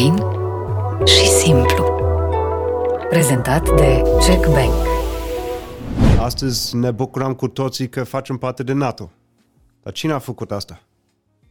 Fain 0.00 0.16
și 1.04 1.26
simplu. 1.26 1.84
Prezentat 3.08 3.74
de 3.76 4.02
Jack 4.26 4.46
Bank. 4.46 4.72
Astăzi 6.18 6.76
ne 6.76 6.90
bucurăm 6.90 7.34
cu 7.34 7.48
toții 7.48 7.88
că 7.88 8.04
facem 8.04 8.36
parte 8.36 8.62
de 8.62 8.72
NATO. 8.72 9.10
Dar 9.82 9.92
cine 9.92 10.12
a 10.12 10.18
făcut 10.18 10.50
asta? 10.50 10.82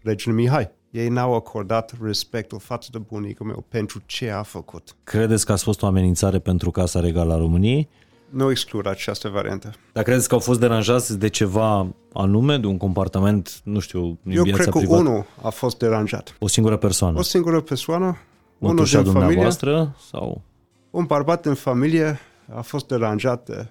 Regele 0.01 0.35
Mihai. 0.35 0.71
Ei 0.91 1.09
n-au 1.09 1.35
acordat 1.35 1.93
respectul 2.01 2.59
față 2.59 2.89
de 2.91 2.97
bunicul 2.97 3.45
meu 3.45 3.65
pentru 3.67 4.01
ce 4.05 4.29
a 4.29 4.43
făcut. 4.43 4.95
Credeți 5.03 5.45
că 5.45 5.51
a 5.51 5.55
fost 5.55 5.81
o 5.81 5.85
amenințare 5.85 6.39
pentru 6.39 6.71
Casa 6.71 6.99
Regală 6.99 7.33
a 7.33 7.37
României? 7.37 7.89
Nu 8.29 8.49
exclud 8.49 8.87
această 8.87 9.27
variantă. 9.27 9.71
Dar 9.93 10.03
credeți 10.03 10.27
că 10.27 10.33
au 10.33 10.39
fost 10.39 10.59
deranjați 10.59 11.17
de 11.17 11.27
ceva 11.27 11.87
anume, 12.13 12.57
de 12.57 12.65
un 12.67 12.77
comportament, 12.77 13.61
nu 13.63 13.79
știu, 13.79 14.05
în 14.23 14.31
Eu 14.31 14.43
viața 14.43 14.61
cred 14.61 14.73
că 14.73 14.77
privată? 14.77 15.01
unul 15.01 15.25
a 15.41 15.49
fost 15.49 15.77
deranjat. 15.77 16.35
O 16.39 16.47
singură 16.47 16.77
persoană. 16.77 17.17
O 17.19 17.21
singură 17.21 17.61
persoană, 17.61 18.05
unul 18.05 18.17
Mătușa 18.59 19.01
din 19.01 19.11
familie, 19.11 19.19
dumneavoastră 19.21 19.95
sau 20.09 20.41
un 20.89 21.05
bărbat 21.05 21.45
în 21.45 21.53
familie 21.55 22.19
a 22.53 22.61
fost 22.61 22.87
deranjat. 22.87 23.45
de- 23.45 23.69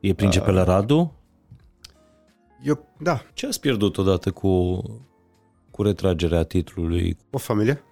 e 0.00 0.14
principele 0.14 0.62
Radu? 0.62 1.12
Eu, 2.62 2.86
da, 2.98 3.22
Ce 3.32 3.46
ați 3.46 3.60
pierdut 3.60 3.96
odată 3.98 4.30
cu, 4.30 4.82
cu 5.70 5.82
retragerea 5.82 6.42
titlului? 6.42 7.16
o 7.30 7.38
familie. 7.38 7.82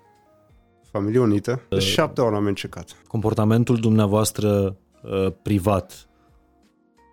Familie 0.91 1.21
unită. 1.21 1.61
De 1.69 1.79
șapte 1.79 2.21
ori 2.21 2.35
am 2.35 2.47
încercat. 2.47 2.97
Comportamentul 3.07 3.77
dumneavoastră 3.77 4.77
uh, 5.03 5.33
privat 5.43 6.09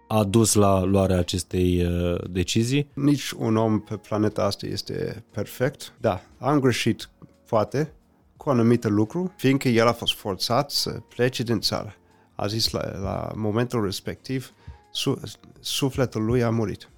a 0.08 0.23
dus 0.23 0.53
la 0.53 0.84
luarea 0.84 1.17
acestei 1.17 1.86
uh, 1.86 2.30
decizii? 2.30 2.89
Nici 2.94 3.31
un 3.31 3.55
om 3.58 3.80
pe 3.80 3.95
planeta 3.98 4.44
asta 4.44 4.66
este 4.66 5.23
perfect. 5.31 5.94
Da, 6.00 6.22
am 6.39 6.59
greșit, 6.59 7.09
poate, 7.48 7.94
cu 8.41 8.50
anumite 8.50 8.88
lucruri, 8.88 9.31
fiindcă 9.36 9.68
el 9.68 9.88
a 9.88 9.91
fost 9.91 10.13
forțat 10.13 10.72
să 10.72 10.90
plece 10.90 11.44
din 11.44 11.59
țară. 11.59 11.95
A 12.36 12.48
zis 12.48 12.70
la, 12.70 13.00
la 13.02 13.31
momentul 13.36 13.83
respectiv, 13.83 14.53
su, 14.92 15.22
sufletul 15.59 16.25
lui 16.25 16.44
a 16.44 16.50
murit. 16.50 16.89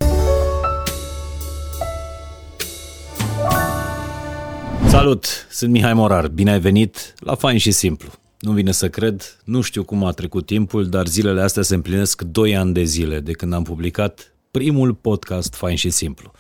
Salut, 4.88 5.26
sunt 5.50 5.72
Mihai 5.72 5.94
Morar, 5.94 6.28
bine 6.28 6.52
ai 6.52 6.60
venit 6.60 7.14
la 7.20 7.36
Fain 7.36 7.58
și 7.58 7.72
Simplu. 7.72 8.10
Nu 8.40 8.52
vine 8.52 8.72
să 8.72 8.90
cred, 8.90 9.42
nu 9.44 9.62
știu 9.62 9.84
cum 9.84 10.04
a 10.04 10.12
trecut 10.12 10.46
timpul, 10.46 10.90
dar 10.90 11.08
zilele 11.08 11.42
astea 11.42 11.64
se 11.64 11.76
împlinesc 11.76 12.22
2 12.22 12.56
ani 12.56 12.74
de 12.74 12.84
zile 12.84 13.20
de 13.20 13.32
când 13.32 13.54
am 13.54 13.64
publicat 13.64 14.34
primul 14.52 14.94
podcast 14.94 15.54
Fain 15.54 15.76
și 15.76 15.90
Simplu. 15.90 16.32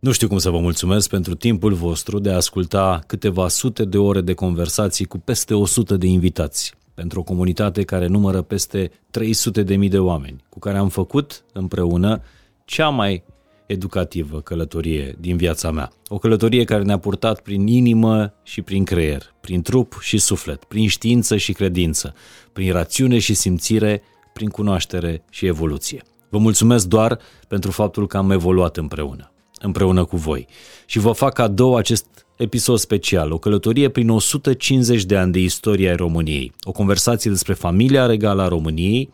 Nu 0.00 0.12
știu 0.12 0.28
cum 0.28 0.38
să 0.38 0.50
vă 0.50 0.58
mulțumesc 0.58 1.08
pentru 1.08 1.34
timpul 1.34 1.72
vostru 1.72 2.18
de 2.18 2.30
a 2.30 2.36
asculta 2.36 3.02
câteva 3.06 3.48
sute 3.48 3.84
de 3.84 3.98
ore 3.98 4.20
de 4.20 4.34
conversații 4.34 5.04
cu 5.04 5.18
peste 5.18 5.54
100 5.54 5.96
de 5.96 6.06
invitați, 6.06 6.74
pentru 6.94 7.20
o 7.20 7.22
comunitate 7.22 7.82
care 7.82 8.06
numără 8.06 8.42
peste 8.42 8.90
300 9.10 9.62
de 9.62 9.76
mii 9.76 9.88
de 9.88 9.98
oameni, 9.98 10.44
cu 10.48 10.58
care 10.58 10.78
am 10.78 10.88
făcut 10.88 11.44
împreună 11.52 12.22
cea 12.64 12.88
mai 12.88 13.22
educativă 13.66 14.40
călătorie 14.40 15.16
din 15.18 15.36
viața 15.36 15.70
mea. 15.70 15.90
O 16.08 16.18
călătorie 16.18 16.64
care 16.64 16.82
ne-a 16.82 16.98
purtat 16.98 17.40
prin 17.40 17.66
inimă 17.66 18.34
și 18.42 18.62
prin 18.62 18.84
creier, 18.84 19.34
prin 19.40 19.62
trup 19.62 19.98
și 20.00 20.18
suflet, 20.18 20.64
prin 20.64 20.88
știință 20.88 21.36
și 21.36 21.52
credință, 21.52 22.14
prin 22.52 22.72
rațiune 22.72 23.18
și 23.18 23.34
simțire, 23.34 24.02
prin 24.32 24.48
cunoaștere 24.48 25.24
și 25.30 25.46
evoluție. 25.46 26.02
Vă 26.28 26.38
mulțumesc 26.38 26.86
doar 26.86 27.18
pentru 27.48 27.70
faptul 27.70 28.06
că 28.06 28.16
am 28.16 28.30
evoluat 28.30 28.76
împreună, 28.76 29.29
împreună 29.60 30.04
cu 30.04 30.16
voi. 30.16 30.46
Și 30.86 30.98
vă 30.98 31.12
fac 31.12 31.32
cadou 31.32 31.76
acest 31.76 32.06
episod 32.36 32.78
special, 32.78 33.32
o 33.32 33.38
călătorie 33.38 33.88
prin 33.88 34.08
150 34.08 35.04
de 35.04 35.16
ani 35.16 35.32
de 35.32 35.38
istoria 35.38 35.90
ai 35.90 35.96
României, 35.96 36.52
o 36.62 36.72
conversație 36.72 37.30
despre 37.30 37.52
familia 37.52 38.06
regală 38.06 38.42
a 38.42 38.48
României, 38.48 39.10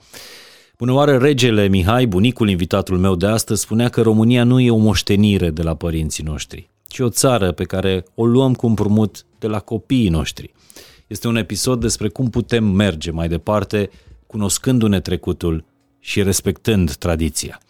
Bună 0.78 0.92
oară, 0.92 1.16
regele 1.16 1.68
Mihai, 1.68 2.06
bunicul 2.06 2.48
invitatul 2.48 2.98
meu 2.98 3.14
de 3.14 3.26
astăzi, 3.26 3.60
spunea 3.60 3.88
că 3.88 4.02
România 4.02 4.44
nu 4.44 4.60
e 4.60 4.70
o 4.70 4.76
moștenire 4.76 5.50
de 5.50 5.62
la 5.62 5.74
părinții 5.74 6.24
noștri, 6.24 6.70
ci 6.86 6.98
o 6.98 7.08
țară 7.08 7.52
pe 7.52 7.64
care 7.64 8.04
o 8.14 8.26
luăm 8.26 8.54
cu 8.54 8.66
împrumut 8.66 9.24
de 9.38 9.46
la 9.46 9.58
copiii 9.58 10.08
noștri. 10.08 10.52
Este 11.06 11.28
un 11.28 11.36
episod 11.36 11.80
despre 11.80 12.08
cum 12.08 12.30
putem 12.30 12.64
merge 12.64 13.10
mai 13.10 13.28
departe, 13.28 13.90
cunoscându-ne 14.26 15.00
trecutul 15.00 15.64
și 16.00 16.22
respectând 16.22 16.94
tradiția. 16.94 17.60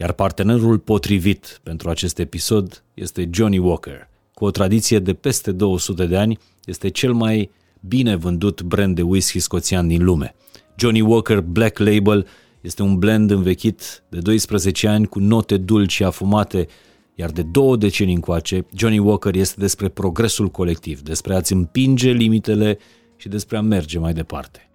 Iar 0.00 0.12
partenerul 0.12 0.78
potrivit 0.78 1.60
pentru 1.62 1.90
acest 1.90 2.18
episod 2.18 2.84
este 2.94 3.28
Johnny 3.32 3.58
Walker. 3.58 4.08
Cu 4.34 4.44
o 4.44 4.50
tradiție 4.50 4.98
de 4.98 5.14
peste 5.14 5.52
200 5.52 6.06
de 6.06 6.16
ani, 6.16 6.38
este 6.64 6.88
cel 6.88 7.12
mai 7.12 7.50
bine 7.80 8.16
vândut 8.16 8.62
brand 8.62 8.94
de 8.94 9.02
whisky 9.02 9.38
scoțian 9.38 9.88
din 9.88 10.04
lume. 10.04 10.34
Johnny 10.76 11.00
Walker 11.00 11.40
Black 11.40 11.78
Label 11.78 12.26
este 12.60 12.82
un 12.82 12.98
blend 12.98 13.30
învechit 13.30 14.02
de 14.08 14.18
12 14.18 14.88
ani 14.88 15.06
cu 15.06 15.18
note 15.18 15.56
dulci 15.56 15.92
și 15.92 16.04
afumate, 16.04 16.66
iar 17.14 17.30
de 17.30 17.42
două 17.42 17.76
decenii 17.76 18.14
încoace, 18.14 18.66
Johnny 18.74 18.98
Walker 18.98 19.34
este 19.34 19.60
despre 19.60 19.88
progresul 19.88 20.48
colectiv, 20.48 21.00
despre 21.00 21.34
a-ți 21.34 21.52
împinge 21.52 22.10
limitele 22.10 22.78
și 23.16 23.28
despre 23.28 23.56
a 23.56 23.60
merge 23.60 23.98
mai 23.98 24.12
departe. 24.12 24.70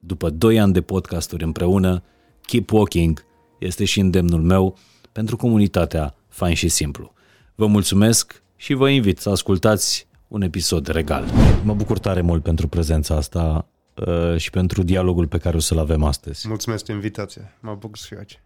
După 0.00 0.30
2 0.30 0.60
ani 0.60 0.72
de 0.72 0.80
podcasturi 0.80 1.44
împreună, 1.44 2.02
Keep 2.40 2.72
Walking 2.72 3.24
este 3.58 3.84
și 3.84 4.00
îndemnul 4.00 4.40
meu 4.40 4.76
pentru 5.12 5.36
comunitatea 5.36 6.14
Fain 6.28 6.54
și 6.54 6.68
Simplu. 6.68 7.12
Vă 7.54 7.66
mulțumesc 7.66 8.42
și 8.56 8.74
vă 8.74 8.88
invit 8.88 9.18
să 9.18 9.30
ascultați 9.30 10.06
un 10.28 10.42
episod 10.42 10.86
regal. 10.86 11.24
Mă 11.64 11.74
bucur 11.74 11.98
tare 11.98 12.20
mult 12.20 12.42
pentru 12.42 12.68
prezența 12.68 13.16
asta 13.16 13.66
uh, 14.06 14.36
și 14.36 14.50
pentru 14.50 14.82
dialogul 14.82 15.26
pe 15.26 15.38
care 15.38 15.56
o 15.56 15.60
să-l 15.60 15.78
avem 15.78 16.04
astăzi. 16.04 16.48
Mulțumesc 16.48 16.84
de 16.84 16.92
invitație. 16.92 17.56
Mă 17.60 17.76
bucur 17.78 17.96
să 17.98 18.04
fiu 18.08 18.16
aici. 18.18 18.40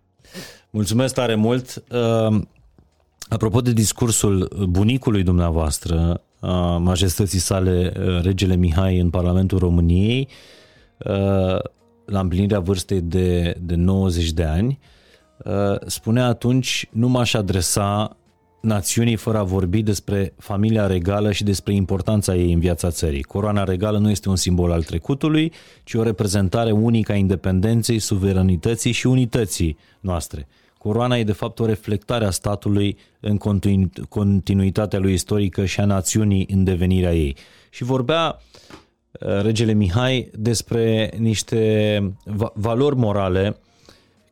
Mulțumesc 0.70 1.14
tare 1.14 1.34
mult. 1.34 1.82
Uh, 1.90 2.40
Apropo 3.28 3.60
de 3.60 3.72
discursul 3.72 4.66
bunicului 4.68 5.22
dumneavoastră, 5.22 6.22
uh, 6.40 6.76
majestății 6.78 7.38
sale, 7.38 7.92
uh, 7.98 8.22
regele 8.22 8.56
Mihai 8.56 8.98
în 8.98 9.10
Parlamentul 9.10 9.58
României, 9.58 10.28
uh, 10.98 11.58
la 12.04 12.20
împlinirea 12.20 12.60
vârstei 12.60 13.00
de, 13.00 13.56
de 13.60 13.74
90 13.74 14.30
de 14.30 14.44
ani, 14.44 14.78
uh, 14.80 14.97
spunea 15.86 16.26
atunci 16.26 16.88
nu 16.90 17.08
m-aș 17.08 17.34
adresa 17.34 18.16
națiunii 18.60 19.16
fără 19.16 19.38
a 19.38 19.42
vorbi 19.42 19.82
despre 19.82 20.34
familia 20.38 20.86
regală 20.86 21.32
și 21.32 21.44
despre 21.44 21.74
importanța 21.74 22.34
ei 22.34 22.52
în 22.52 22.60
viața 22.60 22.90
țării. 22.90 23.22
Coroana 23.22 23.64
regală 23.64 23.98
nu 23.98 24.10
este 24.10 24.28
un 24.28 24.36
simbol 24.36 24.72
al 24.72 24.82
trecutului, 24.82 25.52
ci 25.84 25.94
o 25.94 26.02
reprezentare 26.02 26.70
unică 26.70 27.12
a 27.12 27.14
independenței, 27.14 27.98
suveranității 27.98 28.92
și 28.92 29.06
unității 29.06 29.76
noastre. 30.00 30.48
Coroana 30.78 31.16
e 31.16 31.24
de 31.24 31.32
fapt 31.32 31.58
o 31.58 31.66
reflectare 31.66 32.24
a 32.24 32.30
statului 32.30 32.96
în 33.20 33.36
continu- 33.36 33.90
continuitatea 34.08 34.98
lui 34.98 35.12
istorică 35.12 35.64
și 35.64 35.80
a 35.80 35.84
națiunii 35.84 36.48
în 36.50 36.64
devenirea 36.64 37.14
ei. 37.14 37.36
Și 37.70 37.84
vorbea 37.84 38.38
uh, 39.20 39.42
regele 39.42 39.72
Mihai 39.72 40.30
despre 40.34 41.10
niște 41.18 42.14
va- 42.24 42.52
valori 42.54 42.96
morale 42.96 43.56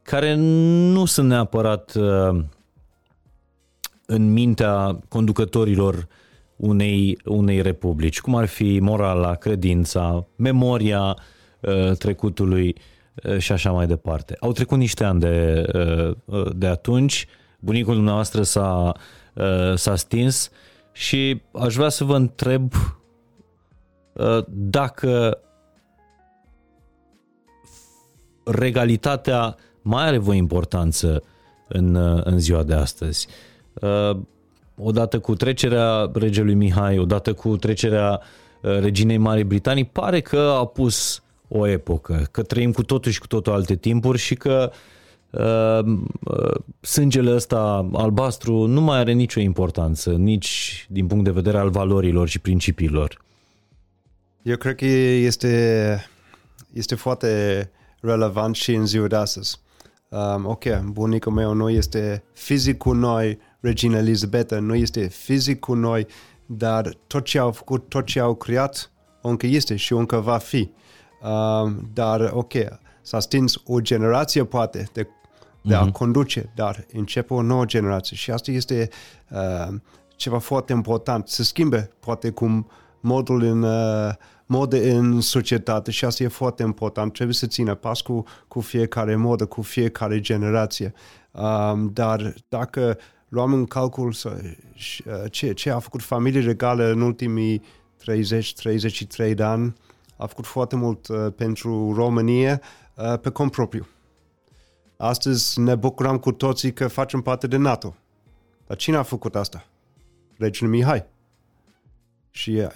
care 0.07 0.35
nu 0.35 1.05
sunt 1.05 1.29
neapărat 1.29 1.95
uh, 1.95 2.45
în 4.07 4.33
mintea 4.33 5.01
conducătorilor 5.09 6.09
unei, 6.57 7.19
unei 7.25 7.63
republici, 7.63 8.21
cum 8.21 8.35
ar 8.35 8.47
fi 8.47 8.79
morala, 8.81 9.35
credința, 9.35 10.27
memoria 10.37 11.17
uh, 11.61 11.97
trecutului 11.97 12.77
uh, 13.25 13.39
și 13.39 13.53
așa 13.53 13.73
mai 13.73 13.87
departe. 13.87 14.37
Au 14.41 14.53
trecut 14.53 14.79
niște 14.79 15.05
ani 15.05 15.21
de, 15.21 15.65
uh, 16.25 16.47
de 16.57 16.67
atunci, 16.67 17.27
bunicul 17.59 17.95
dumneavoastră 17.95 18.43
s-a, 18.43 18.93
uh, 19.35 19.75
s-a 19.75 19.97
stins 19.97 20.51
și 20.93 21.43
aș 21.53 21.75
vrea 21.75 21.89
să 21.89 22.05
vă 22.05 22.17
întreb 22.17 22.73
uh, 24.13 24.45
dacă 24.49 25.39
regalitatea 28.45 29.57
mai 29.87 30.07
are 30.07 30.19
voi 30.19 30.37
importanță 30.37 31.23
în, 31.69 31.95
uh, 31.95 32.21
în 32.25 32.39
ziua 32.39 32.63
de 32.63 32.75
astăzi. 32.75 33.27
Uh, 33.75 34.17
odată 34.77 35.19
cu 35.19 35.35
trecerea 35.35 36.11
regelui 36.15 36.55
Mihai, 36.55 36.99
odată 36.99 37.33
cu 37.33 37.57
trecerea 37.57 38.21
uh, 38.63 38.79
reginei 38.79 39.17
Marii 39.17 39.45
Britanii, 39.45 39.85
pare 39.85 40.21
că 40.21 40.55
a 40.59 40.65
pus 40.65 41.23
o 41.49 41.67
epocă, 41.67 42.27
că 42.31 42.43
trăim 42.43 42.73
cu 42.73 42.83
totul 42.83 43.13
și 43.13 43.21
cu 43.21 43.27
totul 43.27 43.53
alte 43.53 43.77
timpuri 43.77 44.19
și 44.19 44.35
că 44.35 44.73
uh, 45.31 45.81
uh, 46.25 46.55
sângele 46.81 47.35
ăsta 47.35 47.89
albastru 47.93 48.67
nu 48.67 48.81
mai 48.81 48.99
are 48.99 49.13
nicio 49.13 49.41
importanță, 49.41 50.11
nici 50.11 50.87
din 50.91 51.07
punct 51.07 51.25
de 51.25 51.31
vedere 51.31 51.59
al 51.59 51.71
valorilor 51.71 52.29
și 52.29 52.39
principiilor. 52.39 53.25
Eu 54.43 54.57
cred 54.57 54.75
că 54.75 54.85
este, 54.85 56.11
este 56.73 56.95
foarte 56.95 57.71
relevant 58.01 58.55
și 58.55 58.75
în 58.75 58.87
ziua 58.87 59.07
de 59.07 59.17
astăzi. 59.17 59.65
Um, 60.09 60.47
ok, 60.47 60.65
bunicul 60.85 61.33
meu 61.33 61.53
nu 61.53 61.71
este 61.71 62.25
fizic 62.33 62.77
cu 62.77 62.93
noi, 62.93 63.39
Regina 63.61 63.99
Elisabeta 63.99 64.59
nu 64.59 64.75
este 64.75 65.07
fizic 65.07 65.61
cu 65.61 65.75
noi, 65.75 66.07
dar 66.47 66.97
tot 67.07 67.25
ce 67.25 67.39
au 67.39 67.53
făcut, 67.53 67.89
tot 67.89 68.07
ce 68.07 68.21
au 68.21 68.35
creat, 68.35 68.91
încă 69.23 69.47
este 69.47 69.77
și 69.77 69.93
încă 69.93 70.17
va 70.21 70.37
fi. 70.39 70.71
Uh, 71.23 71.73
dar, 71.93 72.31
ok, 72.35 72.53
s-a 73.03 73.21
stins 73.21 73.55
o 73.65 73.81
generație, 73.81 74.45
poate, 74.45 74.89
de, 74.93 75.09
de 75.63 75.75
uh-huh. 75.75 75.79
a 75.79 75.91
conduce, 75.91 76.53
dar 76.55 76.87
începe 76.93 77.35
o 77.35 77.43
nouă 77.43 77.65
generație 77.65 78.17
și 78.17 78.31
asta 78.31 78.51
este 78.51 78.89
uh, 79.31 79.75
ceva 80.17 80.39
foarte 80.39 80.73
important. 80.73 81.29
Se 81.29 81.43
schimbe, 81.43 81.91
poate, 82.01 82.31
cum 82.31 82.71
modul 83.01 83.43
în, 83.43 83.63
uh, 83.63 84.13
mode 84.47 84.91
în 84.91 85.21
societate 85.21 85.91
și 85.91 86.05
asta 86.05 86.23
e 86.23 86.29
foarte 86.29 86.63
important. 86.63 87.13
Trebuie 87.13 87.35
să 87.35 87.47
țină 87.47 87.75
pas 87.75 88.01
cu, 88.01 88.25
cu 88.49 88.61
fiecare 88.61 89.17
modă, 89.17 89.47
cu 89.47 89.63
fiecare 89.63 90.21
generație. 90.21 90.95
Um, 91.31 91.91
dar 91.93 92.35
dacă 92.49 92.99
luăm 93.29 93.53
în 93.53 93.65
calcul 93.65 94.13
să, 94.13 94.41
uh, 94.41 95.31
ce, 95.31 95.53
ce 95.53 95.71
a 95.71 95.79
făcut 95.79 96.03
familie 96.03 96.41
regale 96.41 96.91
în 96.91 97.01
ultimii 97.01 97.63
30-33 99.29 99.35
de 99.35 99.43
ani, 99.43 99.75
a 100.17 100.27
făcut 100.27 100.47
foarte 100.47 100.77
mult 100.77 101.09
uh, 101.09 101.33
pentru 101.37 101.93
România 101.95 102.61
uh, 102.95 103.19
pe 103.19 103.31
cont 103.31 103.51
propriu. 103.51 103.87
Astăzi 104.97 105.61
ne 105.61 105.75
bucurăm 105.75 106.19
cu 106.19 106.33
toții 106.33 106.73
că 106.73 106.89
facem 106.89 107.21
parte 107.21 107.47
de 107.47 107.57
NATO. 107.57 107.97
Dar 108.67 108.77
cine 108.77 108.97
a 108.97 109.03
făcut 109.03 109.35
asta? 109.37 109.67
Regele 110.39 110.71
Mihai. 110.71 111.07
Și 112.31 112.51
uh, 112.51 112.69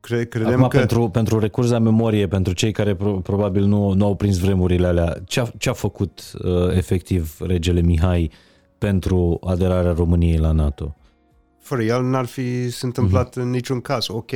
cre- 0.00 0.24
credem 0.24 0.54
Acum, 0.54 0.68
că... 0.68 0.78
pentru, 0.78 1.08
pentru 1.08 1.38
recurs 1.38 1.70
la 1.70 1.78
memorie, 1.78 2.28
pentru 2.28 2.52
cei 2.52 2.72
care 2.72 2.94
pro, 2.94 3.12
probabil 3.12 3.64
nu, 3.64 3.92
nu 3.92 4.04
au 4.04 4.14
prins 4.14 4.38
vremurile 4.38 4.86
alea, 4.86 5.16
ce 5.24 5.40
a, 5.40 5.46
ce 5.58 5.68
a 5.68 5.72
făcut 5.72 6.32
uh, 6.42 6.76
efectiv 6.76 7.36
regele 7.40 7.80
Mihai 7.80 8.30
pentru 8.78 9.38
aderarea 9.44 9.92
României 9.92 10.38
la 10.38 10.52
NATO? 10.52 10.94
Fără 11.58 11.82
el 11.82 12.02
n-ar 12.02 12.24
fi 12.24 12.70
se 12.70 12.86
întâmplat 12.86 13.30
uh-huh. 13.30 13.42
în 13.42 13.50
niciun 13.50 13.80
caz. 13.80 14.08
Ok, 14.08 14.30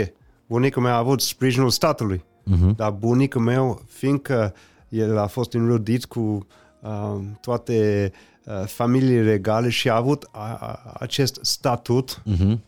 bunicul 0.46 0.82
meu 0.82 0.92
a 0.92 0.96
avut 0.96 1.20
sprijinul 1.20 1.70
statului, 1.70 2.18
uh-huh. 2.18 2.76
dar 2.76 2.90
bunicul 2.90 3.40
meu, 3.40 3.82
fiindcă 3.88 4.54
el 4.88 5.18
a 5.18 5.26
fost 5.26 5.52
înrudit 5.52 6.04
cu 6.04 6.46
uh, 6.80 7.20
toate 7.40 8.10
uh, 8.44 8.64
familiile 8.66 9.22
regale 9.22 9.68
și 9.68 9.88
a 9.88 9.96
avut 9.96 10.28
a, 10.32 10.58
a, 10.60 10.92
acest 10.98 11.38
statut, 11.42 12.22
uh-huh. 12.22 12.58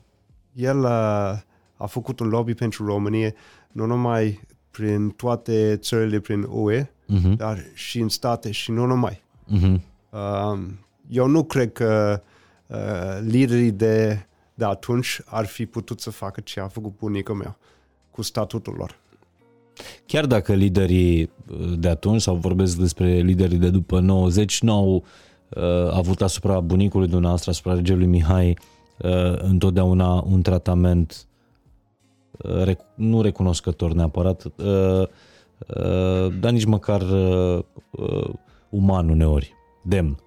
el 0.53 0.79
uh, 0.79 1.33
a 1.77 1.87
făcut 1.87 2.21
un 2.21 2.29
lobby 2.29 2.55
pentru 2.55 2.87
România, 2.87 3.33
nu 3.73 3.87
numai 3.87 4.41
prin 4.71 5.09
toate 5.09 5.77
țările 5.77 6.21
prin 6.21 6.47
UE, 6.51 6.85
uh-huh. 6.85 7.37
dar 7.37 7.65
și 7.75 7.99
în 7.99 8.09
state 8.09 8.51
și 8.51 8.71
nu 8.71 8.87
numai. 8.87 9.23
Uh-huh. 9.57 9.81
Uh, 10.11 10.59
eu 11.09 11.27
nu 11.27 11.45
cred 11.45 11.73
că 11.73 12.23
uh, 12.67 12.77
liderii 13.21 13.71
de, 13.71 14.27
de 14.55 14.65
atunci 14.65 15.21
ar 15.25 15.47
fi 15.47 15.67
putut 15.67 16.01
să 16.01 16.11
facă 16.11 16.41
ce 16.41 16.61
a 16.61 16.69
făcut 16.69 16.93
bunicul 16.99 17.35
meu 17.35 17.57
cu 18.11 18.23
statutul 18.23 18.75
lor. 18.77 18.99
Chiar 20.07 20.27
dacă 20.27 20.55
liderii 20.55 21.31
de 21.79 21.89
atunci, 21.89 22.21
sau 22.21 22.35
vorbesc 22.35 22.77
despre 22.77 23.19
liderii 23.19 23.59
de 23.59 23.71
după 23.71 24.01
90, 24.01 24.63
nu 24.63 24.73
au 24.73 25.05
uh, 25.49 25.93
avut 25.93 26.23
asupra 26.23 26.61
bunicului 26.61 27.09
dumneavoastră, 27.09 27.51
asupra 27.51 27.75
regelui 27.75 28.07
Mihai, 28.07 28.59
uh, 28.99 29.39
întotdeauna 29.39 30.25
un 30.31 30.43
tratament 30.43 31.11
uh, 31.11 31.15
rec- 31.17 31.26
nu 32.95 33.23
recunoscător 33.23 33.93
neapărat, 33.93 34.45
uh, 34.45 34.53
uh, 34.63 36.39
dar 36.41 36.51
nici 36.53 36.65
măcar 36.65 37.01
uh, 37.01 37.65
uh, 37.91 38.35
uman 38.69 39.09
uneori, 39.09 39.55
demn. 39.83 40.19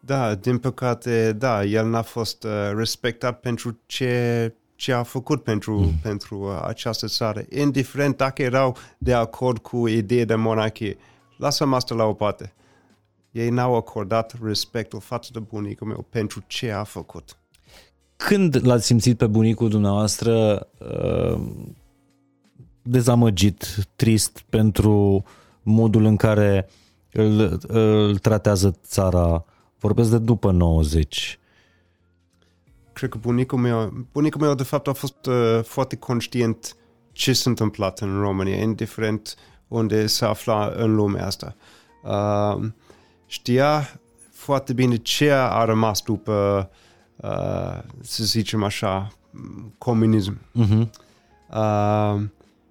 Da, 0.00 0.34
din 0.34 0.58
păcate, 0.58 1.32
da, 1.32 1.64
el 1.64 1.88
n-a 1.88 2.02
fost 2.02 2.44
uh, 2.44 2.50
respectat 2.74 3.40
pentru 3.40 3.78
ce, 3.86 4.54
ce 4.74 4.92
a 4.92 5.02
făcut 5.02 5.42
pentru, 5.42 5.78
mm. 5.78 5.92
pentru 6.02 6.38
uh, 6.38 6.62
această 6.64 7.06
țară. 7.06 7.42
Indiferent 7.48 8.16
dacă 8.16 8.42
erau 8.42 8.76
de 8.98 9.14
acord 9.14 9.58
cu 9.58 9.86
ideea 9.86 10.24
de 10.24 10.34
monarhie. 10.34 10.96
Lasă-mă 11.36 11.76
asta 11.76 11.94
la 11.94 12.04
o 12.04 12.12
parte. 12.12 12.54
Ei 13.30 13.50
n-au 13.50 13.76
acordat 13.76 14.34
respectul 14.42 15.00
față 15.00 15.30
de 15.32 15.38
bunicul 15.38 15.86
meu 15.86 16.06
pentru 16.10 16.42
ce 16.46 16.70
a 16.70 16.84
făcut. 16.84 17.39
Când 18.26 18.66
l-ați 18.66 18.86
simțit 18.86 19.18
pe 19.18 19.26
bunicul 19.26 19.68
dumneavoastră 19.68 20.66
uh, 20.78 21.40
dezamăgit, 22.82 23.88
trist 23.96 24.40
pentru 24.48 25.24
modul 25.62 26.04
în 26.04 26.16
care 26.16 26.68
îl, 27.12 27.60
îl 27.68 28.18
tratează 28.18 28.78
țara 28.82 29.44
Vorbesc 29.80 30.10
de 30.10 30.18
după 30.18 30.50
90. 30.50 31.38
Cred 32.92 33.10
că 33.10 33.18
bunicul 33.18 33.58
meu, 33.58 34.06
bunicul 34.12 34.40
meu 34.40 34.54
de 34.54 34.62
fapt 34.62 34.88
a 34.88 34.92
fost 34.92 35.26
uh, 35.26 35.60
foarte 35.62 35.96
conștient 35.96 36.76
ce 37.12 37.32
s-a 37.32 37.50
întâmplat 37.50 37.98
în 37.98 38.20
România, 38.20 38.56
indiferent 38.56 39.34
unde 39.68 40.06
se 40.06 40.24
afla 40.24 40.72
în 40.76 40.94
lumea 40.94 41.26
asta. 41.26 41.56
Uh, 42.02 42.68
știa 43.26 44.00
foarte 44.32 44.72
bine 44.72 44.96
ce 44.96 45.30
a 45.30 45.64
rămas 45.64 46.02
după, 46.02 46.68
uh, 46.72 46.76
să 48.00 48.24
zicem 48.24 48.62
așa, 48.62 49.12
comunism. 49.78 50.38
Uh-huh. 50.38 50.88
Uh, 51.54 52.20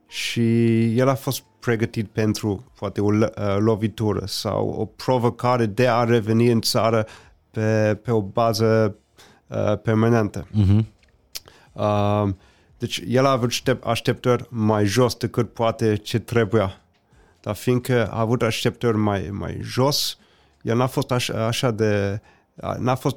și 0.07 0.86
el 0.98 1.07
a 1.07 1.16
fost 1.16 1.44
pregătit 1.60 2.07
pentru 2.07 2.72
poate 2.80 3.01
o 3.01 3.13
uh, 3.13 3.28
lovitură 3.57 4.25
sau 4.25 4.69
o 4.69 4.86
provocare 4.86 5.66
de 5.66 5.88
a 5.88 6.04
reveni 6.04 6.51
în 6.51 6.62
țară 6.62 7.07
pe, 7.51 8.00
pe 8.04 8.12
o 8.12 8.22
bază 8.22 8.96
uh, 9.48 9.80
permanentă. 9.81 10.48
Uh-huh. 10.48 10.86
Uh, 11.74 12.30
deci 12.78 13.04
el 13.07 13.25
a 13.25 13.31
avut 13.31 13.51
așteptări 13.84 14.46
mai 14.50 14.86
jos 14.86 15.16
decât 15.16 15.54
poate 15.54 15.96
ce 15.96 16.19
trebuia. 16.19 16.81
Dar 17.42 17.56
fiindcă 17.56 18.07
a 18.07 18.19
avut 18.19 18.42
așteptări 18.42 18.98
mai, 18.98 19.30
mai 19.31 19.60
jos, 19.62 20.18
el 20.62 20.78
n-a 20.78 20.88
fost 20.88 21.12
așa, 21.12 21.46
așa 21.46 21.72
de 21.72 22.22
n-a 22.79 22.95
fost 22.95 23.15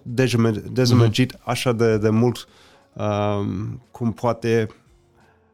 dezamăgit 0.73 1.35
uh-huh. 1.35 1.43
așa 1.45 1.73
de, 1.73 1.99
de 1.99 2.09
mult 2.09 2.49
um, 2.93 3.83
cum 3.91 4.13
poate 4.13 4.69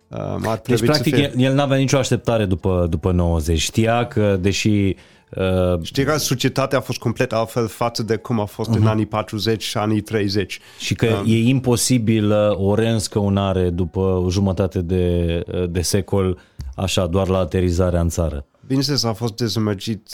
Uh, 0.08 0.54
deci, 0.62 0.80
practic, 0.80 1.14
fie... 1.14 1.32
el, 1.34 1.40
el 1.44 1.54
n-avea 1.54 1.76
nicio 1.76 1.98
așteptare 1.98 2.44
după, 2.44 2.86
după 2.90 3.12
90. 3.12 3.58
Știa 3.58 4.06
că, 4.06 4.36
deși... 4.40 4.68
Uh... 4.68 5.82
Știa 5.82 6.04
că 6.04 6.16
societatea 6.16 6.78
a 6.78 6.80
fost 6.80 6.98
complet 6.98 7.32
altfel 7.32 7.66
față 7.66 8.02
de 8.02 8.16
cum 8.16 8.40
a 8.40 8.44
fost 8.44 8.70
uh-huh. 8.70 8.74
în 8.74 8.80
mhm. 8.80 8.88
anii 8.88 9.06
40 9.06 9.62
și 9.62 9.76
anii 9.76 10.00
30. 10.00 10.60
Și 10.78 10.94
că 10.94 11.06
um, 11.06 11.24
e 11.26 11.36
imposibil 11.36 12.32
o 12.52 12.74
reînscăunare 12.74 13.70
după 13.70 14.00
o 14.00 14.30
jumătate 14.30 14.80
de, 14.80 15.42
de 15.70 15.80
secol, 15.80 16.38
așa, 16.76 17.06
doar 17.06 17.28
la 17.28 17.38
aterizarea 17.38 18.00
în 18.00 18.08
țară. 18.08 18.46
Bineînțeles, 18.66 19.04
a 19.04 19.12
fost 19.12 19.34
dezamăgit 19.34 20.08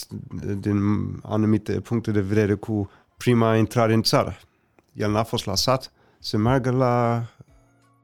din 0.61 0.77
anumite 1.23 1.73
puncte 1.73 2.11
de 2.11 2.21
vedere 2.21 2.55
cu 2.55 2.91
prima 3.25 3.57
intrare 3.57 3.95
în 3.95 4.03
țară. 4.03 4.37
El 4.93 5.11
n-a 5.11 5.23
fost 5.23 5.47
lăsat 5.47 5.93
să 6.19 6.37
meargă 6.37 6.71
la 6.71 7.25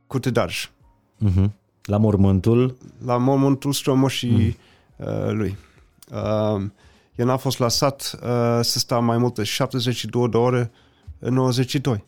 Cutedarj. 0.07 0.67
Uh-huh. 0.67 1.50
La 1.83 1.97
mormântul? 1.97 2.77
La 3.05 3.17
mormântul 3.17 3.73
strămoșii 3.73 4.57
mm. 4.97 5.07
uh, 5.07 5.31
lui. 5.31 5.57
Uh, 6.12 6.62
el 7.15 7.27
n-a 7.27 7.37
fost 7.37 7.59
lăsat 7.59 8.19
uh, 8.23 8.29
să 8.61 8.79
sta 8.79 8.99
mai 8.99 9.19
multe 9.19 9.43
72 9.43 10.29
de 10.29 10.37
ore 10.37 10.71
în 11.19 11.35
92, 11.35 12.05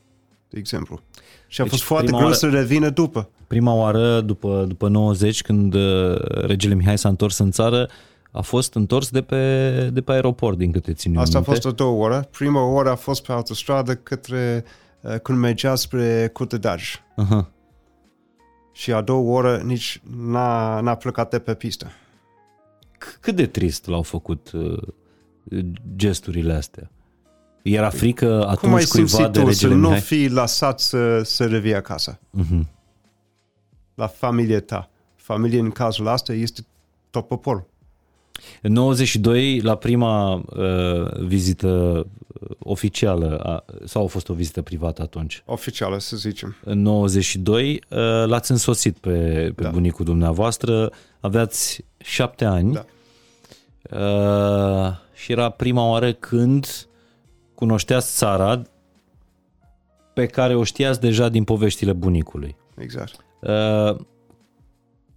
de 0.49 0.59
exemplu. 0.59 1.01
Și 1.47 1.61
a 1.61 1.63
deci 1.65 1.73
fost 1.73 1.85
foarte 1.85 2.07
greu 2.07 2.21
oară, 2.21 2.33
să 2.35 2.49
revină 2.49 2.89
după. 2.91 3.29
Prima 3.47 3.73
oară, 3.73 4.21
după, 4.21 4.65
după 4.69 4.89
90, 4.89 5.43
când 5.43 5.75
uh, 5.75 6.17
regele 6.25 6.75
Mihai 6.75 6.99
s-a 6.99 7.09
întors 7.09 7.39
în 7.39 7.51
țară, 7.51 7.89
a 8.33 8.41
fost 8.41 8.75
întors 8.75 9.11
de 9.11 9.23
pe, 9.23 9.91
de 9.93 10.01
pe 10.01 10.13
aeroport, 10.13 10.59
din 10.59 10.73
câte 10.73 10.93
țin 10.93 11.19
Asta 11.19 11.39
minte. 11.39 11.51
a 11.51 11.53
fost 11.53 11.67
a 11.67 11.71
două 11.71 12.05
ore. 12.05 12.29
Prima 12.31 12.65
oară 12.65 12.91
a 12.91 12.95
fost 12.95 13.25
pe 13.25 13.33
autostradă 13.33 13.95
către, 13.95 14.65
uh, 15.01 15.15
când 15.23 15.39
mergea 15.39 15.75
spre 15.75 16.31
Cutedaj. 16.33 16.97
Uh-huh 16.97 17.61
și 18.73 18.93
a 18.93 19.01
doua 19.01 19.33
oră 19.33 19.63
nici 19.65 20.03
n-a, 20.17 20.81
n-a 20.81 20.95
plecat 20.95 21.31
de 21.31 21.39
pe 21.39 21.55
pistă. 21.55 21.93
Cât 23.21 23.37
de 23.37 23.47
trist 23.47 23.87
l-au 23.87 24.03
făcut 24.03 24.51
uh, 24.53 24.83
gesturile 25.97 26.53
astea? 26.53 26.91
Era 27.63 27.91
frică 27.91 28.47
atunci 28.47 28.59
Cum 28.59 28.75
ai 28.75 28.85
cuiva 28.85 29.29
de 29.29 29.43
tu 29.43 29.53
să 29.53 29.69
nu 29.69 29.91
fi 29.91 30.27
lăsat 30.27 30.81
să, 30.81 31.23
să 31.23 31.47
revii 31.47 31.75
acasă? 31.75 32.19
Uh-huh. 32.19 32.61
La 33.95 34.07
familie 34.07 34.61
ta. 34.61 34.91
Familie 35.15 35.59
în 35.59 35.71
cazul 35.71 36.07
ăsta 36.07 36.33
este 36.33 36.67
tot 37.11 37.27
poporul. 37.27 37.67
În 38.63 38.73
92, 38.73 39.61
la 39.61 39.75
prima 39.75 40.35
uh, 40.35 41.21
vizită 41.21 41.69
uh, 41.69 42.51
oficială, 42.59 43.39
a, 43.39 43.65
sau 43.85 44.05
a 44.05 44.07
fost 44.07 44.29
o 44.29 44.35
vizită 44.35 44.63
privată 44.63 45.03
atunci? 45.03 45.43
Oficială, 45.47 45.99
să 45.99 46.17
zicem. 46.17 46.57
În 46.65 46.83
92, 46.83 47.83
uh, 47.89 47.99
l-ați 48.27 48.51
însoțit 48.51 48.99
pe, 48.99 49.53
pe 49.57 49.63
da. 49.63 49.69
bunicul 49.71 50.05
dumneavoastră, 50.05 50.93
aveați 51.21 51.85
șapte 51.99 52.45
ani 52.45 52.73
da. 52.73 52.85
uh, 53.97 54.93
și 55.15 55.33
era 55.33 55.49
prima 55.49 55.89
oară 55.89 56.13
când 56.13 56.87
cunoșteați 57.55 58.17
țara 58.17 58.63
pe 60.15 60.27
care 60.27 60.55
o 60.55 60.65
știați 60.65 61.01
deja 61.01 61.29
din 61.29 61.45
poveștile 61.45 61.93
bunicului. 61.93 62.57
Exact. 62.77 63.25
Uh, 63.41 63.97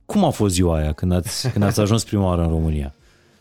Cum 0.05 0.23
a 0.23 0.29
fost 0.29 0.53
ziua 0.53 0.77
aia 0.77 0.93
când 0.93 1.11
ați, 1.11 1.49
când 1.51 1.63
ați 1.63 1.79
ajuns 1.79 2.03
prima 2.03 2.25
oară 2.25 2.41
în 2.41 2.49
România? 2.49 2.93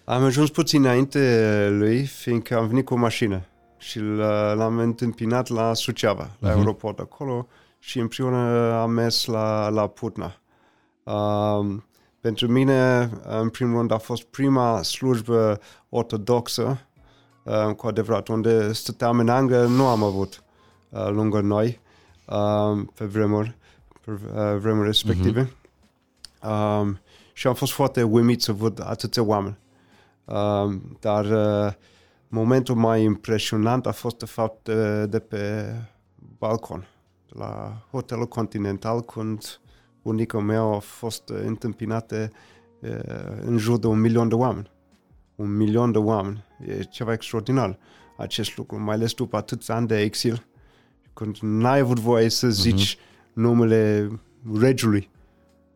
Am 0.05 0.25
ajuns 0.25 0.51
puțin 0.51 0.85
înainte 0.85 1.69
lui, 1.71 2.05
fiindcă 2.05 2.57
am 2.57 2.67
venit 2.67 2.85
cu 2.85 2.95
o 2.95 2.97
mașină 2.97 3.43
și 3.79 3.99
l- 3.99 4.19
l-am 4.57 4.79
întâmpinat 4.79 5.49
la 5.49 5.75
Suceava, 5.75 6.31
la 6.39 6.51
uh-huh. 6.51 6.57
aeroport 6.57 6.99
acolo 6.99 7.47
și 7.79 7.99
împreună 7.99 8.73
am 8.73 8.91
mers 8.91 9.25
la, 9.25 9.69
la 9.69 9.87
Putna. 9.87 10.37
Um, 11.03 11.85
pentru 12.21 12.49
mine, 12.49 13.11
în 13.23 13.49
primul 13.49 13.77
rând, 13.77 13.93
a 13.93 13.99
fost 13.99 14.23
prima 14.23 14.83
slujbă 14.83 15.61
ortodoxă, 15.89 16.79
uh, 17.43 17.75
cu 17.77 17.87
adevărat, 17.87 18.29
unde 18.29 18.73
stăteam 18.73 19.19
în 19.19 19.29
Anglia, 19.29 19.67
nu 19.67 19.87
am 19.87 20.03
avut 20.03 20.43
uh, 20.89 21.09
lângă 21.09 21.41
noi 21.41 21.81
uh, 22.27 22.83
pe 22.95 23.05
vremuri, 23.05 23.57
pe 24.05 24.11
uh, 24.11 24.57
vremuri 24.59 24.87
respective. 24.87 25.45
Uh-huh. 25.45 25.63
Um, 26.81 26.99
și 27.33 27.47
am 27.47 27.55
fost 27.55 27.73
foarte 27.73 28.03
uimit 28.03 28.43
să 28.43 28.53
văd 28.53 28.83
atâția 28.87 29.23
oameni. 29.23 29.57
Um, 30.25 30.97
dar 31.01 31.25
uh, 31.25 31.73
momentul 32.29 32.75
mai 32.75 33.03
impresionant 33.03 33.87
a 33.87 33.93
fost 33.93 34.19
de 34.19 34.25
fapt 34.25 34.65
de, 34.65 35.07
de 35.07 35.19
pe 35.19 35.73
balcon, 36.39 36.87
la 37.29 37.83
Hotelul 37.91 38.27
Continental, 38.27 39.01
când 39.01 39.61
bunica 40.03 40.39
mea 40.39 40.61
a 40.61 40.79
fost 40.79 41.29
întâmpinată 41.29 42.31
uh, 42.81 42.91
în 43.45 43.57
jur 43.59 43.79
de 43.79 43.87
un 43.87 44.01
milion 44.01 44.29
de 44.29 44.35
oameni. 44.35 44.71
Un 45.35 45.57
milion 45.57 45.93
de 45.93 45.99
oameni. 45.99 46.45
E 46.67 46.83
ceva 46.83 47.13
extraordinar 47.13 47.79
acest 48.17 48.57
lucru, 48.57 48.81
mai 48.81 48.95
ales 48.95 49.13
după 49.13 49.37
atâția 49.37 49.75
ani 49.75 49.87
de 49.87 50.01
exil, 50.01 50.47
când 51.13 51.37
n-ai 51.41 51.79
avut 51.79 51.99
voie 51.99 52.29
să 52.29 52.49
zici 52.49 52.97
uh-huh. 52.97 53.33
numele 53.33 54.11
regiului. 54.59 55.11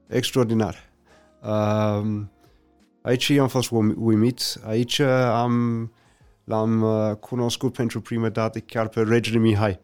Extraordinar. 0.07 0.77
Um, 1.43 2.31
aici 3.09 3.31
am 3.31 3.49
fost 3.49 3.71
uimit. 3.97 4.61
Aici 4.67 4.99
am, 5.01 5.93
l-am 6.45 6.83
uh, 6.83 7.15
cunoscut 7.15 7.73
pentru 7.73 8.01
prima 8.01 8.29
dată 8.29 8.59
chiar 8.59 8.89
pe 8.89 9.01
regele 9.01 9.39
Mihai. 9.39 9.81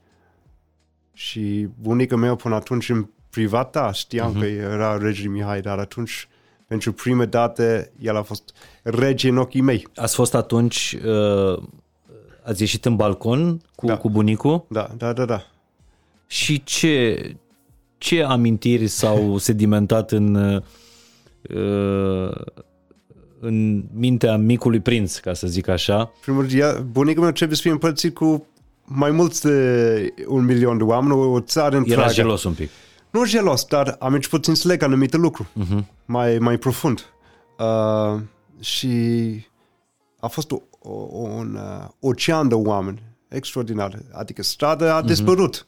Și 1.12 1.68
bunica 1.80 2.16
mea 2.16 2.34
până 2.34 2.54
atunci 2.54 2.88
în 2.88 3.08
privat, 3.30 3.72
da, 3.72 3.92
știam 3.92 4.34
uh-huh. 4.34 4.40
că 4.40 4.44
era 4.44 4.96
regele 4.98 5.28
Mihai, 5.28 5.60
dar 5.60 5.78
atunci 5.78 6.28
pentru 6.66 6.92
prima 6.92 7.24
dată 7.24 7.90
el 7.98 8.16
a 8.16 8.22
fost 8.22 8.54
rege 8.82 9.28
în 9.28 9.36
ochii 9.36 9.60
mei. 9.60 9.86
Ați 9.94 10.14
fost 10.14 10.34
atunci, 10.34 10.96
uh, 11.04 11.62
ați 12.42 12.60
ieșit 12.60 12.84
în 12.84 12.96
balcon 12.96 13.60
cu, 13.74 13.86
Da. 13.86 13.96
cu 13.96 14.10
bunicul 14.10 14.64
Da, 14.68 14.90
da, 14.96 15.12
da, 15.12 15.24
da. 15.24 15.46
și 16.26 16.64
ce, 16.64 17.36
ce 17.98 18.22
amintiri 18.22 18.86
s-au 18.86 19.38
sedimentat 19.38 20.12
în, 20.12 20.34
uh, 20.34 20.62
în 23.44 23.84
mintea 23.92 24.36
micului 24.36 24.80
prinț, 24.80 25.16
ca 25.16 25.32
să 25.32 25.46
zic 25.46 25.68
așa? 25.68 26.12
Primul 26.20 26.40
rând, 26.40 26.62
ea- 26.62 26.84
bunica 26.90 27.20
mea 27.20 27.32
trebuie 27.32 27.56
să 27.56 27.62
fie 27.62 27.70
împărțit 27.70 28.14
cu 28.14 28.46
mai 28.84 29.10
mulți 29.10 29.42
de 29.42 30.14
un 30.26 30.44
milion 30.44 30.76
de 30.76 30.82
oameni, 30.82 31.12
o 31.12 31.40
țară 31.40 31.76
întreagă. 31.76 32.02
Era 32.02 32.12
gelos 32.12 32.44
un 32.44 32.52
pic. 32.52 32.70
Nu 33.10 33.24
gelos, 33.24 33.64
dar 33.64 33.96
am 33.98 34.12
început 34.12 34.44
să 34.44 34.50
înțeleg 34.50 34.82
anumite 34.82 35.16
lucruri 35.16 35.48
uh-huh. 35.48 35.84
mai, 36.04 36.38
mai 36.38 36.58
profund. 36.58 37.04
Uh, 37.58 38.20
și 38.60 38.90
a 40.20 40.26
fost 40.26 40.50
o, 40.50 40.60
o, 40.78 40.90
un 41.18 41.54
uh, 41.54 41.88
ocean 42.00 42.48
de 42.48 42.54
oameni 42.54 43.02
extraordinar. 43.28 43.98
Adică 44.12 44.42
strada 44.42 44.96
a 44.96 45.02
uh-huh. 45.02 45.06
dispărut. 45.06 45.66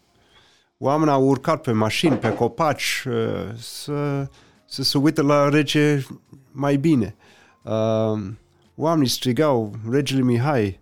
Oamenii 0.78 1.12
au 1.12 1.25
urcat 1.25 1.61
pe 1.61 1.73
mașini, 1.73 2.16
pe 2.16 2.33
copaci, 2.33 3.04
uh, 3.06 3.14
să, 3.59 4.28
să 4.66 4.83
se 4.83 4.99
uite 4.99 5.23
la 5.23 5.49
rege 5.49 6.02
mai 6.52 6.76
bine. 6.76 7.16
Uh, 7.66 8.23
oamenii 8.75 9.08
strigau, 9.08 9.75
regele 9.90 10.23
Mihai, 10.23 10.80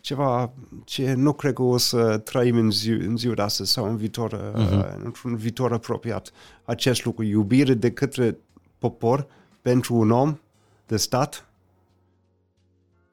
ceva 0.00 0.52
ce 0.84 1.14
nu 1.14 1.32
cred 1.32 1.52
că 1.52 1.62
o 1.62 1.76
să 1.76 2.18
trăim 2.18 2.56
în, 2.56 2.70
zi, 2.70 2.90
în 2.90 3.16
ziua 3.16 3.34
de 3.34 3.42
astăzi 3.42 3.72
sau 3.72 3.88
în 3.88 3.96
viitor, 3.96 4.52
uh-huh. 4.52 5.04
într-un 5.04 5.36
viitor 5.36 5.72
apropiat. 5.72 6.30
Acest 6.64 7.04
lucru, 7.04 7.22
iubire 7.22 7.74
de 7.74 7.90
către 7.90 8.38
popor 8.78 9.26
pentru 9.62 9.94
un 9.94 10.10
om 10.10 10.38
de 10.86 10.96
stat, 10.96 11.48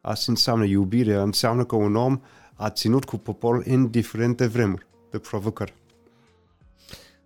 asta 0.02 0.32
înseamnă 0.32 0.66
iubire, 0.66 1.16
înseamnă 1.16 1.64
că 1.64 1.76
un 1.76 1.96
om 1.96 2.22
a 2.54 2.70
ținut 2.70 3.06
cu 3.06 3.18
poporul 3.18 3.64
în 3.66 3.90
diferite 3.90 4.46
vremuri 4.46 4.86
de 5.10 5.18
provocări. 5.18 5.74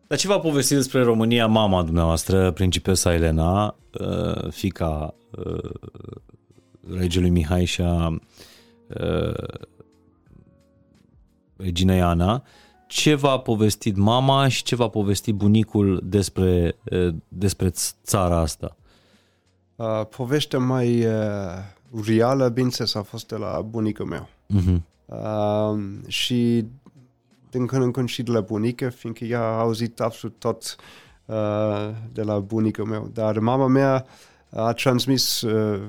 Dar 0.07 0.17
ce 0.17 0.27
v-a 0.27 0.39
povestit 0.39 0.75
despre 0.75 1.03
România 1.03 1.47
mama 1.47 1.83
dumneavoastră, 1.83 2.51
principesa 2.51 3.13
Elena, 3.13 3.75
uh, 3.99 4.51
fica 4.51 5.13
uh, 5.45 5.71
regelui 6.97 7.29
Mihai 7.29 7.65
și 7.65 7.81
a 7.81 8.07
uh, 8.87 9.57
reginei 11.55 12.01
Ana? 12.01 12.43
Ce 12.87 13.15
v-a 13.15 13.39
povestit 13.39 13.95
mama 13.95 14.47
și 14.47 14.63
ce 14.63 14.75
v-a 14.75 14.87
povestit 14.87 15.35
bunicul 15.35 16.01
despre, 16.03 16.75
uh, 16.91 17.15
despre 17.27 17.71
țara 18.03 18.37
asta? 18.37 18.75
Uh, 19.75 20.05
povestea 20.05 20.59
mai 20.59 21.05
uh, 21.05 21.13
reală, 22.05 22.49
bineînțeles, 22.49 22.95
a 22.95 23.01
fost 23.01 23.27
de 23.27 23.35
la 23.35 23.61
bunica 23.61 24.03
mea. 24.03 24.29
Uh-huh. 24.29 24.81
Uh, 25.05 25.79
și 26.07 26.65
din 27.49 27.65
când 27.65 27.83
în 27.83 27.91
când 27.91 28.07
și 28.07 28.23
de 28.23 28.31
la 28.31 28.41
bunică, 28.41 28.89
fiindcă 28.89 29.25
ea 29.25 29.41
a 29.41 29.59
auzit 29.59 29.99
absolut 29.99 30.35
tot 30.39 30.75
uh, 31.25 31.89
de 32.11 32.21
la 32.21 32.39
bunica 32.39 32.83
mea. 32.83 33.03
Dar 33.13 33.39
mama 33.39 33.67
mea 33.67 34.05
a 34.49 34.73
transmis 34.73 35.41
uh, 35.41 35.81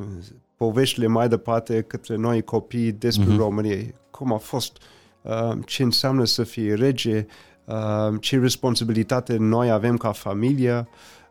poveștile 0.57 1.07
mai 1.07 1.29
departe 1.29 1.83
către 1.83 2.17
noi 2.17 2.43
copii 2.43 2.93
despre 2.93 3.35
uh-huh. 3.35 3.37
România. 3.37 3.95
Cum 4.11 4.33
a 4.33 4.37
fost, 4.37 4.77
uh, 5.23 5.59
ce 5.65 5.83
înseamnă 5.83 6.25
să 6.25 6.43
fie 6.45 6.75
rege, 6.75 7.27
uh, 7.65 8.15
ce 8.21 8.38
responsabilitate 8.38 9.37
noi 9.37 9.71
avem 9.71 9.97
ca 9.97 10.12
familie 10.12 10.88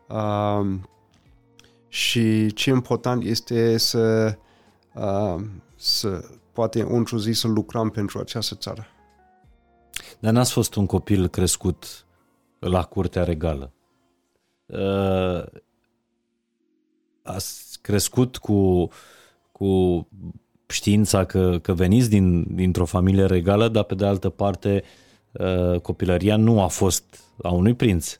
uh, 0.08 0.66
și 1.88 2.52
ce 2.52 2.70
important 2.70 3.24
este 3.24 3.76
să, 3.76 4.36
uh, 4.94 5.44
să 5.76 6.24
poate 6.52 6.82
într-o 6.88 7.18
zi 7.18 7.32
să 7.32 7.48
lucrăm 7.48 7.90
pentru 7.90 8.18
această 8.18 8.54
țară. 8.54 8.86
Dar 10.18 10.32
n-ați 10.32 10.52
fost 10.52 10.74
un 10.74 10.86
copil 10.86 11.28
crescut 11.28 12.06
la 12.58 12.82
curtea 12.82 13.24
regală. 13.24 13.72
Uh, 14.66 15.44
ați 17.28 17.78
crescut 17.80 18.36
cu, 18.36 18.88
cu 19.52 20.06
știința 20.66 21.24
că, 21.24 21.58
că 21.62 21.72
veniți 21.72 22.10
din, 22.10 22.54
dintr-o 22.54 22.84
familie 22.84 23.24
regală, 23.24 23.68
dar 23.68 23.84
pe 23.84 23.94
de 23.94 24.06
altă 24.06 24.28
parte 24.28 24.82
uh, 25.32 25.80
copilăria 25.80 26.36
nu 26.36 26.62
a 26.62 26.66
fost 26.66 27.04
a 27.42 27.50
unui 27.50 27.74
prinț. 27.74 28.18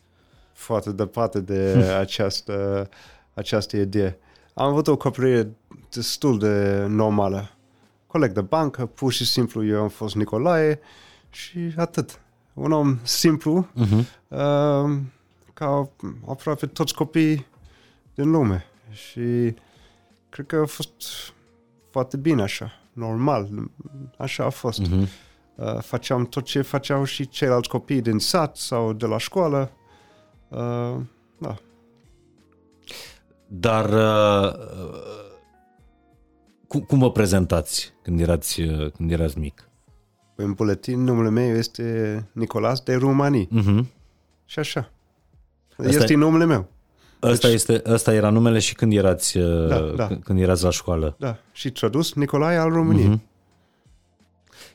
Foarte 0.53 0.93
departe 0.93 1.41
de 1.41 1.61
această, 2.05 2.89
această 3.35 3.77
idee. 3.77 4.19
Am 4.55 4.67
avut 4.67 4.87
o 4.89 4.97
copilărie 4.97 5.51
destul 5.91 6.39
de 6.39 6.85
normală. 6.89 7.51
Coleg 8.07 8.33
de 8.33 8.41
bancă, 8.41 8.87
pur 8.87 9.13
și 9.13 9.25
simplu 9.27 9.67
eu 9.67 9.83
am 9.83 9.89
fost 9.89 10.15
Nicolae 10.15 10.81
și 11.31 11.59
atât. 11.77 12.21
Un 12.55 12.73
om 12.73 12.99
simplu, 13.03 13.69
Uh-huh. 13.75 14.05
uh, 14.29 14.97
ca 15.55 15.91
aproape 16.29 16.67
toți 16.67 16.95
copiii 16.95 17.47
din 18.15 18.31
lume. 18.31 18.65
Și 18.91 19.55
cred 20.29 20.47
că 20.47 20.57
a 20.57 20.67
fost 20.67 21.03
foarte 21.91 22.17
bine 22.17 22.43
așa, 22.43 22.71
normal, 22.93 23.49
așa 24.19 24.45
a 24.45 24.51
fost. 24.51 24.83
Uh-huh. 24.83 25.09
Uh, 25.55 25.79
făceam 25.81 26.27
tot 26.27 26.45
ce 26.45 26.63
făceau 26.63 27.05
și 27.05 27.29
ceilalți 27.29 27.69
copii 27.69 28.01
din 28.01 28.19
sat 28.19 28.57
sau 28.57 28.93
de 28.93 29.07
la 29.07 29.19
școală. 29.19 29.71
Uh, 30.49 30.97
da. 31.39 31.57
Dar 33.47 33.93
uh, 33.93 34.55
cum, 36.67 36.81
cum 36.81 36.99
vă 36.99 37.13
prezentați 37.13 37.93
când 38.03 38.21
erați, 38.21 38.61
uh, 38.61 38.91
când 38.91 39.11
erați 39.11 39.39
mic? 39.39 39.69
În 40.35 40.53
buletin 40.53 41.03
numele 41.03 41.31
meu 41.31 41.57
este 41.57 42.29
Nicolas 42.33 42.81
de 42.81 42.95
Romanii. 42.95 43.49
Uh-huh. 43.49 43.85
Și 44.45 44.59
așa. 44.59 44.91
Asta 45.77 45.89
este 45.89 46.13
e- 46.13 46.17
numele 46.17 46.45
meu. 46.45 46.69
Ăsta, 47.23 47.49
este, 47.49 47.83
ăsta 47.87 48.15
era 48.15 48.31
numele 48.31 48.59
și 48.59 48.75
când 48.75 48.93
erați, 48.93 49.39
uh, 49.39 49.69
Da, 49.69 49.79
da. 49.97 50.07
când- 50.07 50.23
când 50.23 50.41
erați 50.41 50.65
la 50.65 50.71
școală. 50.71 51.15
Da. 51.19 51.37
Și 51.53 51.71
tradus 51.71 52.13
Nicolae 52.15 52.57
al 52.57 52.71
României. 52.71 53.07
Mhm. 53.07 53.23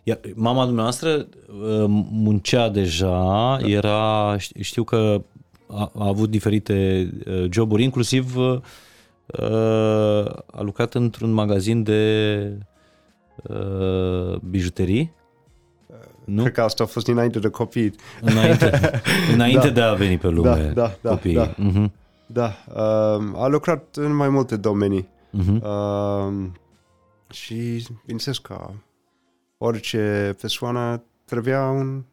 Iar 0.04 0.20
mama 0.36 0.64
dumneavoastră 0.66 1.10
uh, 1.10 1.86
muncea 2.12 2.70
deja, 2.70 3.58
Da. 3.62 3.68
era, 3.68 4.36
ș- 4.38 4.60
știu 4.60 4.84
că 4.84 5.22
a, 5.68 5.92
a 5.98 6.08
avut 6.08 6.30
diferite 6.30 7.10
uh, 7.28 7.46
joburi, 7.52 7.84
inclusiv 7.84 8.36
uh, 8.36 8.60
a 10.52 10.62
lucrat 10.62 10.94
într-un 10.94 11.32
magazin 11.32 11.84
de 11.84 12.52
uh, 13.44 14.36
bijuterii. 14.50 15.12
Nu? 16.26 16.42
Cred 16.42 16.54
că 16.54 16.62
asta 16.62 16.84
a 16.84 16.88
fost 16.88 17.06
dinainte 17.06 17.40
de 17.40 17.50
copii. 17.50 17.94
Înainte, 18.22 18.92
înainte 19.34 19.68
Da. 19.68 19.74
de 19.74 19.82
a 19.82 19.94
veni 19.94 20.18
pe 20.18 20.28
lume 20.28 20.72
Da, 20.76 20.82
da, 20.82 20.92
da, 21.02 21.10
copiii. 21.10 21.36
da. 21.36 21.54
Mhm. 21.58 21.92
Da, 22.34 22.56
uh, 22.68 23.34
a 23.36 23.48
lucrat 23.48 23.96
în 23.96 24.16
mai 24.16 24.30
multe 24.30 24.56
domenii. 24.56 25.08
Uh-huh. 25.08 25.62
Uh, 25.62 26.50
și, 27.30 27.86
bineînțeles, 28.02 28.38
ca 28.38 28.74
orice 29.58 30.36
persoană 30.42 31.04
trebuia 31.26 31.70
un 31.70 32.04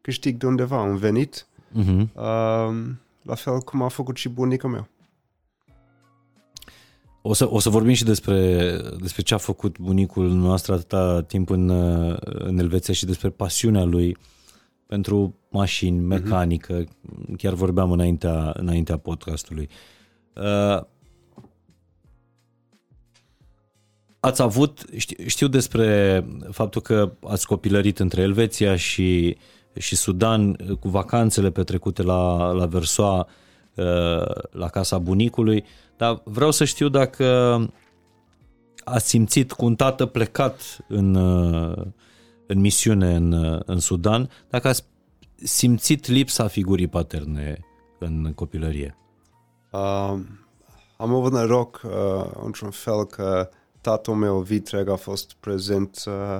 câștig 0.00 0.36
de 0.36 0.46
undeva, 0.46 0.80
un 0.80 0.96
venit, 0.96 1.46
Uh-huh. 1.78 2.00
uh, 2.14 2.76
la 3.22 3.34
fel 3.34 3.58
cum 3.58 3.82
a 3.82 3.88
făcut 3.88 4.16
și 4.16 4.28
bunica 4.28 4.68
meu. 4.68 4.88
O 7.22 7.32
să, 7.32 7.50
o 7.50 7.58
să 7.58 7.68
vorbim 7.68 7.92
și 7.92 8.04
despre, 8.04 8.76
despre 9.00 9.22
ce 9.22 9.34
a 9.34 9.38
făcut 9.38 9.78
bunicul 9.78 10.28
nostru 10.28 10.72
atâta 10.72 11.22
timp 11.22 11.50
în, 11.50 11.68
uh, 11.68 12.16
în 12.20 12.58
Elveția 12.58 12.94
și 12.94 13.06
despre 13.06 13.28
pasiunea 13.28 13.84
lui 13.84 14.16
pentru 14.90 15.34
mașini, 15.48 15.98
mecanică. 15.98 16.84
Uh-huh. 16.84 17.36
Chiar 17.36 17.52
vorbeam 17.52 17.92
înaintea, 17.92 18.52
înaintea 18.56 18.96
podcastului. 18.96 19.68
Uh, 20.34 20.82
ați 24.20 24.42
avut, 24.42 24.84
știu, 24.96 25.26
știu 25.26 25.48
despre 25.48 26.24
faptul 26.50 26.80
că 26.80 27.12
ați 27.26 27.46
copilărit 27.46 27.98
între 27.98 28.22
Elveția 28.22 28.76
și, 28.76 29.36
și 29.78 29.96
Sudan 29.96 30.52
cu 30.80 30.88
vacanțele 30.88 31.50
petrecute 31.50 32.02
la, 32.02 32.50
la 32.50 32.66
Versoa, 32.66 33.26
la 34.50 34.68
casa 34.68 34.98
bunicului, 34.98 35.64
dar 35.96 36.20
vreau 36.24 36.50
să 36.50 36.64
știu 36.64 36.88
dacă 36.88 37.26
ați 38.84 39.08
simțit 39.08 39.52
cu 39.52 39.64
un 39.64 39.74
tată 39.74 40.06
plecat 40.06 40.84
în, 40.88 41.14
în 42.50 42.60
misiune 42.60 43.14
în, 43.14 43.62
în 43.66 43.78
Sudan, 43.78 44.30
dacă 44.48 44.68
ați 44.68 44.84
simțit 45.34 46.06
lipsa 46.06 46.46
figurii 46.46 46.88
paterne 46.88 47.58
în 47.98 48.32
copilărie. 48.34 48.96
Uh, 49.70 50.18
am 50.96 51.14
avut 51.14 51.32
noroc 51.32 51.80
uh, 51.84 52.30
într-un 52.44 52.70
fel 52.70 53.04
că 53.04 53.48
tatăl 53.80 54.14
meu 54.14 54.40
vitreg 54.40 54.88
a 54.88 54.96
fost 54.96 55.32
prezent 55.40 56.02
uh, 56.06 56.38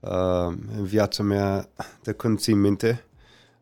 uh, 0.00 0.54
în 0.76 0.84
viața 0.84 1.22
mea 1.22 1.68
de 2.02 2.12
când 2.12 2.38
țin 2.38 2.60
minte 2.60 3.04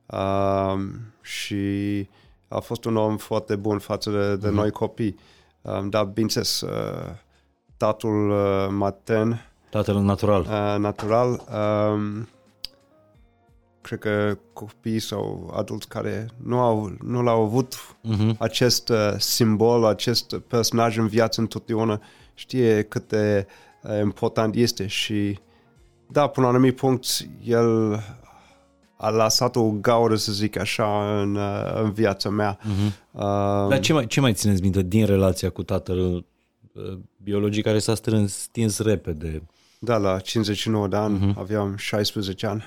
uh, 0.07 0.75
și 1.21 2.09
a 2.49 2.59
fost 2.59 2.85
un 2.85 2.97
om 2.97 3.17
foarte 3.17 3.57
bun 3.57 3.79
față 3.79 4.11
de, 4.11 4.37
de 4.37 4.49
mm-hmm. 4.49 4.53
noi 4.53 4.71
copii. 4.71 5.17
Uh, 5.61 5.87
dar, 5.89 6.05
bineînțeles, 6.05 6.61
uh, 6.61 7.15
tatăl 7.77 8.31
uh, 8.31 8.67
matern, 8.71 9.48
Tatăl 9.71 10.01
natural. 10.01 10.41
uh, 10.41 10.79
natural, 10.79 11.31
uh, 11.31 12.23
cred 13.81 13.99
că 13.99 14.39
copiii 14.53 14.99
sau 14.99 15.53
adulți 15.57 15.89
care 15.89 16.29
nu, 16.37 16.59
au, 16.59 16.93
nu 17.05 17.23
l-au 17.23 17.43
avut 17.43 17.97
Uh-huh. 18.15 18.37
acest 18.39 18.89
uh, 18.89 19.15
simbol, 19.19 19.85
acest 19.85 20.39
personaj 20.39 20.97
în 20.99 21.07
viață 21.07 21.41
întotdeauna 21.41 22.01
știe 22.35 22.83
cât 22.83 23.09
de 23.09 23.47
uh, 23.83 24.01
important 24.03 24.55
este 24.55 24.87
și 24.87 25.39
da, 26.11 26.27
până 26.27 26.47
la 26.47 26.53
un 26.53 26.59
anumit 26.59 26.77
punct 26.77 27.07
el 27.45 28.01
a 28.97 29.11
lăsat 29.11 29.57
o 29.57 29.71
gaură, 29.71 30.17
să 30.17 30.33
zic 30.33 30.59
așa, 30.59 31.19
în, 31.21 31.35
uh, 31.35 31.81
în 31.83 31.93
viața 31.93 32.29
mea. 32.29 32.59
Uh-huh. 32.59 32.93
Uh, 33.11 33.69
Dar 33.69 33.81
ce 33.81 33.93
mai, 33.93 34.07
ce 34.07 34.21
mai 34.21 34.33
țineți 34.33 34.63
minte 34.63 34.83
din 34.83 35.07
relația 35.07 35.51
cu 35.51 35.63
tatăl 35.63 36.15
uh, 36.73 36.99
biologic 37.23 37.65
care 37.65 37.79
s-a 37.79 37.95
strâns 37.95 38.35
stins 38.39 38.79
repede? 38.79 39.43
Da, 39.79 39.97
la 39.97 40.19
59 40.19 40.89
de 40.89 40.97
ani, 40.97 41.19
Mhm. 41.19 41.31
uh-huh. 41.33 41.39
aveam 41.39 41.77
16 41.77 42.47
ani. 42.47 42.65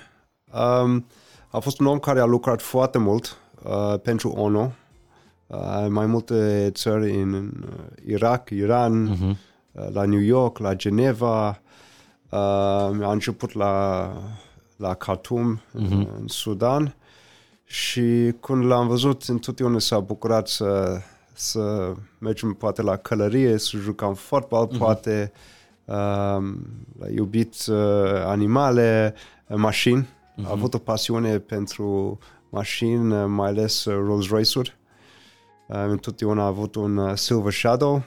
Um, 0.53 1.05
a 1.47 1.59
fost 1.59 1.79
un 1.79 1.85
om 1.85 1.99
care 1.99 2.19
a 2.19 2.25
lucrat 2.25 2.61
foarte 2.61 2.97
mult 2.97 3.37
uh, 3.63 3.99
pentru 3.99 4.29
ONU, 4.29 4.73
uh, 5.47 5.57
în 5.85 5.91
mai 5.91 6.05
multe 6.05 6.69
țări, 6.73 7.21
în, 7.21 7.33
în 7.33 7.63
Irak, 8.07 8.49
Iran, 8.49 9.03
Mhm. 9.03 9.31
uh-huh. 9.33 9.37
uh, 9.71 9.87
la 9.93 10.03
New 10.05 10.19
York, 10.19 10.57
la 10.57 10.73
Geneva, 10.75 11.47
uh, 12.29 12.39
a 13.01 13.11
început 13.11 13.53
la, 13.53 14.07
la 14.75 14.93
Khartoum, 14.93 15.57
uh-huh. 15.59 15.71
în, 15.73 16.07
în 16.19 16.27
Sudan 16.27 16.95
și 17.63 18.33
când 18.39 18.63
l-am 18.65 18.87
văzut, 18.87 19.23
întotdeauna 19.23 19.79
s-a 19.79 19.99
bucurat 19.99 20.47
să, 20.47 20.99
să 21.33 21.93
mergem 22.17 22.53
poate 22.53 22.81
la 22.81 22.95
călărie, 22.95 23.57
să 23.57 23.77
jucăm 23.77 24.13
fotbal, 24.13 24.67
uh-huh. 24.67 24.77
poate 24.77 25.31
uh, 25.33 25.39
a 25.85 26.43
iubit 27.15 27.55
uh, 27.67 27.75
animale, 28.25 29.13
uh, 29.47 29.57
mașini, 29.57 30.07
uh-huh. 30.07 30.45
a 30.45 30.51
avut 30.51 30.73
o 30.73 30.77
pasiune 30.77 31.39
pentru 31.39 32.19
mașini, 32.49 33.13
uh, 33.13 33.23
mai 33.27 33.49
ales 33.49 33.85
uh, 33.85 33.93
Rolls-Royce-uri. 33.93 34.77
Uh, 35.67 35.77
întotdeauna 35.87 36.43
a 36.43 36.45
avut 36.45 36.75
un 36.75 36.97
uh, 36.97 37.15
Silver 37.15 37.53
Shadow, 37.53 38.03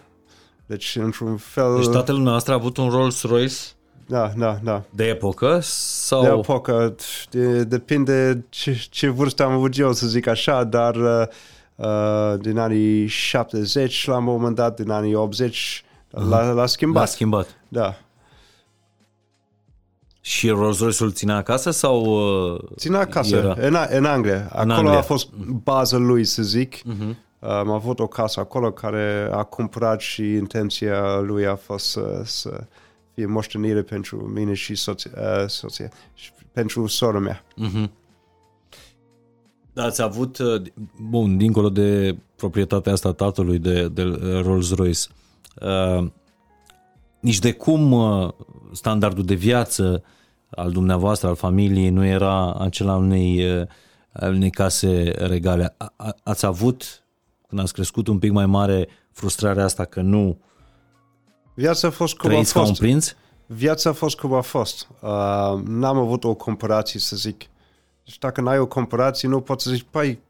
deci 0.66 0.96
într-un 0.96 1.36
fel... 1.36 1.76
Deci 1.76 1.88
tatăl 1.88 2.16
nostru 2.16 2.52
a 2.52 2.56
avut 2.56 2.76
un 2.76 2.88
Rolls-Royce 2.88 3.56
Da, 4.06 4.32
da, 4.36 4.58
da. 4.62 4.82
de 4.90 5.04
epocă 5.04 5.58
sau... 5.62 6.22
De 6.22 6.28
epocă, 6.28 6.94
de, 7.30 7.64
depinde 7.64 8.44
ce, 8.48 8.86
ce 8.90 9.08
vârstă 9.08 9.44
am 9.44 9.52
avut 9.52 9.78
eu, 9.78 9.92
să 9.92 10.06
zic 10.06 10.26
așa, 10.26 10.64
dar 10.64 10.94
uh, 10.94 11.26
uh, 11.76 12.40
din 12.40 12.58
anii 12.58 13.06
70 13.06 14.06
la 14.06 14.16
un 14.16 14.24
moment 14.24 14.54
dat, 14.54 14.76
din 14.80 14.90
anii 14.90 15.14
80 15.14 15.84
l-a, 16.10 16.50
l-a 16.52 16.66
schimbat. 16.66 17.02
L-a 17.02 17.08
schimbat. 17.08 17.56
Da. 17.74 17.94
Și 20.20 20.48
Rolls-Royce-ul 20.48 21.12
ținea 21.12 21.36
acasă 21.36 21.70
sau... 21.70 22.04
uh, 22.54 22.60
Ține 22.76 22.96
acasă, 22.96 23.36
Era? 23.36 23.54
în, 23.58 23.74
A- 23.74 23.88
în 23.90 24.04
Anglia. 24.04 24.48
Acolo 24.52 24.72
Anglia. 24.72 24.98
a 24.98 25.02
fost 25.02 25.32
baza 25.62 25.96
lui, 25.96 26.24
să 26.24 26.42
zic. 26.42 26.76
Uh-huh. 26.76 27.14
Am 27.40 27.70
avut 27.70 27.98
o 27.98 28.06
casă 28.06 28.40
acolo 28.40 28.72
care 28.72 29.28
a 29.32 29.42
cumpărat 29.42 30.00
și 30.00 30.22
intenția 30.32 31.18
lui 31.20 31.46
a 31.46 31.56
fost 31.56 31.86
să, 31.86 32.22
să 32.24 32.64
fie 33.14 33.26
moștenire 33.26 33.82
pentru 33.82 34.16
mine 34.16 34.54
și 34.54 34.74
soția, 34.74 35.10
uh, 35.16 35.48
soția 35.48 35.90
și 36.14 36.30
pentru 36.52 36.86
sora 36.86 37.18
mea. 37.18 37.44
Uh-huh. 37.44 37.88
Ați 39.74 40.02
avut, 40.02 40.38
uh, 40.38 40.62
bun, 41.00 41.36
dincolo 41.36 41.68
de 41.70 42.16
proprietatea 42.36 42.92
asta 42.92 43.12
tatălui 43.12 43.58
de, 43.58 43.88
de 43.88 44.02
uh, 44.02 44.42
Rolls-Royce, 44.42 45.00
uh, 45.60 46.06
nici 47.24 47.38
de 47.38 47.52
cum 47.52 47.92
uh, 47.92 48.32
standardul 48.72 49.24
de 49.24 49.34
viață 49.34 50.02
al 50.50 50.70
dumneavoastră, 50.70 51.28
al 51.28 51.34
familiei, 51.34 51.88
nu 51.88 52.04
era 52.04 52.54
acela 52.54 52.92
al 52.92 53.02
unei, 53.02 53.58
uh, 53.60 53.66
al 54.12 54.34
unei 54.34 54.50
case 54.50 55.14
regale. 55.16 55.74
A, 55.76 55.92
a, 55.96 56.14
ați 56.22 56.46
avut, 56.46 57.02
când 57.48 57.60
ați 57.60 57.72
crescut 57.72 58.06
un 58.06 58.18
pic 58.18 58.30
mai 58.30 58.46
mare, 58.46 58.88
frustrarea 59.12 59.64
asta 59.64 59.84
că 59.84 60.00
nu 60.00 60.38
Viața 61.54 61.88
a 61.88 61.90
fost 61.90 62.16
cum 62.16 62.28
a 62.28 62.32
trăiți 62.32 62.52
ca 62.52 62.60
un 62.60 62.66
fost. 62.66 62.80
prinț? 62.80 63.14
Viața 63.46 63.90
a 63.90 63.92
fost 63.92 64.18
cum 64.18 64.32
a 64.32 64.40
fost. 64.40 64.88
Uh, 65.00 65.62
n-am 65.64 65.96
avut 65.98 66.24
o 66.24 66.34
comparație, 66.34 67.00
să 67.00 67.16
zic. 67.16 67.44
Deci 68.04 68.18
dacă 68.18 68.40
n-ai 68.40 68.58
o 68.58 68.66
comparație, 68.66 69.28
nu 69.28 69.40
poți 69.40 69.64
să 69.64 69.70
zici, 69.70 69.86
păi, 69.90 70.20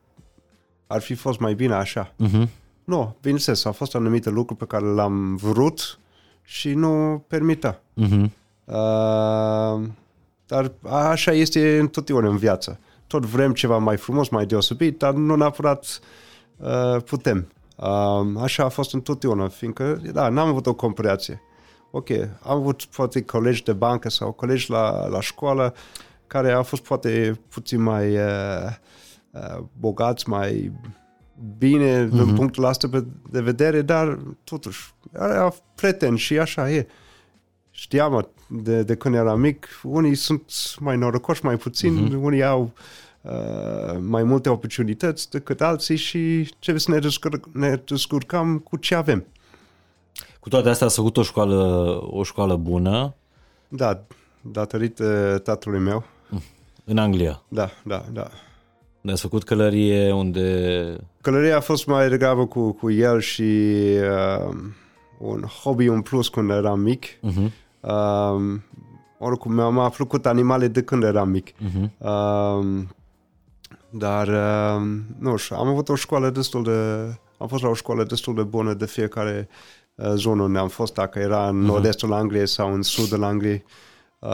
ar 0.86 1.00
fi 1.00 1.14
fost 1.14 1.38
mai 1.38 1.54
bine 1.54 1.74
așa. 1.74 2.14
Uh-huh. 2.24 2.48
Nu, 2.84 3.16
bineînțeles, 3.20 3.64
au 3.64 3.72
fost 3.72 3.94
anumite 3.94 4.30
lucruri 4.30 4.58
pe 4.58 4.66
care 4.66 4.92
le-am 4.92 5.36
vrut 5.36 5.98
și 6.44 6.74
nu 6.74 7.24
permita. 7.28 7.80
Uh-huh. 8.00 8.30
Uh, 8.64 9.88
dar 10.46 10.72
așa 10.82 11.32
este 11.32 11.78
întotdeauna 11.78 12.28
în 12.28 12.36
viață. 12.36 12.78
Tot 13.06 13.24
vrem 13.24 13.52
ceva 13.52 13.78
mai 13.78 13.96
frumos, 13.96 14.28
mai 14.28 14.46
deosebit, 14.46 14.98
dar 14.98 15.12
nu 15.12 15.36
neapărat 15.36 16.00
uh, 16.56 17.02
putem. 17.04 17.48
Uh, 17.76 18.42
așa 18.42 18.64
a 18.64 18.68
fost 18.68 18.92
întotdeauna, 18.92 19.48
fiindcă, 19.48 20.00
da, 20.12 20.28
n-am 20.28 20.48
avut 20.48 20.66
o 20.66 20.74
comparație. 20.74 21.42
Ok, 21.90 22.10
am 22.42 22.56
avut 22.56 22.84
poate 22.84 23.22
colegi 23.22 23.62
de 23.62 23.72
bancă 23.72 24.08
sau 24.08 24.32
colegi 24.32 24.70
la, 24.70 25.06
la 25.06 25.20
școală 25.20 25.74
care 26.26 26.52
au 26.52 26.62
fost 26.62 26.82
poate 26.82 27.40
puțin 27.48 27.82
mai 27.82 28.16
uh, 28.16 28.70
uh, 29.30 29.64
bogați, 29.78 30.28
mai 30.28 30.72
bine 31.58 32.04
mm-hmm. 32.04 32.10
din 32.10 32.34
punctul 32.34 32.64
ăsta 32.64 32.88
de 33.30 33.40
vedere, 33.40 33.82
dar 33.82 34.18
totuși 34.44 34.93
era 35.14 35.54
prieten 35.74 36.16
și 36.16 36.38
așa 36.38 36.70
e. 36.70 36.86
Știam 37.70 38.28
de, 38.48 38.82
de 38.82 38.94
când 38.94 39.14
eram 39.14 39.40
mic, 39.40 39.66
unii 39.82 40.14
sunt 40.14 40.52
mai 40.78 40.96
norocoși, 40.96 41.44
mai 41.44 41.56
puțin, 41.56 42.08
mm-hmm. 42.08 42.22
unii 42.22 42.44
au 42.44 42.70
uh, 43.20 43.96
mai 44.00 44.22
multe 44.22 44.48
oportunități 44.48 45.30
decât 45.30 45.60
alții 45.60 45.96
și 45.96 46.54
trebuie 46.58 46.80
să 46.80 46.90
ne, 46.90 46.98
descurc, 46.98 47.44
ne 47.52 47.82
descurcăm 47.84 48.58
cu 48.58 48.76
ce 48.76 48.94
avem. 48.94 49.24
Cu 50.40 50.48
toate 50.48 50.68
astea 50.68 50.86
ați 50.86 50.96
făcut 50.96 51.16
o 51.16 51.22
școală, 51.22 51.98
o 52.10 52.22
școală 52.22 52.56
bună 52.56 53.14
Da, 53.68 54.02
datorită 54.40 55.38
tatălui 55.44 55.80
meu. 55.80 56.04
în 56.84 56.98
Anglia. 56.98 57.42
Da, 57.48 57.70
da, 57.84 58.04
da. 58.12 58.30
Unde 59.00 59.12
ați 59.12 59.22
făcut 59.22 59.44
călărie, 59.44 60.12
unde... 60.12 60.96
Călăria 61.20 61.56
a 61.56 61.60
fost 61.60 61.86
mai 61.86 62.08
degrabă 62.08 62.46
cu, 62.46 62.72
cu 62.72 62.90
el 62.90 63.20
și 63.20 63.42
uh, 63.42 64.56
un 65.24 65.42
hobby 65.42 65.86
în 65.86 66.00
plus 66.00 66.28
când 66.28 66.50
eram 66.50 66.80
mic. 66.80 67.06
Uh-huh. 67.06 67.50
Uh, 67.80 68.60
oricum, 69.18 69.52
mi-a 69.52 69.88
plăcut 69.88 70.26
animale 70.26 70.68
de 70.68 70.82
când 70.82 71.02
eram 71.02 71.28
mic. 71.28 71.50
Uh-huh. 71.50 71.90
Uh, 71.98 72.82
dar, 73.90 74.28
uh, 74.28 74.82
nu 75.18 75.36
știu, 75.36 75.56
am 75.56 75.68
avut 75.68 75.88
o 75.88 75.94
școală 75.94 76.30
destul 76.30 76.62
de 76.62 76.72
Am 77.38 77.48
fost 77.48 77.62
la 77.62 77.68
o 77.68 77.74
școală 77.74 78.04
destul 78.04 78.34
de 78.34 78.42
bună 78.42 78.74
de 78.74 78.86
fiecare 78.86 79.48
uh, 79.94 80.12
zonă 80.14 80.42
unde 80.42 80.58
am 80.58 80.68
fost, 80.68 80.94
dacă 80.94 81.18
era 81.18 81.48
în 81.48 81.62
uh-huh. 81.62 81.66
nord-estul 81.66 82.12
Angliei 82.12 82.48
sau 82.48 82.74
în 82.74 82.82
sudul 82.82 83.24
Angliei, 83.24 83.64
uh, 84.18 84.30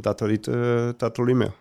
datorită 0.00 0.94
tatălui 0.96 1.32
meu. 1.32 1.54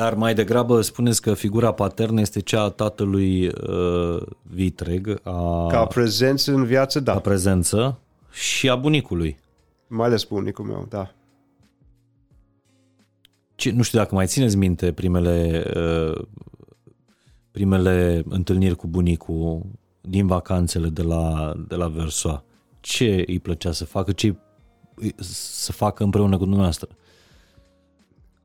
Dar 0.00 0.14
mai 0.14 0.34
degrabă 0.34 0.80
spuneți 0.80 1.22
că 1.22 1.34
figura 1.34 1.72
paternă 1.72 2.20
este 2.20 2.40
cea 2.40 2.62
a 2.62 2.68
tatălui 2.68 3.46
uh, 3.46 4.22
vitreg. 4.42 5.20
A, 5.22 5.66
Ca 5.66 5.84
prezență 5.84 6.52
în 6.52 6.64
viață, 6.64 7.00
da. 7.00 7.12
Ca 7.12 7.18
prezență 7.18 7.98
și 8.32 8.70
a 8.70 8.76
bunicului. 8.76 9.38
Mai 9.86 10.06
ales 10.06 10.24
bunicul 10.24 10.64
meu, 10.64 10.86
da. 10.88 11.10
Ce, 13.54 13.70
nu 13.70 13.82
știu 13.82 13.98
dacă 13.98 14.14
mai 14.14 14.26
țineți 14.26 14.56
minte 14.56 14.92
primele, 14.92 15.64
uh, 15.76 16.24
primele 17.50 18.22
întâlniri 18.28 18.76
cu 18.76 18.86
bunicul 18.86 19.62
din 20.00 20.26
vacanțele 20.26 20.88
de 20.88 21.02
la, 21.02 21.52
de 21.68 21.74
la 21.74 21.88
Versoa. 21.88 22.44
Ce 22.80 23.24
îi 23.26 23.38
plăcea 23.38 23.72
să 23.72 23.84
facă? 23.84 24.12
Ce 24.12 24.34
să 25.16 25.72
facă 25.72 26.04
împreună 26.04 26.36
cu 26.36 26.42
dumneavoastră? 26.42 26.88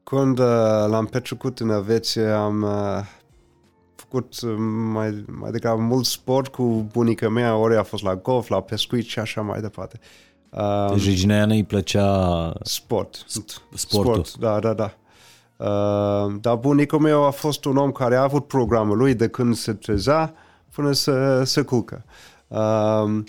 Când 0.05 0.39
uh, 0.39 0.45
l-am 0.87 1.05
petrecut 1.05 1.59
în 1.59 1.69
Elveția, 1.69 2.43
am 2.43 2.61
uh, 2.61 3.05
făcut 3.95 4.41
uh, 4.41 4.55
mai, 4.93 5.25
mai 5.39 5.51
degrabă 5.51 5.81
mult 5.81 6.05
sport 6.05 6.47
cu 6.47 6.63
bunica 6.91 7.29
mea, 7.29 7.55
ori 7.55 7.77
a 7.77 7.83
fost 7.83 8.03
la 8.03 8.15
golf, 8.15 8.47
la 8.47 8.61
pescuit 8.61 9.05
și 9.05 9.19
așa 9.19 9.41
mai 9.41 9.61
departe. 9.61 9.99
Um, 10.49 10.95
deci 10.95 11.05
Regina 11.05 11.43
îi 11.43 11.63
plăcea 11.63 12.53
sport. 12.61 13.25
Sportul. 13.73 14.23
Sport, 14.23 14.37
da, 14.37 14.59
da, 14.59 14.73
da. 14.73 14.93
Uh, 15.65 16.33
dar 16.41 16.55
bunicul 16.55 16.99
meu 16.99 17.23
a 17.23 17.31
fost 17.31 17.65
un 17.65 17.77
om 17.77 17.91
care 17.91 18.15
a 18.15 18.21
avut 18.21 18.47
programul 18.47 18.97
lui 18.97 19.13
de 19.13 19.27
când 19.27 19.55
se 19.55 19.73
trezea 19.73 20.33
până 20.71 20.91
să 20.91 21.43
se 21.43 21.61
culcă. 21.61 22.05
Uh, 22.47 23.23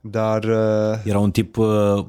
dar... 0.00 0.44
Uh, 0.44 1.04
Era 1.04 1.18
un 1.18 1.30
tip 1.30 1.56
uh, 1.56 2.04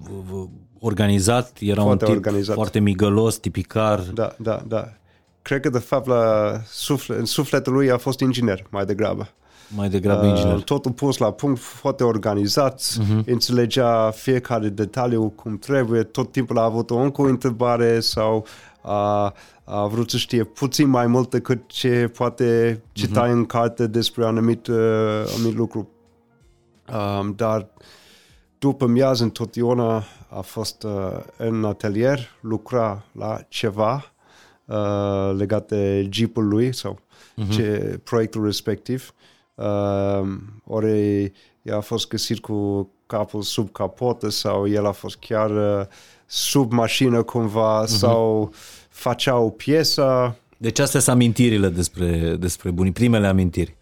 organizat, 0.88 1.58
era 1.60 1.82
foarte 1.82 2.06
un 2.06 2.12
tip 2.12 2.26
organizat. 2.26 2.56
foarte 2.56 2.80
migălos, 2.80 3.38
tipicar. 3.38 4.00
Da, 4.00 4.36
da, 4.38 4.64
da. 4.68 4.94
Cred 5.42 5.62
că 5.62 5.70
de 5.70 5.80
fapt 5.80 6.08
la 6.08 6.54
suflet, 6.66 7.18
în 7.20 7.26
sufletul 7.26 7.74
lui 7.74 7.92
a 7.92 7.98
fost 7.98 8.20
inginer 8.20 8.66
mai 8.70 8.86
degrabă. 8.86 9.30
Mai 9.76 9.90
degrabă 9.90 10.26
uh, 10.26 10.30
inginer. 10.30 10.62
Totul 10.62 10.92
pus 10.92 11.18
la 11.18 11.32
punct, 11.32 11.60
foarte 11.60 12.04
organizat, 12.04 12.82
uh-huh. 12.82 13.26
înțelegea 13.26 14.12
fiecare 14.12 14.70
detaliu 14.70 15.30
cum 15.30 15.58
trebuie, 15.58 16.04
tot 16.04 16.32
timpul 16.32 16.58
a 16.58 16.64
avut 16.64 16.92
o 16.92 16.96
încă 16.96 17.22
o 17.22 17.26
întrebare 17.26 18.00
sau 18.00 18.46
a, 18.82 19.34
a 19.64 19.86
vrut 19.86 20.10
să 20.10 20.18
știe 20.18 20.44
puțin 20.44 20.88
mai 20.88 21.08
mult 21.08 21.30
decât 21.30 21.68
ce 21.68 22.12
poate 22.18 22.82
cita 22.92 23.28
uh-huh. 23.28 23.32
în 23.32 23.46
carte 23.46 23.88
despre 23.88 24.26
anumit, 24.26 24.68
uh, 24.68 24.78
anumit 25.36 25.58
lucru. 25.58 25.90
Um, 26.94 27.34
dar 27.36 27.68
după 28.60 28.86
miază 28.86 29.24
întotdeauna 29.24 30.04
a 30.30 30.42
fost 30.42 30.84
uh, 30.84 31.20
în 31.38 31.66
atelier, 31.66 32.20
lucra 32.42 33.06
la 33.12 33.40
ceva 33.48 34.14
uh, 34.66 35.34
legat 35.38 35.68
de 35.68 36.08
jeepul 36.10 36.48
lui 36.48 36.74
sau 36.74 37.00
uh-huh. 37.00 37.50
ce, 37.50 38.00
proiectul 38.04 38.44
respectiv. 38.44 39.14
Uh, 39.56 40.28
ori 40.64 41.32
el 41.62 41.76
a 41.76 41.80
fost 41.80 42.08
găsit 42.08 42.40
cu 42.40 42.90
capul 43.06 43.42
sub 43.42 43.72
capotă 43.72 44.30
sau 44.30 44.68
el 44.68 44.86
a 44.86 44.92
fost 44.92 45.18
chiar 45.18 45.80
uh, 45.80 45.86
sub 46.26 46.72
mașină 46.72 47.24
cumva 47.24 47.84
uh-huh. 47.84 47.88
sau 47.88 48.54
facea 48.90 49.38
o 49.38 49.50
piesă. 49.50 50.36
Deci 50.58 50.80
astea 50.80 51.00
sunt 51.00 51.16
amintirile 51.16 51.70
despre, 51.70 52.36
despre 52.36 52.72
bunii, 52.72 52.92
primele 52.92 53.28
amintiri. 53.28 53.76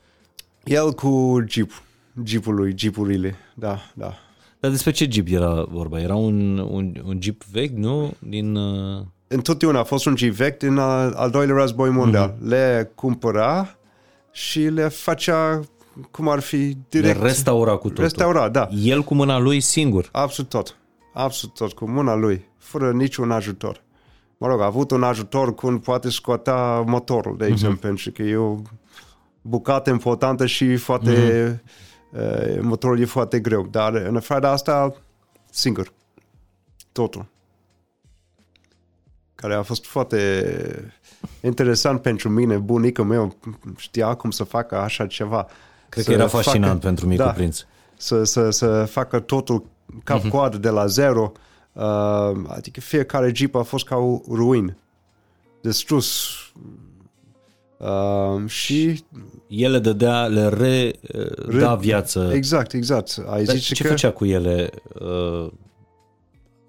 El 0.63 0.91
cu 0.91 1.43
jeep, 1.47 1.83
jeepul 2.23 2.55
lui, 2.55 2.73
jeepurile, 2.77 3.35
da, 3.53 3.79
da. 3.93 4.13
Dar 4.59 4.71
despre 4.71 4.91
ce 4.91 5.07
jeep 5.11 5.27
era 5.29 5.65
vorba? 5.69 5.99
Era 5.99 6.15
un, 6.15 6.57
un, 6.57 7.01
un 7.05 7.17
jeep 7.21 7.43
vechi, 7.43 7.75
nu? 7.75 8.13
Din... 8.19 8.55
Uh... 8.55 9.05
Întotdeauna 9.27 9.79
a 9.79 9.83
fost 9.83 10.05
un 10.05 10.15
jeep 10.17 10.33
vechi 10.33 10.57
din 10.57 10.77
al, 10.77 11.13
al 11.13 11.29
doilea 11.29 11.55
război 11.55 11.89
mondial. 11.89 12.29
Mm-hmm. 12.29 12.47
Le 12.47 12.91
cumpăra 12.95 13.77
și 14.31 14.59
le 14.59 14.87
facea 14.87 15.59
cum 16.11 16.29
ar 16.29 16.39
fi 16.39 16.77
direct. 16.89 17.21
Le 17.21 17.27
restaura 17.27 17.75
cu 17.75 17.87
totul. 17.87 18.03
Restaura, 18.03 18.49
da. 18.49 18.67
El 18.83 19.03
cu 19.03 19.13
mâna 19.13 19.39
lui 19.39 19.59
singur. 19.59 20.09
Absolut 20.11 20.51
tot. 20.51 20.77
Absolut 21.13 21.55
tot, 21.55 21.73
cu 21.73 21.89
mâna 21.89 22.15
lui, 22.15 22.45
fără 22.57 22.91
niciun 22.91 23.31
ajutor. 23.31 23.83
Mă 24.37 24.47
rog, 24.47 24.61
a 24.61 24.65
avut 24.65 24.91
un 24.91 25.03
ajutor 25.03 25.55
când 25.55 25.83
poate 25.83 26.09
scoata 26.09 26.83
motorul, 26.87 27.37
de 27.37 27.43
mhm. 27.43 27.53
exemplu, 27.53 27.77
mm-hmm. 27.77 27.81
pentru 27.81 28.11
că 28.11 28.21
e 28.21 28.35
o 28.35 28.55
bucată 29.41 29.89
importantă 29.89 30.45
și 30.45 30.75
foarte 30.75 31.11
mm-hmm 31.11 31.93
uh, 32.15 32.59
motorul 32.61 32.99
e 32.99 33.05
foarte 33.05 33.39
greu, 33.39 33.67
dar 33.71 33.93
în 33.93 34.15
afară 34.15 34.39
de 34.39 34.47
asta, 34.47 34.95
singur. 35.49 35.93
Totul. 36.91 37.25
Care 39.35 39.53
a 39.53 39.61
fost 39.61 39.85
foarte 39.85 40.93
interesant 41.41 42.01
pentru 42.01 42.29
mine. 42.29 42.57
Bunicul 42.57 43.05
meu 43.05 43.35
știa 43.77 44.13
cum 44.13 44.31
să 44.31 44.43
facă 44.43 44.77
așa 44.77 45.07
ceva. 45.07 45.47
Cred 45.89 46.03
să 46.03 46.09
că 46.09 46.15
era 46.15 46.27
fascinant 46.27 46.71
facă, 46.71 46.85
pentru 46.85 47.07
micul 47.07 47.25
da, 47.25 47.31
prinț. 47.31 47.65
Să, 47.97 48.23
să, 48.23 48.49
să 48.49 48.85
facă 48.85 49.19
totul 49.19 49.65
cap-coadă 50.03 50.47
mhm. 50.47 50.57
uh-huh. 50.57 50.61
de 50.61 50.69
la 50.69 50.85
zero. 50.85 51.31
Uh, 51.73 52.31
adică 52.47 52.79
fiecare 52.79 53.31
jeep 53.35 53.55
a 53.55 53.61
fost 53.61 53.85
ca 53.85 53.95
o 53.95 54.21
ruin. 54.29 54.77
Distrus 55.61 56.29
Uh, 57.77 58.49
și 58.49 59.03
ele 59.47 59.79
dădea, 59.79 60.25
le 60.25 60.47
re, 60.47 60.93
re 61.47 61.59
da 61.59 61.75
viață. 61.75 62.31
Exact, 62.33 62.73
exact. 62.73 63.23
Ai 63.29 63.43
Dar 63.43 63.55
zice 63.55 63.73
ce 63.73 63.83
că... 63.83 63.89
făcea 63.89 64.11
cu 64.11 64.25
ele? 64.25 64.69
Uh, 64.99 65.51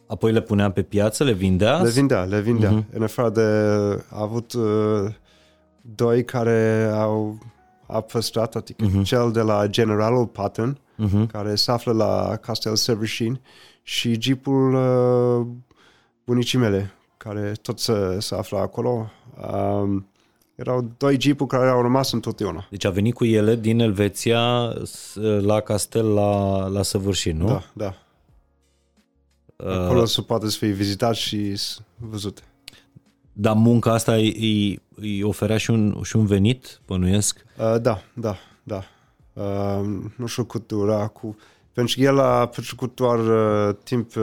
apoi 0.07 0.33
le 0.33 0.41
punea 0.41 0.71
pe 0.71 0.83
piață, 0.83 1.25
le 1.25 1.33
vindea? 1.33 1.83
Le 1.83 1.91
vindea, 1.91 2.23
le 2.23 2.41
vindea. 2.41 2.71
Uh-huh. 2.71 2.95
În 2.95 3.03
afară 3.03 3.31
de 3.31 3.41
a 4.11 4.21
avut 4.23 4.53
uh, 4.53 5.15
doi 5.81 6.25
care 6.25 6.91
au 6.93 7.39
a 7.87 8.01
păstrat, 8.01 8.55
adică 8.55 8.87
uh-huh. 8.87 9.03
cel 9.03 9.31
de 9.33 9.41
la 9.41 9.67
Generalul 9.67 10.27
Patton, 10.27 10.79
uh-huh. 10.79 11.31
care 11.33 11.55
se 11.55 11.71
află 11.71 11.93
la 11.93 12.37
Castel 12.41 12.77
Severșin, 12.77 13.41
și 13.83 14.19
jeepul 14.19 14.75
uh, 14.75 15.47
bunicii 16.25 16.59
mele, 16.59 16.93
care 17.17 17.53
tot 17.63 17.79
se, 17.79 18.17
se 18.19 18.35
află 18.35 18.59
acolo. 18.59 19.11
Um, 19.53 20.07
erau 20.57 20.91
doi 20.97 21.21
jeepuri 21.21 21.49
care 21.49 21.69
au 21.69 21.83
rămas 21.83 22.13
întotdeauna. 22.13 22.67
Deci 22.71 22.85
a 22.85 22.91
venit 22.91 23.15
cu 23.15 23.25
ele 23.25 23.57
din 23.57 23.81
Elveția 23.81 24.73
la 25.41 25.61
castel 25.61 26.07
la, 26.07 26.67
la 26.67 26.83
Săvârșin, 26.83 27.37
nu? 27.37 27.47
Da, 27.47 27.63
da. 27.73 27.95
Uh, 29.57 29.79
Acolo 29.79 30.05
se 30.05 30.23
poate 30.23 30.49
să 30.49 30.57
fie 30.57 30.71
vizitat 30.71 31.15
și 31.15 31.61
văzut. 31.97 32.43
Dar 33.33 33.55
munca 33.55 33.93
asta 33.93 34.13
îi, 34.13 34.83
îi 34.95 35.23
oferea 35.23 35.57
și 35.57 35.71
un, 35.71 36.03
și 36.03 36.17
un 36.17 36.27
venit, 36.27 36.81
bănuiesc? 36.87 37.45
Uh, 37.59 37.81
da, 37.81 38.03
da, 38.15 38.37
da. 38.63 38.85
Uh, 39.33 39.87
nu 40.17 40.27
știu 40.27 40.45
cât 40.45 40.67
dura 40.67 41.07
cu... 41.07 41.37
Pentru 41.73 41.97
că 41.97 42.03
el 42.03 42.19
a 42.19 42.47
petrecut 42.47 42.95
doar 42.95 43.19
uh, 43.19 43.77
timp 43.85 44.17
uh, 44.17 44.23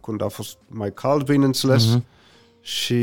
când 0.00 0.22
a 0.22 0.28
fost 0.28 0.56
mai 0.68 0.92
cald, 0.92 1.26
bineînțeles. 1.26 1.96
Uh-huh 1.96 2.13
și 2.64 2.96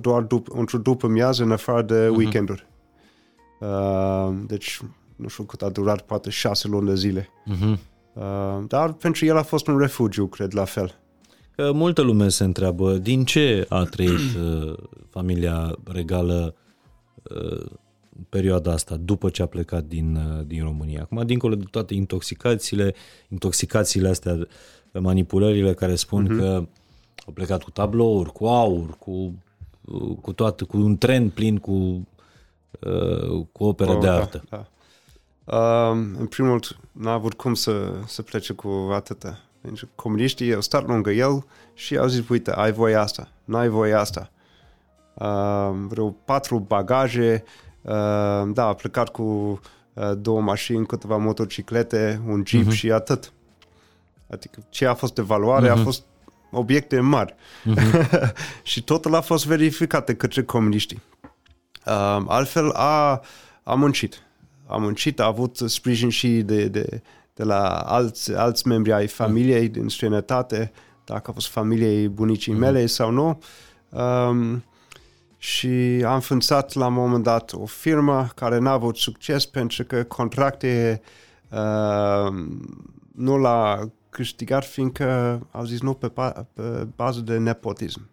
doar 0.00 0.22
dup- 0.22 0.48
într-o 0.48 0.78
după 0.78 1.06
miază 1.06 1.42
în 1.42 1.52
afară 1.52 1.82
de 1.82 2.06
uh-huh. 2.06 2.16
weekenduri. 2.16 2.66
Uh, 3.60 4.34
deci, 4.46 4.80
nu 5.16 5.28
știu 5.28 5.44
cât 5.44 5.62
a 5.62 5.68
durat, 5.68 6.00
poate 6.00 6.30
șase 6.30 6.68
luni 6.68 6.88
de 6.88 6.94
zile. 6.94 7.28
Uh-huh. 7.28 7.78
Uh, 8.12 8.64
dar 8.68 8.92
pentru 8.92 9.24
el 9.24 9.36
a 9.36 9.42
fost 9.42 9.66
un 9.66 9.78
refugiu, 9.78 10.26
cred, 10.26 10.54
la 10.54 10.64
fel. 10.64 10.94
Că 11.56 11.72
multă 11.72 12.02
lume 12.02 12.28
se 12.28 12.44
întreabă 12.44 12.92
din 12.96 13.24
ce 13.24 13.66
a 13.68 13.82
trăit 13.82 14.34
uh, 14.42 14.74
familia 15.10 15.74
regală 15.84 16.54
uh, 17.22 17.66
perioada 18.28 18.72
asta, 18.72 18.96
după 18.96 19.30
ce 19.30 19.42
a 19.42 19.46
plecat 19.46 19.84
din, 19.84 20.16
uh, 20.16 20.46
din 20.46 20.62
România. 20.62 21.00
Acum, 21.02 21.26
dincolo 21.26 21.54
de 21.54 21.64
toate 21.70 21.94
intoxicațiile, 21.94 22.94
intoxicațiile 23.28 24.08
astea, 24.08 24.38
manipulările 24.92 25.74
care 25.74 25.94
spun 25.94 26.24
uh-huh. 26.26 26.38
că 26.38 26.66
au 27.26 27.32
plecat 27.32 27.62
cu 27.62 27.70
tablouri, 27.70 28.32
cu 28.32 28.46
aur, 28.46 28.96
cu, 28.98 29.34
cu 30.20 30.32
toată, 30.32 30.64
cu 30.64 30.76
un 30.76 30.96
tren 30.96 31.30
plin 31.30 31.58
cu, 31.58 31.72
uh, 32.80 33.46
cu 33.52 33.64
opere 33.64 33.90
oh, 33.90 33.98
de 34.00 34.06
da, 34.06 34.14
artă. 34.14 34.44
Da, 34.48 34.56
da. 34.56 34.68
Uh, 35.56 35.96
în 36.18 36.26
primul 36.26 36.50
rând, 36.50 36.76
n-a 36.92 37.12
avut 37.12 37.34
cum 37.34 37.54
să, 37.54 37.92
să 38.06 38.22
plece 38.22 38.52
cu 38.52 38.90
atâta. 38.92 39.38
Deci 39.60 39.86
comuniștii 39.94 40.54
au 40.54 40.60
stat 40.60 40.86
lângă 40.86 41.10
el 41.10 41.44
și 41.74 41.96
au 41.96 42.06
zis, 42.06 42.28
uite, 42.28 42.50
ai 42.50 42.72
voie 42.72 42.94
asta, 42.94 43.28
nu 43.44 43.56
ai 43.56 43.68
voie 43.68 43.94
asta. 43.94 44.30
Uh, 45.14 45.70
vreo 45.88 46.10
patru 46.10 46.58
bagaje, 46.58 47.44
uh, 47.82 47.92
da, 48.52 48.66
a 48.66 48.74
plecat 48.74 49.08
cu 49.08 49.22
uh, 49.22 50.12
două 50.18 50.40
mașini, 50.40 50.86
câteva 50.86 51.16
motociclete, 51.16 52.20
un 52.26 52.42
jeep 52.46 52.66
uh-huh. 52.66 52.74
și 52.74 52.90
atât. 52.92 53.32
Adică 54.30 54.64
ce 54.68 54.86
a 54.86 54.94
fost 54.94 55.18
evaluare 55.18 55.66
uh-huh. 55.66 55.72
a 55.72 55.74
mhm. 55.74 55.84
fost 55.84 56.04
obiecte 56.54 57.00
mari. 57.00 57.34
Uh-huh. 57.34 58.32
și 58.62 58.82
totul 58.82 59.14
a 59.14 59.20
fost 59.20 59.46
verificat 59.46 60.06
de 60.06 60.14
către 60.14 60.42
comuniștii. 60.42 61.02
Uh, 61.86 62.24
altfel 62.26 62.70
a, 62.70 63.20
a 63.62 63.74
muncit. 63.74 64.14
A 64.14 64.24
a 64.66 64.76
muncit, 64.76 65.20
a 65.20 65.26
avut 65.26 65.56
sprijin 65.66 66.08
și 66.08 66.28
de, 66.28 66.68
de, 66.68 67.02
de 67.34 67.44
la 67.44 67.68
alți, 67.68 68.34
alți 68.34 68.66
membri 68.66 68.92
ai 68.92 69.06
familiei 69.06 69.68
din 69.68 69.88
străinătate, 69.88 70.72
dacă 71.04 71.30
a 71.30 71.32
fost 71.32 71.48
familiei 71.48 72.08
bunicii 72.08 72.52
mele 72.52 72.86
sau 72.86 73.10
nu. 73.10 73.42
Um, 73.88 74.64
și 75.38 76.02
am 76.06 76.14
înființat 76.14 76.74
la 76.74 76.86
un 76.86 76.92
moment 76.92 77.22
dat 77.22 77.52
o 77.52 77.66
firmă 77.66 78.28
care 78.34 78.58
n-a 78.58 78.70
avut 78.70 78.96
succes 78.96 79.46
pentru 79.46 79.84
că 79.84 80.02
contracte 80.02 81.00
uh, 81.50 82.32
nu 83.14 83.36
l-a 83.36 83.90
câștigat 84.14 84.64
fiindcă 84.64 85.40
au 85.50 85.64
zis 85.64 85.80
nu 85.80 85.94
pe, 85.94 86.08
pe 86.54 86.86
bază 86.96 87.20
de 87.20 87.36
nepotism. 87.36 88.10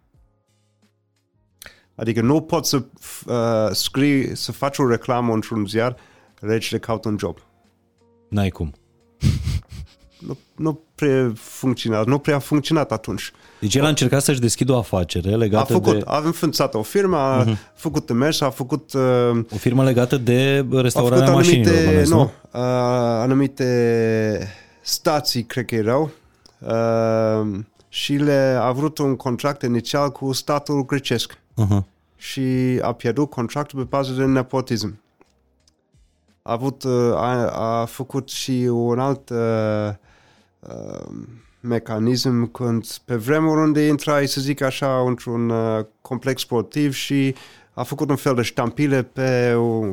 Adică 1.94 2.20
nu 2.20 2.40
poți 2.40 2.68
să 2.68 2.82
uh, 3.26 3.74
scrii, 3.74 4.36
să 4.36 4.52
faci 4.52 4.78
o 4.78 4.88
reclamă 4.88 5.34
într-un 5.34 5.66
ziar, 5.66 5.96
regele 6.40 6.80
caută 6.80 7.08
un 7.08 7.16
job. 7.18 7.38
N-ai 8.28 8.50
cum. 8.50 8.72
Nu, 10.26 10.38
nu 10.56 10.80
prea 10.94 11.32
funcționat, 11.34 12.06
nu 12.06 12.18
prea 12.18 12.36
a 12.36 12.38
funcționat 12.38 12.92
atunci. 12.92 13.32
Deci 13.60 13.74
el 13.74 13.84
a 13.84 13.88
încercat 13.88 14.22
să-și 14.22 14.40
deschidă 14.40 14.72
o 14.72 14.78
afacere 14.78 15.36
legată 15.36 15.72
a 15.72 15.74
făcut, 15.74 15.92
de... 15.92 16.02
A 16.04 16.22
înființat 16.24 16.74
o 16.74 16.82
firmă, 16.82 17.16
a 17.16 17.44
uh-huh. 17.44 17.56
făcut 17.74 18.12
mers, 18.12 18.40
a 18.40 18.50
făcut... 18.50 18.92
Uh, 18.92 19.44
o 19.52 19.56
firmă 19.56 19.84
legată 19.84 20.16
de 20.16 20.66
restaurarea 20.72 21.22
a 21.22 21.26
făcut 21.26 21.44
mașinilor, 21.44 21.74
anumite, 21.76 22.08
nu? 22.08 22.16
nu? 22.16 22.22
Uh, 22.22 22.30
anumite 23.22 23.66
stații, 24.82 25.42
cred 25.42 25.64
că 25.64 25.74
erau, 25.74 26.10
uh, 26.58 27.58
și 27.88 28.14
le 28.14 28.58
a 28.60 28.72
vrut 28.72 28.98
un 28.98 29.16
contract 29.16 29.62
inițial 29.62 30.10
cu 30.10 30.32
statul 30.32 30.84
grecesc. 30.84 31.32
Uh-huh. 31.32 31.84
Și 32.16 32.78
a 32.82 32.92
pierdut 32.92 33.30
contractul 33.30 33.78
pe 33.78 33.84
bază 33.84 34.12
de 34.12 34.24
nepotism. 34.24 35.00
A, 36.42 36.52
avut, 36.52 36.82
uh, 36.82 37.14
a, 37.14 37.46
a 37.46 37.84
făcut 37.84 38.28
și 38.28 38.68
un 38.70 38.98
alt 38.98 39.30
uh, 39.30 39.90
uh, 40.60 41.08
mecanism 41.60 42.50
când 42.50 42.86
pe 43.04 43.14
vremuri 43.14 43.60
unde 43.60 43.86
intrai, 43.86 44.26
să 44.26 44.40
zic 44.40 44.60
așa, 44.60 45.00
într-un 45.06 45.50
uh, 45.50 45.84
complex 46.00 46.40
sportiv 46.40 46.92
și 46.92 47.34
a 47.72 47.82
făcut 47.82 48.10
un 48.10 48.16
fel 48.16 48.34
de 48.34 48.42
ștampile 48.42 49.02
pe 49.02 49.52
o, 49.54 49.84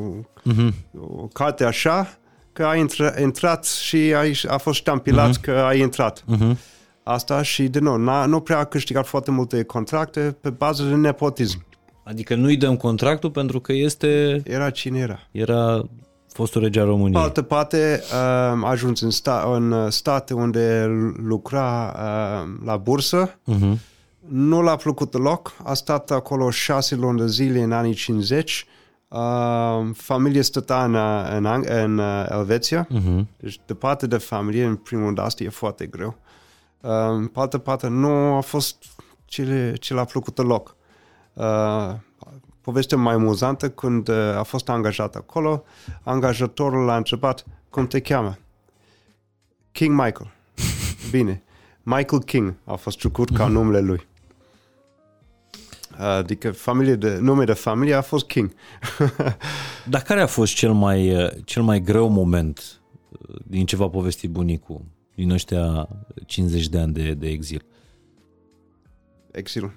uh-huh. 0.52 0.73
o 0.99 1.28
carte 1.34 1.63
așa, 1.63 2.18
că 2.60 2.65
ai 2.65 2.80
intra, 2.80 3.13
intrat 3.22 3.65
și 3.65 3.95
ai, 3.95 4.39
a 4.48 4.58
fost 4.58 4.80
ștampilat 4.80 5.38
uh-huh. 5.38 5.41
că 5.41 5.52
ai 5.52 5.80
intrat. 5.80 6.24
Uh-huh. 6.24 6.58
Asta 7.04 7.41
și, 7.41 7.63
de 7.67 7.80
nou, 7.80 7.98
nu 8.28 8.39
prea 8.39 8.58
a 8.58 8.63
câștigat 8.63 9.08
foarte 9.08 9.32
multe 9.32 9.63
contracte 9.63 10.38
pe 10.41 10.50
bază 10.50 10.84
de 10.84 10.95
nepotism. 10.95 11.65
Adică 12.04 12.36
nu-i 12.36 12.58
dăm 12.58 12.78
contractul 12.78 13.32
pentru 13.32 13.60
că 13.60 13.74
este... 13.74 14.41
Era 14.45 14.69
cine 14.69 15.00
era. 15.00 15.19
Era 15.32 15.84
fostul 16.34 16.62
rege 16.62 16.80
al 16.80 16.86
României. 16.86 17.12
Pe 17.12 17.19
altă 17.19 17.41
parte, 17.41 18.04
um, 18.12 18.63
a 18.63 18.69
ajuns 18.69 19.02
în, 19.02 19.10
sta- 19.10 19.43
în 19.54 19.89
state 19.89 20.34
unde 20.34 20.86
lucra 21.24 21.95
um, 22.43 22.65
la 22.65 22.78
bursă. 22.78 23.30
Uh-huh. 23.30 23.78
Nu 24.28 24.62
l-a 24.62 24.76
plăcut 24.76 25.12
deloc. 25.12 25.54
A 25.63 25.74
stat 25.74 26.12
acolo 26.12 26.50
șase 26.50 26.95
luni 26.95 27.19
de 27.19 27.28
zile 27.28 27.62
în 27.62 27.72
anii 27.72 27.93
50. 27.93 28.65
Uh, 29.10 29.89
familia 29.93 30.41
stătea 30.41 30.84
în, 30.84 30.95
în, 31.36 31.63
în 31.67 31.98
uh, 31.98 32.26
Elveția. 32.30 32.88
Uh-huh. 32.88 33.26
Deci, 33.38 33.60
departe 33.65 34.08
de 34.08 34.17
familie, 34.17 34.65
în 34.65 34.76
primul 34.76 35.06
rând, 35.06 35.19
asta 35.19 35.43
e 35.43 35.50
foarte 35.50 35.86
greu. 35.86 36.17
Uh, 36.82 37.30
pe 37.34 37.39
altă 37.39 37.58
parte, 37.58 37.88
nu 37.88 38.36
a 38.36 38.39
fost 38.41 38.84
ce, 39.26 39.74
ce 39.80 39.93
l-a 39.93 40.06
plăcut 40.06 40.36
deloc. 40.36 40.76
Uh, 41.34 41.93
poveste 42.62 42.95
mai 42.95 43.13
amuzantă 43.13 43.69
când 43.69 44.08
uh, 44.08 44.15
a 44.15 44.43
fost 44.43 44.69
angajat 44.69 45.15
acolo, 45.15 45.63
angajatorul 46.04 46.86
l-a 46.86 46.95
întrebat 46.95 47.45
cum 47.69 47.88
te 47.88 48.00
cheamă? 48.00 48.38
King 49.72 50.02
Michael. 50.02 50.32
Bine. 51.12 51.43
Michael 51.84 52.22
King 52.22 52.54
a 52.63 52.76
fost 52.76 52.98
trecut 52.98 53.30
ca 53.30 53.48
numele 53.48 53.80
lui. 53.80 54.08
Adică 55.99 56.51
familie 56.51 56.95
de, 56.95 57.17
nume 57.17 57.43
de 57.43 57.53
familie 57.53 57.93
a 57.93 58.01
fost 58.01 58.25
King. 58.25 58.53
Dar 59.89 60.01
care 60.01 60.21
a 60.21 60.27
fost 60.27 60.53
cel 60.53 60.73
mai, 60.73 61.23
uh, 61.23 61.31
cel 61.45 61.62
mai 61.62 61.81
greu 61.81 62.09
moment 62.09 62.81
uh, 63.09 63.35
din 63.45 63.65
ce 63.65 63.75
v-a 63.75 63.89
povestit 63.89 64.29
bunicul, 64.29 64.81
din 65.15 65.31
ăștia 65.31 65.89
50 66.25 66.67
de 66.67 66.79
ani 66.79 66.93
de, 66.93 67.13
de 67.13 67.27
exil? 67.27 67.65
Exilul. 69.31 69.73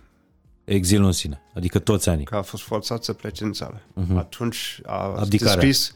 Exilul 0.64 1.06
în 1.06 1.12
sine, 1.12 1.42
adică 1.54 1.78
toți 1.78 2.08
anii. 2.08 2.24
Că 2.24 2.36
a 2.36 2.42
fost 2.42 2.62
forțat 2.62 3.04
să 3.04 3.12
plece 3.12 3.44
în 3.44 3.52
țară. 3.52 3.82
Uh-huh. 4.00 4.16
Atunci 4.16 4.80
a 4.84 5.14
Abdicarea. 5.16 5.56
scris, 5.56 5.94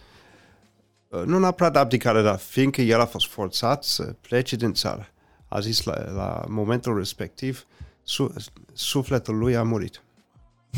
uh, 1.08 1.22
nu 1.24 1.38
neapărat 1.38 1.76
abdicare, 1.76 2.22
dar 2.22 2.38
fiindcă 2.38 2.80
el 2.80 3.00
a 3.00 3.06
fost 3.06 3.26
forțat 3.26 3.84
să 3.84 4.14
plece 4.20 4.56
din 4.56 4.72
țară. 4.72 5.08
A 5.48 5.60
zis 5.60 5.82
la, 5.82 6.12
la 6.12 6.44
momentul 6.48 6.96
respectiv, 6.96 7.66
su, 8.02 8.34
sufletul 8.72 9.38
lui 9.38 9.56
a 9.56 9.62
murit. 9.62 10.00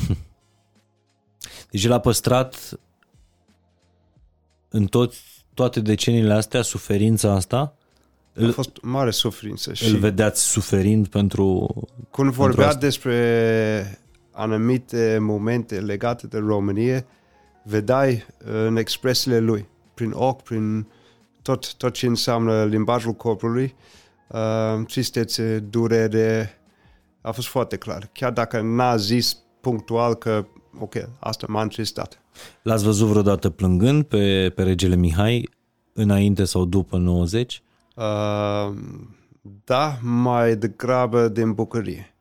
Deci 1.70 1.84
el 1.84 1.92
a 1.92 2.00
păstrat 2.00 2.78
în 4.68 4.86
tot, 4.86 5.14
toate 5.54 5.80
deceniile 5.80 6.32
astea 6.32 6.62
suferința 6.62 7.32
asta? 7.32 7.74
A 8.46 8.50
fost 8.50 8.82
mare 8.82 9.10
suferință. 9.10 9.72
Și 9.72 9.90
îl 9.90 9.98
vedeați 9.98 10.42
suferind 10.42 11.08
pentru... 11.08 11.74
Când 12.10 12.32
vorbea 12.32 12.66
pentru 12.66 12.86
despre 12.86 13.98
anumite 14.32 15.18
momente 15.20 15.80
legate 15.80 16.26
de 16.26 16.38
România, 16.38 17.06
vedeai 17.62 18.26
în 18.44 18.76
expresiile 18.76 19.38
lui, 19.38 19.68
prin 19.94 20.12
ochi, 20.14 20.42
prin 20.42 20.86
tot, 21.42 21.74
tot 21.74 21.92
ce 21.92 22.06
înseamnă 22.06 22.64
limbajul 22.64 23.12
corpului, 23.12 23.74
uh, 24.28 24.86
tristețe, 24.86 25.58
durere, 25.58 26.60
a 27.20 27.30
fost 27.30 27.48
foarte 27.48 27.76
clar. 27.76 28.08
Chiar 28.12 28.32
dacă 28.32 28.60
n-a 28.60 28.96
zis 28.96 29.36
punctual 29.68 30.14
că, 30.14 30.46
ok, 30.78 30.94
asta 31.18 31.46
m-a 31.48 31.62
întristat. 31.62 32.22
L-ați 32.62 32.84
văzut 32.84 33.08
vreodată 33.08 33.50
plângând 33.50 34.04
pe, 34.04 34.52
pe 34.54 34.62
regele 34.62 34.94
Mihai 34.94 35.48
înainte 35.92 36.44
sau 36.44 36.64
după 36.64 36.96
90? 36.96 37.62
Uh, 37.96 38.04
da, 39.64 39.98
mai 40.02 40.56
degrabă 40.56 41.28
din 41.28 41.52
bucurie. 41.52 42.14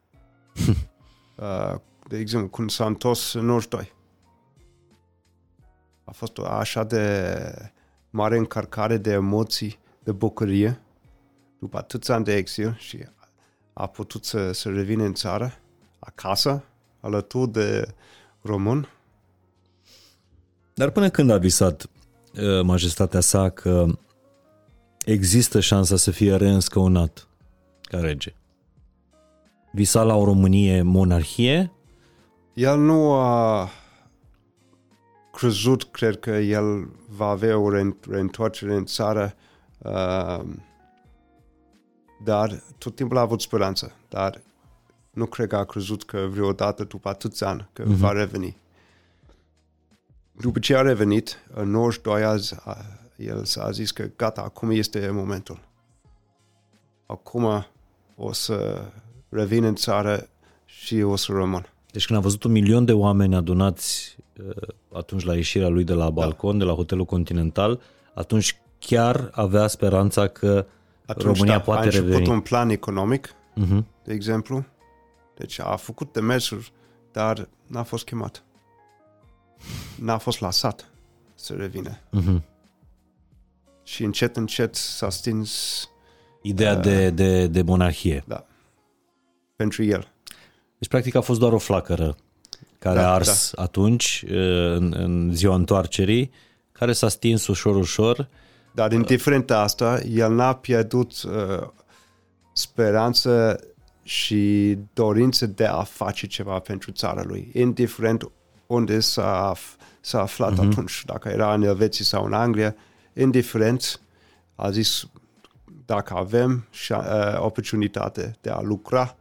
uh, 1.35 1.75
de 2.07 2.17
exemplu, 2.17 2.49
când 2.49 2.69
s-a 2.69 2.85
întors 2.85 3.33
în 3.33 3.45
92. 3.45 3.91
A 6.03 6.11
fost 6.11 6.37
o 6.37 6.45
așa 6.45 6.83
de 6.83 7.35
mare 8.09 8.37
încărcare 8.37 8.97
de 8.97 9.11
emoții, 9.11 9.79
de 10.03 10.11
bucurie, 10.11 10.81
după 11.59 11.77
atâția 11.77 12.15
ani 12.15 12.23
de 12.23 12.35
exil 12.35 12.75
și 12.77 12.97
a 13.73 13.85
putut 13.87 14.25
să, 14.25 14.51
să 14.51 14.69
revină 14.69 15.03
în 15.03 15.13
țară, 15.13 15.53
acasă, 15.99 16.63
alături 17.07 17.51
de 17.51 17.87
român. 18.41 18.87
Dar 20.73 20.89
până 20.89 21.09
când 21.09 21.29
a 21.29 21.37
visat 21.37 21.85
uh, 21.85 22.63
majestatea 22.63 23.19
sa 23.19 23.49
că 23.49 23.85
există 25.05 25.59
șansa 25.59 25.95
să 25.95 26.11
fie 26.11 26.35
reînscăunat 26.35 27.27
ca 27.81 27.99
rege? 27.99 28.35
Visa 29.71 30.03
la 30.03 30.15
o 30.15 30.25
Românie 30.25 30.81
monarhie? 30.81 31.71
El 32.53 32.79
nu 32.79 33.13
a 33.13 33.69
crezut, 35.33 35.83
cred 35.83 36.19
că 36.19 36.29
el 36.29 36.89
va 37.09 37.25
avea 37.25 37.57
o 37.57 37.69
reîntoarcere 38.09 38.73
în 38.73 38.85
țară, 38.85 39.33
uh, 39.77 40.43
dar 42.23 42.63
tot 42.77 42.95
timpul 42.95 43.17
a 43.17 43.21
avut 43.21 43.41
speranță, 43.41 43.91
dar 44.09 44.41
nu 45.17 45.25
cred 45.25 45.47
că 45.47 45.55
a 45.55 45.63
crezut 45.63 46.03
că 46.03 46.27
vreodată 46.29 46.83
după 46.83 47.09
atâția 47.09 47.47
ani 47.47 47.69
că 47.73 47.83
uh-huh. 47.83 47.97
va 47.97 48.11
reveni. 48.11 48.57
După 50.31 50.59
ce 50.59 50.75
a 50.75 50.81
revenit, 50.81 51.45
în 51.53 51.69
92 51.69 52.23
azi, 52.23 52.55
el 53.15 53.43
s-a 53.43 53.71
zis 53.71 53.91
că 53.91 54.09
gata, 54.15 54.41
acum 54.41 54.69
este 54.71 55.09
momentul. 55.13 55.59
Acum 57.05 57.65
o 58.15 58.31
să 58.31 58.81
revin 59.29 59.63
în 59.63 59.75
țară 59.75 60.29
și 60.65 61.01
o 61.01 61.15
să 61.15 61.31
rămân. 61.31 61.69
Deci 61.91 62.05
când 62.05 62.19
a 62.19 62.21
văzut 62.21 62.43
un 62.43 62.51
milion 62.51 62.85
de 62.85 62.93
oameni 62.93 63.35
adunați 63.35 64.17
uh, 64.47 64.67
atunci 64.93 65.23
la 65.23 65.35
ieșirea 65.35 65.67
lui 65.67 65.83
de 65.83 65.93
la 65.93 66.09
balcon, 66.09 66.57
da. 66.57 66.63
de 66.63 66.69
la 66.69 66.75
hotelul 66.75 67.05
Continental, 67.05 67.79
atunci 68.13 68.61
chiar 68.79 69.29
avea 69.31 69.67
speranța 69.67 70.27
că 70.27 70.65
atunci, 71.05 71.25
România 71.25 71.57
da, 71.57 71.63
poate 71.63 71.87
a 71.87 71.89
reveni. 71.89 72.13
A 72.13 72.15
început 72.15 72.33
un 72.33 72.41
plan 72.41 72.69
economic, 72.69 73.27
uh-huh. 73.27 73.83
de 74.03 74.13
exemplu. 74.13 74.65
Deci 75.37 75.59
a 75.59 75.75
făcut 75.75 76.13
demersuri, 76.13 76.71
dar 77.11 77.49
n-a 77.67 77.83
fost 77.83 78.05
chemat. 78.05 78.43
N-a 79.95 80.17
fost 80.17 80.39
lăsat 80.39 80.91
să 81.35 81.53
revină. 81.53 81.97
Uh-huh 81.97 82.55
și 83.87 84.03
încet, 84.03 84.37
încet 84.37 84.75
s-a 84.75 85.09
stins 85.09 85.51
ideea 86.41 86.75
uh, 86.75 86.81
de, 86.81 87.09
de, 87.09 87.47
de 87.47 87.61
monarhie. 87.61 88.23
Da. 88.27 88.45
Pentru 89.55 89.83
el. 89.83 90.11
Deci, 90.77 90.89
practic, 90.89 91.15
a 91.15 91.21
fost 91.21 91.39
doar 91.39 91.53
o 91.53 91.57
flacără 91.57 92.15
care 92.79 92.99
da, 92.99 93.09
a 93.09 93.13
ars 93.13 93.51
da. 93.55 93.63
atunci, 93.63 94.23
uh, 94.27 94.75
în, 94.75 94.93
în 94.97 95.31
ziua 95.33 95.55
întoarcerii, 95.55 96.31
care 96.71 96.93
s-a 96.93 97.07
stins 97.07 97.47
ușor, 97.47 97.75
ușor. 97.75 98.29
Dar 98.71 98.91
indiferent 98.91 99.51
asta, 99.51 99.99
el 99.99 100.33
n-a 100.33 100.55
pierdut 100.55 101.21
uh, 101.21 101.67
speranță 102.53 103.59
și 104.07 104.77
dorință 104.93 105.45
de 105.45 105.65
a 105.65 105.83
face 105.83 106.27
ceva 106.27 106.59
pentru 106.59 106.91
țara 106.91 107.23
lui, 107.23 107.51
indiferent 107.53 108.31
unde 108.67 108.99
s-a, 108.99 109.53
s-a 109.99 110.21
aflat 110.21 110.53
uh-huh. 110.53 110.69
atunci, 110.69 111.03
dacă 111.05 111.29
era 111.29 111.53
în 111.53 111.63
Elveție 111.63 112.05
sau 112.05 112.25
în 112.25 112.33
Anglia, 112.33 112.75
indiferent, 113.13 114.01
a 114.55 114.69
zis, 114.69 115.09
dacă 115.85 116.13
avem 116.15 116.67
uh, 116.89 116.97
oportunitate 117.39 118.35
de 118.41 118.49
a 118.49 118.61
lucra, 118.61 119.15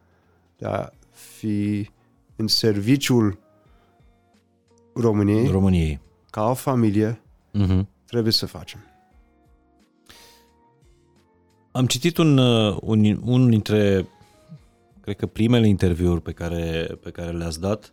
de 0.58 0.66
a 0.66 0.90
fi 1.10 1.90
în 2.36 2.46
serviciul 2.46 3.38
României, 4.94 5.46
României. 5.48 6.00
ca 6.30 6.50
o 6.50 6.54
familie, 6.54 7.20
Uh-huh. 7.62 7.86
trebuie 8.06 8.32
să 8.32 8.46
facem. 8.46 8.80
Am 11.72 11.86
citit 11.86 12.16
un, 12.16 12.38
uh, 12.38 12.76
un, 12.80 13.20
unul 13.24 13.50
dintre, 13.50 14.08
cred 15.06 15.18
că 15.18 15.26
primele 15.26 15.68
interviuri 15.68 16.22
pe 16.22 16.32
care, 16.32 16.88
pe 17.02 17.10
care 17.10 17.30
le-ați 17.30 17.60
dat, 17.60 17.92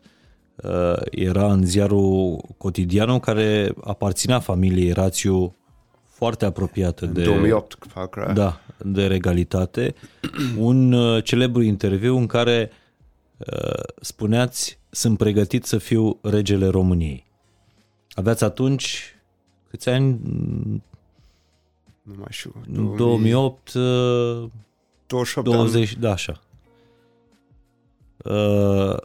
uh, 0.56 1.02
era 1.12 1.52
în 1.52 1.66
ziarul 1.66 2.42
cotidianul 2.58 3.20
care 3.20 3.74
aparținea 3.84 4.40
familiei 4.40 4.92
Rațiu 4.92 5.56
foarte 6.04 6.46
apropiată 6.46 7.06
În 7.06 7.14
de... 7.14 7.24
2008, 7.24 7.78
parcă. 7.94 8.32
Da, 8.36 8.60
de 8.78 9.08
regalitate. 9.08 9.96
Un 10.58 10.92
uh, 10.92 11.24
celebru 11.24 11.62
interviu 11.62 12.18
în 12.18 12.26
care 12.26 12.72
uh, 13.38 13.84
spuneați 14.02 14.80
sunt 14.90 15.18
pregătit 15.18 15.66
să 15.66 15.78
fiu 15.78 16.20
regele 16.22 16.68
României. 16.68 17.26
Aveați 18.12 18.44
atunci 18.44 19.16
câți 19.70 19.90
ani? 19.90 20.20
Nu 22.02 22.14
mai 22.18 22.28
știu. 22.30 22.54
În 22.74 22.96
2008, 22.96 23.74
uh, 23.74 23.82
28 25.08 25.48
de 25.50 25.56
ani. 25.56 25.64
20, 25.64 25.98
da, 25.98 26.12
așa. 26.12 26.43
Uh, 28.18 28.98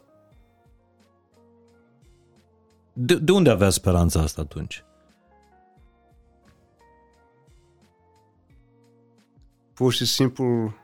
De, 3.00 3.14
de 3.14 3.32
unde 3.32 3.50
avea 3.50 3.70
speranța 3.70 4.20
asta 4.20 4.40
atunci? 4.40 4.84
Pur 9.74 9.92
și 9.92 10.06
simplu 10.06 10.74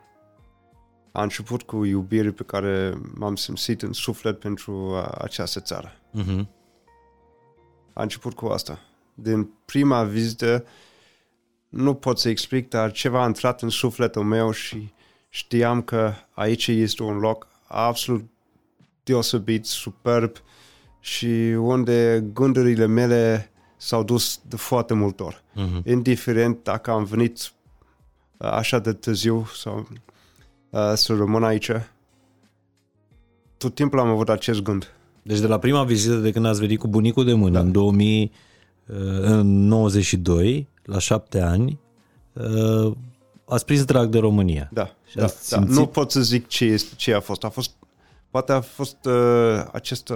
a 1.12 1.22
început 1.22 1.62
cu 1.62 1.84
iubire 1.84 2.30
pe 2.30 2.42
care 2.42 3.00
m-am 3.14 3.37
simțit 3.37 3.82
în 3.82 3.92
suflet 3.92 4.38
pentru 4.38 4.72
uh, 4.72 5.08
această 5.18 5.60
țară. 5.60 5.92
Uh-huh. 5.92 6.46
A 7.92 8.02
început 8.02 8.34
cu 8.34 8.46
asta. 8.46 8.78
Din 9.14 9.50
prima 9.64 10.04
vizită, 10.04 10.64
nu 11.68 11.94
pot 11.94 12.18
să 12.18 12.28
explic, 12.28 12.68
dar 12.68 12.92
ceva 12.92 13.22
a 13.22 13.26
intrat 13.26 13.62
în 13.62 13.68
sufletul 13.68 14.24
meu 14.24 14.50
și 14.50 14.92
știam 15.28 15.82
că 15.82 16.12
aici 16.30 16.66
este 16.66 17.02
un 17.02 17.18
loc 17.18 17.48
absolut 17.74 18.24
deosebit, 19.02 19.64
superb 19.64 20.37
și 21.00 21.26
unde 21.58 22.24
gândurile 22.32 22.87
mele 22.87 23.50
s-au 23.76 24.02
dus 24.02 24.40
de 24.48 24.56
foarte 24.56 24.94
mult 24.94 25.20
ori. 25.20 25.42
Uh-huh. 25.56 25.87
Indiferent 25.87 26.62
dacă 26.62 26.90
am 26.90 27.04
venit 27.04 27.52
uh, 28.37 28.48
așa 28.48 28.78
de 28.78 28.92
târziu 28.92 29.46
sau 29.54 29.88
uh, 30.70 30.92
să 30.94 31.14
rămân 31.14 31.44
aici, 31.44 31.70
tot 33.56 33.74
timpul 33.74 33.98
am 33.98 34.08
avut 34.08 34.28
acest 34.28 34.62
gând. 34.62 34.94
Deci 35.22 35.38
de 35.38 35.46
la 35.46 35.58
prima 35.58 35.84
vizită 35.84 36.14
de 36.14 36.30
când 36.30 36.46
ați 36.46 36.60
venit 36.60 36.78
cu 36.78 36.88
bunicul 36.88 37.24
de 37.24 37.32
mână, 37.32 37.52
da. 37.52 37.60
în 37.60 37.72
2000, 37.72 38.32
uh, 38.87 38.96
în 39.20 39.66
92, 39.66 40.68
la 40.82 40.98
șapte 40.98 41.40
ani, 41.40 41.78
uh, 42.32 42.92
ați 43.48 43.64
prins 43.64 43.85
drag 43.85 44.09
de 44.09 44.18
România. 44.18 44.68
Da, 44.72 44.90
Și 45.09 45.16
da, 45.16 45.24
ați 45.24 45.50
da. 45.50 45.57
simțit- 45.57 45.76
Nu 45.76 45.87
pot 45.87 46.11
să 46.11 46.20
zic 46.20 46.46
ce, 46.46 46.64
este, 46.64 46.94
ce 46.96 47.14
a 47.14 47.20
fost. 47.20 47.44
A 47.44 47.48
fost 47.48 47.70
poate 48.30 48.52
a 48.52 48.61
fost 48.61 48.96
uh, 49.04 49.64
această 49.72 50.14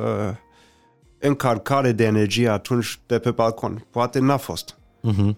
încărcare 1.19 1.93
de 1.93 2.05
energie 2.05 2.49
atunci 2.49 3.01
de 3.07 3.19
pe 3.19 3.31
balcon. 3.31 3.87
Poate 3.91 4.19
n-a 4.19 4.37
fost. 4.37 4.77
Uh-huh. 5.09 5.35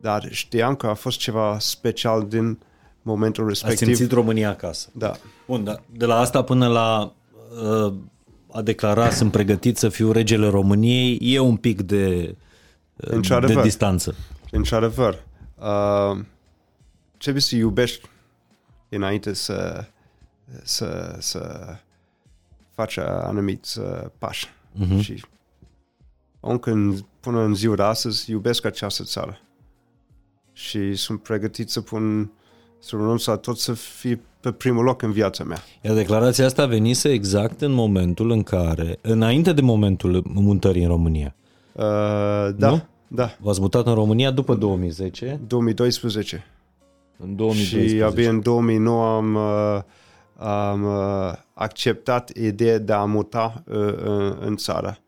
Dar 0.00 0.28
știam 0.30 0.74
că 0.74 0.86
a 0.86 0.94
fost 0.94 1.18
ceva 1.18 1.56
special 1.58 2.26
din 2.28 2.58
momentul 3.02 3.44
Ați 3.50 3.52
respectiv. 3.66 3.94
simțit 3.96 4.12
România 4.14 4.50
acasă. 4.50 4.88
Da. 4.92 5.12
Bun, 5.46 5.64
da. 5.64 5.74
de 5.96 6.04
la 6.06 6.18
asta 6.18 6.42
până 6.42 6.66
la 6.68 7.12
uh, 7.86 7.92
a 8.52 8.62
declara 8.62 9.10
sunt 9.10 9.30
pregătit 9.30 9.76
să 9.76 9.88
fiu 9.88 10.12
regele 10.12 10.48
României, 10.48 11.18
e 11.22 11.38
un 11.38 11.56
pic 11.56 11.80
de, 11.82 12.34
uh, 12.96 13.08
de 13.08 13.14
Într-adevăr. 13.14 13.62
distanță. 13.62 14.14
Într-adevăr, 14.50 15.22
uh, 15.58 16.18
trebuie 17.24 17.42
să 17.42 17.56
iubești 17.56 18.08
înainte 18.88 19.32
să, 19.32 19.84
să, 20.62 21.16
să 21.18 21.66
faci 22.74 22.96
anumiți 22.98 23.78
uh, 23.78 23.86
pași. 24.18 24.46
Mhm. 24.72 24.98
Și 25.00 25.24
încă 26.40 26.70
în, 26.70 26.96
până 27.20 27.40
în 27.40 27.54
ziua 27.54 27.74
de 27.74 27.82
astăzi 27.82 28.30
iubesc 28.30 28.64
această 28.64 29.02
țară. 29.02 29.40
Și 30.52 30.94
sunt 30.94 31.22
pregătit 31.22 31.70
să 31.70 31.80
pun 31.80 32.30
să 32.78 32.96
renunț 32.96 33.24
la 33.24 33.36
tot 33.36 33.58
să 33.58 33.72
fie 33.72 34.20
pe 34.40 34.52
primul 34.52 34.84
loc 34.84 35.02
în 35.02 35.12
viața 35.12 35.44
mea. 35.44 35.62
Iar 35.82 35.94
declarația 35.94 36.44
asta 36.44 36.66
venise 36.66 37.08
exact 37.08 37.60
în 37.60 37.72
momentul 37.72 38.30
în 38.30 38.42
care, 38.42 38.98
înainte 39.00 39.52
de 39.52 39.60
momentul 39.60 40.22
mutării 40.24 40.82
în 40.82 40.88
România. 40.88 41.34
Uh, 41.72 41.82
da, 42.56 42.70
Nu? 42.70 42.86
da. 43.08 43.36
V-ați 43.40 43.60
mutat 43.60 43.86
în 43.86 43.94
România 43.94 44.30
după 44.30 44.54
2010, 44.54 45.40
2012. 45.46 46.44
În 47.24 47.36
2012. 47.36 47.96
Și 47.96 48.02
abia 48.02 48.30
în 48.30 48.40
2009 48.40 49.16
am, 49.16 49.34
uh, 49.34 49.82
am 50.46 50.84
uh, 50.84 51.32
acceptat 51.54 52.30
ideea 52.36 52.78
de 52.78 52.92
a 52.92 53.04
muta 53.04 53.62
uh, 53.66 53.94
în, 53.96 54.36
în 54.40 54.56
țară 54.56 54.98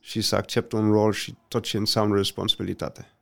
și 0.00 0.20
să 0.20 0.36
accept 0.36 0.72
un 0.72 0.90
rol 0.90 1.12
și 1.12 1.34
tot 1.48 1.62
ce 1.62 1.76
înseamnă 1.76 2.16
responsabilitate. 2.16 3.12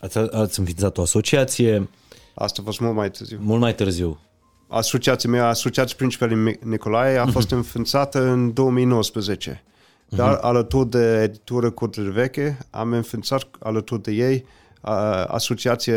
Ați, 0.00 0.18
ați 0.18 0.58
înființat 0.58 0.98
o 0.98 1.02
asociație 1.02 1.88
Asta 2.34 2.60
a 2.60 2.64
fost 2.64 2.80
mult 2.80 2.94
mai 2.94 3.10
târziu. 3.10 3.38
mult 3.40 3.60
mai 3.60 3.74
târziu. 3.74 4.20
Asociația 4.68 5.30
mea, 5.30 5.48
Asociația 5.48 5.94
Principalii 5.96 6.58
Nicolae, 6.62 7.16
a 7.16 7.26
fost 7.26 7.50
înființată 7.50 8.22
în 8.22 8.52
2019. 8.52 9.62
Dar 10.08 10.38
alături 10.40 10.90
de 10.90 11.22
editură 11.22 11.70
Curte 11.70 12.00
Veche, 12.00 12.58
am 12.70 12.92
înființat 12.92 13.48
alături 13.58 14.02
de 14.02 14.12
ei 14.12 14.44
uh, 14.82 15.24
Asociația 15.26 15.96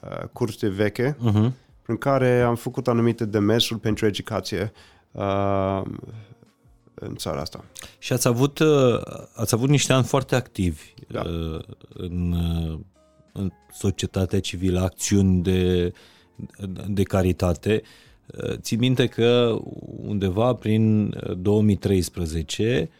uh, 0.00 0.28
Curte 0.32 0.68
Veche, 0.68 1.16
Uh-huh. 1.16 1.50
prin 1.82 1.96
care 1.96 2.40
am 2.40 2.54
făcut 2.54 2.88
anumite 2.88 3.24
demersuri 3.24 3.80
pentru 3.80 4.06
educație 4.06 4.72
uh, 5.12 5.82
în 6.94 7.14
țara 7.16 7.40
asta. 7.40 7.64
Și 7.98 8.12
ați 8.12 8.28
avut, 8.28 8.58
uh, 8.58 9.00
ați 9.34 9.54
avut 9.54 9.68
niște 9.68 9.92
ani 9.92 10.04
foarte 10.04 10.34
activi 10.34 10.94
Da. 11.08 11.20
uh, 11.20 11.60
în, 11.94 12.32
uh, 12.32 12.78
în 13.32 13.50
societatea 13.72 14.40
civilă, 14.40 14.80
acțiuni 14.80 15.42
de, 15.42 15.92
de 16.88 17.02
caritate. 17.02 17.82
Uh, 18.44 18.54
Țin 18.60 18.78
minte 18.78 19.06
că 19.06 19.58
undeva 20.06 20.54
prin 20.54 21.06
uh, 21.28 21.36
2013 21.36 22.90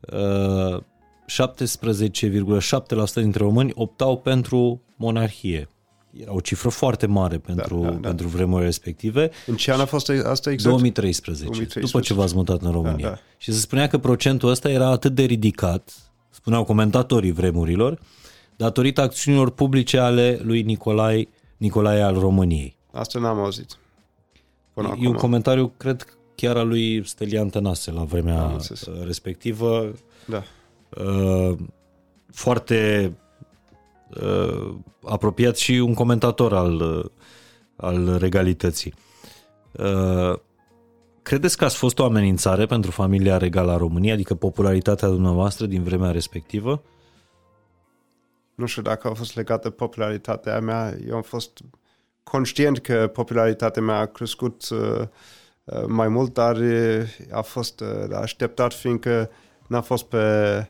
uh, 0.00 0.80
17,7% 1.28 3.14
dintre 3.14 3.42
români 3.44 3.70
optau 3.74 4.18
pentru 4.18 4.82
monarhie. 4.96 5.68
Era 6.20 6.34
o 6.34 6.40
cifră 6.40 6.68
foarte 6.68 7.06
mare 7.06 7.38
pentru, 7.38 7.80
da, 7.80 7.90
da. 7.90 8.08
pentru 8.08 8.26
vremurile 8.28 8.66
respective. 8.66 9.30
În 9.46 9.56
ce 9.56 9.72
an 9.72 9.80
a 9.80 9.84
fost 9.84 10.08
asta 10.08 10.50
exact? 10.50 10.70
2013, 10.74 11.44
2013. 11.44 11.92
după 11.92 12.00
ce 12.06 12.14
v-ați 12.14 12.34
mutat 12.34 12.62
în 12.62 12.70
România. 12.70 13.04
Da, 13.08 13.08
da. 13.14 13.18
Și 13.36 13.52
se 13.52 13.58
spunea 13.58 13.86
că 13.88 13.98
procentul 13.98 14.48
ăsta 14.50 14.70
era 14.70 14.86
atât 14.88 15.14
de 15.14 15.22
ridicat, 15.22 15.92
spuneau 16.30 16.64
comentatorii 16.64 17.32
vremurilor, 17.32 17.98
datorită 18.56 19.00
acțiunilor 19.00 19.50
publice 19.50 19.98
ale 19.98 20.38
lui 20.42 20.62
Nicolae, 20.62 21.28
Nicolae 21.56 22.02
al 22.02 22.18
României. 22.18 22.76
Asta 22.92 23.18
n-am 23.18 23.38
auzit. 23.38 23.78
Până 24.74 24.88
E 24.88 24.90
acum. 24.90 25.06
un 25.06 25.12
comentariu, 25.12 25.72
cred, 25.76 26.18
chiar 26.34 26.56
al 26.56 26.68
lui 26.68 27.06
Stelian 27.08 27.48
Tănase 27.48 27.90
la 27.90 28.04
vremea 28.04 28.42
Am 28.42 28.52
înțeles. 28.52 28.80
uh, 28.86 29.04
respectivă, 29.04 29.92
Da. 30.26 30.42
Uh, 30.98 31.56
foarte 32.32 33.12
uh, 34.22 34.74
apropiat 35.04 35.56
și 35.56 35.72
un 35.72 35.94
comentator 35.94 36.52
al, 36.52 36.80
uh, 36.80 37.04
al 37.76 38.16
regalității. 38.18 38.94
Uh, 39.72 40.38
credeți 41.22 41.56
că 41.56 41.64
ați 41.64 41.76
fost 41.76 41.98
o 41.98 42.04
amenințare 42.04 42.66
pentru 42.66 42.90
familia 42.90 43.36
regală 43.36 43.72
a 43.72 43.76
României, 43.76 44.12
adică 44.12 44.34
popularitatea 44.34 45.08
dumneavoastră 45.08 45.66
din 45.66 45.82
vremea 45.82 46.10
respectivă? 46.10 46.82
Nu 48.54 48.66
știu 48.66 48.82
dacă 48.82 49.08
a 49.08 49.14
fost 49.14 49.36
legată 49.36 49.70
popularitatea 49.70 50.60
mea. 50.60 50.94
Eu 51.08 51.14
am 51.14 51.22
fost 51.22 51.60
conștient 52.22 52.78
că 52.78 53.10
popularitatea 53.12 53.82
mea 53.82 53.98
a 53.98 54.06
crescut 54.06 54.68
uh, 54.68 55.00
uh, 55.64 55.84
mai 55.86 56.08
mult, 56.08 56.32
dar 56.32 56.56
uh, 56.56 57.02
a 57.30 57.40
fost 57.40 57.80
uh, 57.80 58.16
așteptat 58.20 58.72
fiindcă 58.72 59.30
n-a 59.66 59.80
fost 59.80 60.04
pe, 60.04 60.16
pe 60.16 60.68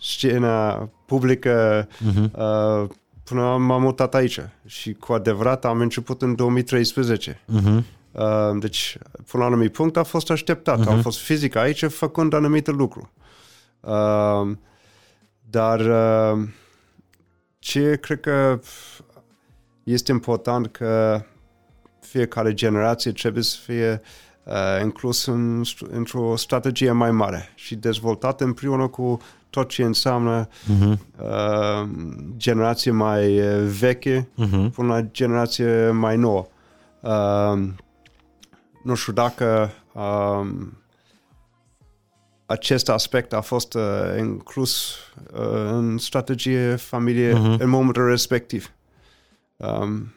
scena 0.00 0.88
publică 1.06 1.86
uh-huh. 1.86 2.30
uh, 2.32 2.88
până 3.24 3.56
m-am 3.56 3.82
mutat 3.82 4.14
aici. 4.14 4.40
Și 4.66 4.92
cu 4.92 5.12
adevărat 5.12 5.64
am 5.64 5.80
început 5.80 6.22
în 6.22 6.34
2013. 6.34 7.32
Uh-huh. 7.32 7.82
Uh, 8.12 8.58
deci, 8.58 8.98
până 9.12 9.42
la 9.42 9.48
un 9.48 9.52
anumit 9.52 9.72
punct 9.72 9.96
a 9.96 10.02
fost 10.02 10.30
așteptat. 10.30 10.80
Uh-huh. 10.80 10.88
Am 10.88 11.00
fost 11.00 11.18
fizic 11.18 11.56
aici 11.56 11.84
făcând 11.84 12.32
anumite 12.32 12.70
lucruri. 12.70 13.10
Uh, 13.80 14.56
dar 15.50 15.80
uh, 15.80 16.48
ce 17.58 17.96
cred 18.00 18.20
că 18.20 18.60
este 19.82 20.12
important 20.12 20.66
că 20.66 21.22
fiecare 22.00 22.54
generație 22.54 23.12
trebuie 23.12 23.42
să 23.42 23.56
fie 23.64 24.00
uh, 24.02 24.29
inclus 24.82 25.26
în, 25.26 25.62
într-o 25.90 26.36
strategie 26.36 26.92
mai 26.92 27.10
mare 27.10 27.52
și 27.54 27.74
dezvoltat 27.74 28.40
împreună 28.40 28.88
cu 28.88 29.20
tot 29.50 29.68
ce 29.68 29.82
înseamnă 29.82 30.48
uh-huh. 30.48 30.98
uh, 31.22 31.88
generație 32.36 32.90
mai 32.90 33.28
veche 33.78 34.28
uh-huh. 34.32 34.72
până 34.74 34.88
la 34.88 35.00
generație 35.00 35.90
mai 35.90 36.16
nouă. 36.16 36.46
Uh, 37.00 37.68
nu 38.84 38.94
știu 38.94 39.12
dacă 39.12 39.70
uh, 39.92 40.48
acest 42.46 42.88
aspect 42.88 43.32
a 43.32 43.40
fost 43.40 43.74
uh, 43.74 43.82
inclus 44.18 44.94
uh, 45.32 45.70
în 45.70 45.98
strategie 45.98 46.74
familie 46.74 47.32
uh-huh. 47.32 47.58
în 47.58 47.68
momentul 47.68 48.08
respectiv. 48.08 48.72
Um, 49.56 50.12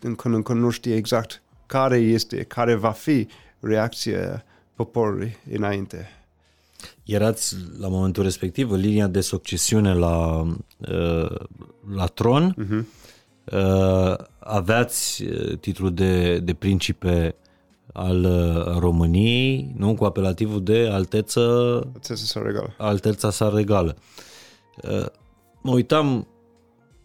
încă, 0.00 0.28
încă 0.28 0.52
nu 0.52 0.70
știe 0.70 0.94
exact 0.94 1.42
care 1.66 1.96
este, 1.96 2.42
care 2.42 2.74
va 2.74 2.90
fi 2.90 3.28
reacția 3.60 4.44
poporului 4.74 5.36
înainte. 5.52 6.08
Erați 7.04 7.56
la 7.78 7.88
momentul 7.88 8.22
respectiv 8.22 8.70
în 8.70 8.80
linia 8.80 9.06
de 9.06 9.20
succesiune 9.20 9.94
la, 9.94 10.42
uh, 10.78 11.36
la 11.94 12.06
tron, 12.06 12.54
uh-huh. 12.54 12.84
aveați 14.38 15.22
uh, 15.24 15.58
titlul 15.58 15.94
de, 15.94 16.38
de 16.38 16.54
principe 16.54 17.34
al 17.92 18.24
uh, 18.24 18.78
României, 18.78 19.72
nu 19.76 19.94
cu 19.94 20.04
apelativul 20.04 20.62
de 20.62 20.88
alteță, 20.92 21.40
alteța 21.94 22.24
sa 22.24 22.42
regală. 22.42 22.74
Alteța 22.78 23.30
sa 23.30 23.48
regală. 23.54 23.96
Mă 25.62 25.72
uitam 25.72 26.26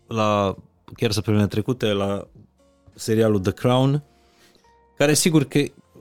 la 0.08 0.56
chiar 0.96 1.12
săptămâna 1.12 1.48
trecute 1.48 1.86
la 1.86 2.28
serialul 2.94 3.40
The 3.40 3.52
Crown, 3.52 4.04
care 4.98 5.14
sigur 5.14 5.44
că 5.44 5.60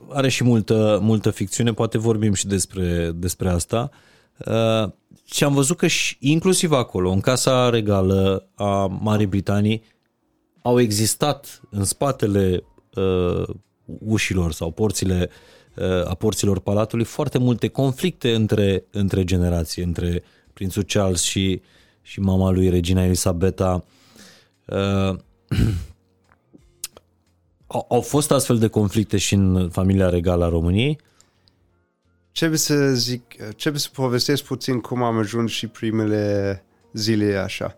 are 0.09 0.29
și 0.29 0.43
multă, 0.43 0.99
multă 1.01 1.29
ficțiune, 1.29 1.73
poate 1.73 1.97
vorbim 1.97 2.33
și 2.33 2.47
despre, 2.47 3.11
despre 3.15 3.49
asta. 3.49 3.89
Uh, 4.37 4.91
și 5.25 5.43
am 5.43 5.53
văzut 5.53 5.77
că 5.77 5.87
și 5.87 6.17
inclusiv 6.19 6.71
acolo, 6.71 7.11
în 7.11 7.19
Casa 7.19 7.69
Regală 7.69 8.47
a 8.55 8.85
Marii 8.85 9.25
Britanii, 9.25 9.83
au 10.61 10.79
existat 10.79 11.61
în 11.69 11.83
spatele 11.83 12.63
uh, 12.95 13.43
ușilor 13.85 14.51
sau 14.51 14.71
porțile 14.71 15.29
uh, 15.75 16.09
a 16.09 16.13
porților 16.13 16.59
palatului 16.59 17.05
foarte 17.05 17.37
multe 17.37 17.67
conflicte 17.67 18.33
între, 18.33 18.83
între 18.91 19.23
generații, 19.23 19.83
între 19.83 20.23
prințul 20.53 20.83
Charles 20.83 21.21
și, 21.21 21.61
și 22.01 22.19
mama 22.19 22.49
lui, 22.49 22.69
regina 22.69 23.03
Elisabeta. 23.03 23.85
Uh, 24.65 25.15
au, 27.75 27.85
au 27.89 28.01
fost 28.01 28.31
astfel 28.31 28.57
de 28.57 28.67
conflicte 28.67 29.17
și 29.17 29.33
în 29.33 29.69
familia 29.69 30.09
regală 30.09 30.45
a 30.45 30.49
României? 30.49 30.99
Trebuie 32.31 32.59
să 32.59 32.93
zic, 32.93 33.35
trebuie 33.35 33.81
să 33.81 33.89
povestesc 33.93 34.43
puțin 34.43 34.79
cum 34.79 35.03
am 35.03 35.17
ajuns 35.17 35.51
și 35.51 35.67
primele 35.67 36.63
zile 36.93 37.35
așa. 37.35 37.77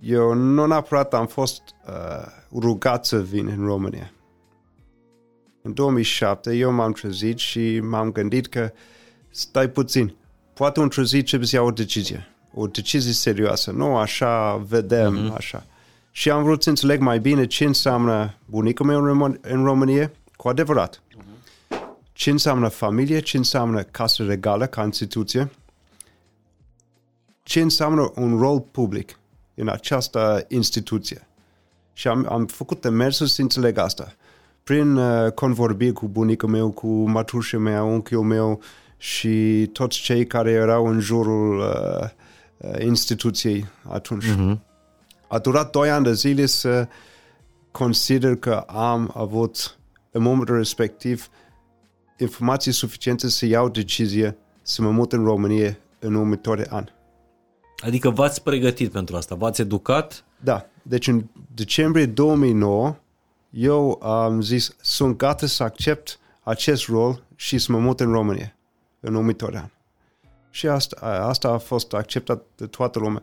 Eu 0.00 0.34
nu 0.34 0.66
neapărat 0.66 1.14
am 1.14 1.26
fost 1.26 1.62
uh, 1.86 2.26
rugat 2.52 3.06
să 3.06 3.22
vin 3.22 3.46
în 3.46 3.66
România. 3.66 4.12
În 5.62 5.74
2007 5.74 6.56
eu 6.56 6.72
m-am 6.72 6.92
trezit 6.92 7.38
și 7.38 7.80
m-am 7.80 8.12
gândit 8.12 8.46
că 8.46 8.72
stai 9.30 9.70
puțin, 9.70 10.16
poate 10.54 10.80
un 10.80 10.88
trezit 10.88 11.26
trebuie 11.26 11.48
să 11.48 11.56
iau 11.56 11.66
o 11.66 11.70
decizie. 11.70 12.26
O 12.54 12.66
decizie 12.66 13.12
serioasă, 13.12 13.70
nu 13.70 13.96
așa 13.96 14.56
vedem, 14.56 15.30
uh-huh. 15.30 15.36
așa 15.36 15.66
și 16.16 16.30
am 16.30 16.42
vrut 16.42 16.62
să 16.62 16.68
înțeleg 16.68 17.00
mai 17.00 17.20
bine 17.20 17.46
ce 17.46 17.64
înseamnă 17.64 18.34
bunicul 18.44 18.86
meu 18.86 19.02
în, 19.02 19.38
în 19.40 19.64
România, 19.64 20.10
cu 20.36 20.48
adevărat. 20.48 21.02
Uh-huh. 21.02 21.78
Ce 22.12 22.30
înseamnă 22.30 22.68
familie, 22.68 23.20
ce 23.20 23.36
înseamnă 23.36 23.82
casă 23.82 24.24
regală 24.24 24.66
ca 24.66 24.84
instituție, 24.84 25.50
ce 27.42 27.60
înseamnă 27.60 28.12
un 28.14 28.38
rol 28.38 28.60
public 28.60 29.18
în 29.54 29.68
această 29.68 30.44
instituție. 30.48 31.26
Și 31.92 32.08
am, 32.08 32.26
am 32.30 32.46
făcut 32.46 32.80
demersul 32.80 33.26
să 33.26 33.42
înțeleg 33.42 33.78
asta. 33.78 34.14
Prin 34.62 34.96
uh, 34.96 35.32
convorbiri 35.32 35.92
cu 35.92 36.06
bunicul 36.08 36.48
meu, 36.48 36.70
cu 36.70 36.88
matușa 36.88 37.58
mea, 37.58 37.82
unchiul 37.82 38.22
meu 38.22 38.60
și 38.96 39.66
toți 39.72 39.98
cei 39.98 40.26
care 40.26 40.50
erau 40.50 40.86
în 40.86 41.00
jurul 41.00 41.58
uh, 41.58 42.08
uh, 42.56 42.84
instituției 42.84 43.66
atunci. 43.88 44.24
Uh-huh 44.24 44.65
a 45.28 45.38
durat 45.38 45.70
doi 45.70 45.90
ani 45.90 46.04
de 46.04 46.12
zile 46.12 46.46
să 46.46 46.88
consider 47.70 48.36
că 48.36 48.54
am 48.66 49.10
avut 49.14 49.78
în 50.10 50.22
momentul 50.22 50.56
respectiv 50.56 51.28
informații 52.18 52.72
suficiente 52.72 53.28
să 53.28 53.46
iau 53.46 53.68
decizie 53.68 54.36
să 54.62 54.82
mă 54.82 54.90
mut 54.90 55.12
în 55.12 55.24
România 55.24 55.76
în 55.98 56.14
următorii 56.14 56.66
ani. 56.66 56.94
Adică 57.84 58.10
v-ați 58.10 58.42
pregătit 58.42 58.92
pentru 58.92 59.16
asta, 59.16 59.34
v-ați 59.34 59.60
educat? 59.60 60.24
Da, 60.40 60.66
deci 60.82 61.06
în 61.06 61.24
decembrie 61.54 62.06
2009 62.06 62.96
eu 63.50 64.02
am 64.02 64.40
zis 64.40 64.76
sunt 64.80 65.16
gata 65.16 65.46
să 65.46 65.62
accept 65.62 66.18
acest 66.42 66.86
rol 66.86 67.22
și 67.34 67.58
să 67.58 67.72
mă 67.72 67.78
mut 67.78 68.00
în 68.00 68.12
România 68.12 68.56
în 69.00 69.14
următorii 69.14 69.58
ani. 69.58 69.72
Și 70.50 70.66
asta, 70.66 70.96
asta 71.06 71.48
a 71.48 71.58
fost 71.58 71.92
acceptat 71.92 72.42
de 72.56 72.66
toată 72.66 72.98
lumea 72.98 73.22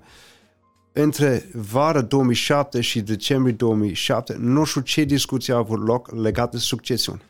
între 0.94 1.50
vara 1.54 2.02
2007 2.02 2.82
și 2.82 3.02
decembrie 3.02 3.54
2007, 3.54 4.36
nu 4.40 4.64
știu 4.64 4.82
ce 4.82 5.04
discuție 5.04 5.54
a 5.54 5.58
avut 5.58 5.88
loc 5.88 6.12
legat 6.12 6.52
de 6.52 6.58
succesiune. 6.58 7.22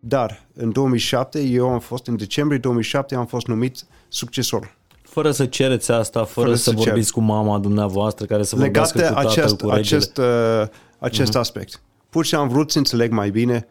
Dar 0.00 0.46
în 0.54 0.72
2007, 0.72 1.40
eu 1.40 1.68
am 1.68 1.78
fost, 1.78 2.06
în 2.06 2.16
decembrie 2.16 2.58
2007, 2.58 3.14
am 3.14 3.26
fost 3.26 3.46
numit 3.46 3.84
succesor. 4.08 4.76
Fără 5.02 5.30
să 5.30 5.46
cereți 5.46 5.90
asta, 5.90 6.24
fără, 6.24 6.46
fără 6.46 6.56
să, 6.56 6.62
să 6.62 6.70
vorbiți 6.70 7.12
cer. 7.12 7.14
cu 7.14 7.20
mama 7.20 7.58
dumneavoastră, 7.58 8.26
care 8.26 8.42
să 8.42 8.56
legat 8.56 8.92
vorbească 8.92 9.14
cu 9.14 9.28
acest, 9.28 9.56
tatăl, 9.56 9.68
cu 9.68 9.74
acest, 9.74 10.18
uh, 10.18 10.66
acest 10.98 11.36
uh-huh. 11.36 11.40
aspect. 11.40 11.80
Pur 12.10 12.24
și 12.24 12.34
am 12.34 12.48
vrut 12.48 12.70
să 12.70 12.78
înțeleg 12.78 13.12
mai 13.12 13.30
bine, 13.30 13.68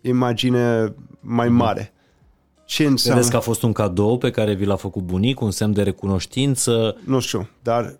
imagine 0.00 0.94
mai 1.20 1.46
uh-huh. 1.46 1.50
Mare 2.70 2.82
ce 2.82 2.86
înseamnă? 2.86 3.20
Credeți 3.20 3.30
că 3.30 3.36
a 3.36 3.50
fost 3.50 3.62
un 3.62 3.72
cadou 3.72 4.18
pe 4.18 4.30
care 4.30 4.54
vi 4.54 4.64
l-a 4.64 4.76
făcut 4.76 5.02
bunicul, 5.02 5.46
un 5.46 5.52
semn 5.52 5.72
de 5.72 5.82
recunoștință? 5.82 6.96
Nu 7.04 7.20
știu, 7.20 7.48
dar 7.62 7.98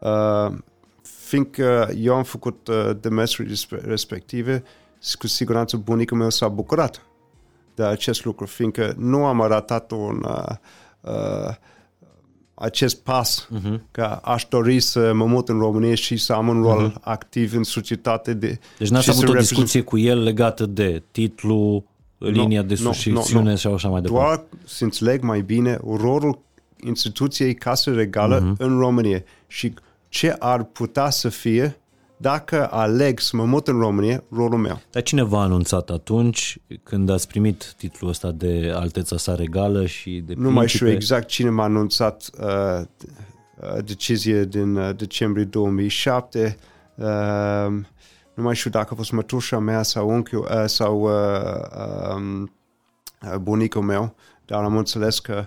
uh, 0.00 0.56
fiindcă 1.02 1.90
eu 1.96 2.14
am 2.14 2.22
făcut 2.22 2.68
uh, 2.68 2.90
demersuri 3.00 3.66
respective, 3.68 4.62
cu 5.18 5.26
siguranță 5.26 5.76
bunicul 5.76 6.16
meu 6.16 6.30
s-a 6.30 6.48
bucurat 6.48 7.06
de 7.74 7.82
acest 7.82 8.24
lucru, 8.24 8.46
fiindcă 8.46 8.94
nu 8.98 9.24
am 9.24 9.40
arătat 9.40 9.90
un 9.90 10.24
uh, 10.26 10.56
uh, 11.00 11.54
acest 12.54 13.02
pas 13.02 13.48
uh-huh. 13.48 13.80
că 13.90 14.02
aș 14.22 14.46
dori 14.48 14.80
să 14.80 15.12
mă 15.12 15.24
mut 15.24 15.48
în 15.48 15.58
România 15.58 15.94
și 15.94 16.16
să 16.16 16.32
am 16.32 16.48
un 16.48 16.62
rol 16.62 16.90
uh-huh. 16.90 17.00
activ 17.00 17.54
în 17.54 17.62
societate. 17.62 18.34
De, 18.34 18.58
deci 18.78 18.88
n-ați 18.88 19.10
avut 19.10 19.28
o 19.28 19.32
discuție 19.32 19.82
cu 19.82 19.98
el 19.98 20.22
legată 20.22 20.66
de 20.66 21.02
titlu, 21.10 21.84
linia 22.28 22.60
no, 22.60 22.66
de 22.66 22.74
succesiune 22.74 23.42
no, 23.42 23.50
no, 23.50 23.56
și 23.56 23.66
așa 23.66 23.88
mai 23.88 24.00
departe. 24.00 24.26
Doar 24.26 24.44
să 24.64 24.84
înțeleg 24.84 25.22
mai 25.22 25.40
bine 25.40 25.78
rolul 25.98 26.38
instituției 26.84 27.54
Casă 27.54 27.92
Regală 27.92 28.38
uh-huh. 28.38 28.56
în 28.58 28.78
România 28.78 29.22
și 29.46 29.74
ce 30.08 30.36
ar 30.38 30.64
putea 30.64 31.10
să 31.10 31.28
fie 31.28 31.78
dacă 32.16 32.68
aleg 32.70 33.20
să 33.20 33.36
mă 33.36 33.44
mut 33.44 33.68
în 33.68 33.78
România, 33.78 34.22
rolul 34.30 34.58
meu. 34.58 34.80
Dar 34.90 35.02
cine 35.02 35.22
v-a 35.22 35.40
anunțat 35.40 35.90
atunci 35.90 36.58
când 36.82 37.10
ați 37.10 37.28
primit 37.28 37.74
titlul 37.76 38.10
ăsta 38.10 38.30
de 38.30 38.72
alteța 38.74 39.16
sa 39.16 39.34
regală 39.34 39.86
și 39.86 40.10
de 40.10 40.20
principe? 40.20 40.42
Nu 40.42 40.50
mai 40.50 40.68
știu 40.68 40.88
exact 40.88 41.26
cine 41.26 41.50
m-a 41.50 41.64
anunțat 41.64 42.30
uh, 42.40 42.46
uh, 43.60 43.84
decizie 43.84 44.44
din 44.44 44.76
uh, 44.76 44.96
decembrie 44.96 45.44
2007. 45.44 46.56
Uh, 46.94 47.06
nu 48.34 48.42
mai 48.42 48.54
știu 48.54 48.70
dacă 48.70 48.88
a 48.92 48.96
fost 48.96 49.12
mătușa 49.12 49.58
mea 49.58 49.82
sau 49.82 50.08
unchiul 50.08 50.48
uh, 50.50 50.64
sau 50.66 51.00
uh, 51.00 52.14
um, 52.14 52.52
uh, 53.22 53.36
bunicul 53.40 53.82
meu, 53.82 54.14
dar 54.44 54.64
am 54.64 54.76
înțeles 54.76 55.18
că 55.18 55.46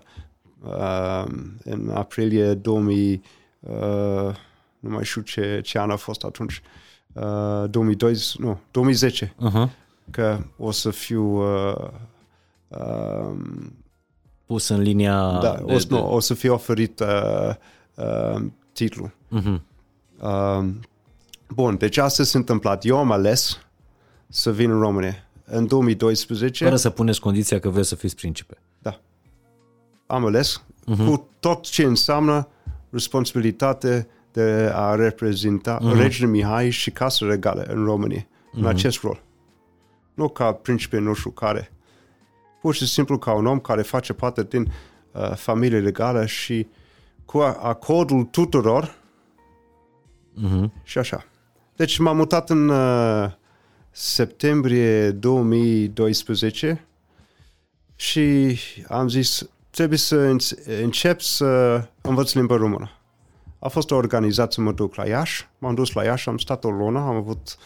uh, 0.64 1.24
în 1.64 1.92
aprilie 1.94 2.54
2000, 2.54 3.22
uh, 3.60 4.36
nu 4.80 4.90
mai 4.90 5.04
știu 5.04 5.22
ce, 5.22 5.62
ce 5.64 5.80
an 5.80 5.90
a 5.90 5.96
fost 5.96 6.24
atunci, 6.24 6.62
uh, 7.14 7.70
2012, 7.70 8.42
nu, 8.42 8.60
2010, 8.72 9.34
uh-huh. 9.36 9.70
că 10.12 10.40
o 10.58 10.72
să 10.72 10.90
fiu 10.90 11.24
uh, 11.24 11.90
uh, 12.68 13.36
pus 14.46 14.68
în 14.68 14.82
linia... 14.82 15.40
Da, 15.42 15.62
de, 15.66 15.74
o, 15.74 15.78
să, 15.78 15.88
nu, 15.90 16.14
o 16.14 16.20
să 16.20 16.34
fie 16.34 16.50
oferit 16.50 17.00
uh, 17.00 17.56
uh, 17.96 18.46
titlul. 18.72 19.16
Mhm. 19.28 19.64
Uh, 20.22 20.66
bun, 21.50 21.78
deci 21.78 21.98
asta 21.98 22.24
s-a 22.24 22.38
întâmplat. 22.38 22.86
Eu 22.86 22.98
am 22.98 23.12
ales 23.12 23.58
să 24.28 24.52
vin 24.52 24.72
în 24.72 24.80
România. 24.80 25.16
În 25.46 25.68
2012 25.68 26.64
Fără 26.64 26.76
să 26.76 26.90
puneți 26.90 27.20
condiția 27.20 27.60
că 27.60 27.70
vreți 27.70 27.88
să 27.88 27.96
fiți 27.96 28.16
principe. 28.16 28.58
Da. 28.80 29.00
Am 30.08 30.26
ales 30.26 30.62
Mhm. 30.86 31.02
uh-huh. 31.04 31.08
cu 31.08 31.30
tot 31.40 31.62
ce 31.64 31.84
înseamnă 31.84 32.48
responsabilitate 32.90 34.08
de 34.32 34.72
a 34.74 34.96
reprezenta 34.96 35.78
Mhm. 35.82 35.92
uh-huh. 35.94 35.98
regele 36.02 36.28
Mihai 36.30 36.70
și 36.70 36.92
Casa 36.92 37.26
Regală 37.26 37.62
în 37.62 37.84
România, 37.86 38.22
uh-huh. 38.28 38.52
în 38.58 38.66
acest 38.66 39.02
rol. 39.02 39.24
Nu 40.14 40.30
ca 40.30 40.52
principe 40.52 40.98
nu 41.00 41.14
știu 41.14 41.30
care. 41.30 41.72
Pur 42.62 42.74
și 42.76 42.88
simplu 42.88 43.18
ca 43.18 43.34
un 43.34 43.46
om 43.46 43.60
care 43.60 43.82
face 43.82 44.14
parte 44.14 44.44
din 44.44 44.72
uh, 45.12 45.32
familie 45.36 45.80
legală 45.80 46.26
și 46.26 46.68
cu 47.26 47.38
acordul 47.62 48.24
tuturor 48.24 48.96
Mhm. 50.34 50.72
și 50.84 50.98
așa. 50.98 51.26
Deci 51.78 51.98
m-am 51.98 52.16
mutat 52.16 52.50
în 52.50 52.70
uh, 52.70 53.32
septembrie 53.92 55.12
2012 55.12 56.86
și 57.96 58.58
am 58.88 59.08
zis 59.08 59.50
trebuie 59.70 59.98
să 59.98 60.36
înț- 60.36 60.82
încep 60.82 61.22
să 61.22 61.82
învăț 62.02 62.34
limba 62.34 62.56
română. 62.56 62.92
A 63.60 63.68
fost 63.68 63.92
o 63.92 63.96
organizație 63.96 64.52
să 64.52 64.62
mă 64.62 64.72
duc 64.72 64.96
la 64.96 65.08
Iași, 65.08 65.48
m-am 65.58 65.76
dus 65.76 65.92
la 65.92 66.04
Iași, 66.04 66.30
am 66.30 66.38
stat 66.38 66.64
o 66.64 66.70
lună, 66.70 67.00
am 67.00 67.16
avut 67.16 67.58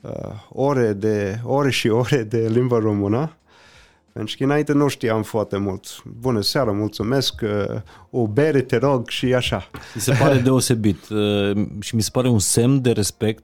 uh, 0.00 0.10
ore, 0.48 0.92
de, 0.92 1.40
ore 1.44 1.70
și 1.70 1.88
ore 1.88 2.22
de 2.22 2.48
limba 2.48 2.78
română, 2.78 3.36
pentru 4.12 4.34
că 4.38 4.44
înainte 4.44 4.72
nu 4.72 4.88
știam 4.88 5.22
foarte 5.22 5.56
mult. 5.56 6.02
Bună 6.20 6.40
seara, 6.40 6.72
mulțumesc, 6.72 7.40
uh, 7.42 7.80
o 8.10 8.26
bere, 8.26 8.60
te 8.60 8.76
rog, 8.76 9.08
și 9.08 9.34
așa. 9.34 9.70
Mi 9.94 10.00
se 10.00 10.12
pare 10.12 10.38
deosebit 10.48 11.08
uh, 11.08 11.66
și 11.80 11.94
mi 11.94 12.02
se 12.02 12.10
pare 12.12 12.28
un 12.28 12.38
semn 12.38 12.80
de 12.80 12.90
respect 12.90 13.42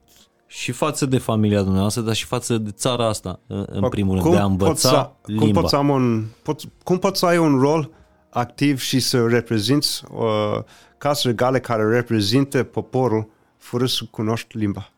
și 0.51 0.71
față 0.71 1.05
de 1.05 1.17
familia 1.17 1.61
dumneavoastră, 1.61 2.01
dar 2.01 2.13
și 2.13 2.25
față 2.25 2.57
de 2.57 2.71
țara 2.71 3.07
asta, 3.07 3.39
uh, 3.47 3.63
în 3.65 3.89
primul 3.89 4.19
rând, 4.19 4.31
de 4.31 4.37
a 4.37 4.43
învăța 4.43 4.69
poți 4.71 4.81
să, 4.81 5.09
limba. 5.25 5.43
Cum 5.43 5.53
poți, 5.53 5.69
să 5.69 5.75
am 5.75 5.89
un, 5.89 6.25
poți, 6.43 6.67
cum 6.83 6.99
poți 6.99 7.19
să 7.19 7.25
ai 7.25 7.37
un 7.37 7.59
rol 7.59 7.89
activ 8.29 8.79
și 8.79 8.99
să 8.99 9.27
reprezinți 9.27 10.03
uh, 10.11 10.63
case 10.97 11.27
regale 11.27 11.59
care 11.59 11.89
reprezintă 11.89 12.63
poporul 12.63 13.29
fără 13.57 13.85
să 13.85 14.03
cunoști 14.11 14.57
limba? 14.57 14.89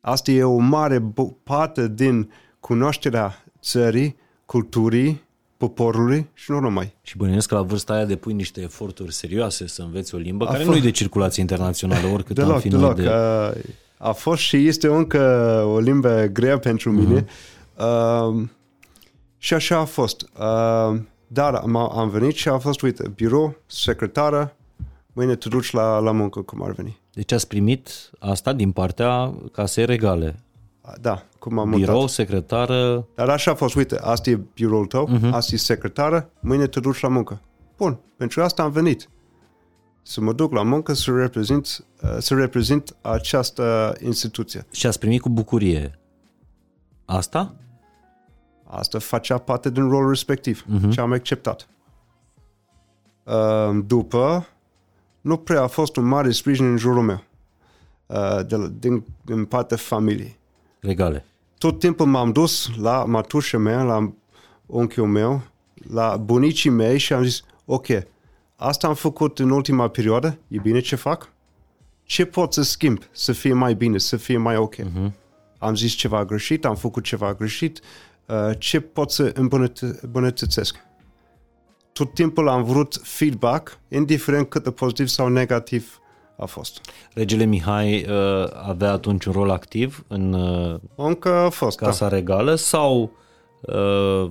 Asta 0.00 0.30
e 0.30 0.44
o 0.44 0.58
mare 0.58 0.98
bu- 0.98 1.36
parte 1.42 1.88
din 1.88 2.32
cunoașterea 2.60 3.44
țării, 3.60 4.16
culturii, 4.46 5.22
poporului 5.66 6.28
și 6.34 6.50
nu 6.50 6.58
numai. 6.60 6.94
Și 7.02 7.16
bănuiesc 7.16 7.48
că 7.48 7.54
la 7.54 7.62
vârsta 7.62 7.92
aia 7.92 8.04
depui 8.04 8.32
niște 8.32 8.60
eforturi 8.60 9.12
serioase 9.14 9.66
să 9.66 9.82
înveți 9.82 10.14
o 10.14 10.18
limbă 10.18 10.44
A 10.44 10.46
care 10.50 10.58
fost- 10.58 10.70
nu 10.70 10.76
e 10.76 10.84
de 10.84 10.90
circulație 10.90 11.40
internațională, 11.42 12.08
oricât 12.08 12.38
am 12.38 12.44
Deloc, 12.46 12.60
fi 12.60 12.68
noi 12.68 12.80
deloc. 12.80 12.94
de... 12.94 13.08
Uh, 13.08 13.64
a 13.98 14.12
fost 14.12 14.42
și 14.42 14.66
este 14.66 14.86
încă 14.86 15.20
o 15.66 15.78
limbă 15.78 16.24
grea 16.32 16.58
pentru 16.58 16.90
mine. 16.92 17.26
Uh, 17.78 18.42
și 19.38 19.54
așa 19.54 19.78
a 19.78 19.84
fost. 19.84 20.22
Uh, 20.38 20.98
dar 21.26 21.54
am, 21.54 21.76
am 21.76 22.08
venit 22.08 22.34
și 22.34 22.48
a 22.48 22.58
fost, 22.58 22.82
uite, 22.82 23.12
birou, 23.14 23.56
secretară, 23.66 24.56
mâine 25.12 25.34
te 25.34 25.48
duci 25.48 25.70
la, 25.70 25.98
la 25.98 26.10
muncă, 26.12 26.40
cum 26.40 26.62
ar 26.62 26.70
veni. 26.72 27.00
Deci 27.12 27.32
ați 27.32 27.48
primit 27.48 28.10
asta 28.18 28.52
din 28.52 28.70
partea 28.70 29.34
casei 29.52 29.84
regale. 29.84 30.34
Uh, 30.92 31.00
Da, 31.00 31.22
cum 31.38 31.58
am 31.58 31.70
Birou, 31.70 31.94
mutat. 31.94 32.10
secretară, 32.10 33.06
Dar 33.14 33.28
așa 33.28 33.50
a 33.50 33.54
fost, 33.54 33.74
uite, 33.74 33.98
asta 33.98 34.30
e 34.30 34.40
biroul 34.54 34.86
tău, 34.86 35.08
uh-huh. 35.08 35.30
asta 35.30 35.54
e 35.54 35.58
secretară, 35.58 36.30
mâine 36.40 36.66
te 36.66 36.80
duci 36.80 37.00
la 37.00 37.08
muncă. 37.08 37.40
Bun, 37.76 37.98
pentru 38.16 38.42
asta 38.42 38.62
am 38.62 38.70
venit. 38.70 39.08
Să 40.02 40.20
mă 40.20 40.32
duc 40.32 40.52
la 40.52 40.62
muncă 40.62 40.92
să 40.92 41.10
reprezint, 41.10 41.84
uh, 42.02 42.16
să 42.18 42.34
reprezint 42.34 42.96
această 43.00 43.94
instituție. 44.04 44.66
și 44.70 44.86
ați 44.86 44.98
primit 44.98 45.20
cu 45.20 45.28
bucurie 45.28 45.98
asta? 47.04 47.54
Asta 48.64 48.98
facea 48.98 49.38
parte 49.38 49.70
din 49.70 49.88
rolul 49.88 50.08
respectiv 50.08 50.64
uh-huh. 50.64 50.90
și 50.90 51.00
am 51.00 51.12
acceptat. 51.12 51.68
Uh, 53.24 53.82
După, 53.86 54.46
nu 55.20 55.36
prea 55.36 55.62
a 55.62 55.66
fost 55.66 55.96
un 55.96 56.04
mare 56.04 56.30
sprijin 56.30 56.66
în 56.70 56.76
jurul 56.76 57.02
meu, 57.02 57.22
uh, 58.06 58.46
de, 58.46 58.56
la- 58.56 58.72
din, 58.78 59.04
din 59.24 59.44
partea 59.44 59.76
familiei. 59.76 60.40
Regale. 60.82 61.24
Tot 61.58 61.78
timpul 61.78 62.06
m-am 62.06 62.32
dus 62.32 62.70
la 62.76 63.04
matușa 63.04 63.58
mea, 63.58 63.82
la 63.82 64.12
unchiul 64.66 65.06
meu, 65.06 65.42
la 65.74 66.16
bunicii 66.16 66.70
mei 66.70 66.98
și 66.98 67.12
am 67.12 67.22
zis, 67.22 67.42
ok, 67.64 67.86
asta 68.56 68.86
am 68.86 68.94
făcut 68.94 69.38
în 69.38 69.50
ultima 69.50 69.88
perioadă, 69.88 70.38
e 70.48 70.58
bine 70.58 70.80
ce 70.80 70.96
fac? 70.96 71.32
Ce 72.04 72.24
pot 72.24 72.52
să 72.52 72.62
schimb 72.62 73.02
să 73.12 73.32
fie 73.32 73.52
mai 73.52 73.74
bine, 73.74 73.98
să 73.98 74.16
fie 74.16 74.36
mai 74.36 74.56
ok? 74.56 74.74
Uh-huh. 74.74 75.12
Am 75.58 75.74
zis 75.74 75.92
ceva 75.92 76.24
greșit, 76.24 76.64
am 76.64 76.74
făcut 76.76 77.04
ceva 77.04 77.34
greșit, 77.34 77.80
uh, 78.26 78.50
ce 78.58 78.80
pot 78.80 79.10
să 79.10 79.32
îmbunătă- 79.34 79.98
îmbunătățesc? 80.00 80.76
Tot 81.92 82.14
timpul 82.14 82.48
am 82.48 82.64
vrut 82.64 83.00
feedback, 83.02 83.78
indiferent 83.88 84.48
cât 84.48 84.64
de 84.64 84.70
pozitiv 84.70 85.06
sau 85.06 85.28
negativ 85.28 86.00
a 86.36 86.44
fost. 86.44 86.80
Regele 87.14 87.44
Mihai 87.44 88.06
uh, 88.08 88.48
avea 88.62 88.90
atunci 88.92 89.24
un 89.24 89.32
rol 89.32 89.50
activ 89.50 90.04
în 90.08 90.32
uh, 90.32 90.80
Încă 90.94 91.28
a 91.28 91.48
fost, 91.48 91.78
da. 91.78 91.86
Casa 91.86 92.08
Regală 92.08 92.54
sau 92.54 93.12
uh, 93.60 94.30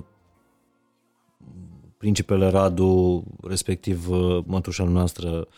principele 1.98 2.48
Radu, 2.48 3.24
respectiv 3.42 4.08
uh, 4.08 4.44
mătușa 4.46 4.84
noastră, 4.84 5.48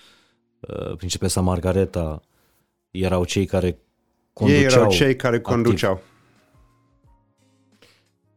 uh, 0.60 0.96
principesa 0.96 1.40
Margareta, 1.40 2.20
erau 2.90 3.24
cei 3.24 3.44
care 3.46 3.78
conduceau 4.32 4.62
Ei 4.62 4.66
erau 4.66 4.90
cei 4.90 5.16
care 5.16 5.36
activ. 5.36 5.52
conduceau. 5.52 6.00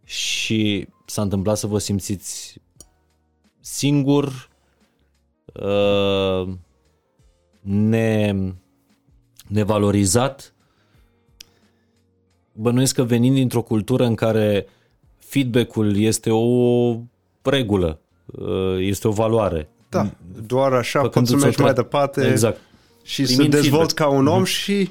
și 0.03 0.87
s-a 1.05 1.21
întâmplat 1.21 1.57
să 1.57 1.67
vă 1.67 1.77
simțiți 1.77 2.61
singur, 3.59 4.49
uh, 5.53 6.53
ne, 7.69 8.33
nevalorizat. 9.47 10.53
Bănuiesc 12.53 12.95
că 12.95 13.03
venind 13.03 13.35
dintr-o 13.35 13.61
cultură 13.61 14.05
în 14.05 14.15
care 14.15 14.67
feedback-ul 15.17 15.97
este 15.97 16.29
o 16.31 16.95
regulă, 17.41 17.99
uh, 18.25 18.77
este 18.79 19.07
o 19.07 19.11
valoare. 19.11 19.69
Da, 19.89 20.09
doar 20.45 20.73
așa 20.73 20.99
poți 20.99 21.11
să 21.13 21.19
Făcându-ți 21.19 21.33
o 21.33 21.37
mergi 21.45 21.61
mai 21.61 21.73
tre- 21.73 21.81
departe 21.81 22.27
Exact. 22.29 22.59
și 23.03 23.25
să 23.25 23.33
Primind 23.33 23.53
dezvolți 23.53 23.93
feedback. 23.93 24.11
ca 24.11 24.17
un 24.19 24.27
om 24.27 24.43
și 24.43 24.89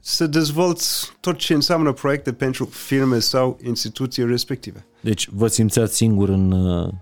să 0.00 0.26
dezvolți 0.26 1.12
tot 1.20 1.36
ce 1.36 1.54
înseamnă 1.54 1.92
proiecte 1.92 2.32
pentru 2.32 2.64
firme 2.64 3.18
sau 3.18 3.58
instituții 3.64 4.26
respective. 4.26 4.86
Deci 5.00 5.28
vă 5.28 5.46
simțeați 5.46 5.94
singur 5.96 6.28
în... 6.28 6.50
uh, 6.52 6.92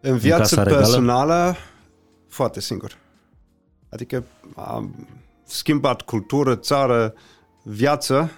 În 0.00 0.16
viața 0.16 0.42
Casa 0.42 0.62
Regală? 0.62 0.80
personală, 0.82 1.56
foarte 2.28 2.60
singur. 2.60 2.98
Adică 3.94 4.24
am 4.54 5.08
schimbat 5.44 6.02
cultură, 6.02 6.56
țară, 6.56 7.14
viață, 7.62 8.30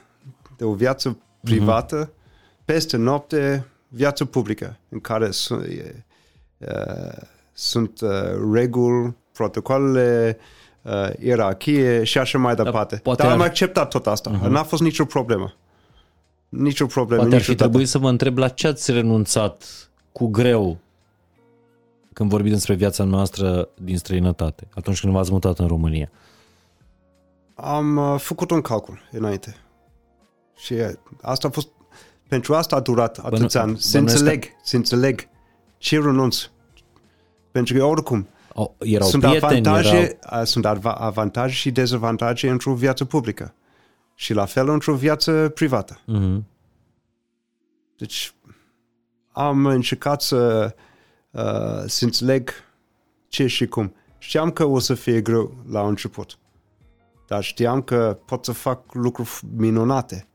de 0.57 0.65
o 0.65 0.73
viață 0.73 1.19
privată, 1.41 2.13
peste 2.65 2.97
noapte, 2.97 3.67
viață 3.89 4.25
publică, 4.25 4.79
în 4.89 5.01
care 5.01 5.31
sunt, 5.31 5.65
e, 5.65 6.05
uh, 6.59 7.23
sunt 7.53 8.01
uh, 8.01 8.11
reguli, 8.53 9.15
protocoalele, 9.33 10.39
uh, 10.83 11.11
ierarhie 11.19 12.05
și 12.05 12.19
așa 12.19 12.39
mai 12.39 12.55
departe. 12.55 12.97
poate 12.97 13.23
Dar 13.23 13.33
am 13.33 13.41
ar- 13.41 13.47
acceptat 13.47 13.91
tot 13.91 14.07
asta. 14.07 14.31
Uh-huh. 14.31 14.49
N-a 14.49 14.63
fost 14.63 14.83
nicio 14.83 15.05
problemă. 15.05 15.55
Nicio 16.49 16.87
problemă. 16.87 17.21
Poate 17.21 17.37
ar 17.37 17.43
fi 17.43 17.49
niciodată. 17.51 17.71
trebuit 17.71 17.91
să 17.91 17.99
vă 17.99 18.09
întreb 18.09 18.39
la 18.39 18.49
ce 18.49 18.67
ați 18.67 18.93
renunțat 18.93 19.65
cu 20.13 20.27
greu 20.27 20.79
când 22.17 22.31
vorbim 22.31 22.53
despre 22.53 22.75
viața 22.75 23.05
noastră 23.05 23.69
din 23.81 23.99
străinătate, 23.99 24.69
atunci 24.75 25.01
când 25.01 25.13
v-ați 25.13 25.33
mutat 25.33 25.59
în 25.59 25.67
România. 25.67 26.11
Am 27.55 27.97
uh, 27.97 28.21
făcut 28.21 28.51
un 28.51 28.61
calcul 28.61 28.99
înainte. 29.11 29.57
Și 30.57 30.73
uh, 30.73 30.89
asta 31.21 31.49
a 31.49 31.51
fost... 31.51 31.69
Pentru 32.29 32.55
asta 32.55 32.77
a 32.77 32.81
durat 32.81 33.19
atâția 33.19 33.61
ani. 33.61 33.79
Să 33.79 33.99
bănuiesc 33.99 34.19
înțeleg, 34.19 34.45
să 34.63 34.77
înțeleg 34.77 35.29
ce 35.79 36.01
renunț. 36.01 36.51
Pentru 37.51 37.75
că 37.75 37.85
oricum 37.85 38.29
Au, 38.55 38.77
erau 38.79 39.09
sunt 39.09 39.23
prieteni, 39.23 39.67
avantaje, 39.67 39.97
erau... 39.97 40.41
uh, 40.41 40.47
sunt 40.47 40.67
ava- 40.67 40.97
avantaje 40.99 41.55
și 41.55 41.71
dezavantaje 41.71 42.51
într-o 42.51 42.75
viață 42.75 43.05
publică. 43.05 43.55
Și 44.15 44.33
la 44.33 44.45
fel 44.45 44.69
într-o 44.69 44.95
viață 44.95 45.49
privată. 45.55 46.01
Uh-huh. 46.01 46.43
Deci 47.97 48.35
am 49.33 49.67
încercat 49.67 50.23
să, 50.23 50.75
uh, 51.37 51.85
să 51.87 52.05
înțeleg 52.05 52.51
ce 53.29 53.47
și 53.47 53.67
cum. 53.67 53.95
Știam 54.19 54.51
că 54.51 54.65
o 54.65 54.79
să 54.79 54.95
fie 54.95 55.21
greu 55.21 55.55
la 55.71 55.87
început, 55.87 56.39
dar 57.27 57.43
știam 57.43 57.83
că 57.83 58.19
pot 58.27 58.45
să 58.45 58.53
fac 58.53 58.95
lucruri 58.95 59.31
minunate. 59.57 60.29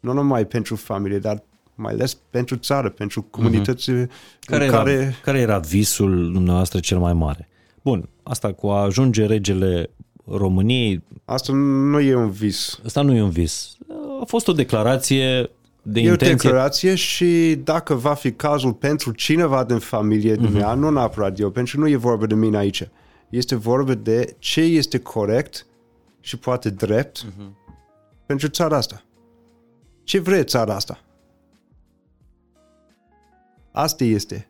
Nu 0.00 0.12
numai 0.12 0.46
pentru 0.46 0.76
familie, 0.76 1.18
dar 1.18 1.42
mai 1.74 1.92
ales 1.92 2.14
pentru 2.30 2.56
țară, 2.56 2.90
pentru 2.90 3.22
comunitățile 3.22 4.08
Care 4.40 4.64
în 4.64 4.70
era, 4.70 4.78
care... 4.82 5.14
care 5.22 5.38
era 5.38 5.58
visul 5.58 6.32
dumneavoastră 6.32 6.80
cel 6.80 6.98
mai 6.98 7.12
mare? 7.12 7.48
Bun, 7.82 8.08
asta 8.22 8.52
cu 8.52 8.68
a 8.68 8.82
ajunge 8.82 9.26
regele 9.26 9.90
României, 10.26 11.02
Asta 11.24 11.52
nu 11.52 12.00
e 12.00 12.14
un 12.14 12.30
vis. 12.30 12.80
asta 12.84 13.02
nu 13.02 13.14
e 13.14 13.22
un 13.22 13.30
vis. 13.30 13.76
A 14.20 14.24
fost 14.24 14.48
o 14.48 14.52
declarație 14.52 15.50
de 15.86 16.00
E 16.00 16.08
o 16.08 16.12
intenție. 16.12 16.34
declarație 16.34 16.94
și 16.94 17.60
dacă 17.64 17.94
va 17.94 18.14
fi 18.14 18.32
cazul 18.32 18.72
pentru 18.72 19.12
cineva 19.12 19.64
din 19.64 19.78
familie 19.78 20.34
din 20.34 20.56
ea, 20.56 20.74
nu 20.74 20.90
neapărat 20.90 21.38
eu, 21.38 21.50
pentru 21.50 21.76
că 21.76 21.82
nu 21.82 21.88
e 21.88 21.96
vorba 21.96 22.26
de 22.26 22.34
mine 22.34 22.56
aici. 22.56 22.88
Este 23.28 23.54
vorba 23.54 23.94
de 23.94 24.36
ce 24.38 24.60
este 24.60 24.98
corect 24.98 25.66
și 26.20 26.36
poate 26.38 26.70
drept 26.70 27.24
pentru 28.26 28.48
țara 28.48 28.76
asta. 28.76 29.02
Ce 30.04 30.18
vrea 30.18 30.44
țara 30.44 30.74
asta? 30.74 31.00
Asta 33.72 34.04
este. 34.04 34.48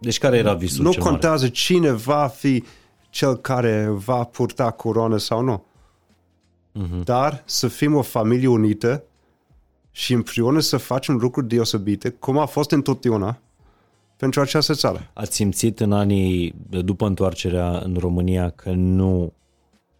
Deci 0.00 0.18
care 0.18 0.36
era 0.36 0.54
visul 0.54 0.84
nu 0.84 0.90
cel 0.90 1.00
mare? 1.02 1.12
contează 1.12 1.48
cine 1.48 1.90
va 1.90 2.26
fi 2.26 2.64
cel 3.10 3.36
care 3.36 3.86
va 3.90 4.24
purta 4.24 4.70
coroană 4.70 5.16
sau 5.16 5.40
nu. 5.42 5.64
Mhm. 6.72 7.02
Dar 7.04 7.42
să 7.44 7.68
fim 7.68 7.94
o 7.94 8.02
familie 8.02 8.48
unită 8.48 9.04
și 9.96 10.12
împreună 10.12 10.60
să 10.60 10.76
facem 10.76 11.16
lucruri 11.16 11.48
deosebite, 11.48 12.08
cum 12.10 12.38
a 12.38 12.46
fost 12.46 12.70
întotdeauna, 12.70 13.38
pentru 14.16 14.40
această 14.40 14.74
țară. 14.74 15.10
Ați 15.12 15.34
simțit 15.34 15.80
în 15.80 15.92
anii 15.92 16.54
de 16.70 16.82
după 16.82 17.06
întoarcerea 17.06 17.78
în 17.78 17.96
România 17.98 18.50
că 18.50 18.70
nu 18.70 19.32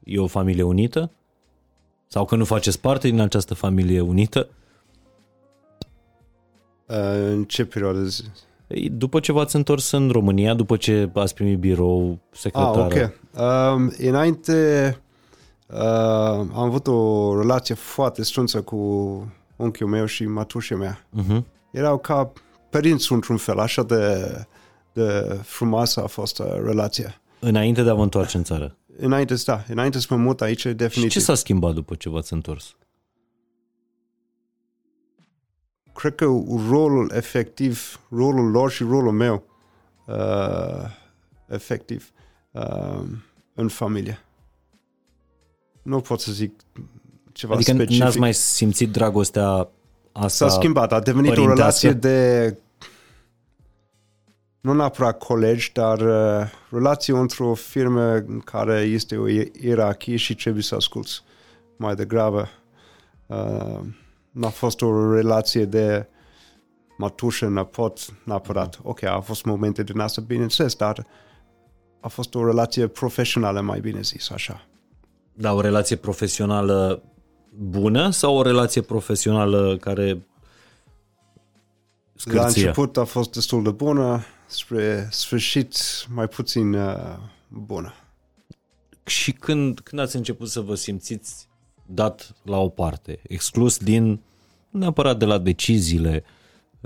e 0.05 0.19
o 0.19 0.27
familie 0.27 0.63
unită? 0.63 1.11
Sau 2.07 2.25
că 2.25 2.37
nu 2.37 2.45
faceți 2.45 2.81
parte 2.81 3.09
din 3.09 3.21
această 3.21 3.55
familie 3.55 4.01
unită? 4.01 4.49
Uh, 6.87 6.97
În 7.31 7.45
ce 7.45 7.65
perioadă? 7.65 8.05
zi? 8.05 8.23
Ei, 8.67 8.89
După 8.89 9.21
ce 9.21 9.33
v-ați 9.33 9.57
întors 9.57 9.91
în 9.91 10.09
România, 10.11 10.55
după 10.55 10.77
ce 10.77 11.11
ați 11.15 11.35
primit 11.35 11.59
birou, 11.59 12.11
Ah, 12.11 12.39
secretară, 12.39 12.81
ok. 12.81 13.13
Um, 13.41 13.93
înainte 13.99 14.99
uh, 15.67 15.77
am 15.79 16.59
avut 16.59 16.87
o 16.87 17.41
relație 17.41 17.75
foarte 17.75 18.23
strânsă 18.23 18.63
cu 18.63 18.77
unchiul 19.57 19.89
meu 19.89 20.05
și 20.07 20.27
matușa 20.27 20.77
mea. 20.77 21.07
uh-huh. 21.23 21.43
erau 21.71 21.99
ca 21.99 22.33
părinți 22.71 23.13
într-un 23.13 23.37
fel, 23.37 23.59
așa 23.59 23.83
de, 23.83 24.27
de 24.93 25.39
frumoasă 25.43 26.03
a 26.03 26.07
fost 26.07 26.39
uh, 26.39 26.47
relația. 26.47 27.21
înainte 27.41 27.83
de 27.83 27.91
a 27.91 27.95
vă 27.95 28.03
întoarce 28.03 28.37
în 28.37 28.43
țară. 28.45 28.77
Înainte, 28.99 29.35
da, 29.45 29.65
înainte 29.69 29.99
să 29.99 30.07
mă 30.11 30.17
mut 30.17 30.41
aici, 30.41 30.61
Și 30.61 30.73
definitiv. 30.73 31.11
ce 31.13 31.21
s-a 31.21 31.35
schimbat 31.35 31.75
după 31.75 31.95
ce 31.95 32.09
v-ați 32.09 32.33
întors? 32.33 32.77
Cred 35.95 36.15
că 36.15 36.25
rolul 36.69 37.11
efectiv, 37.15 38.01
rolul 38.11 38.51
lor 38.51 38.71
și 38.71 38.83
rolul 38.83 39.13
meu, 39.13 39.45
uh, 40.07 40.85
efectiv, 41.47 42.11
uh, 42.51 43.03
în 43.55 43.69
familie. 43.69 44.19
Nu 45.83 46.01
pot 46.01 46.21
să 46.21 46.33
zic 46.33 46.61
ceva 47.37 47.55
Adică 47.55 47.71
specific. 47.71 48.03
n-ați 48.03 48.19
mai 48.19 48.35
simțit 48.35 48.91
dragostea 48.91 49.69
asta? 50.13 50.49
S-a 50.49 50.49
schimbat, 50.49 50.93
a 50.93 51.01
devenit 51.01 51.31
o 51.31 51.35
părintească? 51.35 51.87
relație 51.87 52.11
de 52.11 52.59
nu 54.61 54.75
neapărat 54.75 55.19
colegi, 55.19 55.73
dar 55.73 56.01
uh, 56.01 56.51
relație 56.71 57.15
într-o 57.17 57.55
firmă 57.55 58.13
în 58.13 58.41
care 58.45 58.81
este 58.81 59.17
o 59.17 59.29
ie- 59.29 59.51
ierarhie 59.61 60.17
și 60.17 60.35
trebuie 60.35 60.63
să 60.63 60.75
asculți 60.75 61.23
mai 61.77 61.95
degrabă. 61.95 62.49
Uh, 63.27 63.81
n-a 64.31 64.49
fost 64.49 64.83
o 64.83 65.15
relație 65.15 65.65
de 65.65 66.07
matușă, 66.99 67.49
nepot, 67.49 67.99
neapărat. 68.25 68.79
Ok, 68.83 69.03
a 69.03 69.21
fost 69.21 69.45
momente 69.45 69.83
din 69.83 69.99
asta, 69.99 70.23
bineînțeles, 70.27 70.75
dar 70.75 71.07
a 72.01 72.09
fost 72.09 72.35
o 72.35 72.47
relație 72.47 72.87
profesională, 72.87 73.61
mai 73.61 73.81
bine 73.81 74.01
zis, 74.01 74.31
așa. 74.31 74.67
Da, 75.33 75.53
o 75.53 75.61
relație 75.61 75.97
profesională 75.97 77.03
bună 77.59 78.11
sau 78.11 78.37
o 78.37 78.43
relație 78.43 78.81
profesională 78.81 79.77
care 79.77 80.09
La 80.09 80.19
scârție? 82.15 82.61
început 82.61 82.97
a 82.97 83.05
fost 83.05 83.33
destul 83.33 83.63
de 83.63 83.71
bună, 83.71 84.25
spre 84.47 85.09
sfârșit 85.11 85.77
mai 86.15 86.29
puțin 86.29 86.75
uh, 86.75 87.17
bună. 87.49 87.93
Și 89.05 89.33
când, 89.33 89.81
când 89.81 90.01
ați 90.01 90.17
început 90.17 90.49
să 90.49 90.61
vă 90.61 90.75
simțiți 90.75 91.49
dat 91.87 92.35
la 92.43 92.59
o 92.59 92.69
parte, 92.69 93.21
exclus 93.23 93.79
din, 93.79 94.07
nu 94.71 94.79
neapărat 94.79 95.19
de 95.19 95.25
la 95.25 95.39
deciziile 95.39 96.25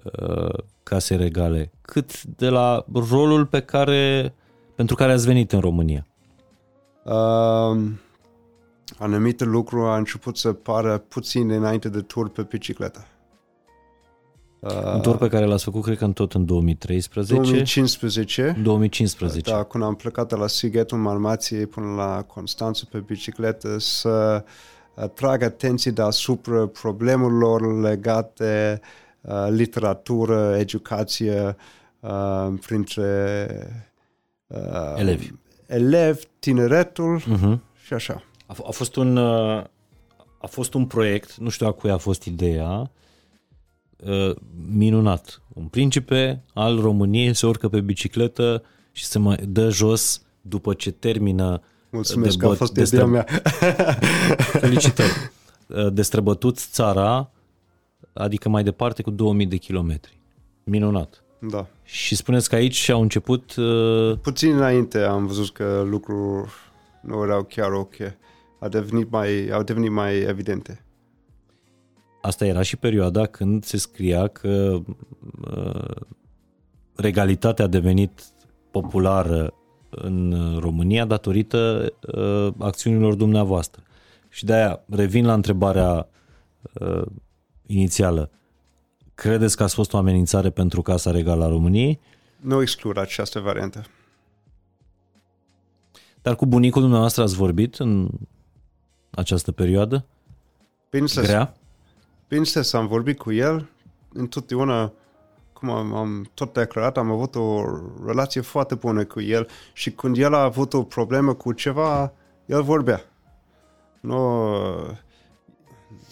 uh, 0.04 0.58
case 0.82 1.14
regale, 1.14 1.70
cât 1.80 2.22
de 2.22 2.48
la 2.48 2.84
rolul 3.10 3.46
pe 3.46 3.60
care, 3.60 4.34
pentru 4.74 4.94
care 4.94 5.12
ați 5.12 5.26
venit 5.26 5.52
în 5.52 5.60
România? 5.60 6.06
Um, 7.04 8.00
anumite 8.98 9.44
lucruri 9.44 9.88
a 9.88 9.96
început 9.96 10.36
să 10.36 10.52
pară 10.52 10.98
puțin 10.98 11.50
înainte 11.50 11.88
de 11.88 12.00
tur 12.00 12.28
pe 12.28 12.42
bicicletă. 12.42 13.04
Uh, 14.60 14.92
Un 14.94 15.00
tur 15.00 15.16
pe 15.16 15.28
care 15.28 15.44
l-ați 15.44 15.64
făcut, 15.64 15.82
cred 15.82 15.98
că 15.98 16.04
în 16.04 16.12
tot 16.12 16.32
în 16.32 16.44
2013, 16.44 17.34
2015, 17.34 18.56
2015. 18.62 19.50
da, 19.50 19.62
când 19.64 19.84
am 19.84 19.94
plecat 19.94 20.28
de 20.28 20.34
la 20.34 20.46
Sighetul 20.46 20.98
Marmației 20.98 21.66
până 21.66 21.94
la 21.94 22.22
Constanța 22.22 22.82
pe 22.90 22.98
bicicletă 22.98 23.78
să 23.78 24.44
atrag 24.94 25.42
atenție 25.42 25.90
deasupra 25.90 26.66
problemelor 26.66 27.80
legate 27.80 28.80
uh, 29.20 29.46
literatură, 29.50 30.56
educație 30.58 31.56
uh, 32.00 32.48
printre 32.66 33.46
uh, 34.46 34.58
Elevi. 34.96 35.30
elevi, 35.66 36.24
tineretul 36.38 37.20
Uh-huh. 37.20 37.58
și 37.84 37.92
așa. 37.94 38.22
A, 38.50 38.54
f- 38.54 38.66
a 38.66 38.70
fost 38.70 38.96
un 38.96 39.16
uh, 39.16 39.62
a 40.38 40.46
fost 40.46 40.74
un 40.74 40.86
proiect, 40.86 41.36
nu 41.36 41.48
știu 41.48 41.66
a 41.66 41.72
cui 41.72 41.90
a 41.90 41.96
fost 41.96 42.22
ideea, 42.24 42.90
uh, 44.06 44.30
minunat. 44.70 45.42
Un 45.54 45.64
principe 45.66 46.42
al 46.54 46.80
României 46.80 47.34
se 47.34 47.46
urcă 47.46 47.68
pe 47.68 47.80
bicicletă 47.80 48.62
și 48.92 49.04
se 49.04 49.18
mai 49.18 49.36
dă 49.48 49.68
jos 49.70 50.22
după 50.40 50.74
ce 50.74 50.90
termină 50.90 51.60
Mulțumesc 51.90 52.36
de 52.38 52.44
că 52.44 52.50
a 52.50 52.54
băt- 52.54 52.56
fost 52.56 52.72
de 52.72 52.82
ideea 52.82 53.02
stră- 53.02 53.10
mea. 53.10 53.26
Felicitări. 54.60 55.12
Uh, 55.66 55.92
Destrăbătut 55.92 56.58
țara, 56.58 57.30
adică 58.12 58.48
mai 58.48 58.62
departe 58.62 59.02
cu 59.02 59.10
2000 59.10 59.46
de 59.46 59.56
kilometri. 59.56 60.18
Minunat. 60.64 61.22
da. 61.38 61.66
Și 61.84 62.14
spuneți 62.16 62.48
că 62.48 62.54
aici 62.54 62.88
au 62.88 63.00
început 63.00 63.54
uh, 63.56 64.18
Puțin 64.22 64.54
înainte 64.56 64.98
am 65.02 65.26
văzut 65.26 65.50
că 65.52 65.82
lucruri 65.86 66.50
nu 67.02 67.22
erau 67.22 67.42
chiar 67.42 67.72
ok. 67.72 67.94
A 68.60 68.68
devenit 68.68 69.10
mai, 69.10 69.50
au 69.50 69.62
devenit 69.62 69.90
mai 69.90 70.20
evidente. 70.20 70.84
Asta 72.22 72.46
era 72.46 72.62
și 72.62 72.76
perioada 72.76 73.26
când 73.26 73.64
se 73.64 73.76
scria 73.76 74.26
că 74.26 74.80
uh, 75.50 75.96
regalitatea 76.94 77.64
a 77.64 77.68
devenit 77.68 78.22
populară 78.70 79.54
în 79.90 80.34
România 80.58 81.04
datorită 81.04 81.92
uh, 82.14 82.52
acțiunilor 82.58 83.14
dumneavoastră. 83.14 83.82
Și 84.28 84.44
de 84.44 84.52
aia 84.52 84.80
revin 84.88 85.26
la 85.26 85.32
întrebarea 85.32 86.08
uh, 86.72 87.02
inițială. 87.66 88.30
Credeți 89.14 89.56
că 89.56 89.62
ați 89.62 89.74
fost 89.74 89.92
o 89.92 89.96
amenințare 89.96 90.50
pentru 90.50 90.82
Casa 90.82 91.10
Regală 91.10 91.44
a 91.44 91.48
României? 91.48 92.00
Nu 92.40 92.60
exclud 92.60 92.98
această 92.98 93.38
variantă. 93.38 93.84
Dar 96.22 96.36
cu 96.36 96.46
bunicul 96.46 96.80
dumneavoastră 96.80 97.22
ați 97.22 97.34
vorbit 97.34 97.74
în 97.74 98.10
această 99.10 99.52
perioadă? 99.52 100.04
Bineînțeles, 100.90 101.28
Grea? 101.28 101.54
bineînțeles, 102.28 102.72
am 102.72 102.86
vorbit 102.86 103.18
cu 103.18 103.32
el. 103.32 103.68
Întotdeauna, 104.12 104.92
cum 105.52 105.70
am, 105.70 105.94
am 105.94 106.30
tot 106.34 106.52
declarat, 106.52 106.96
am 106.96 107.10
avut 107.10 107.34
o 107.34 107.62
relație 108.06 108.40
foarte 108.40 108.74
bună 108.74 109.04
cu 109.04 109.20
el 109.20 109.48
și 109.72 109.90
când 109.90 110.18
el 110.18 110.34
a 110.34 110.42
avut 110.42 110.74
o 110.74 110.82
problemă 110.82 111.34
cu 111.34 111.52
ceva, 111.52 112.12
el 112.46 112.62
vorbea. 112.62 113.00
Nu, 114.00 114.46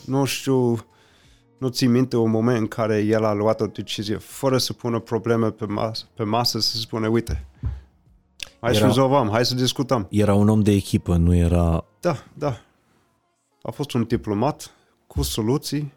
nu 0.05 0.25
știu, 0.25 0.87
nu 1.59 1.69
țin 1.69 1.91
minte 1.91 2.17
un 2.17 2.31
moment 2.31 2.59
în 2.59 2.67
care 2.67 2.99
el 3.03 3.25
a 3.25 3.33
luat 3.33 3.61
o 3.61 3.67
decizie 3.67 4.17
fără 4.17 4.59
să 4.59 4.73
pună 4.73 4.99
probleme 4.99 5.51
pe 5.51 5.65
masă, 5.67 6.05
pe 6.15 6.23
masă 6.23 6.59
să 6.59 6.77
spune, 6.77 7.09
uite, 7.09 7.47
hai 8.61 8.73
să 8.73 8.79
Era- 8.79 8.87
rezolvăm, 8.87 9.31
hai 9.31 9.45
să 9.47 9.55
discutăm. 9.55 10.07
Era 10.11 10.35
un 10.35 10.49
om 10.49 10.61
de 10.61 10.71
echipă, 10.73 11.17
nu 11.17 11.35
era... 11.35 11.85
Da, 12.01 12.17
da. 12.35 12.61
A 13.63 13.71
fost 13.71 13.93
un 13.93 14.05
diplomat 14.05 14.75
cu 15.07 15.23
soluții. 15.23 15.93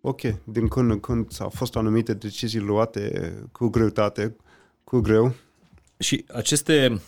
Ok, 0.00 0.20
din 0.44 0.68
când 0.68 0.90
în 0.90 1.00
când 1.00 1.36
au 1.38 1.48
fost 1.48 1.76
anumite 1.76 2.14
decizii 2.14 2.60
luate 2.60 3.34
cu 3.52 3.68
greutate, 3.68 4.36
cu 4.84 5.00
greu. 5.00 5.34
Și 5.98 6.24
aceste 6.32 7.00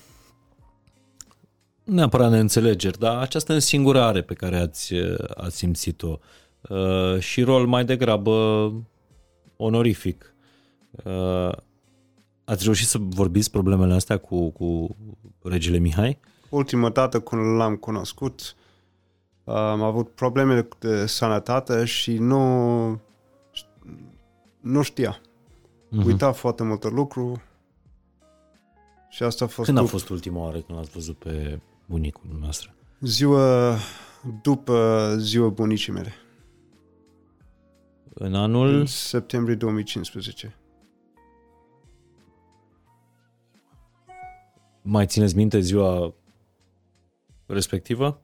nu 1.84 1.94
neapărat 1.94 2.30
neînțelegeri, 2.30 2.98
dar 2.98 3.16
această 3.16 3.52
însingurare 3.52 4.22
pe 4.22 4.34
care 4.34 4.56
ați, 4.56 4.94
ați 5.34 5.56
simțit-o 5.56 6.18
uh, 6.68 7.18
și 7.18 7.42
rol 7.42 7.66
mai 7.66 7.84
degrabă 7.84 8.72
onorific. 9.56 10.34
Uh, 11.04 11.52
ați 12.44 12.64
reușit 12.64 12.86
să 12.86 12.98
vorbiți 13.00 13.50
problemele 13.50 13.94
astea 13.94 14.16
cu, 14.16 14.50
cu 14.50 14.96
regele 15.42 15.78
Mihai? 15.78 16.18
Ultima 16.48 16.88
dată 16.88 17.20
când 17.20 17.56
l-am 17.56 17.76
cunoscut, 17.76 18.56
am 19.44 19.82
avut 19.82 20.10
probleme 20.10 20.68
de 20.78 21.06
sănătate 21.06 21.84
și 21.84 22.18
nu, 22.18 23.00
nu 24.60 24.82
știa. 24.82 25.20
Uh-huh. 25.20 26.04
Uita 26.04 26.32
foarte 26.32 26.62
multe 26.62 26.88
lucru 26.88 27.42
și 29.08 29.22
asta 29.22 29.44
a 29.44 29.48
fost... 29.48 29.66
Când 29.66 29.78
a 29.78 29.84
fost 29.84 30.08
ultima 30.08 30.40
oară 30.40 30.60
când 30.60 30.78
l-ați 30.78 30.90
văzut 30.90 31.16
pe 31.16 31.60
bunicul 31.86 32.36
noastră? 32.40 32.74
Ziua 33.00 33.76
după 34.42 35.08
ziua 35.18 35.48
bunicii 35.48 35.92
mele. 35.92 36.12
În 38.14 38.34
anul? 38.34 38.68
În 38.68 38.86
septembrie 38.86 39.54
2015. 39.54 40.56
Mai 44.82 45.06
țineți 45.06 45.36
minte 45.36 45.60
ziua 45.60 46.14
respectivă? 47.46 48.23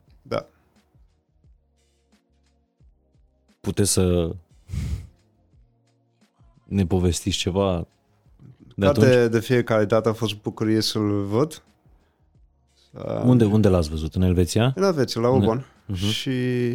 Puteți 3.61 3.93
să 3.93 4.35
ne 6.65 6.87
povestiți 6.87 7.37
ceva 7.37 7.87
de 8.77 8.85
Toate, 8.85 9.07
atunci? 9.07 9.31
De 9.31 9.41
fiecare 9.41 9.85
dată 9.85 10.09
a 10.09 10.13
fost 10.13 10.35
bucurie 10.43 10.81
să-l 10.81 11.25
văd. 11.25 11.63
Unde, 13.25 13.45
unde 13.45 13.69
l-ați 13.69 13.89
văzut? 13.89 14.15
În 14.15 14.23
Elveția? 14.23 14.73
În 14.77 14.83
Elveția, 14.83 15.21
la 15.21 15.29
Ubon. 15.29 15.67
Uh-huh. 15.93 15.95
Și 15.97 16.71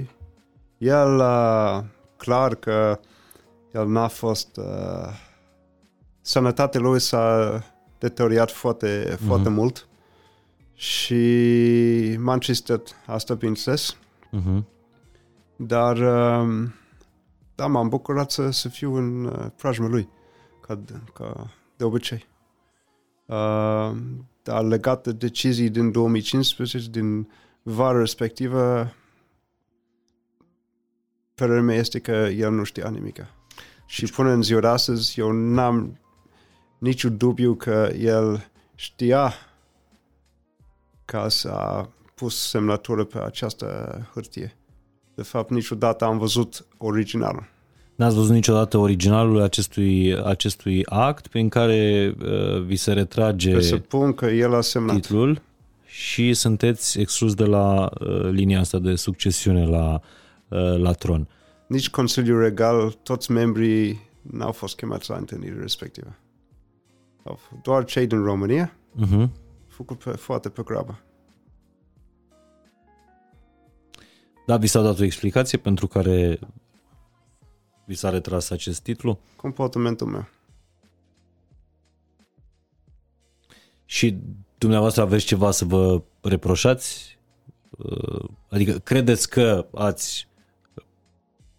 el, 0.77 1.15
uh, 1.15 1.83
clar 2.17 2.55
că 2.55 2.99
el 3.73 3.88
n-a 3.88 4.07
fost... 4.07 4.57
Uh, 4.57 5.23
sănătatea 6.21 6.79
lui 6.79 6.99
s-a 6.99 7.63
deteriorat 7.99 8.51
foarte, 8.51 9.13
uh-huh. 9.13 9.25
foarte 9.25 9.49
mult 9.49 9.88
și 10.73 11.15
Manchester 12.19 12.81
asta 13.05 13.33
bineînțeles. 13.33 13.97
Uh-huh. 14.33 14.63
Dar 15.55 15.97
uh, 15.97 16.69
da, 17.55 17.67
m-am 17.67 17.89
bucurat 17.89 18.31
să, 18.31 18.49
să 18.49 18.69
fiu 18.69 18.95
în 18.95 19.25
uh, 19.25 19.45
preajma 19.55 19.87
lui, 19.87 20.09
ca, 20.61 20.79
ca 21.13 21.53
de 21.77 21.83
obicei. 21.83 22.25
Uh, 23.25 23.91
dar 24.43 24.63
legat 24.63 25.03
de 25.03 25.11
decizii 25.11 25.69
din 25.69 25.91
2015, 25.91 26.89
din 26.89 27.31
vara 27.63 27.97
respectivă, 27.97 28.93
părerea 31.35 31.61
mea 31.61 31.75
este 31.75 31.99
că 31.99 32.11
el 32.11 32.51
nu 32.51 32.63
știa 32.63 32.89
nimic. 32.89 33.25
Și 33.85 34.05
până 34.05 34.29
în 34.29 34.41
ziua 34.41 34.59
de 34.59 34.67
astăzi, 34.67 35.19
eu 35.19 35.31
n-am 35.31 35.99
niciun 36.77 37.17
dubiu 37.17 37.55
că 37.55 37.91
el 37.97 38.51
știa 38.75 39.33
ca 41.05 41.29
să 41.29 41.49
a 41.49 41.89
pus 42.15 42.49
semnătură 42.49 43.03
pe 43.03 43.19
această 43.19 43.99
hârtie. 44.13 44.57
De 45.16 45.24
fapt, 45.24 45.49
niciodată 45.49 46.05
am 46.05 46.18
văzut 46.18 46.66
originalul. 46.78 47.53
N-ați 47.95 48.16
văzut 48.16 48.34
niciodată 48.34 48.78
originalul 48.78 49.41
acestui, 49.41 50.18
acestui 50.24 50.86
act 50.86 51.28
prin 51.28 51.49
care 51.49 52.13
uh, 52.20 52.61
vi 52.61 52.76
se 52.76 52.93
retrage 52.93 53.51
Presupun 53.51 54.13
că 54.13 54.26
el 54.26 54.55
a 54.55 54.61
semnat. 54.61 54.95
titlul 54.95 55.41
și 55.86 56.34
sunteți 56.34 56.99
exclus 56.99 57.34
de 57.34 57.45
la 57.45 57.89
uh, 57.99 58.30
linia 58.30 58.59
asta 58.59 58.80
de 58.80 58.95
succesiune 58.95 59.66
la, 59.66 60.01
uh, 60.47 60.78
la 60.78 60.91
tron. 60.91 61.28
Nici 61.68 61.89
Consiliul 61.89 62.41
Regal, 62.41 62.97
toți 63.03 63.32
membrii 63.32 64.09
n-au 64.22 64.51
fost 64.51 64.76
chemați 64.76 65.09
la 65.09 65.16
întâlnire 65.16 65.59
respectivă. 65.61 66.16
Doar 67.61 67.86
cei 67.86 68.07
din 68.07 68.24
România, 68.24 68.76
uh-huh. 69.01 69.30
făcut 69.68 70.03
pe, 70.03 70.09
foarte 70.09 70.49
pe 70.49 70.61
grabă. 70.66 70.99
Da, 74.45 74.57
vi 74.57 74.67
s-a 74.67 74.81
dat 74.81 74.99
o 74.99 75.03
explicație 75.03 75.57
pentru 75.57 75.87
care 75.87 76.39
vi 77.85 77.95
s-a 77.95 78.09
retras 78.09 78.49
acest 78.49 78.81
titlu? 78.81 79.19
Comportamentul 79.35 80.07
meu. 80.07 80.27
Și 83.85 84.17
dumneavoastră 84.57 85.01
aveți 85.01 85.25
ceva 85.25 85.51
să 85.51 85.65
vă 85.65 86.01
reproșați? 86.21 87.17
Uh, 87.69 88.29
adică 88.49 88.79
credeți 88.79 89.29
că 89.29 89.67
ați 89.73 90.27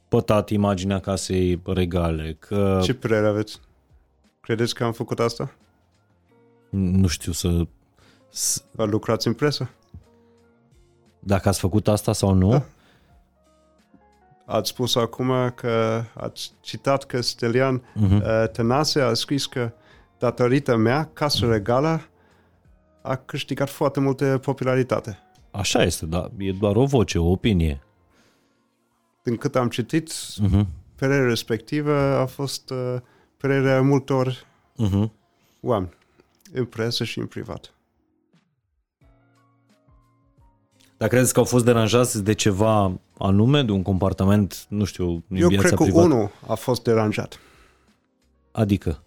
pătat 0.09 0.51
imaginea 0.51 1.01
casei 1.01 1.61
regale? 1.65 2.37
Că... 2.39 2.81
Ce 2.83 2.95
părere 2.95 3.27
aveți? 3.27 3.61
Credeți 4.41 4.75
că 4.75 4.85
am 4.85 4.93
făcut 4.93 5.21
asta? 5.21 5.55
Nu 6.71 7.07
știu 7.07 7.33
să... 7.33 7.67
Lucrați 8.73 9.27
în 9.27 9.35
presă? 9.35 9.71
Dacă 11.19 11.49
ați 11.49 11.61
făcut 11.61 11.89
asta 11.89 12.13
sau 12.13 12.33
nu? 12.33 12.51
Da 12.51 12.67
ați 14.47 14.69
spus 14.69 14.95
acum 14.95 15.53
că 15.55 16.05
ați 16.15 16.53
citat 16.61 17.05
că 17.05 17.21
Stelian 17.21 17.81
uh-huh. 17.81 18.23
uh, 18.23 18.49
Tănase 18.53 19.01
a 19.01 19.15
scris 19.15 19.47
că 19.47 19.73
datorită 20.19 20.77
mea, 20.77 21.11
Casa 21.13 21.47
Regală 21.47 22.01
a 23.03 23.17
câștigat 23.17 23.69
foarte 23.69 24.01
multă 24.01 24.39
popularitate. 24.39 25.19
Așa 25.51 25.83
este, 25.83 26.07
dar 26.07 26.31
e 26.37 26.53
doar 26.53 26.77
o 26.77 26.85
voce, 26.85 27.19
o 27.19 27.31
opinie. 27.31 27.83
Din 29.23 29.37
cât 29.37 29.57
am 29.57 29.69
citit, 29.69 30.13
uh-huh. 30.13 30.67
părerea 30.97 31.27
respectivă 31.27 31.95
a 31.97 32.27
fost 32.27 32.71
uh, 32.71 32.97
părerea 33.37 33.83
multor 33.83 34.47
uh-huh. 34.87 35.11
oameni, 35.61 35.97
în 36.53 36.65
presă 36.65 37.05
și 37.05 37.19
în 37.19 37.27
privat. 37.27 37.75
Dar 40.97 41.09
credeți 41.09 41.33
că 41.33 41.39
au 41.39 41.45
fost 41.45 41.65
deranjați 41.65 42.23
de 42.23 42.33
ceva 42.33 43.01
anume, 43.19 43.63
de 43.63 43.73
un 43.73 43.83
comportament, 43.83 44.67
nu 44.69 44.85
știu, 44.85 45.25
în 45.29 45.37
Eu 45.37 45.49
viața 45.49 45.67
cred 45.67 45.79
că 45.79 45.83
privată? 45.83 46.07
unul 46.07 46.31
a 46.47 46.55
fost 46.55 46.83
deranjat. 46.83 47.41
Adică? 48.53 49.03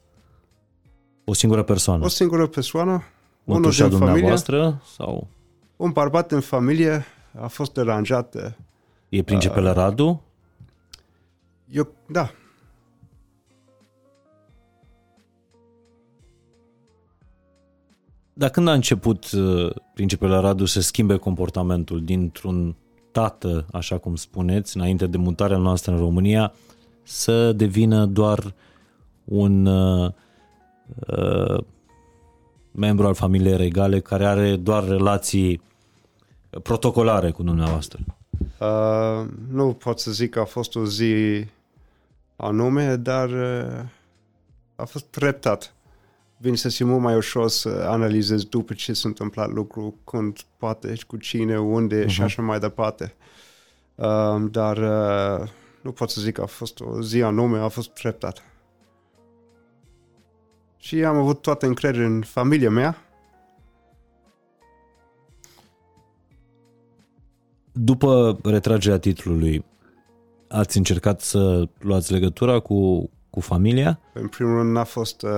O 1.26 1.34
singură 1.34 1.64
persoană? 1.64 2.04
O 2.04 2.08
singură 2.08 2.48
persoană, 2.48 3.04
unul 3.44 3.72
din 3.72 3.90
familie, 3.90 4.38
sau? 4.96 5.28
Un 5.76 5.92
bărbat 5.92 6.32
în 6.32 6.40
familie 6.40 7.06
a 7.42 7.48
fost 7.48 7.74
deranjat. 7.74 8.56
E 9.10 9.24
principele 9.24 9.70
uh, 9.70 9.76
Radu? 9.76 10.22
Eu, 11.72 11.94
da, 12.08 12.32
Dar 18.40 18.50
când 18.50 18.68
a 18.68 18.74
început 18.74 19.32
uh, 19.32 19.72
principiul 19.94 20.42
Radu 20.42 20.66
să 20.66 20.82
schimbe 20.82 21.16
comportamentul 21.16 22.04
dintr-un 22.04 22.76
tată, 23.12 23.66
așa 23.72 23.98
cum 23.98 24.16
spuneți, 24.16 24.78
înainte 24.78 25.08
de 25.08 25.18
mutarea 25.18 25.58
noastră 25.58 25.92
în 25.92 25.98
România, 25.98 26.54
să 27.04 27.52
devină 27.52 28.06
doar 28.06 28.54
un 29.24 29.66
uh, 29.66 30.12
uh, 31.08 31.64
membru 32.72 33.08
al 33.08 33.14
familiei 33.14 33.58
regale 33.58 34.00
care 34.00 34.26
are 34.26 34.56
doar 34.56 34.88
relații 34.88 35.62
protocolare 36.64 37.32
cu 37.32 37.44
dumneavoastră? 37.44 38.00
Uh, 38.60 39.28
nu 39.52 39.74
pot 39.74 40.00
să 40.00 40.12
zic 40.12 40.30
că 40.30 40.40
a 40.40 40.46
fost 40.46 40.76
o 40.76 40.86
zi 40.86 41.46
anume, 42.36 42.96
dar 42.96 43.30
uh, 43.30 43.86
a 44.76 44.86
fost 44.86 45.06
treptat 45.06 45.74
vine 46.42 46.56
să 46.56 46.70
fie 46.70 46.86
mult 46.86 47.02
mai 47.02 47.16
ușor 47.16 47.50
să 47.50 47.70
analizezi 47.70 48.50
după 48.50 48.74
ce 48.74 48.94
s-a 48.94 49.08
întâmplat 49.08 49.50
lucru, 49.50 49.96
când, 50.04 50.40
poate, 50.58 50.94
cu 51.08 51.18
cine, 51.18 51.60
unde 51.60 52.04
uh-huh. 52.04 52.08
și 52.08 52.16
mhm. 52.16 52.24
așa 52.24 52.42
mai 52.42 52.60
departe. 52.60 53.16
Uh, 53.96 54.44
dar 54.52 54.78
uh, 54.78 55.50
nu 55.82 55.92
pot 55.92 56.10
să 56.10 56.22
zic 56.22 56.34
că 56.34 56.42
a 56.42 56.46
fost 56.46 56.80
o 56.80 57.02
zi 57.02 57.22
anume, 57.22 57.60
a 57.60 57.68
fost 57.68 57.90
treptat. 57.90 58.44
Și 60.78 61.04
am 61.04 61.18
avut 61.18 61.42
toată 61.42 61.66
încredere 61.66 62.06
în 62.06 62.22
familia 62.22 62.70
mea. 62.70 62.98
După 67.72 68.40
retragerea 68.44 69.00
titlului, 69.00 69.66
ați 70.48 70.78
încercat 70.78 71.22
să 71.22 71.68
luați 71.80 72.12
legătura 72.12 72.60
cu, 72.60 73.10
cu 73.30 73.40
familia? 73.40 74.00
În 74.14 74.28
primul 74.28 74.58
rând 74.58 74.72
n-a 74.72 74.84
fost 74.84 75.22
uh, 75.22 75.30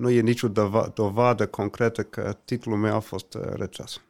nu 0.00 0.10
e 0.10 0.20
nicio 0.20 0.48
dovadă 0.94 1.46
concretă 1.46 2.02
că 2.02 2.36
titlul 2.44 2.76
meu 2.76 2.94
a 2.94 2.98
fost 2.98 3.34
uh, 3.34 3.42
retras. 3.42 4.00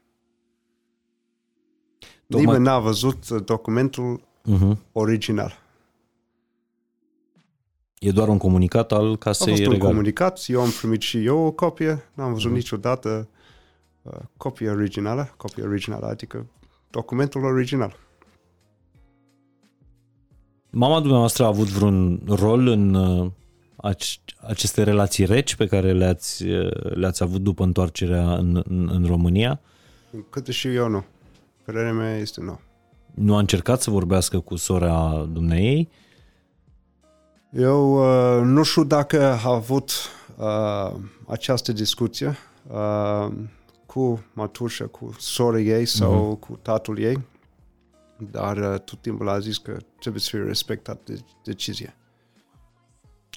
Tocmai... 2.27 2.45
Nimeni 2.45 2.65
n-a 2.65 2.79
văzut 2.79 3.29
uh, 3.29 3.45
documentul 3.45 4.21
uh-huh. 4.21 4.77
original. 4.93 5.59
E 7.99 8.11
doar 8.11 8.29
un 8.29 8.39
comunicat 8.39 8.93
al 8.93 9.17
casei 9.17 9.53
A 9.53 9.57
fost 9.57 9.63
regale. 9.63 9.83
un 9.83 9.89
comunicat, 9.89 10.45
eu 10.47 10.61
am 10.61 10.71
primit 10.81 11.01
și 11.01 11.25
eu 11.25 11.39
o 11.39 11.51
copie, 11.51 12.05
n-am 12.15 12.33
văzut 12.33 12.51
uh-huh. 12.51 12.55
niciodată 12.55 13.29
uh, 14.03 14.19
copia 14.37 14.73
originală, 14.73 15.35
copia 15.37 15.65
originală, 15.65 16.07
adică 16.07 16.47
documentul 16.91 17.45
original. 17.45 17.97
Mama 20.71 21.01
dumneavoastră 21.01 21.45
a 21.45 21.47
avut 21.47 21.67
vreun 21.67 22.21
rol 22.29 22.67
în 22.67 22.95
uh, 22.95 23.31
aceste 24.47 24.83
relații 24.83 25.25
reci 25.25 25.55
pe 25.55 25.67
care 25.67 25.93
le-ați, 25.93 26.45
le-ați 26.83 27.23
avut 27.23 27.41
după 27.41 27.65
întoarcerea 27.65 28.35
în, 28.35 28.63
în, 28.69 28.89
în 28.93 29.07
România? 29.07 29.61
Câte 30.31 30.53
și 30.53 30.75
eu 30.75 30.89
nu. 30.89 31.05
Părerea 31.65 31.93
mea 31.93 32.17
este 32.17 32.41
nu. 32.41 32.61
Nu 33.15 33.35
a 33.35 33.39
încercat 33.39 33.81
să 33.81 33.91
vorbească 33.91 34.41
cu 34.41 34.57
sora 34.57 35.29
dumneei? 35.33 35.89
Eu 37.53 37.95
uh, 37.95 38.43
nu 38.45 38.63
știu 38.63 38.85
dacă 38.85 39.23
a 39.23 39.53
avut 39.53 39.93
uh, 40.37 40.93
această 41.27 41.73
discuție 41.73 42.37
uh, 42.71 43.33
cu 43.87 44.25
matușa, 44.33 44.87
cu 44.87 45.15
sora 45.19 45.61
ei 45.61 45.87
sau 45.87 46.37
uh-huh. 46.37 46.47
cu 46.47 46.59
tatăl 46.63 46.99
ei, 46.99 47.27
dar 48.31 48.57
uh, 48.57 48.81
tot 48.81 49.01
timpul 49.01 49.29
a 49.29 49.39
zis 49.39 49.59
că 49.59 49.77
trebuie 49.99 50.23
să 50.23 50.29
fie 50.31 50.43
respectat 50.43 51.01
de 51.05 51.21
decizia. 51.45 51.95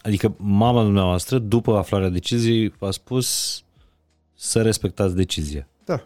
Adică 0.04 0.34
mama 0.38 0.84
dumneavoastră, 0.84 1.40
după 1.40 1.78
aflarea 1.78 2.10
deciziei, 2.10 2.70
v-a 2.80 2.92
spus 2.92 3.60
să 4.34 4.62
respectați 4.62 5.16
decizia. 5.16 5.68
Da. 5.86 5.98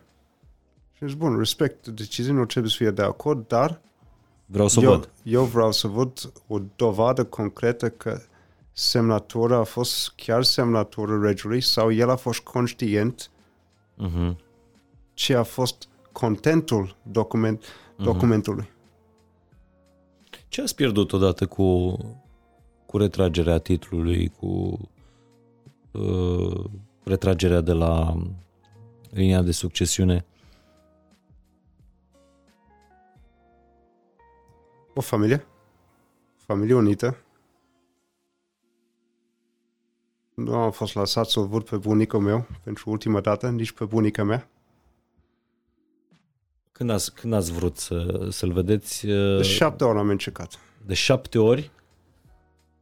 Și 0.92 1.08
zic, 1.08 1.18
bun, 1.18 1.38
respect 1.38 1.88
decizia, 1.88 2.34
nu 2.34 2.46
trebuie 2.46 2.72
să 2.72 2.78
fie 2.78 2.92
de 2.92 3.02
acord, 3.02 3.48
dar 3.48 3.82
vreau 4.46 4.68
să 4.68 4.80
eu, 4.80 4.90
văd. 4.90 5.10
Eu 5.24 5.44
vreau 5.44 5.72
să 5.72 5.88
văd 5.88 6.32
o 6.48 6.60
dovadă 6.76 7.24
concretă 7.24 7.90
că 7.90 8.22
semnatura 8.72 9.58
a 9.58 9.64
fost 9.64 10.14
chiar 10.16 10.44
semnatura 10.44 11.28
regelui 11.28 11.62
sau 11.62 11.92
el 11.92 12.10
a 12.10 12.16
fost 12.16 12.40
conștient 12.40 13.32
uh-huh. 14.06 14.36
ce 15.14 15.36
a 15.36 15.44
fost 15.44 15.88
contentul 16.12 16.96
document, 17.12 17.64
uh-huh. 17.64 18.04
documentului. 18.04 18.70
Ce 20.48 20.62
ați 20.62 20.76
pierdut 20.76 21.14
odată 21.14 21.46
cu 21.46 21.98
cu 22.88 22.98
retragerea 22.98 23.58
titlului, 23.58 24.28
cu 24.28 24.80
uh, 25.92 26.64
retragerea 27.04 27.62
de 27.62 27.74
la 27.74 28.24
linia 29.10 29.42
de 29.42 29.52
succesiune? 29.52 30.26
O 34.94 35.02
familie, 35.02 35.46
familie 36.36 36.76
unită. 36.76 37.18
Nu 40.34 40.56
am 40.56 40.72
fost 40.72 40.96
lăsat 40.96 41.30
să-l 41.30 41.48
văd 41.48 41.70
pe 41.70 41.78
bunicul 41.78 42.20
meu 42.20 42.48
pentru 42.64 42.90
ultima 42.90 43.22
dată, 43.22 43.50
nici 43.50 43.72
pe 43.72 43.86
bunica 43.86 44.24
mea. 44.24 44.50
Când 46.72 46.90
ați, 46.90 47.14
când 47.14 47.34
ați 47.34 47.52
vrut 47.52 47.78
să, 47.78 48.28
să-l 48.30 48.52
vedeți? 48.52 49.06
De 49.06 49.42
șapte 49.42 49.84
ori 49.84 49.98
am 49.98 50.10
încercat. 50.10 50.60
De 50.86 50.94
șapte 50.94 51.40
ori? 51.40 51.72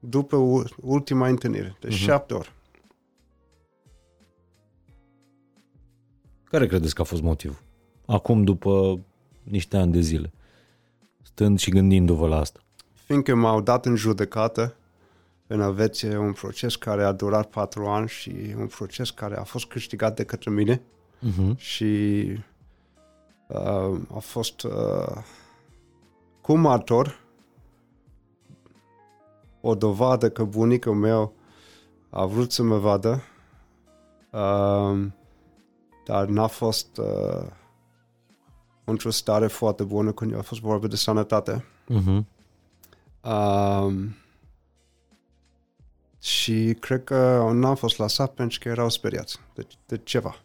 După 0.09 0.63
ultima 0.81 1.27
întâlnire, 1.27 1.77
de 1.79 1.87
uh-huh. 1.87 1.91
șapte 1.91 2.33
ori. 2.33 2.53
Care 6.43 6.67
credeți 6.67 6.95
că 6.95 7.01
a 7.01 7.05
fost 7.05 7.21
motivul? 7.21 7.59
Acum, 8.05 8.43
după 8.43 8.99
niște 9.43 9.77
ani 9.77 9.91
de 9.91 9.99
zile, 9.99 10.33
stând 11.21 11.59
și 11.59 11.69
gândindu-vă 11.69 12.27
la 12.27 12.39
asta. 12.39 12.59
Fiindcă 12.93 13.35
m-au 13.35 13.61
dat 13.61 13.85
în 13.85 13.95
judecată 13.95 14.75
în 15.47 15.59
Elveția 15.59 16.19
un 16.19 16.33
proces 16.33 16.75
care 16.75 17.03
a 17.03 17.11
durat 17.11 17.49
patru 17.49 17.85
ani 17.85 18.07
și 18.07 18.55
un 18.57 18.67
proces 18.67 19.09
care 19.09 19.37
a 19.37 19.43
fost 19.43 19.65
câștigat 19.65 20.15
de 20.15 20.23
către 20.23 20.51
mine 20.51 20.81
uh-huh. 20.81 21.55
și 21.55 22.25
uh, 23.47 23.99
a 24.13 24.19
fost 24.19 24.63
uh, 24.63 25.23
cu 26.41 26.55
martor 26.55 27.24
o 29.67 29.75
dovadă 29.75 30.29
că 30.29 30.43
bunicul 30.43 30.93
meu 30.93 31.33
a 32.09 32.25
vrut 32.25 32.51
să 32.51 32.63
mă 32.63 32.77
vadă, 32.77 33.21
uh, 34.31 35.07
dar 36.05 36.25
n-a 36.27 36.47
fost 36.47 36.97
uh, 36.97 37.47
într-o 38.83 39.09
stare 39.09 39.47
foarte 39.47 39.83
bună 39.83 40.11
când 40.11 40.35
a 40.35 40.41
fost 40.41 40.61
vorba 40.61 40.87
de 40.87 40.95
sănătate. 40.95 41.65
Uh-huh. 41.83 42.23
Uh, 43.23 43.93
și 46.19 46.77
cred 46.79 47.03
că 47.03 47.49
n-am 47.53 47.75
fost 47.75 47.97
lăsat 47.97 48.33
pentru 48.33 48.59
că 48.61 48.69
erau 48.69 48.89
speriați 48.89 49.39
de, 49.53 49.67
de 49.85 49.97
ceva. 49.97 50.35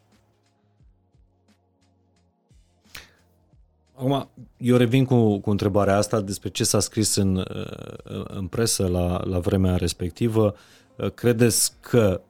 Acum, 4.00 4.28
eu 4.56 4.76
revin 4.76 5.04
cu, 5.04 5.38
cu 5.38 5.50
întrebarea 5.50 5.96
asta 5.96 6.20
despre 6.20 6.48
ce 6.48 6.64
s-a 6.64 6.80
scris 6.80 7.14
în, 7.14 7.36
uh, 7.36 8.24
în 8.24 8.46
presă 8.46 8.86
la, 8.86 9.24
la 9.24 9.38
vremea 9.38 9.76
respectivă. 9.76 10.54
Uh, 10.96 11.10
credeți 11.10 11.72
că, 11.80 12.20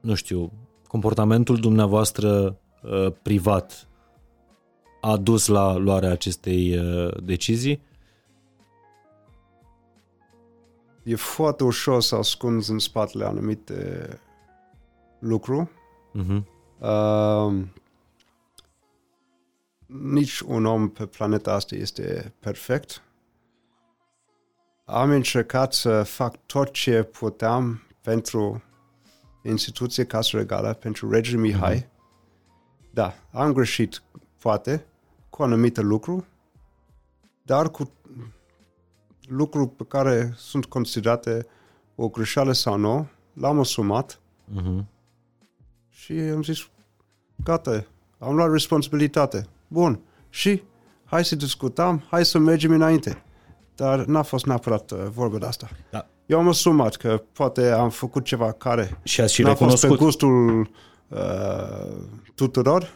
nu 0.00 0.14
știu, 0.14 0.52
comportamentul 0.88 1.56
dumneavoastră 1.56 2.56
uh, 2.82 3.12
privat 3.22 3.88
a 5.00 5.16
dus 5.16 5.46
la 5.46 5.76
luarea 5.76 6.10
acestei 6.10 6.80
decizii? 7.22 7.80
E 11.02 11.14
foarte 11.14 11.64
ușor 11.64 12.00
să 12.00 12.14
ascunzi 12.14 12.70
în 12.70 12.78
spatele 12.78 13.24
anumite 13.24 14.08
lucruri. 15.18 15.68
Uh-huh. 16.18 16.42
Uh, 16.78 17.62
nici 19.86 20.40
un 20.40 20.64
om 20.64 20.88
pe 20.88 21.06
planeta 21.06 21.52
asta 21.52 21.74
este 21.74 22.34
perfect. 22.38 23.02
Am 24.84 25.10
încercat 25.10 25.72
să 25.72 26.02
fac 26.02 26.46
tot 26.46 26.70
ce 26.70 27.02
puteam 27.02 27.82
pentru 28.00 28.62
instituție 29.42 30.04
Casa 30.04 30.38
Regală, 30.38 30.72
pentru 30.72 31.10
regele 31.10 31.40
Mihai. 31.40 31.80
Mm-hmm. 31.80 32.90
Da, 32.90 33.14
am 33.32 33.52
greșit, 33.52 34.02
poate, 34.38 34.86
cu 35.30 35.42
anumite 35.42 35.80
lucruri, 35.80 36.24
dar 37.42 37.70
cu 37.70 37.90
lucruri 39.28 39.68
pe 39.68 39.84
care 39.84 40.32
sunt 40.36 40.64
considerate 40.64 41.46
o 41.94 42.08
greșeală 42.08 42.52
sau 42.52 42.76
nu, 42.76 43.08
l-am 43.32 43.58
asumat 43.58 44.20
mm-hmm. 44.52 44.84
și 45.88 46.12
am 46.12 46.42
zis, 46.42 46.68
gata, 47.44 47.86
am 48.18 48.34
luat 48.34 48.50
responsabilitate. 48.50 49.48
Bun. 49.68 50.00
Și 50.28 50.62
hai 51.04 51.24
să 51.24 51.36
discutăm, 51.36 52.02
hai 52.10 52.24
să 52.24 52.38
mergem 52.38 52.70
înainte. 52.70 53.22
Dar 53.74 54.04
n-a 54.04 54.22
fost 54.22 54.46
neapărat 54.46 54.90
uh, 54.90 54.98
vorba 55.14 55.38
de 55.38 55.46
asta. 55.46 55.68
Da. 55.90 56.06
Eu 56.26 56.38
am 56.38 56.48
asumat 56.48 56.96
că 56.96 57.22
poate 57.32 57.70
am 57.70 57.90
făcut 57.90 58.24
ceva 58.24 58.52
care 58.52 59.00
și 59.02 59.20
ați 59.20 59.34
și 59.34 59.42
n-a 59.42 59.48
recunoscut. 59.48 59.88
fost 59.88 59.98
pe 59.98 60.04
gustul 60.04 60.70
uh, 61.08 61.96
tuturor. 62.34 62.92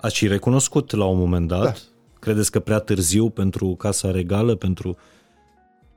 Ați 0.00 0.14
și 0.14 0.26
recunoscut 0.26 0.90
la 0.90 1.04
un 1.04 1.18
moment 1.18 1.48
dat? 1.48 1.62
Da. 1.62 1.72
Credeți 2.18 2.50
că 2.50 2.60
prea 2.60 2.78
târziu 2.78 3.30
pentru 3.30 3.74
Casa 3.78 4.10
Regală, 4.10 4.54
pentru... 4.54 4.96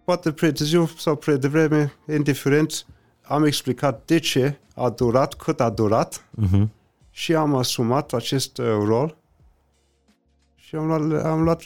Poate 0.04 0.32
prea 0.32 0.52
târziu 0.52 0.90
sau 0.98 1.16
prea 1.16 1.36
devreme, 1.36 1.94
indiferent, 2.08 2.86
am 3.22 3.46
explicat 3.46 4.02
de 4.06 4.20
ce 4.20 4.60
a 4.76 4.90
durat, 4.90 5.34
cât 5.34 5.60
a 5.60 5.70
durat 5.70 6.30
uh-huh. 6.42 6.68
și 7.10 7.36
am 7.36 7.56
asumat 7.56 8.14
acest 8.14 8.58
uh, 8.58 8.66
rol 8.66 9.18
și 10.74 10.80
am 10.80 10.86
luat, 10.86 11.26
am 11.26 11.44
luat 11.44 11.62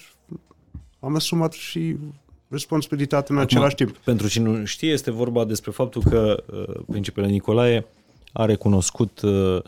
am 1.00 1.16
asumat 1.16 1.52
și 1.52 1.96
responsabilitatea 2.48 3.36
în 3.36 3.42
Acum, 3.42 3.56
același 3.56 3.76
timp. 3.76 3.98
Pentru 3.98 4.28
cine 4.28 4.50
nu 4.50 4.66
știe, 4.66 4.92
este 4.92 5.12
vorba 5.12 5.46
despre 5.46 5.72
faptul 5.72 6.04
că 6.04 6.44
uh, 6.54 6.76
Principele 6.88 7.28
Nicolae 7.28 7.86
a 8.34 8.46
recunoscut 8.46 9.22
uh, 9.22 9.62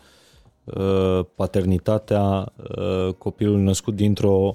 uh, 0.64 1.26
paternitatea 1.36 2.54
uh, 2.58 3.14
copilului 3.18 3.64
născut 3.64 3.96
dintr-o 3.96 4.54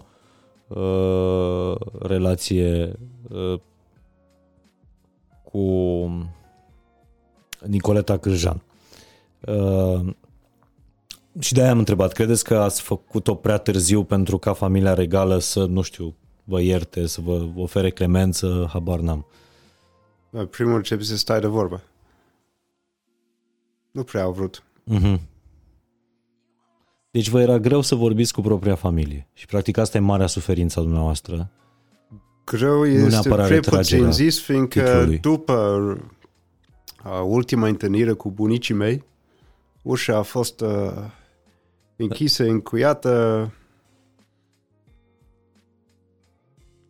uh, 0.68 1.74
relație 2.00 2.92
uh, 3.28 3.60
cu 5.42 5.58
Nicoleta 7.66 8.16
Cârjan. 8.18 8.62
Uh, 9.40 10.14
și 11.38 11.52
de-aia 11.52 11.70
am 11.70 11.78
întrebat, 11.78 12.12
credeți 12.12 12.44
că 12.44 12.56
ați 12.58 12.82
făcut-o 12.82 13.34
prea 13.34 13.58
târziu 13.58 14.04
pentru 14.04 14.38
ca 14.38 14.52
familia 14.52 14.94
regală 14.94 15.38
să, 15.38 15.64
nu 15.64 15.82
știu, 15.82 16.14
vă 16.44 16.60
ierte, 16.60 17.06
să 17.06 17.20
vă 17.20 17.46
ofere 17.56 17.90
clemență, 17.90 18.68
habar 18.72 19.00
n-am. 19.00 19.26
Primul 20.50 20.82
ce 20.82 20.98
să 21.02 21.16
stai 21.16 21.40
de 21.40 21.46
vorbă. 21.46 21.82
Nu 23.90 24.02
prea 24.02 24.22
au 24.22 24.32
vrut. 24.32 24.62
Mm-hmm. 24.92 25.20
Deci 27.10 27.28
vă 27.28 27.40
era 27.40 27.58
greu 27.58 27.80
să 27.80 27.94
vorbiți 27.94 28.32
cu 28.32 28.40
propria 28.40 28.74
familie. 28.74 29.28
Și 29.32 29.46
practic 29.46 29.76
asta 29.76 29.96
e 29.96 30.00
marea 30.00 30.26
suferință 30.26 30.80
a 30.80 30.82
dumneavoastră. 30.82 31.50
Greu 32.44 32.78
nu 32.78 32.86
este 32.86 33.28
prea 33.28 33.60
puțin 33.60 34.12
zis, 34.12 34.40
fiindcă 34.40 34.80
titlului. 34.80 35.18
după 35.18 35.52
uh, 37.04 37.22
ultima 37.24 37.68
întâlnire 37.68 38.12
cu 38.12 38.30
bunicii 38.30 38.74
mei, 38.74 39.04
ușa 39.82 40.16
a 40.16 40.22
fost 40.22 40.60
uh, 40.60 40.68
închisă, 41.96 42.44
încuiată. 42.44 43.52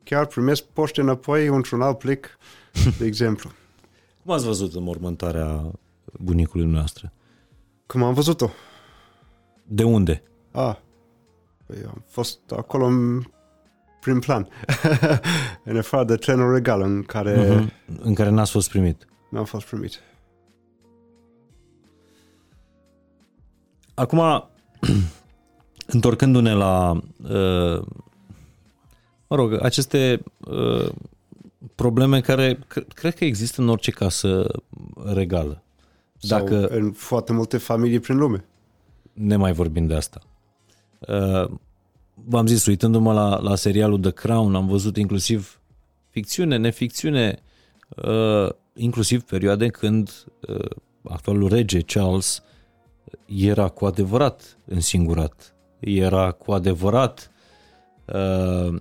Chiar 0.02 0.26
primesc 0.26 0.62
poște 0.62 1.00
înapoi 1.00 1.46
într-un 1.46 1.82
alt 1.82 1.98
plic, 1.98 2.38
de 2.98 3.04
exemplu. 3.06 3.50
Cum 4.22 4.32
ați 4.32 4.44
văzut 4.44 4.74
înmormântarea 4.74 5.70
bunicului 6.20 6.66
noastră? 6.66 7.12
Cum 7.86 8.02
am 8.02 8.14
văzut-o? 8.14 8.48
De 9.66 9.84
unde? 9.84 10.22
Ah, 10.50 10.76
păi 11.66 11.76
am 11.86 12.04
fost 12.06 12.38
acolo 12.56 12.86
în 12.86 13.22
prim 14.00 14.18
plan, 14.18 14.48
în 15.64 15.76
afară 15.76 16.04
de 16.04 16.16
trenul 16.16 16.52
regal 16.52 16.80
în 16.80 17.02
care 17.02 17.58
Uh-huh. 17.60 17.96
În 18.00 18.14
care 18.14 18.30
n-ați 18.30 18.50
fost 18.50 18.68
primit. 18.68 19.06
n-am 19.30 19.44
fost 19.44 19.66
primit. 19.66 20.00
Acum, 23.94 24.48
întorcându-ne 25.86 26.52
la, 26.52 27.00
uh, 27.22 27.82
mă 29.26 29.36
rog, 29.36 29.62
aceste 29.62 30.22
uh, 30.38 30.88
probleme 31.74 32.20
care 32.20 32.58
cre- 32.66 32.86
cred 32.94 33.14
că 33.14 33.24
există 33.24 33.60
în 33.60 33.68
orice 33.68 33.90
casă 33.90 34.46
regală. 35.04 35.62
Dacă 36.20 36.66
Sau 36.68 36.78
în 36.78 36.92
foarte 36.92 37.32
multe 37.32 37.58
familii 37.58 38.00
prin 38.00 38.16
lume. 38.16 38.44
ne 39.12 39.36
mai 39.36 39.52
vorbim 39.52 39.86
de 39.86 39.94
asta. 39.94 40.20
Uh, 40.98 41.50
v-am 42.14 42.46
zis, 42.46 42.66
uitându-mă 42.66 43.12
la, 43.12 43.40
la 43.40 43.54
serialul 43.54 44.00
The 44.00 44.10
Crown, 44.10 44.54
am 44.54 44.66
văzut 44.66 44.96
inclusiv 44.96 45.60
ficțiune, 46.10 46.56
neficțiune, 46.56 47.38
uh, 47.96 48.48
inclusiv 48.74 49.22
perioade 49.22 49.68
când 49.68 50.24
uh, 50.48 50.70
actualul 51.02 51.48
rege 51.48 51.80
Charles 51.80 52.42
era 53.26 53.68
cu 53.68 53.84
adevărat 53.84 54.58
însingurat, 54.64 55.54
era 55.80 56.30
cu 56.30 56.52
adevărat 56.52 57.30
uh, 58.04 58.80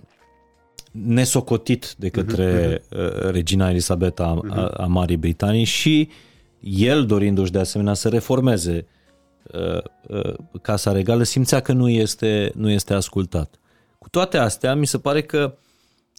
nesocotit 0.90 1.94
de 1.98 2.08
către 2.08 2.82
uh, 2.90 3.30
regina 3.30 3.70
Elisabeta 3.70 4.24
a, 4.24 4.60
a, 4.60 4.66
a 4.66 4.86
Marii 4.86 5.16
Britanii 5.16 5.64
și 5.64 6.08
el 6.60 7.06
dorindu-și 7.06 7.52
de 7.52 7.58
asemenea 7.58 7.94
să 7.94 8.08
reformeze 8.08 8.86
uh, 9.52 9.82
uh, 10.08 10.34
Casa 10.62 10.92
Regală, 10.92 11.22
simțea 11.22 11.60
că 11.60 11.72
nu 11.72 11.88
este, 11.88 12.52
nu 12.54 12.70
este 12.70 12.94
ascultat. 12.94 13.58
Cu 13.98 14.08
toate 14.08 14.36
astea, 14.36 14.74
mi 14.74 14.86
se 14.86 14.98
pare 14.98 15.22
că 15.22 15.54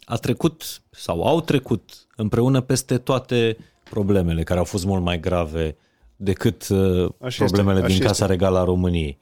a 0.06 0.16
trecut 0.16 0.82
sau 0.90 1.24
au 1.24 1.42
trecut 1.42 2.08
împreună 2.16 2.62
peste 2.62 2.98
toate 2.98 3.58
problemele 3.90 4.44
care 4.44 4.60
au 4.60 4.66
fost 4.66 4.86
mult 4.86 5.04
mai 5.04 5.20
grave 5.20 5.78
decât 6.16 6.68
uh, 6.68 7.10
Așa 7.22 7.46
problemele 7.46 7.78
este, 7.78 7.88
din 7.92 7.98
așa 7.98 8.08
Casa 8.08 8.24
este. 8.24 8.36
Regală 8.36 8.60
a 8.60 8.64
României. 8.64 9.18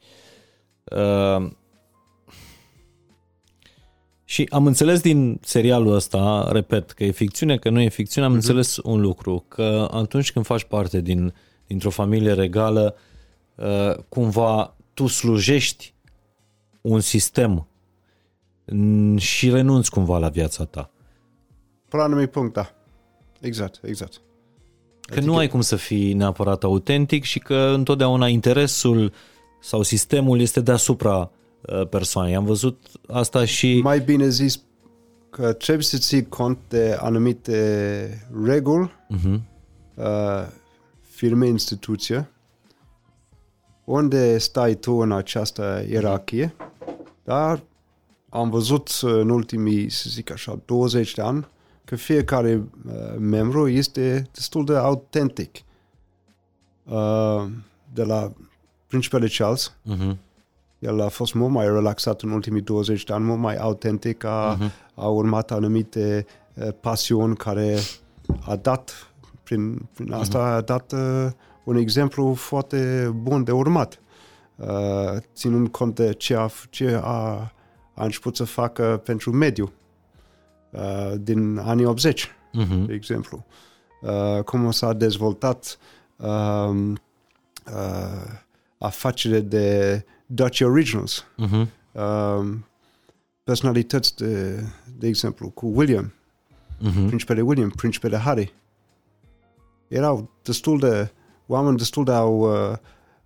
Uh, 0.84 1.50
și 4.24 4.48
am 4.50 4.66
înțeles 4.66 5.00
din 5.00 5.38
serialul 5.42 5.94
ăsta, 5.94 6.48
repet, 6.52 6.90
că 6.90 7.04
e 7.04 7.10
ficțiune, 7.10 7.56
că 7.56 7.70
nu 7.70 7.80
e 7.80 7.88
ficțiune, 7.88 8.26
am 8.26 8.32
Mhm. 8.32 8.40
uh-huh. 8.40 8.46
înțeles 8.46 8.76
un 8.76 9.00
lucru, 9.00 9.44
că 9.48 9.88
atunci 9.92 10.32
când 10.32 10.44
faci 10.44 10.64
parte 10.64 11.00
din, 11.00 11.34
dintr-o 11.66 11.90
familie 11.90 12.32
regală, 12.32 12.96
uh, 13.54 13.94
cumva 14.08 14.76
tu 14.94 15.06
slujești 15.06 15.94
un 16.80 17.00
sistem 17.00 17.68
mm, 18.66 19.16
și 19.16 19.50
renunți 19.50 19.90
cumva 19.90 20.18
la 20.18 20.28
viața 20.28 20.64
ta. 20.64 20.90
Până 21.88 22.02
la 22.02 22.08
anumit 22.08 22.30
punct, 22.30 22.52
da. 22.52 22.74
Exact, 23.40 23.80
exact. 23.84 24.20
Că 25.06 25.20
nu 25.20 25.36
ai 25.36 25.48
cum 25.48 25.60
să 25.60 25.76
fii 25.76 26.12
neapărat 26.12 26.62
autentic 26.62 27.24
și 27.24 27.38
că 27.38 27.72
întotdeauna 27.74 28.28
interesul 28.28 29.12
sau 29.60 29.82
sistemul 29.82 30.40
este 30.40 30.60
deasupra 30.60 31.30
uh, 31.60 31.86
persoanei. 31.88 32.34
Am 32.34 32.44
văzut 32.44 32.86
asta 33.08 33.44
și... 33.44 33.80
Mai 33.82 34.00
bine 34.00 34.28
zis 34.28 34.60
că 35.30 35.52
trebuie 35.52 35.84
să 35.84 35.98
ții 35.98 36.28
cont 36.28 36.58
de 36.68 36.96
anumite 37.00 38.26
reguli, 38.44 38.90
Uh-huh. 39.10 39.40
uh, 39.94 40.46
firme, 41.00 41.46
instituție, 41.46 42.28
unde 43.84 44.38
stai 44.38 44.74
tu 44.74 44.92
în 44.92 45.12
această 45.12 45.84
ierarhie, 45.90 46.54
dar 47.24 47.62
am 48.28 48.50
văzut 48.50 48.90
în 49.02 49.28
ultimii, 49.28 49.90
să 49.90 50.06
zic 50.08 50.30
așa, 50.30 50.58
20 50.64 51.14
de 51.14 51.22
ani, 51.22 51.46
că 51.84 51.96
fiecare 51.96 52.62
uh, 52.86 52.92
membru 53.18 53.68
este 53.68 54.28
destul 54.32 54.64
de 54.64 54.76
autentic. 54.76 55.56
Uh, 56.84 57.44
de 57.92 58.02
la 58.02 58.32
principele 58.86 59.26
Charles, 59.26 59.72
Uh-huh. 59.92 60.16
el 60.78 61.00
a 61.00 61.08
fost 61.08 61.34
mult 61.34 61.52
mai 61.52 61.66
relaxat 61.66 62.20
în 62.20 62.30
ultimii 62.30 62.60
20 62.60 63.04
de 63.04 63.12
ani, 63.12 63.24
mult 63.24 63.38
mai 63.38 63.56
autentic, 63.56 64.24
a, 64.24 64.58
uh-huh. 64.58 64.94
a 64.94 65.06
urmat 65.08 65.50
anumite 65.50 66.26
uh, 66.54 66.68
pasiuni 66.80 67.36
care 67.36 67.78
a 68.46 68.56
dat, 68.56 69.12
prin, 69.42 69.88
prin 69.94 70.12
asta 70.12 70.38
a 70.38 70.60
dat 70.60 70.92
uh, 70.92 71.26
un 71.64 71.76
exemplu 71.76 72.34
foarte 72.34 73.10
bun 73.14 73.44
de 73.44 73.52
urmat, 73.52 74.00
uh, 74.56 75.16
ținând 75.34 75.68
cont 75.68 75.94
de 75.94 76.12
ce 76.12 76.36
a, 76.36 76.48
ce 76.70 77.00
a, 77.02 77.52
a 77.94 78.04
început 78.04 78.36
să 78.36 78.44
facă 78.44 79.00
pentru 79.04 79.30
mediu 79.30 79.72
uh, 80.74 81.12
din 81.18 81.58
anii 81.58 81.84
80 81.84 82.28
Uh-huh. 82.62 82.86
de 82.86 82.94
exemplu. 82.94 83.46
Uh, 84.00 84.42
cum 84.42 84.70
s-a 84.70 84.92
dezvoltat 84.92 85.78
um, 86.16 86.90
uh, 87.66 88.32
afacere 88.78 89.40
de 89.40 90.04
Dutch 90.26 90.60
Originals. 90.60 91.24
Uh-huh. 91.44 91.66
Um, 91.92 92.64
personalități, 93.44 94.16
de, 94.16 94.62
de 94.98 95.06
exemplu, 95.06 95.48
cu 95.50 95.66
William, 95.74 96.12
Uh-huh. 96.78 97.06
principele 97.06 97.40
William, 97.40 97.68
principele 97.70 98.16
Harry. 98.16 98.54
Erau 99.88 100.30
destul 100.42 100.78
de, 100.78 101.12
oameni 101.46 101.76
destul 101.76 102.04
de 102.04 102.12
au 102.12 102.38
uh, 102.38 102.76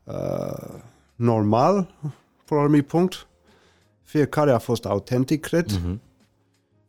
uh, 0.05 0.75
normal, 1.15 1.95
până 2.01 2.11
la 2.49 2.57
un 2.57 2.63
anumit 2.63 2.87
punct. 2.87 3.27
Fiecare 4.03 4.53
a 4.53 4.59
fost 4.59 4.85
autentic, 4.85 5.41
cred. 5.41 5.71
Uh-huh. 5.73 5.99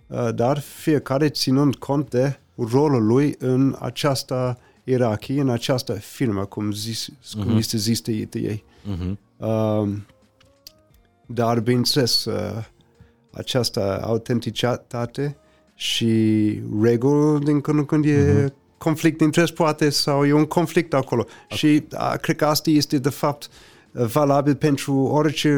Uh, 0.10 0.30
dar 0.36 0.60
fiecare 0.60 1.30
ținând 1.30 1.76
cont 1.76 2.10
de 2.10 2.39
rolul 2.55 3.05
lui 3.05 3.36
în 3.39 3.76
această 3.80 4.57
ierarhie, 4.84 5.41
în 5.41 5.49
această 5.49 5.93
firmă, 5.93 6.45
cum, 6.45 6.72
zis, 6.72 7.07
cum 7.34 7.47
Mhm. 7.47 7.57
este 7.57 7.78
zis 7.78 8.01
de, 8.01 8.12
de 8.30 8.39
ei. 8.39 8.64
Uh-huh. 8.84 9.18
Um, 9.38 10.05
dar, 11.26 11.60
bineînțeles, 11.60 12.26
uh, 12.26 12.64
această 13.32 14.01
autenticitate 14.03 15.38
și 15.76 16.14
reguli 16.82 17.43
din 17.45 17.62
când 17.62 17.78
în 17.80 17.86
când 17.86 18.05
e 18.05 18.53
conflict 18.78 19.18
de 19.18 19.24
interes 19.24 19.51
poate 19.51 19.89
sau 19.89 20.26
e 20.26 20.34
un 20.34 20.45
conflict 20.45 20.93
acolo. 20.93 21.26
Și 21.47 21.84
uh, 21.93 22.14
cred 22.22 22.36
că 22.36 22.45
asta 22.45 22.70
este 22.70 22.97
de 22.97 23.10
fapt 23.10 23.49
uh, 23.91 24.05
valabil 24.05 24.55
pentru 24.55 24.93
orice 24.93 25.49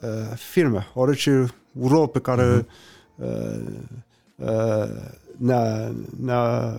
uh, 0.00 0.36
firmă, 0.36 0.86
orice 0.94 1.46
rol 1.80 2.08
pe 2.08 2.18
care 2.18 2.54
uh, 2.56 2.64
uh, 3.18 4.88
ne-a, 5.36 5.92
ne-a, 6.20 6.78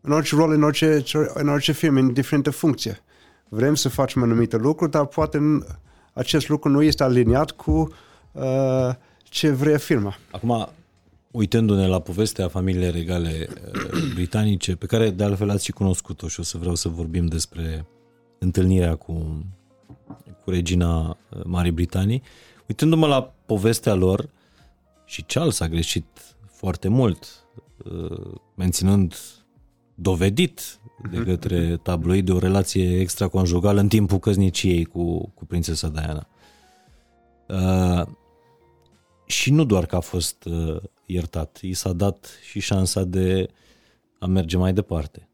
în 0.00 0.12
orice 0.12 0.34
rol, 0.34 0.52
în 0.52 0.62
orice, 0.62 1.04
în 1.34 1.48
orice 1.48 1.72
firmă, 1.72 1.98
în 1.98 2.12
diferite 2.12 2.50
funcție. 2.50 3.00
Vrem 3.48 3.74
să 3.74 3.88
facem 3.88 4.22
anumite 4.22 4.56
lucruri, 4.56 4.90
dar 4.90 5.06
poate 5.06 5.38
n- 5.38 5.76
acest 6.12 6.48
lucru 6.48 6.70
nu 6.70 6.82
este 6.82 7.02
aliniat 7.02 7.50
cu 7.50 7.94
uh, 8.32 8.94
ce 9.22 9.50
vrea 9.50 9.76
firma. 9.76 10.16
Acum, 10.30 10.68
uitându-ne 11.30 11.86
la 11.86 12.00
povestea 12.00 12.48
familiei 12.48 12.90
regale 12.90 13.48
uh, 13.48 14.12
britanice, 14.14 14.76
pe 14.76 14.86
care 14.86 15.10
de 15.10 15.24
altfel 15.24 15.50
ați 15.50 15.64
și 15.64 15.72
cunoscut-o 15.72 16.28
și 16.28 16.40
o 16.40 16.42
să 16.42 16.58
vreau 16.58 16.74
să 16.74 16.88
vorbim 16.88 17.26
despre 17.26 17.86
întâlnirea 18.38 18.94
cu, 18.94 19.44
cu 20.44 20.50
regina 20.50 21.08
uh, 21.08 21.40
Marii 21.44 21.70
Britanii, 21.70 22.22
uitându-mă 22.68 23.06
la 23.06 23.32
povestea 23.46 23.94
lor, 23.94 24.28
și 25.06 25.22
Charles 25.22 25.60
a 25.60 25.68
greșit 25.68 26.06
foarte 26.50 26.88
mult, 26.88 27.46
uh, 27.84 28.34
menținând 28.54 29.14
dovedit 29.94 30.78
de 31.10 31.22
către 31.22 31.76
tabloide 31.76 32.32
o 32.32 32.38
relație 32.38 33.00
extraconjugală 33.00 33.80
în 33.80 33.88
timpul 33.88 34.18
căzniciei 34.18 34.84
cu, 34.84 35.28
cu 35.28 35.44
prințesa 35.44 35.88
Diana. 35.88 36.28
Uh, 37.48 38.06
și 39.26 39.50
nu 39.50 39.64
doar 39.64 39.86
că 39.86 39.96
a 39.96 40.00
fost 40.00 40.44
uh, 40.44 40.76
iertat, 41.06 41.58
i 41.62 41.72
s-a 41.72 41.92
dat 41.92 42.28
și 42.42 42.60
șansa 42.60 43.04
de 43.04 43.48
a 44.18 44.26
merge 44.26 44.56
mai 44.56 44.72
departe. 44.72 45.28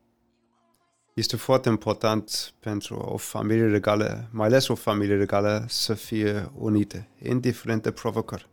Este 1.15 1.37
foarte 1.37 1.69
important 1.69 2.55
pentru 2.61 2.97
o 2.97 3.17
familie 3.17 3.67
regală, 3.67 4.29
mai 4.31 4.47
ales 4.47 4.69
o 4.69 4.75
familie 4.75 5.17
regală, 5.17 5.65
să 5.69 5.95
fie 5.95 6.51
unite, 6.55 7.09
indiferent 7.23 7.83
de 7.83 7.91
provocări. 7.91 8.51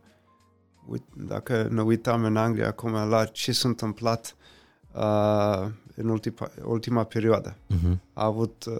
Uit- 0.90 1.12
Dacă 1.26 1.68
ne 1.70 1.82
uităm 1.82 2.24
în 2.24 2.36
Anglia 2.36 2.66
acum 2.66 2.92
la 2.92 3.24
ce 3.24 3.52
s-a 3.52 3.68
întâmplat 3.68 4.36
uh, 4.94 5.66
în 5.94 6.08
ultima, 6.08 6.50
ultima 6.64 7.04
perioadă, 7.04 7.56
Uh-huh. 7.74 7.96
a 8.12 8.24
avut 8.24 8.64
uh, 8.64 8.74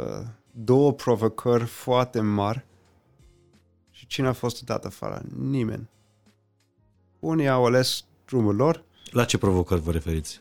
două 0.53 0.93
provocări 0.93 1.65
foarte 1.65 2.21
mari 2.21 2.65
și 3.91 4.07
cine 4.07 4.27
a 4.29 4.33
fost 4.33 4.65
dat 4.65 4.85
afară? 4.85 5.23
Nimeni. 5.39 5.89
Unii 7.19 7.49
au 7.49 7.65
ales 7.65 8.05
drumul 8.27 8.55
lor 8.57 8.85
La 9.11 9.25
ce 9.25 9.39
provocări 9.39 9.81
vă 9.81 9.91
referiți? 9.91 10.41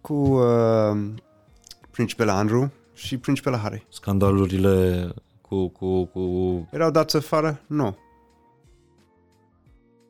cu 0.00 0.14
uh, 0.14 1.10
principele 1.90 2.30
Andrew 2.30 2.70
și 2.94 3.18
principele 3.18 3.56
Harry. 3.56 3.86
Scandalurile 3.88 5.08
cu... 5.40 5.68
cu, 5.68 6.04
cu... 6.04 6.20
Erau 6.70 6.90
dați 6.90 7.16
afară? 7.16 7.60
Nu. 7.66 7.96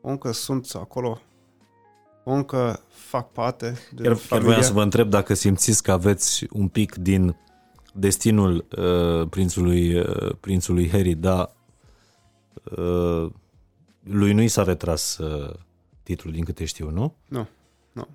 Încă 0.00 0.32
sunt 0.32 0.70
acolo. 0.74 1.20
Încă 2.24 2.80
fac 2.88 3.32
parte 3.32 3.78
de 3.92 4.02
Chiar, 4.02 4.12
chiar 4.12 4.16
familia. 4.16 4.46
voiam 4.48 4.62
să 4.62 4.72
vă 4.72 4.82
întreb 4.82 5.10
dacă 5.10 5.34
simțiți 5.34 5.82
că 5.82 5.92
aveți 5.92 6.46
un 6.50 6.68
pic 6.68 6.94
din 6.94 7.36
destinul 7.94 8.66
uh, 8.76 9.28
prințului, 9.28 9.94
uh, 9.94 10.34
prințului 10.40 10.90
Harry, 10.90 11.14
dar 11.14 11.52
uh, 12.76 13.30
lui 14.02 14.32
nu 14.32 14.42
i 14.42 14.48
s-a 14.48 14.62
retras 14.62 15.18
uh, 15.18 15.54
titlul, 16.02 16.32
din 16.32 16.44
câte 16.44 16.64
știu, 16.64 16.90
nu? 16.90 17.14
Nu, 17.28 17.48
nu. 17.92 18.08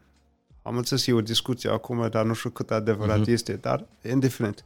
Am 0.61 0.77
înțeles 0.77 1.07
eu 1.07 1.17
o 1.17 1.21
discuție 1.21 1.69
acum, 1.69 2.07
dar 2.09 2.25
nu 2.25 2.33
știu 2.33 2.49
cât 2.49 2.71
adevărat 2.71 3.21
uh-huh. 3.21 3.31
este, 3.31 3.53
dar 3.53 3.85
indiferent. 4.09 4.63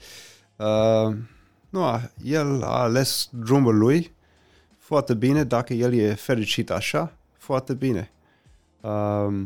Uh, 0.55 1.15
nu, 1.69 1.83
a- 1.83 2.11
el 2.23 2.63
a 2.63 2.81
ales 2.81 3.29
drumul 3.31 3.77
lui 3.77 4.15
foarte 4.87 5.13
bine, 5.13 5.43
dacă 5.43 5.73
el 5.73 5.93
e 5.93 6.13
fericit 6.13 6.69
așa, 6.71 7.17
foarte 7.37 7.73
bine. 7.73 8.11
Uh, 8.81 9.43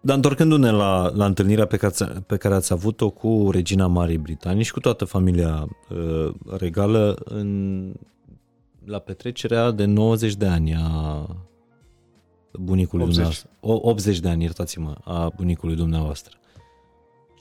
Dar 0.00 0.16
întorcându-ne 0.16 0.70
la, 0.70 1.10
la 1.14 1.24
întâlnirea 1.24 1.66
pe 1.66 1.76
care, 1.76 1.92
ați- 1.92 2.20
pe 2.20 2.36
care 2.36 2.54
ați 2.54 2.72
avut-o 2.72 3.10
cu 3.10 3.48
regina 3.50 3.86
Marii 3.86 4.18
Britanii 4.18 4.62
și 4.62 4.72
cu 4.72 4.80
toată 4.80 5.04
familia 5.04 5.68
uh, 5.90 6.34
regală 6.58 7.18
în, 7.24 7.92
la 8.84 8.98
petrecerea 8.98 9.70
de 9.70 9.84
90 9.84 10.34
de 10.34 10.46
ani 10.46 10.74
a 10.74 11.26
bunicului 12.52 13.04
80. 13.04 13.14
dumneavoastră. 13.14 13.48
O, 13.60 13.88
80 13.90 14.18
de 14.20 14.28
ani, 14.28 14.42
iertați-mă, 14.42 14.94
a 15.04 15.28
bunicului 15.36 15.76
dumneavoastră. 15.76 16.36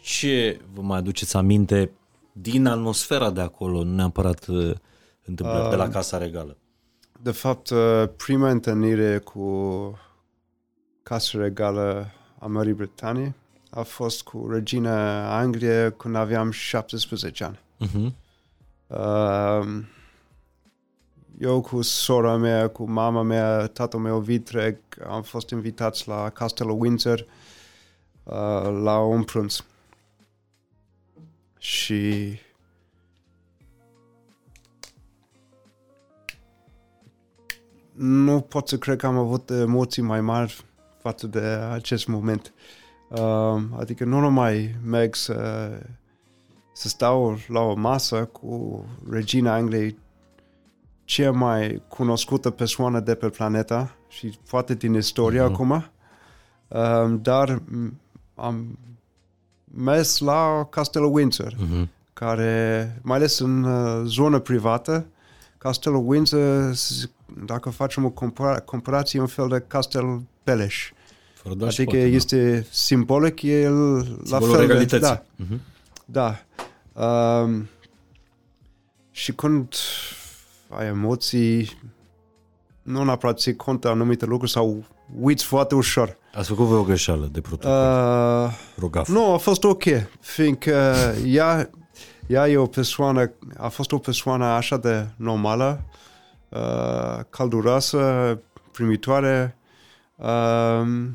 Ce 0.01 0.59
vă 0.73 0.81
mai 0.81 0.97
aduceți 0.97 1.35
aminte 1.37 1.91
din 2.37 2.65
atmosfera 2.65 3.31
de 3.31 3.41
acolo, 3.41 3.83
nu 3.83 3.95
neapărat 3.95 4.47
uh, 4.47 4.75
întâmplări 5.25 5.69
de 5.69 5.75
la 5.75 5.89
Casa 5.89 6.17
Regală? 6.17 6.57
de 7.25 7.31
fapt, 7.31 7.69
uh, 7.69 8.03
prima 8.17 8.49
întâlnire 8.49 9.17
cu 9.17 9.99
Casa 11.03 11.37
Regală 11.37 12.11
a 12.39 12.45
Marii 12.45 12.73
Britanii 12.73 13.35
a 13.69 13.81
fost 13.81 14.23
cu 14.23 14.47
regina 14.51 15.37
Anglie 15.37 15.93
când 15.97 16.15
aveam 16.15 16.51
17 16.51 17.43
ani. 17.43 17.59
Uh-huh. 17.85 18.11
Uh, 18.87 19.83
eu 21.39 21.61
cu 21.61 21.81
sora 21.81 22.35
mea, 22.35 22.67
cu 22.67 22.89
mama 22.89 23.21
mea, 23.21 23.67
tatăl 23.67 23.99
meu 23.99 24.19
vitreg, 24.19 24.77
am 25.09 25.21
fost 25.21 25.49
invitați 25.49 26.07
la 26.07 26.29
Castelul 26.29 26.81
Windsor 26.81 27.25
uh, 28.23 28.79
la 28.83 28.99
un 28.99 29.23
prânz. 29.23 29.65
Și 31.65 32.39
nu 37.91 38.41
pot 38.41 38.67
să 38.67 38.77
cred 38.77 38.97
că 38.97 39.05
am 39.05 39.17
avut 39.17 39.49
emoții 39.49 40.01
mai 40.01 40.21
mari 40.21 40.65
față 41.01 41.27
de 41.27 41.39
acest 41.71 42.07
moment. 42.07 42.53
Uh, 43.09 43.61
adică 43.79 44.03
nu 44.03 44.19
numai 44.19 44.75
merg 44.83 45.15
să, 45.15 45.69
să 46.73 46.87
stau 46.87 47.37
la 47.47 47.59
o 47.59 47.73
masă 47.75 48.25
cu 48.25 48.85
regina 49.09 49.53
Angliei, 49.53 49.97
cea 51.03 51.31
mai 51.31 51.81
cunoscută 51.87 52.49
persoană 52.49 52.99
de 52.99 53.15
pe 53.15 53.29
planeta 53.29 53.95
și 54.07 54.39
poate 54.49 54.73
din 54.75 54.93
istorie 54.93 55.41
Mhm. 55.43 55.53
acum, 55.53 55.69
uh, 56.67 57.19
dar 57.21 57.59
m- 57.61 57.93
am 58.35 58.77
mers 59.75 60.17
la 60.19 60.67
Castelul 60.69 61.13
Windsor, 61.15 61.53
Uh-huh. 61.53 61.87
care, 62.13 62.99
mai 63.01 63.17
ales 63.17 63.39
în 63.39 63.63
uh, 63.63 64.01
zonă 64.05 64.39
privată, 64.39 65.05
Castelul 65.57 66.03
Windsor, 66.09 66.73
s- 66.73 67.09
dacă 67.45 67.69
facem 67.69 68.05
o 68.05 68.09
compara- 68.09 68.63
comparație, 68.65 69.19
e 69.19 69.21
un 69.21 69.27
fel 69.27 69.47
de 69.47 69.63
castel 69.67 70.21
Peleș. 70.43 70.91
Fără 71.33 71.55
doar 71.55 71.71
și 71.71 71.81
adică 71.81 71.95
poate, 71.95 72.09
da. 72.09 72.15
este 72.15 72.67
simbolic, 72.71 73.41
e 73.41 73.61
el 73.61 73.95
la 73.95 74.03
Simbolul 74.23 74.49
fel 74.55 74.59
de... 74.67 74.73
regalității. 74.73 74.99
Da, 75.07 75.21
Uh-huh. 75.21 75.59
da. 76.05 76.35
Um, 77.41 77.69
și 79.11 79.33
când 79.33 79.73
ai 80.69 80.87
emoții, 80.87 81.79
nu 82.81 83.03
neapărat 83.03 83.39
ții 83.39 83.55
cont 83.55 83.81
de 83.81 83.87
anumite 83.87 84.25
lucruri 84.25 84.51
sau 84.51 84.83
uiți 85.19 85.45
foarte 85.45 85.75
ușor. 85.75 86.17
Ați 86.33 86.47
făcut 86.47 86.65
voi 86.65 86.77
o 86.77 86.83
greșeală 86.83 87.29
de 87.31 87.41
protocol, 87.41 87.75
Uh, 88.45 88.51
rogaf. 88.79 89.07
nu, 89.07 89.33
a 89.33 89.37
fost 89.37 89.63
ok, 89.63 89.83
fiindcă 90.19 90.95
ea, 91.25 91.69
ea 92.27 92.47
e 92.49 92.57
o 92.57 92.65
persoană, 92.65 93.31
a 93.57 93.67
fost 93.67 93.91
o 93.91 93.97
persoană 93.97 94.45
așa 94.45 94.77
de 94.77 95.07
normală, 95.15 95.83
uh, 96.49 97.19
calduroasă, 97.29 98.39
primitoare 98.71 99.57
uh, 100.15 101.07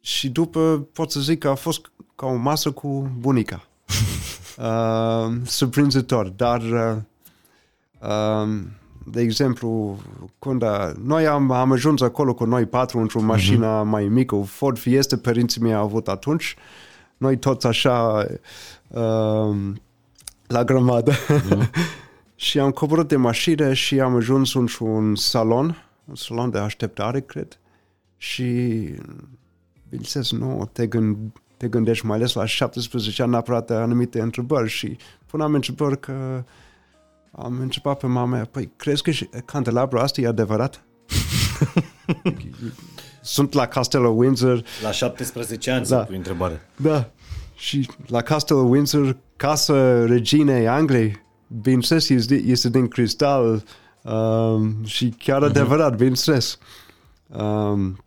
și 0.00 0.28
după 0.28 0.88
pot 0.92 1.10
să 1.10 1.20
zic 1.20 1.38
că 1.38 1.48
a 1.48 1.54
fost 1.54 1.92
ca 2.14 2.26
o 2.26 2.34
masă 2.34 2.70
cu 2.70 3.10
bunica. 3.18 3.66
uh, 4.58 5.32
surprinzător, 5.44 6.28
dar 6.28 6.60
uh, 6.60 6.96
um, 8.08 8.70
de 9.04 9.20
exemplu, 9.20 9.98
când 10.38 10.62
a, 10.62 10.92
noi 11.04 11.26
am, 11.26 11.50
am 11.50 11.72
ajuns 11.72 12.00
acolo 12.00 12.34
cu 12.34 12.44
noi 12.44 12.66
patru 12.66 12.98
într-o 12.98 13.20
mașină 13.20 13.80
uh-huh. 13.80 13.88
mai 13.88 14.04
mică, 14.04 14.34
o 14.34 14.42
Ford 14.42 14.78
Fiesta, 14.78 15.16
părinții 15.16 15.60
mei 15.60 15.74
au 15.74 15.84
avut 15.84 16.08
atunci, 16.08 16.56
noi 17.16 17.38
toți 17.38 17.66
așa 17.66 18.26
um, 18.88 19.80
la 20.46 20.64
grămadă. 20.64 21.12
Uh-huh. 21.12 21.70
și 22.34 22.58
am 22.58 22.70
coborât 22.70 23.08
de 23.08 23.16
mașină 23.16 23.72
și 23.72 24.00
am 24.00 24.16
ajuns 24.16 24.54
într-un 24.54 25.14
salon, 25.16 25.84
un 26.04 26.14
salon 26.14 26.50
de 26.50 26.58
așteptare, 26.58 27.20
cred. 27.20 27.58
Și, 28.16 28.42
bineînțeles, 29.88 30.32
nu 30.32 30.70
te, 30.72 30.86
gând, 30.86 31.16
te 31.56 31.68
gândești 31.68 32.06
mai 32.06 32.16
ales 32.16 32.32
la 32.32 32.46
17 32.46 33.22
ani 33.22 33.30
neapărat 33.30 33.66
de 33.66 33.74
anumite 33.74 34.20
întrebări 34.20 34.68
și 34.68 34.96
puneam 35.26 35.54
întrebări 35.54 36.00
că 36.00 36.44
am 37.32 37.58
întrebat 37.60 37.98
pe 37.98 38.06
mama 38.06 38.26
mea, 38.26 38.44
păi, 38.44 38.72
crezi 38.76 39.02
că 39.02 39.10
și 39.10 39.28
candelabra 39.44 40.02
asta 40.02 40.20
e 40.20 40.26
adevărat? 40.26 40.84
Sunt 43.22 43.52
la 43.52 43.66
Castelul 43.66 44.18
Windsor, 44.18 44.62
La 44.82 44.90
17 44.90 45.70
ani 45.70 45.80
Da. 45.80 45.86
să 45.98 46.04
pui 46.06 46.16
întrebare. 46.16 46.60
da, 46.76 47.10
și 47.54 47.88
la 48.06 48.22
Castelul 48.22 48.70
Windsor, 48.70 49.16
casa 49.36 50.04
reginei 50.04 50.68
Angliei, 50.68 51.22
bineînțeles, 51.60 52.08
este, 52.08 52.34
este 52.34 52.68
din 52.70 52.88
cristal 52.88 53.64
um, 54.02 54.84
și 54.84 55.14
chiar 55.18 55.42
adevărat, 55.42 55.96
bineînțeles. 55.96 56.58
Um, 57.26 58.04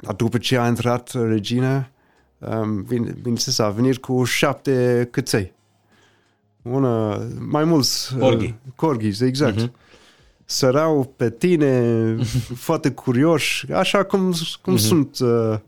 dar 0.00 0.14
după 0.14 0.38
ce 0.38 0.58
a 0.58 0.68
intrat 0.68 1.10
regina, 1.28 1.90
um, 2.38 2.82
bine, 2.82 3.10
bineînțeles, 3.10 3.58
a 3.58 3.68
venit 3.70 3.96
cu 3.98 4.24
șapte 4.24 5.08
căței. 5.10 5.52
Una, 6.62 7.18
mai 7.48 7.64
mulți... 7.64 8.14
uh, 8.14 8.20
Corgi. 8.20 8.54
Corgis, 8.76 9.20
exact. 9.20 9.60
Uh-huh. 9.60 9.70
Sărau 10.44 11.12
pe 11.16 11.30
tine, 11.30 12.16
foarte 12.66 12.90
curioși, 12.90 13.72
așa 13.72 14.02
cum, 14.02 14.32
cum 14.62 14.76
uh-huh. 14.76 14.80
sunt. 14.80 15.18
Uh, 15.18 15.58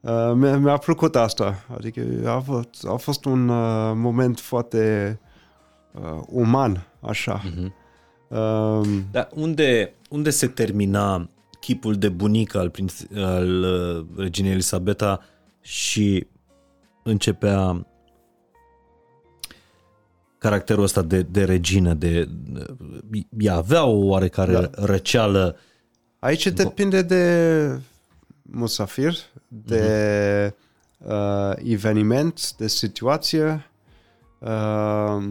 uh, 0.00 0.32
mi-a, 0.34 0.56
mi-a 0.56 0.76
plăcut 0.76 1.16
asta. 1.16 1.64
Adică 1.76 2.02
a 2.26 2.38
fost, 2.38 2.86
a 2.88 2.96
fost 2.96 3.24
un 3.24 3.48
uh, 3.48 3.92
moment 3.94 4.40
foarte 4.40 5.18
uh, 5.92 6.20
uman, 6.26 6.86
așa. 7.00 7.42
Uh-huh. 7.42 7.82
Um, 8.28 9.04
Dar 9.10 9.28
unde, 9.34 9.94
unde 10.08 10.30
se 10.30 10.46
termina 10.46 11.28
chipul 11.60 11.94
de 11.94 12.08
bunică 12.08 12.58
al, 12.58 12.70
prinț, 12.70 13.00
al 13.16 13.62
uh, 13.62 14.06
reginei 14.16 14.52
Elisabeta 14.52 15.20
și 15.60 16.26
începea 17.02 17.86
caracterul 20.44 20.82
ăsta 20.82 21.02
de, 21.02 21.22
de 21.22 21.44
regină, 21.44 21.94
de, 21.94 22.28
ea 23.38 23.54
avea 23.54 23.84
o 23.84 24.06
oarecare 24.06 24.52
da. 24.52 24.70
răceală 24.72 25.56
Aici 26.18 26.46
depinde 26.46 27.02
de 27.02 27.80
musafir, 28.42 29.14
de 29.48 30.54
uh, 30.98 31.52
eveniment, 31.56 32.52
de 32.52 32.68
situație, 32.68 33.70
uh, 34.38 35.24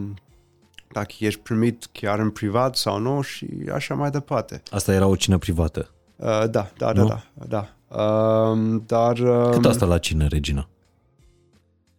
dacă 0.92 1.14
ești 1.18 1.40
primit 1.40 1.88
chiar 1.92 2.18
în 2.18 2.30
privat 2.30 2.76
sau 2.76 2.98
nu 2.98 3.20
și 3.20 3.46
așa 3.72 3.94
mai 3.94 4.10
departe. 4.10 4.62
Asta 4.70 4.92
era 4.92 5.06
o 5.06 5.16
cină 5.16 5.38
privată. 5.38 5.90
Uh, 6.16 6.26
da, 6.26 6.70
da, 6.76 6.92
da, 6.92 6.92
Nu? 6.92 7.06
da, 7.06 7.24
da. 7.48 7.68
Um, 7.96 8.82
dar 8.86 9.18
um, 9.18 9.50
Cât 9.50 9.64
asta 9.64 9.86
la 9.86 9.98
cină, 9.98 10.26
regina? 10.26 10.68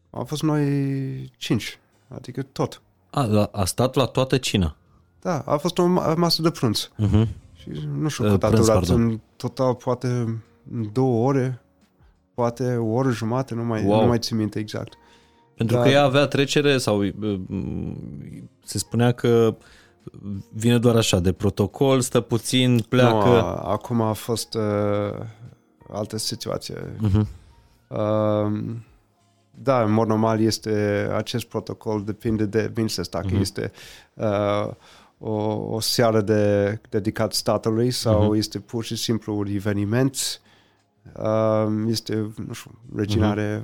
am 0.09 0.25
fost 0.25 0.41
noi 0.41 1.31
cinci, 1.37 1.79
adică 2.07 2.41
tot. 2.41 2.81
A, 3.15 3.25
la- 3.25 3.49
a 3.51 3.65
stat 3.65 3.95
la 3.95 4.05
toată 4.05 4.37
cina. 4.37 4.75
Da, 5.21 5.39
a 5.45 5.57
fost 5.57 5.77
o 5.77 5.83
ma- 5.83 6.15
masă 6.15 6.41
de 6.41 6.49
prânz. 6.49 6.89
Uh-huh. 7.05 7.27
Și 7.55 7.69
nu 7.97 8.07
știu 8.07 8.25
Uh, 8.25 8.31
cât 8.31 8.43
a 8.43 8.47
prânz, 8.47 8.65
durat, 8.65 8.79
pardon. 8.85 9.01
în 9.01 9.19
total 9.35 9.73
poate 9.73 10.07
în 10.71 10.89
două 10.93 11.27
ore, 11.27 11.61
poate 12.33 12.75
o 12.75 12.85
oră 12.93 13.09
jumate, 13.09 13.53
nu 13.53 13.63
mai, 13.63 13.83
Wow. 13.85 14.01
nu 14.01 14.07
mai 14.07 14.19
țin 14.19 14.37
minte 14.37 14.59
exact. 14.59 14.93
Pentru 15.55 15.75
Da. 15.75 15.81
că 15.81 15.89
ea 15.89 16.03
avea 16.03 16.25
trecere 16.27 16.77
sau 16.77 16.99
uh, 17.03 17.39
se 18.63 18.77
spunea 18.77 19.11
că 19.11 19.55
vine 20.53 20.77
doar 20.77 20.95
așa, 20.95 21.19
de 21.19 21.31
protocol, 21.31 22.01
stă 22.01 22.21
puțin, 22.21 22.85
pleacă. 22.89 23.27
Nu, 23.27 23.33
a- 23.33 23.53
acum 23.55 24.01
a 24.01 24.13
fost 24.13 24.53
uh, 24.53 25.25
altă 25.93 26.17
situație. 26.17 26.95
Mhm. 26.99 27.27
Uh, 27.87 28.61
da, 29.63 29.81
în 29.83 29.91
mod 29.91 30.07
normal 30.07 30.41
este 30.41 31.07
acest 31.15 31.45
protocol, 31.45 32.03
depinde 32.03 32.45
de, 32.45 32.67
bineînțeles, 32.73 33.07
dacă 33.09 33.27
Mhm. 33.31 33.39
este 33.41 33.71
uh, 34.13 34.67
o, 35.17 35.31
o 35.69 35.79
seară 35.79 36.21
de, 36.21 36.79
dedicat 36.89 37.33
statului 37.33 37.91
sau 37.91 38.23
Mhm. 38.23 38.33
este 38.33 38.59
pur 38.59 38.83
și 38.83 38.95
simplu 38.95 39.37
un 39.37 39.47
eveniment. 39.47 40.41
Uh, 41.19 41.65
este, 41.87 42.31
nu 42.47 42.53
știu, 42.53 42.71
regina 42.95 43.23
Mhm. 43.27 43.31
are 43.39 43.63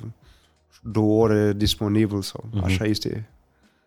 două 0.83 1.21
ore 1.23 1.53
disponibil 1.53 2.21
sau 2.21 2.43
Mhm. 2.51 2.63
așa 2.63 2.83
este. 2.85 3.29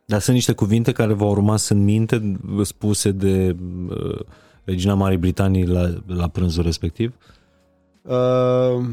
Dar 0.06 0.20
sunt 0.20 0.36
niște 0.36 0.52
cuvinte 0.52 0.93
care 0.93 1.12
v-au 1.12 1.35
rămas 1.35 1.68
în 1.68 1.85
minte 1.85 2.39
spuse 2.62 3.10
de 3.10 3.56
uh, 3.89 4.20
regina 4.64 4.94
Marii 4.94 5.18
Britanii 5.18 5.66
la, 5.66 5.89
la 6.06 6.28
prânzul 6.28 6.62
respectiv? 6.62 7.14
Uh, 8.02 8.85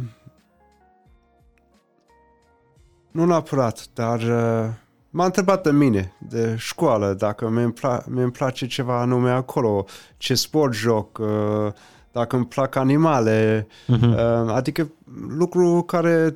nu 3.12 3.26
neapărat, 3.26 3.86
dar 3.94 4.20
uh, 4.20 4.70
m-a 5.10 5.26
întrebat 5.26 5.64
de 5.64 5.72
mine, 5.72 6.14
de 6.30 6.56
școală, 6.58 7.14
dacă 7.14 7.50
mi-mi, 7.50 7.74
pla- 7.74 8.04
mi-mi 8.08 8.32
place 8.32 8.68
ceva 8.68 9.00
anume 9.02 9.30
acolo, 9.32 9.86
ce 10.18 10.36
sport 10.36 10.74
joc, 10.74 11.18
uh, 11.18 11.28
dacă 12.12 12.36
îmi 12.36 12.46
plac 12.46 12.76
animale, 12.76 13.68
Mhm. 13.88 14.10
uh, 14.12 14.18
adică 14.54 14.92
lucru 15.30 15.84
care 15.88 16.36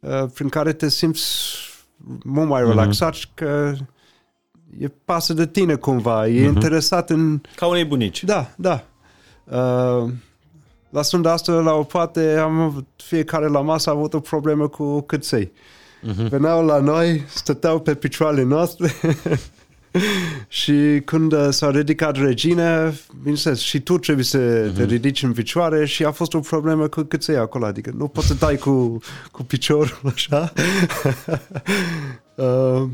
uh, 0.00 0.24
prin 0.34 0.48
care 0.48 0.72
te 0.72 0.88
simți 0.88 1.52
mult 2.24 2.48
mai 2.48 2.60
Mhm. 2.62 2.70
relaxat 2.70 3.14
și 3.14 3.28
că 3.34 3.72
e 4.78 4.88
pasă 5.04 5.32
de 5.32 5.46
tine 5.46 5.74
cumva, 5.74 6.28
e 6.28 6.40
Mhm. 6.46 6.54
interesat 6.54 7.10
în 7.10 7.40
Ca 7.56 7.66
unei 7.66 7.84
bunici. 7.84 8.24
da, 8.24 8.46
da. 8.56 8.84
Uh, 9.44 10.10
lăsând 10.94 11.26
asta 11.26 11.52
la 11.52 11.72
o 11.72 11.82
parte, 11.82 12.36
am 12.36 12.60
avut, 12.60 12.86
fiecare 12.96 13.46
la 13.46 13.60
masă 13.60 13.90
a 13.90 13.92
avut 13.92 14.14
o 14.14 14.20
problemă 14.20 14.68
cu 14.68 15.00
căței. 15.00 15.52
Mhm. 16.02 16.28
Veneau 16.28 16.64
la 16.64 16.80
noi, 16.80 17.24
stăteau 17.28 17.80
pe 17.80 17.94
picioarele 17.94 18.42
noastre 18.42 18.94
și 20.48 21.02
când 21.04 21.32
uh, 21.32 21.48
s-a 21.50 21.70
ridicat 21.70 22.16
regina, 22.16 22.92
bineînțeles, 23.18 23.58
și 23.58 23.80
tu 23.80 23.98
trebuie 23.98 24.24
să 24.24 24.70
te 24.74 24.84
ridici 24.84 25.22
în 25.22 25.32
picioare 25.32 25.86
și 25.86 26.04
a 26.04 26.10
fost 26.10 26.34
o 26.34 26.40
problemă 26.40 26.88
cu 26.88 27.02
căței 27.02 27.36
acolo, 27.36 27.64
adică 27.64 27.92
nu 27.96 28.08
poți 28.08 28.26
să 28.26 28.34
dai 28.34 28.56
cu, 28.56 28.98
cu 29.30 29.42
piciorul 29.42 30.00
așa. 30.14 30.52
uh, 32.34 32.88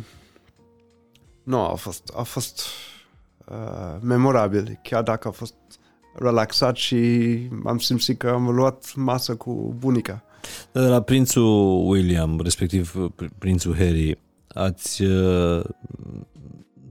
nu, 1.43 1.61
a 1.61 1.75
fost, 1.75 2.13
a 2.17 2.23
fost 2.23 2.61
uh, 3.45 3.97
memorabil, 4.01 4.79
chiar 4.83 5.03
dacă 5.03 5.29
a 5.29 5.31
fost 5.31 5.55
relaxat 6.15 6.77
și 6.77 6.97
am 7.65 7.79
simțit 7.79 8.19
că 8.19 8.29
am 8.29 8.49
luat 8.49 8.93
masă 8.95 9.35
cu 9.37 9.75
bunica. 9.79 10.23
De 10.73 10.81
la 10.81 11.03
prințul 11.03 11.89
William, 11.89 12.41
respectiv 12.43 12.95
pr- 12.95 13.29
prințul 13.39 13.75
Harry, 13.77 14.19
ați, 14.49 15.03
uh, 15.03 15.65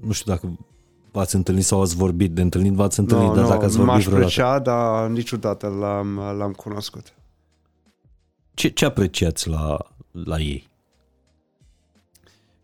nu 0.02 0.12
știu 0.12 0.32
dacă 0.32 0.58
v-ați 1.12 1.36
întâlnit 1.36 1.64
sau 1.64 1.82
ați 1.82 1.96
vorbit, 1.96 2.32
de 2.32 2.42
întâlnit 2.42 2.74
v-ați 2.74 3.00
întâlnit, 3.00 3.28
Nu, 3.28 3.34
dar 3.34 3.44
nu, 3.44 3.50
dacă 3.50 3.66
ați 3.66 3.76
vorbit 3.76 3.94
m-aș 3.94 4.04
vreodată. 4.06 4.26
plăcea, 4.34 4.60
dar 4.60 5.08
niciodată 5.10 5.68
l-am, 5.68 6.20
l-am 6.38 6.52
cunoscut. 6.52 7.14
Ce, 8.54 8.68
ce 8.68 8.86
apreciați 8.86 9.50
la, 9.50 9.78
la 10.12 10.40
ei? 10.40 10.68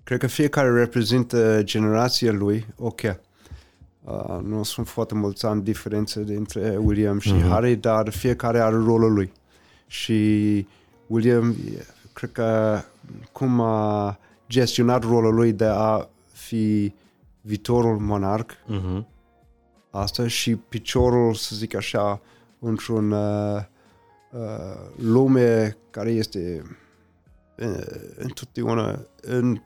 Cred 0.04 0.20
că 0.20 0.28
fiecare 0.28 0.72
reprezintă 0.80 1.62
generația 1.64 2.32
lui, 2.32 2.66
ok. 2.78 3.02
Uh, 4.06 4.40
nu 4.44 4.64
sunt 4.64 4.88
foarte 4.88 5.14
mulți 5.16 5.46
ani 5.46 5.64
diferențe 5.64 6.24
dintre 6.24 6.78
William 6.78 7.20
și 7.20 7.34
Mhm. 7.34 7.48
Harry, 7.48 7.76
dar 7.76 8.10
fiecare 8.10 8.60
are 8.60 8.76
rolul 8.76 9.14
lui. 9.14 9.32
Și 9.88 10.68
William, 11.08 11.50
e, 11.50 11.86
cred 12.14 12.32
că 12.32 12.80
cum 13.32 13.60
a 13.62 14.18
gestionat 14.50 15.04
rolul 15.04 15.34
lui 15.34 15.54
de 15.54 15.66
a 15.66 16.08
fi 16.32 16.94
viitorul 17.42 17.98
monarh, 18.00 18.54
Uh-huh. 18.54 19.04
asta 19.90 20.28
și 20.28 20.56
piciorul, 20.56 21.34
să 21.34 21.56
zic 21.56 21.76
așa, 21.76 22.22
într-un 22.60 23.12
uh, 23.12 23.62
uh, 24.32 24.42
lume 24.96 25.78
care 25.90 26.12
este 26.12 26.62
uh, 27.60 27.86
întotdeauna 28.18 29.00
în 29.22 29.62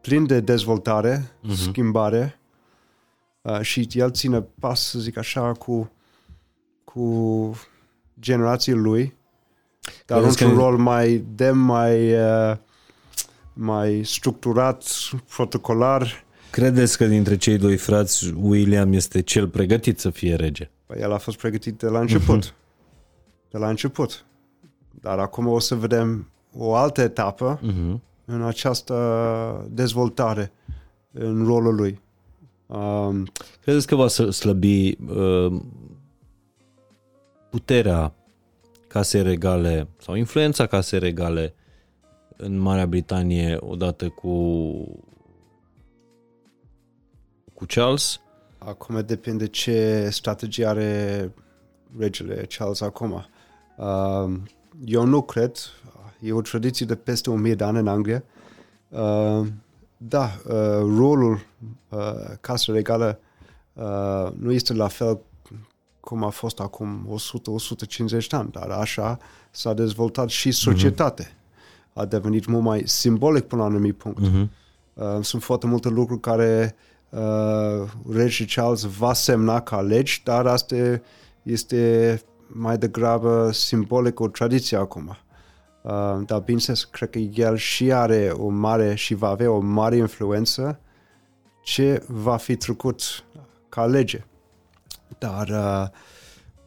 plin 0.00 0.26
de 0.26 0.40
dezvoltare, 0.40 1.30
Mhm. 1.42 1.52
uh-huh. 1.52 1.56
schimbare 1.70 2.38
uh, 3.46 3.60
și 3.60 3.88
el 3.92 4.10
ține 4.10 4.40
pas, 4.60 4.80
să 4.88 4.98
zic 4.98 5.16
așa, 5.18 5.52
cu, 5.52 5.92
cu 6.84 7.54
generația 8.20 8.74
lui, 8.74 9.14
dar 10.06 10.18
Credeți 10.18 10.42
într-un 10.42 10.58
că- 10.58 10.64
rol 10.64 10.76
mai 10.78 11.24
de 11.34 11.50
mai 11.50 12.14
uh, 12.14 12.56
mai 13.52 14.02
structurat, 14.04 14.84
protocolar. 15.34 16.24
Credeți 16.50 16.96
că 16.96 17.06
dintre 17.06 17.36
cei 17.36 17.58
doi 17.58 17.76
frați 17.76 18.32
William 18.40 18.92
este 18.92 19.20
cel 19.22 19.48
pregătit 19.48 19.98
să 20.00 20.10
fie 20.10 20.34
rege? 20.34 20.70
Păi 20.86 21.00
el 21.00 21.12
a 21.12 21.18
fost 21.18 21.36
pregătit 21.36 21.78
de 21.78 21.86
la 21.88 22.00
început. 22.00 22.44
Mhm. 22.44 22.54
De 23.50 23.58
la 23.58 23.68
început. 23.68 24.24
Dar 25.00 25.18
acum 25.18 25.46
o 25.46 25.58
să 25.58 25.74
vedem 25.74 26.30
o 26.52 26.74
altă 26.74 27.00
etapă 27.00 27.60
Uh-huh. 27.62 28.00
în 28.24 28.42
această 28.42 29.66
dezvoltare 29.70 30.52
în 31.12 31.44
rolul 31.46 31.74
lui. 31.74 32.00
Um, 32.66 33.26
Credeți 33.60 33.86
că 33.86 33.94
va 33.94 34.08
să 34.08 34.30
slăbi 34.30 34.96
uh, 35.08 35.60
puterea 37.50 38.14
casei 38.88 39.22
regale 39.22 39.88
sau 39.98 40.14
influența 40.14 40.66
casei 40.66 40.98
regale 40.98 41.54
în 42.36 42.58
Marea 42.58 42.86
Britanie 42.86 43.56
odată 43.60 44.08
cu 44.08 44.32
cu 47.54 47.64
Charles? 47.66 48.20
acum 48.66 49.00
depinde 49.06 49.46
ce 49.46 50.08
strategie 50.10 50.66
are 50.66 51.32
regele 51.98 52.46
Charles 52.56 52.80
acum. 52.80 53.26
Um, 53.76 54.42
eu 54.84 55.04
nu 55.04 55.22
cred. 55.22 55.56
E 56.20 56.32
o 56.32 56.40
tradiție 56.40 56.86
de 56.86 56.94
peste 56.94 57.30
1000 57.30 57.54
de 57.54 57.64
ani 57.64 57.78
în 57.78 57.86
Anglia. 57.86 58.24
Uh, 58.88 59.46
da, 59.96 60.30
uh, 60.46 60.78
rolul 60.96 61.46
uh, 61.88 62.00
casei 62.40 62.74
regale 62.74 63.18
uh, 63.72 64.32
nu 64.38 64.52
este 64.52 64.72
la 64.72 64.88
fel 64.88 65.20
cum 66.00 66.24
a 66.24 66.28
fost 66.28 66.60
acum 66.60 67.18
100-150 68.22 68.26
de 68.28 68.36
ani, 68.36 68.50
dar 68.50 68.68
așa 68.70 69.18
s-a 69.50 69.74
dezvoltat 69.74 70.28
și 70.28 70.50
societate. 70.50 71.36
A 71.92 72.04
devenit 72.04 72.46
mult 72.46 72.62
mai 72.62 72.82
simbolic 72.84 73.44
până 73.44 73.62
la 73.62 73.68
un 73.68 73.74
anumit 73.74 73.96
punct. 73.96 74.20
Uh-huh. 74.20 74.48
Uh, 74.94 75.18
sunt 75.20 75.42
foarte 75.42 75.66
multe 75.66 75.88
lucruri 75.88 76.20
care 76.20 76.74
uh, 77.08 77.88
regele 78.10 78.48
Charles 78.54 78.82
va 78.82 79.12
semna 79.12 79.60
ca 79.60 79.80
legi, 79.80 80.20
dar 80.24 80.46
asta 80.46 81.00
este 81.42 82.22
mai 82.46 82.78
degrabă 82.78 83.50
simbolic 83.52 84.20
o 84.20 84.28
tradiție 84.28 84.76
acum. 84.76 85.16
Uh, 85.82 85.92
dar 86.26 86.40
bineînțeles, 86.40 86.84
cred 86.84 87.10
că 87.10 87.18
el 87.18 87.56
și 87.56 87.92
are 87.92 88.32
o 88.36 88.48
mare 88.48 88.94
și 88.94 89.14
va 89.14 89.28
avea 89.28 89.50
o 89.50 89.60
mare 89.60 89.96
influență 89.96 90.80
ce 91.66 92.02
va 92.06 92.36
fi 92.36 92.56
trecut 92.56 93.24
ca 93.68 93.86
lege. 93.86 94.24
Dar 95.18 95.48
uh, 95.48 95.88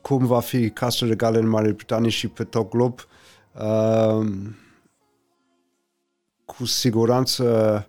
cum 0.01 0.25
va 0.25 0.39
fi 0.39 0.69
Casa 0.69 1.05
Regală 1.05 1.37
în 1.39 1.47
Marea 1.47 1.71
Britanie 1.71 2.09
și 2.09 2.27
pe 2.27 2.43
tot 2.43 2.69
glob, 2.69 2.99
uh, 3.53 4.27
cu 6.45 6.65
siguranță 6.65 7.87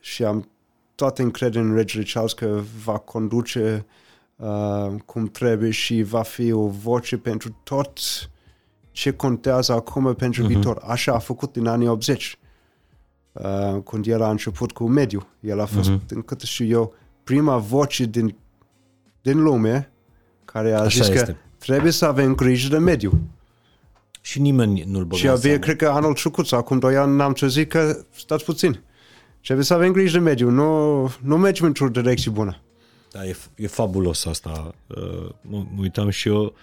și 0.00 0.24
am 0.24 0.48
toată 0.94 1.22
încredere 1.22 1.64
în 1.64 1.74
regele 1.74 2.04
Charles 2.12 2.32
că 2.32 2.62
va 2.84 2.98
conduce 2.98 3.86
uh, 4.36 4.94
cum 5.04 5.26
trebuie 5.26 5.70
și 5.70 6.02
va 6.02 6.22
fi 6.22 6.52
o 6.52 6.66
voce 6.66 7.16
pentru 7.18 7.56
tot 7.62 7.98
ce 8.90 9.12
contează 9.12 9.72
acum 9.72 10.14
pentru 10.14 10.44
uh-huh. 10.44 10.46
viitor. 10.46 10.82
Așa 10.86 11.14
a 11.14 11.18
făcut 11.18 11.52
din 11.52 11.66
anii 11.66 11.88
80. 11.88 12.38
Uh, 13.34 13.82
când 13.84 14.06
el 14.06 14.22
a 14.22 14.30
început 14.30 14.72
cu 14.72 14.88
mediu. 14.88 15.26
El 15.40 15.60
a 15.60 15.64
fost, 15.64 15.90
uh-huh. 15.90 16.06
din 16.06 16.22
câte 16.22 16.46
știu 16.46 16.66
eu, 16.66 16.94
prima 17.24 17.56
voce 17.56 18.04
din, 18.04 18.36
din 19.22 19.42
lume 19.42 19.92
care 20.44 20.72
a 20.72 20.80
Așa 20.80 21.04
zis 21.04 21.14
este. 21.14 21.24
că 21.24 21.34
trebuie 21.58 21.92
să 21.92 22.04
avem 22.04 22.34
grijă 22.34 22.68
de 22.68 22.78
mediu. 22.78 23.20
Și 24.20 24.40
nimeni 24.40 24.84
nu-l 24.86 25.04
băga 25.04 25.16
Și 25.16 25.24
în 25.24 25.30
avea, 25.30 25.40
seamă. 25.42 25.58
cred 25.58 25.76
că 25.76 25.88
anul 25.88 26.14
trecut, 26.14 26.46
sau 26.46 26.58
acum 26.58 26.78
doi 26.78 26.96
ani, 26.96 27.16
n-am 27.16 27.32
trezit 27.32 27.68
că 27.68 28.04
stați 28.16 28.44
puțin. 28.44 28.80
Trebuie 29.42 29.64
să 29.64 29.74
avem 29.74 29.92
grijă 29.92 30.18
de 30.18 30.24
mediu, 30.24 30.50
nu, 30.50 31.00
nu 31.22 31.38
mergem 31.38 31.66
într-o 31.66 31.88
direcție 31.88 32.30
bună. 32.30 32.60
Da, 33.10 33.26
e, 33.26 33.36
e 33.56 33.66
fabulos 33.66 34.26
asta. 34.26 34.74
Uh, 34.86 35.30
Mă, 35.40 35.66
mă 35.74 35.80
uitam 35.80 36.08
și 36.08 36.28
eu 36.28 36.54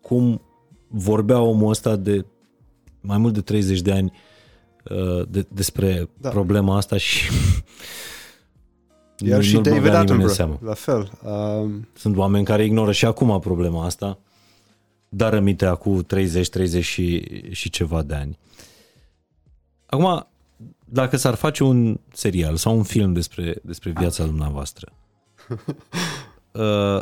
cum 0.00 0.40
vorbea 0.88 1.40
omul 1.40 1.70
ăsta 1.70 1.96
de 1.96 2.24
mai 3.00 3.18
mult 3.18 3.34
de 3.34 3.40
30 3.40 3.80
de 3.80 3.92
ani 3.92 4.12
uh, 4.12 4.32
de, 5.28 5.46
despre 5.48 6.08
da. 6.20 6.28
problema 6.28 6.76
asta 6.76 6.96
și 6.96 7.30
Iar 9.18 9.36
nu- 9.36 9.42
și 9.44 9.52
nu-l 9.54 9.62
David 9.62 9.80
băga 9.82 10.02
nimeni 10.02 10.22
în 10.22 10.28
Attenborough, 10.28 10.36
seamă. 10.36 10.58
la 10.62 10.74
fel. 10.74 11.10
Um, 11.62 11.88
Sunt 11.96 12.16
oameni 12.16 12.44
care 12.44 12.64
ignoră 12.64 12.92
și 12.92 13.04
acum 13.04 13.40
problema 13.40 13.84
asta, 13.84 14.18
dar 15.08 15.32
rămite 15.32 15.66
acum 15.66 16.02
30, 16.02 16.48
30 16.48 16.84
și, 16.84 17.24
și 17.50 17.70
ceva 17.70 18.02
de 18.02 18.14
ani. 18.14 18.38
Acum, 19.86 20.26
dacă 20.84 21.16
s-ar 21.16 21.34
face 21.34 21.64
un 21.64 22.00
serial 22.12 22.56
sau 22.56 22.76
un 22.76 22.82
film 22.82 23.12
despre, 23.12 23.56
despre 23.62 23.90
viața 23.96 24.24
dumneavoastră, 24.24 24.92
uh, 26.52 27.00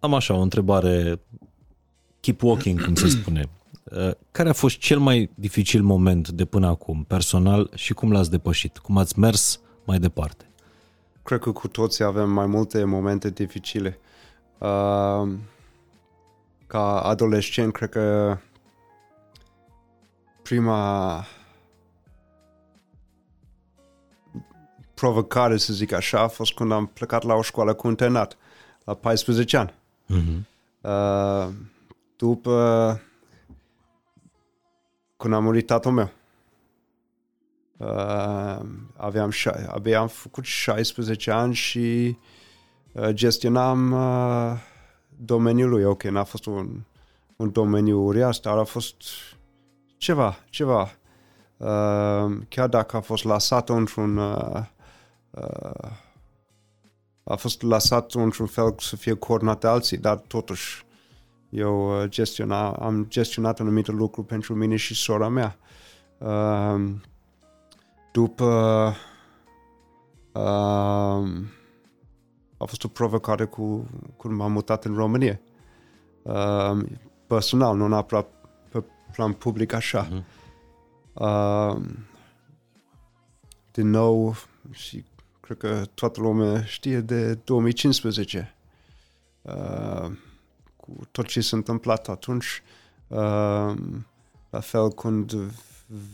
am 0.00 0.14
așa 0.14 0.34
o 0.34 0.40
întrebare 0.40 1.20
keep 2.20 2.42
walking, 2.42 2.84
cum 2.84 2.94
se 2.94 3.08
spune. 3.08 3.48
Uh, 3.90 4.10
care 4.30 4.48
a 4.48 4.52
fost 4.52 4.78
cel 4.78 4.98
mai 4.98 5.30
dificil 5.34 5.82
moment 5.82 6.28
de 6.28 6.44
până 6.44 6.66
acum, 6.66 7.04
personal, 7.04 7.70
și 7.74 7.94
cum 7.94 8.12
l-ați 8.12 8.30
depășit? 8.30 8.78
Cum 8.78 8.98
ați 8.98 9.18
mers 9.18 9.60
mai 9.84 9.98
departe? 9.98 10.48
cred 11.28 11.40
că 11.40 11.52
cu 11.52 11.68
toții 11.68 12.04
avem 12.04 12.30
mai 12.30 12.46
multe 12.46 12.84
momente 12.84 13.30
dificile. 13.30 13.98
Uh, 14.58 15.28
ca 16.66 17.00
adolescent, 17.00 17.72
cred 17.72 17.88
că 17.88 18.36
prima 20.42 21.24
provocare, 24.94 25.56
să 25.56 25.72
zic 25.72 25.92
așa, 25.92 26.20
a 26.20 26.28
fost 26.28 26.54
când 26.54 26.72
am 26.72 26.86
plecat 26.86 27.22
la 27.22 27.34
o 27.34 27.42
școală 27.42 27.74
cu 27.74 27.88
internat, 27.88 28.36
la 28.84 28.94
14 28.94 29.56
ani. 29.56 29.74
Mm-hmm. 30.04 30.46
Uh, 30.80 31.48
după 32.16 33.00
când 35.18 35.34
a 35.34 35.38
murit 35.38 35.66
tatăl 35.66 35.92
meu. 35.92 36.10
Uh, 37.76 38.60
aveam, 38.96 39.30
șa- 39.30 39.66
abia 39.66 40.00
am 40.00 40.08
făcut 40.08 40.44
16 40.44 41.30
ani 41.30 41.54
și 41.54 42.18
uh, 42.92 43.08
gestionam 43.08 43.92
uh, 43.92 44.58
domeniul 45.16 45.68
lui. 45.68 45.84
Ok, 45.84 46.02
n-a 46.02 46.24
fost 46.24 46.46
un, 46.46 46.80
un 47.36 47.52
domeniu 47.52 47.98
uriaș, 47.98 48.38
dar 48.38 48.58
a 48.58 48.64
fost 48.64 48.96
ceva, 49.96 50.36
ceva. 50.50 50.90
Uh, 51.56 52.36
chiar 52.48 52.68
dacă 52.68 52.96
a 52.96 53.00
fost 53.00 53.24
lăsat 53.24 53.68
într-un 53.68 54.16
uh, 54.16 54.62
uh, 55.30 55.90
a 57.24 57.36
fost 57.36 57.62
lăsat 57.62 58.12
într-un 58.12 58.46
fel 58.46 58.74
să 58.78 58.96
fie 58.96 59.14
coordonat 59.14 59.60
de 59.60 59.66
alții, 59.66 59.96
dar 59.96 60.16
totuși 60.16 60.86
eu 61.48 62.02
uh, 62.02 62.08
gestiona, 62.08 62.70
am 62.70 63.06
gestionat 63.08 63.60
anumite 63.60 63.90
lucruri 63.90 64.26
pentru 64.26 64.54
mine 64.54 64.76
și 64.76 64.94
sora 64.94 65.28
mea. 65.28 65.58
Uh, 66.18 66.90
după 68.12 68.94
uh, 70.32 71.28
a 72.58 72.64
fost 72.64 72.84
o 72.84 72.88
provocare 72.88 73.44
cu 73.44 73.88
când 74.18 74.34
m-am 74.34 74.52
mutat 74.52 74.84
în 74.84 74.94
România. 74.94 75.40
Uh, 76.22 76.78
personal, 77.26 77.76
nu 77.76 77.88
neapărat 77.88 78.28
pe 78.68 78.84
plan 79.12 79.32
public 79.32 79.72
așa. 79.72 80.08
Mhm. 80.10 80.24
Uh, 81.12 81.76
din 83.72 83.90
nou, 83.90 84.36
și 84.70 85.04
cred 85.40 85.56
că 85.56 85.82
toată 85.94 86.20
lumea 86.20 86.64
știe 86.64 87.00
de 87.00 87.34
2015. 87.34 88.54
Uh, 89.42 90.10
cu 90.96 91.06
tot 91.10 91.26
ce 91.26 91.40
s-a 91.40 91.56
întâmplat 91.56 92.08
atunci. 92.08 92.62
Uh, 93.06 93.74
la 94.50 94.60
fel 94.60 94.92
când 94.92 95.32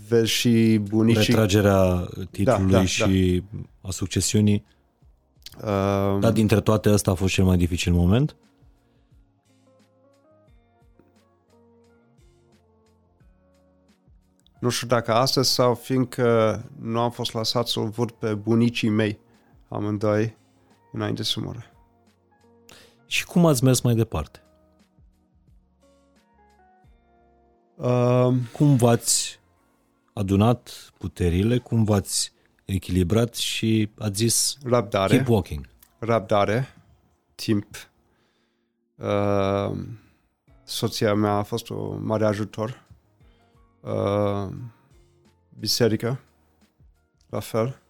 vezi 0.09 0.31
și 0.31 0.81
bunicii... 0.83 1.25
Retragerea 1.25 2.09
titlului 2.31 2.73
Da, 2.73 2.79
da, 2.79 2.85
și 2.85 3.43
a 3.81 3.91
succesiunii. 3.91 4.65
Uh, 5.57 6.19
Dar 6.21 6.33
dintre 6.33 6.61
toate 6.61 6.91
ăsta 6.91 7.11
a 7.11 7.15
fost 7.15 7.33
cel 7.33 7.45
mai 7.45 7.57
dificil 7.57 7.93
moment? 7.93 8.37
Nu 14.59 14.69
știu 14.69 14.87
dacă 14.87 15.13
astăzi 15.13 15.53
sau 15.53 15.75
fiindcă 15.75 16.61
nu 16.81 17.01
am 17.01 17.11
fost 17.11 17.35
lăsat 17.35 17.69
să-l 17.69 17.89
văd 17.89 18.11
pe 18.11 18.35
bunicii 18.35 18.89
mei 18.89 19.19
amândoi 19.69 20.37
înainte 20.93 21.23
să 21.23 21.41
moră. 21.41 21.65
Și 23.07 23.25
cum 23.25 23.47
ați 23.47 23.65
mers 23.65 23.81
mai 23.81 23.95
departe? 23.95 24.44
Uh, 27.77 28.35
Cum 28.53 28.77
v-ați 28.77 29.41
adunat 30.13 30.93
puterile, 30.99 31.59
cum 31.59 31.85
v-ați 31.85 32.33
echilibrat 32.65 33.35
și 33.35 33.91
ați 33.99 34.17
zis 34.17 34.57
răbdare, 34.65 35.15
keep 35.15 35.29
walking. 35.29 35.69
răbdare, 35.99 36.75
timp. 37.35 37.67
Uh, 38.97 39.79
soția 40.65 41.15
mea 41.15 41.33
a 41.33 41.43
fost 41.43 41.71
o 41.71 41.97
mare 42.01 42.25
ajutor. 42.25 42.83
Uh, 43.81 44.49
biserică, 45.59 46.21
la 47.29 47.41
fel. 47.41 47.81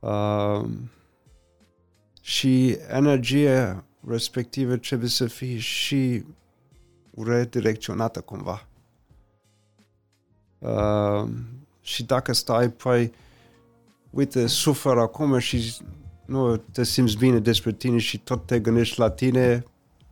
Uh, 0.00 0.64
și 2.20 2.70
energie 2.88 3.84
respectivă 4.08 4.76
trebuie 4.76 5.08
să 5.08 5.26
fie 5.26 5.58
și 5.58 6.24
redirecționată 7.16 8.20
cumva. 8.20 8.66
Uh, 10.58 11.28
și 11.80 12.04
dacă 12.04 12.32
stai, 12.32 12.70
păi, 12.70 13.12
uite, 14.10 14.46
sufer 14.46 14.96
acum 14.96 15.38
și 15.38 15.74
nu 16.24 16.56
te 16.56 16.84
simți 16.84 17.16
bine 17.16 17.38
despre 17.38 17.72
tine 17.72 17.98
și 17.98 18.18
tot 18.18 18.46
te 18.46 18.60
gândești 18.60 18.98
la 18.98 19.10
tine, 19.10 19.64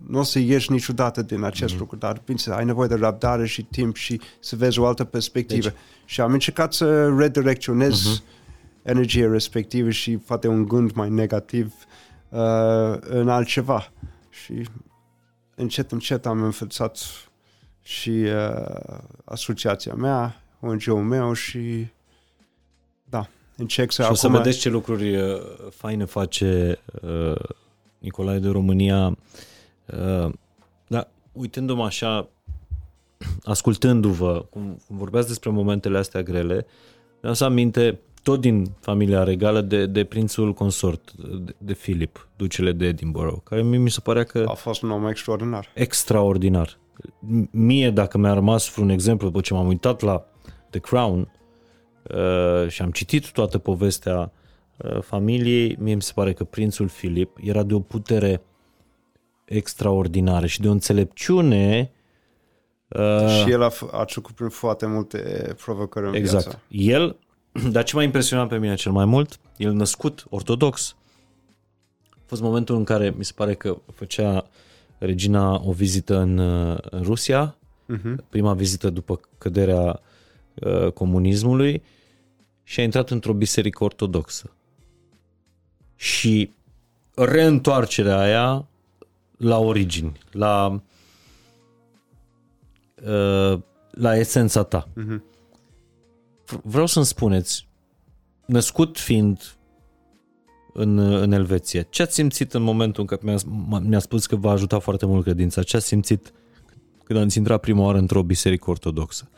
nu 0.07 0.19
o 0.19 0.23
să 0.23 0.39
ieși 0.39 0.71
niciodată 0.71 1.23
din 1.23 1.43
acest 1.43 1.75
mm-hmm. 1.75 1.79
lucru, 1.79 1.97
dar 1.97 2.23
bine, 2.25 2.39
ai 2.51 2.65
nevoie 2.65 2.89
de 2.89 2.95
răbdare 2.95 3.47
și 3.47 3.63
timp 3.63 3.97
și 3.97 4.21
să 4.41 4.57
vezi 4.57 4.79
o 4.79 4.87
altă 4.87 5.05
perspectivă. 5.05 5.69
Deci- 5.69 5.77
și 6.05 6.21
am 6.21 6.33
încercat 6.33 6.73
să 6.73 7.09
redirecționez 7.17 8.05
Mhm. 8.05 8.23
energia 8.83 9.31
respectivă 9.31 9.91
și 9.91 10.17
poate 10.17 10.49
un 10.49 10.65
gând 10.69 10.93
mai 10.93 11.11
negativ 11.11 11.75
uh, 12.29 12.97
în 13.01 13.29
altceva. 13.29 13.93
Și 14.31 14.69
încet, 15.63 15.93
încet 15.93 16.27
am 16.27 16.43
înfățat 16.43 16.99
și 17.83 18.11
uh, 18.11 18.99
asociația 19.25 19.95
mea, 19.95 20.43
ONG-ul 20.61 21.03
meu 21.03 21.33
și 21.33 21.87
da, 23.05 23.29
încerc 23.57 23.93
să 23.93 24.03
Și 24.03 24.11
o 24.11 24.15
să 24.15 24.27
acum... 24.27 24.39
vedeți 24.39 24.59
ce 24.59 24.69
lucruri 24.69 25.17
uh, 25.17 25.41
faine 25.71 26.05
face 26.05 26.79
uh, 27.03 27.41
Nicolae 27.99 28.39
de 28.39 28.49
România. 28.49 29.17
Uh, 29.87 30.33
da, 30.87 31.09
uitându-mă 31.33 31.85
așa, 31.85 32.29
ascultându-vă, 33.45 34.47
cum, 34.51 34.81
cum 34.87 34.97
vorbeați 34.97 35.29
despre 35.29 35.51
momentele 35.51 35.99
astea 35.99 36.23
grele, 36.23 36.67
mi-am 37.23 37.35
să 37.35 37.45
aminte 37.45 38.01
tot 38.23 38.41
din 38.41 38.67
familia 38.81 39.23
regală 39.23 39.61
de, 39.61 39.87
de 39.87 40.05
prințul 40.05 40.53
consort, 40.53 41.13
de, 41.13 41.55
de 41.59 41.73
Philip, 41.73 42.29
ducele 42.37 42.73
de 42.73 42.87
Edinburgh, 42.87 43.41
care 43.45 43.63
mie 43.63 43.79
mi 43.79 43.91
se 43.91 44.01
părea 44.01 44.25
că 44.25 44.45
A 44.49 44.53
fost 44.53 44.83
un 44.83 44.91
om 44.91 45.07
extraordinar. 45.09 45.69
extraordinar. 45.75 46.79
M- 47.07 47.51
Mie, 47.51 47.91
dacă 47.91 48.19
mi-a 48.19 48.33
rămas 48.33 48.71
vreun 48.75 48.89
exemplu, 48.89 49.27
după 49.27 49.41
ce 49.41 49.55
m-am 49.55 49.67
uitat 49.67 50.01
la 50.01 50.25
The 50.71 50.81
Crown 50.81 51.33
uh, 52.03 52.69
și 52.69 52.83
am 52.83 52.91
citit 52.91 53.31
toată 53.33 53.59
povestea 53.59 54.33
uh, 54.77 55.01
familiei, 55.03 55.77
mie 55.81 55.95
mi 55.95 56.03
se 56.03 56.13
pare 56.15 56.33
că 56.33 56.45
prințul 56.45 56.89
Filip 56.89 57.37
era 57.41 57.63
de 57.63 57.75
o 57.75 57.81
putere 57.81 58.43
extraordinară 59.45 60.47
și 60.47 60.61
de 60.61 60.69
o 60.69 60.73
înțelepciune 60.73 61.91
uh, 62.89 63.29
și 63.45 63.51
el 63.51 63.63
a, 63.63 63.71
f- 63.71 63.91
a 63.91 64.05
trecut 64.05 64.35
prin 64.35 64.49
foarte 64.49 64.87
multe 64.87 65.55
provocări 65.65 66.07
în 66.07 66.15
Exact. 66.15 66.45
viață. 66.45 66.61
El, 66.69 67.17
dar 67.73 67.85
ce 67.85 67.97
m-a 67.97 68.03
impresionat 68.03 68.49
pe 68.49 68.59
mine 68.59 68.75
cel 68.75 68.93
mai 68.93 69.05
mult, 69.05 69.41
el 69.57 69.73
născut 69.73 70.25
ortodox. 70.29 70.97
A 72.11 72.17
fost 72.27 72.43
momentul 72.43 72.77
în 72.77 72.85
care 72.85 73.15
mi 73.17 73.25
se 73.25 73.33
pare 73.35 73.55
că 73.55 73.77
făcea 73.95 74.47
regina 74.99 75.61
o 75.65 75.73
vizită 75.73 76.19
în, 76.19 76.39
uh, 76.39 76.79
în 76.91 77.03
Rusia, 77.03 77.57
Mhm. 77.87 78.25
prima 78.29 78.55
vizită 78.55 78.91
după 78.91 79.21
căderea 79.39 80.01
uh, 80.55 80.93
comunismului 80.93 81.83
și 82.63 82.81
a 82.81 82.83
intrat 82.83 83.11
într-o 83.11 83.33
biserică 83.33 83.85
ortodoxă. 83.85 84.51
Și 85.97 86.51
reîntoarcerea 87.15 88.19
aia 88.19 88.67
la 89.37 89.59
origini, 89.59 90.13
la 90.31 90.81
uh, 93.07 93.59
la 93.91 94.17
esența 94.17 94.63
ta. 94.63 94.89
Mhm. 94.95 95.25
V- 96.53 96.61
Vreau 96.63 96.87
să-mi 96.87 97.05
spuneți, 97.05 97.69
născut 98.47 98.99
fiind 98.99 99.57
în, 100.73 100.99
în 100.99 101.33
Elveția, 101.33 101.83
ce 101.83 102.03
ați 102.03 102.15
simțit 102.15 102.55
în 102.55 102.63
momentul 102.63 103.01
în 103.01 103.07
care 103.07 103.21
mi-a, 103.25 103.37
m- 103.81 103.83
mi-a 103.89 103.99
spus 103.99 104.27
că 104.27 104.37
v-a 104.37 104.51
ajutat 104.51 104.83
foarte 104.83 105.07
mult 105.07 105.23
credința? 105.25 105.63
Ce 105.63 105.77
ați 105.77 105.87
simțit 105.87 106.33
când 107.05 107.19
ați 107.25 107.39
intrat 107.39 107.61
prima 107.61 107.83
oară 107.85 107.99
într-o 107.99 108.23
biserică 108.23 108.71
ortodoxă? 108.71 109.29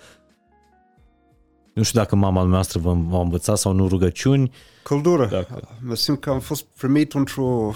Nu 1.73 1.83
știu 1.83 1.99
dacă 2.01 2.17
mama 2.17 2.43
noastră 2.43 2.79
v-a, 2.79 2.93
v-a 2.93 3.21
învățat 3.21 3.59
sau 3.59 3.73
nu 3.73 3.89
rugăciuni. 3.89 4.51
Căldură. 4.83 5.27
Dacă- 5.27 5.79
Mă 5.81 5.95
simt 5.95 6.21
că 6.21 6.31
am 6.31 6.41
fost 6.41 6.65
primit 6.65 7.13
într-o 7.13 7.73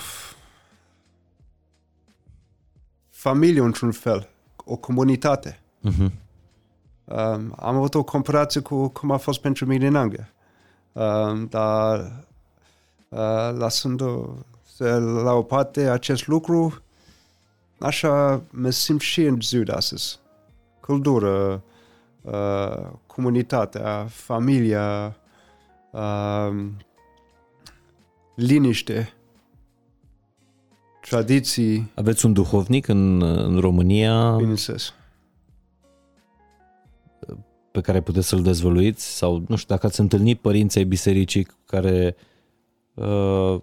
familie, 3.11 3.61
într-un 3.61 3.91
fel, 3.93 4.29
o 4.65 4.77
comunitate. 4.77 5.61
Uh-huh. 5.89 6.11
Um, 7.11 7.55
am 7.57 7.77
avut 7.77 7.95
o 7.95 8.03
comparație 8.03 8.61
cu 8.61 8.89
cum 8.89 9.11
a 9.11 9.17
fost 9.17 9.41
pentru 9.41 9.67
mine 9.67 9.87
în 9.87 9.97
Anglia. 9.97 10.29
Um, 10.93 11.47
dar 11.47 12.25
uh, 13.09 13.51
lăsând-o 13.59 14.25
la 15.23 15.33
o 15.33 15.43
parte 15.43 15.89
acest 15.89 16.27
lucru, 16.27 16.83
așa 17.79 18.43
mă 18.51 18.71
simt 18.71 19.01
și 19.01 19.23
în 19.23 19.41
ziua 19.41 19.63
de 19.65 19.73
astăzi. 19.73 20.19
Căldură, 20.81 21.63
uh, 22.23 22.87
comunitatea, 23.07 24.07
familia, 24.11 25.17
uh, 25.91 26.65
liniște, 28.35 29.13
tradiții, 31.01 31.91
Aveți 31.95 32.27
un 32.27 32.33
duhovnic 32.33 32.89
în, 32.89 33.23
în 33.23 33.61
România 33.61 34.37
bineînțeles. 34.37 34.93
Pe 37.79 37.85
care 37.85 38.01
puteți 38.01 38.29
să-l 38.29 38.43
dezvăluiți? 38.43 39.17
Sau 39.17 39.45
nu 39.49 39.57
știu 39.57 39.75
dacă 39.75 39.87
ați 39.87 40.01
întâlnit 40.01 40.41
părinții 40.41 40.81
ai 40.81 40.87
bisericii 40.87 41.47
care 41.65 42.17
uh, 42.95 43.61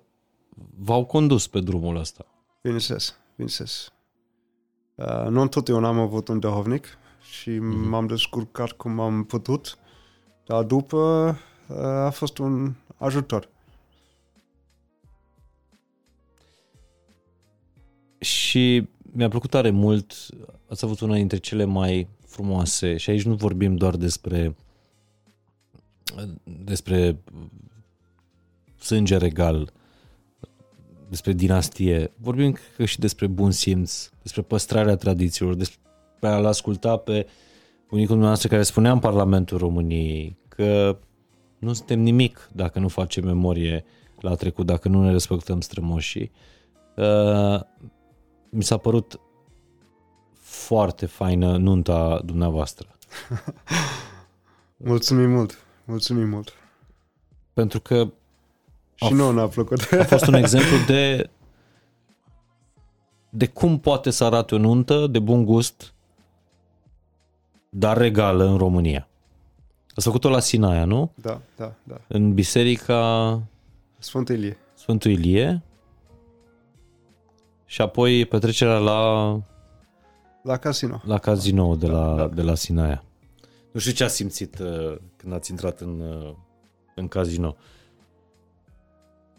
v-au 0.77 1.05
condus 1.05 1.47
pe 1.47 1.59
drumul 1.59 1.95
ăsta. 1.97 2.25
Bineînțeles, 2.61 3.17
bineînțeles. 3.31 3.91
Uh, 4.95 5.27
nu 5.29 5.41
întotdeauna 5.41 5.87
am 5.87 5.99
avut 5.99 6.27
un 6.27 6.39
duhovnic 6.39 6.97
și 7.31 7.49
Mhm. 7.49 7.89
m-am 7.89 8.07
descurcat 8.07 8.71
cum 8.71 8.99
am 8.99 9.23
putut, 9.23 9.77
dar 10.45 10.63
după 10.63 10.97
uh, 11.67 11.77
a 11.77 12.09
fost 12.09 12.37
un 12.37 12.73
ajutor. 12.97 13.49
Și 18.19 18.87
mi-a 19.01 19.27
plăcut 19.29 19.49
tare 19.49 19.69
mult, 19.69 20.13
ați 20.69 20.85
avut 20.85 20.99
una 20.99 21.15
dintre 21.15 21.37
cele 21.37 21.63
mai 21.63 22.07
frumoase 22.35 22.97
și 22.97 23.09
aici 23.09 23.23
nu 23.23 23.33
vorbim 23.33 23.75
doar 23.75 23.95
despre 23.95 24.55
despre 26.65 27.17
sânge 28.79 29.17
regal, 29.17 29.73
despre 31.09 31.33
dinastie, 31.33 32.11
vorbim 32.17 32.51
cred 32.51 32.73
că 32.75 32.85
și 32.85 32.99
despre 32.99 33.27
bun 33.27 33.51
simț, 33.51 34.09
despre 34.21 34.41
păstrarea 34.41 34.95
tradițiilor, 34.95 35.53
despre 35.53 35.79
a-l 36.21 36.45
asculta 36.45 36.97
pe 36.97 37.27
bunicul 37.87 38.11
dumneavoastră 38.11 38.49
care 38.49 38.63
spunea 38.63 38.91
în 38.91 38.99
Parlamentul 38.99 39.57
României 39.57 40.37
că 40.47 40.97
nu 41.59 41.73
suntem 41.73 41.99
nimic 41.99 42.49
dacă 42.53 42.79
nu 42.79 42.87
facem 42.87 43.25
memorie 43.25 43.85
la 44.19 44.35
trecut, 44.35 44.65
dacă 44.65 44.87
nu 44.87 45.03
ne 45.03 45.11
respectăm 45.11 45.61
strămoșii. 45.61 46.31
Uh, 46.95 47.59
mi 48.49 48.63
s-a 48.63 48.77
părut 48.77 49.19
foarte 50.65 51.05
faină 51.05 51.57
nunta 51.57 52.21
dumneavoastră. 52.25 52.87
Mulțumim 54.77 55.29
mult, 55.29 55.65
mulțumim 55.85 56.29
mult. 56.29 56.53
Pentru 57.53 57.79
că 57.79 58.07
Și 58.95 59.03
Of. 59.03 59.11
nouă 59.11 59.31
ne-a 59.31 59.47
plăcut. 59.47 59.87
a 59.99 60.03
fost 60.03 60.27
un 60.27 60.33
exemplu 60.33 60.77
de 60.87 61.29
de 63.29 63.47
cum 63.47 63.79
poate 63.79 64.09
să 64.09 64.23
arate 64.23 64.55
o 64.55 64.57
nuntă 64.57 65.07
de 65.07 65.19
bun 65.19 65.45
gust, 65.45 65.93
dar 67.69 67.97
regală 67.97 68.43
în 68.43 68.57
România. 68.57 69.07
Ați 69.95 70.05
făcut-o 70.05 70.29
la 70.29 70.39
Sinaia, 70.39 70.85
nu? 70.85 71.11
da, 71.15 71.41
da, 71.55 71.73
da. 71.83 71.95
În 72.07 72.33
biserica 72.33 73.41
Sfânt 73.97 74.29
Ilie. 74.29 74.57
Sfântul 74.73 75.11
Ilie 75.11 75.63
și 77.65 77.81
apoi 77.81 78.25
petrecerea 78.25 78.77
la, 78.77 79.31
La 80.45 80.57
casino. 80.57 81.01
la 81.05 81.17
cazinou 81.17 81.75
de 81.75 81.87
la, 81.87 82.29
de 82.33 82.41
la 82.41 82.55
Sinaia. 82.55 83.03
Nu 83.71 83.79
știu 83.79 83.93
ce 83.93 84.03
a 84.03 84.07
simțit 84.07 84.59
uh, 84.59 84.95
când 85.17 85.33
ați 85.33 85.51
intrat 85.51 85.79
în, 85.79 85.99
uh, 85.99 86.33
în 86.95 87.07
casino. 87.07 87.55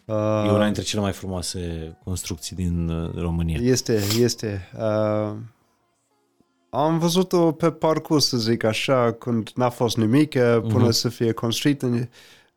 Uh, 0.04 0.44
E 0.46 0.50
una 0.50 0.64
dintre 0.64 0.82
cele 0.82 1.00
mai 1.02 1.12
frumoase 1.12 1.96
construcții 2.04 2.56
din 2.56 2.88
uh, 2.88 3.10
România. 3.14 3.58
Este, 3.62 4.00
este. 4.18 4.70
Uh, 4.78 5.32
am 6.70 6.98
văzut-o 6.98 7.52
pe 7.52 7.70
parcurs, 7.70 8.26
să 8.26 8.36
zic 8.36 8.64
așa, 8.64 9.12
când 9.12 9.50
n-a 9.54 9.68
fost 9.68 9.96
nimic, 9.96 10.34
uh, 10.34 10.58
până 10.60 10.78
Mhm. 10.82 10.90
să 10.90 11.08
fie 11.08 11.32
construit. 11.32 11.82
În, 11.82 12.08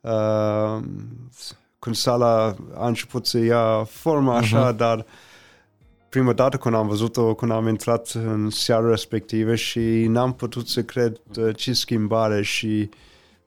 uh, 0.02 0.84
când 1.80 1.96
sala 1.96 2.56
a 2.76 2.88
început 2.88 3.26
să 3.26 3.38
ia 3.38 3.84
formă 3.84 4.34
așa, 4.34 4.72
dar 4.72 5.06
prima 6.10 6.34
dată 6.34 6.58
când 6.58 6.76
am 6.76 6.88
văzut-o, 6.88 7.34
când 7.34 7.52
am 7.52 7.68
intrat 7.68 8.10
în 8.10 8.50
seara 8.50 8.90
respectivă 8.90 9.56
și 9.56 10.06
n-am 10.08 10.34
putut 10.34 10.68
să 10.68 10.84
cred 10.84 11.22
uh, 11.38 11.56
ce 11.56 11.74
schimbare 11.74 12.42
și 12.42 12.90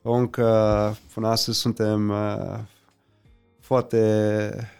încă 0.03 0.97
până 1.15 1.29
astăzi 1.29 1.59
suntem 1.59 2.09
uh, 2.09 2.59
foarte 3.61 4.73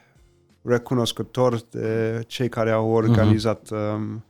recunoscători 0.63 1.65
de 1.71 2.21
cei 2.27 2.49
care 2.49 2.71
au 2.71 2.91
organizat 2.91 3.71
um, 3.71 4.25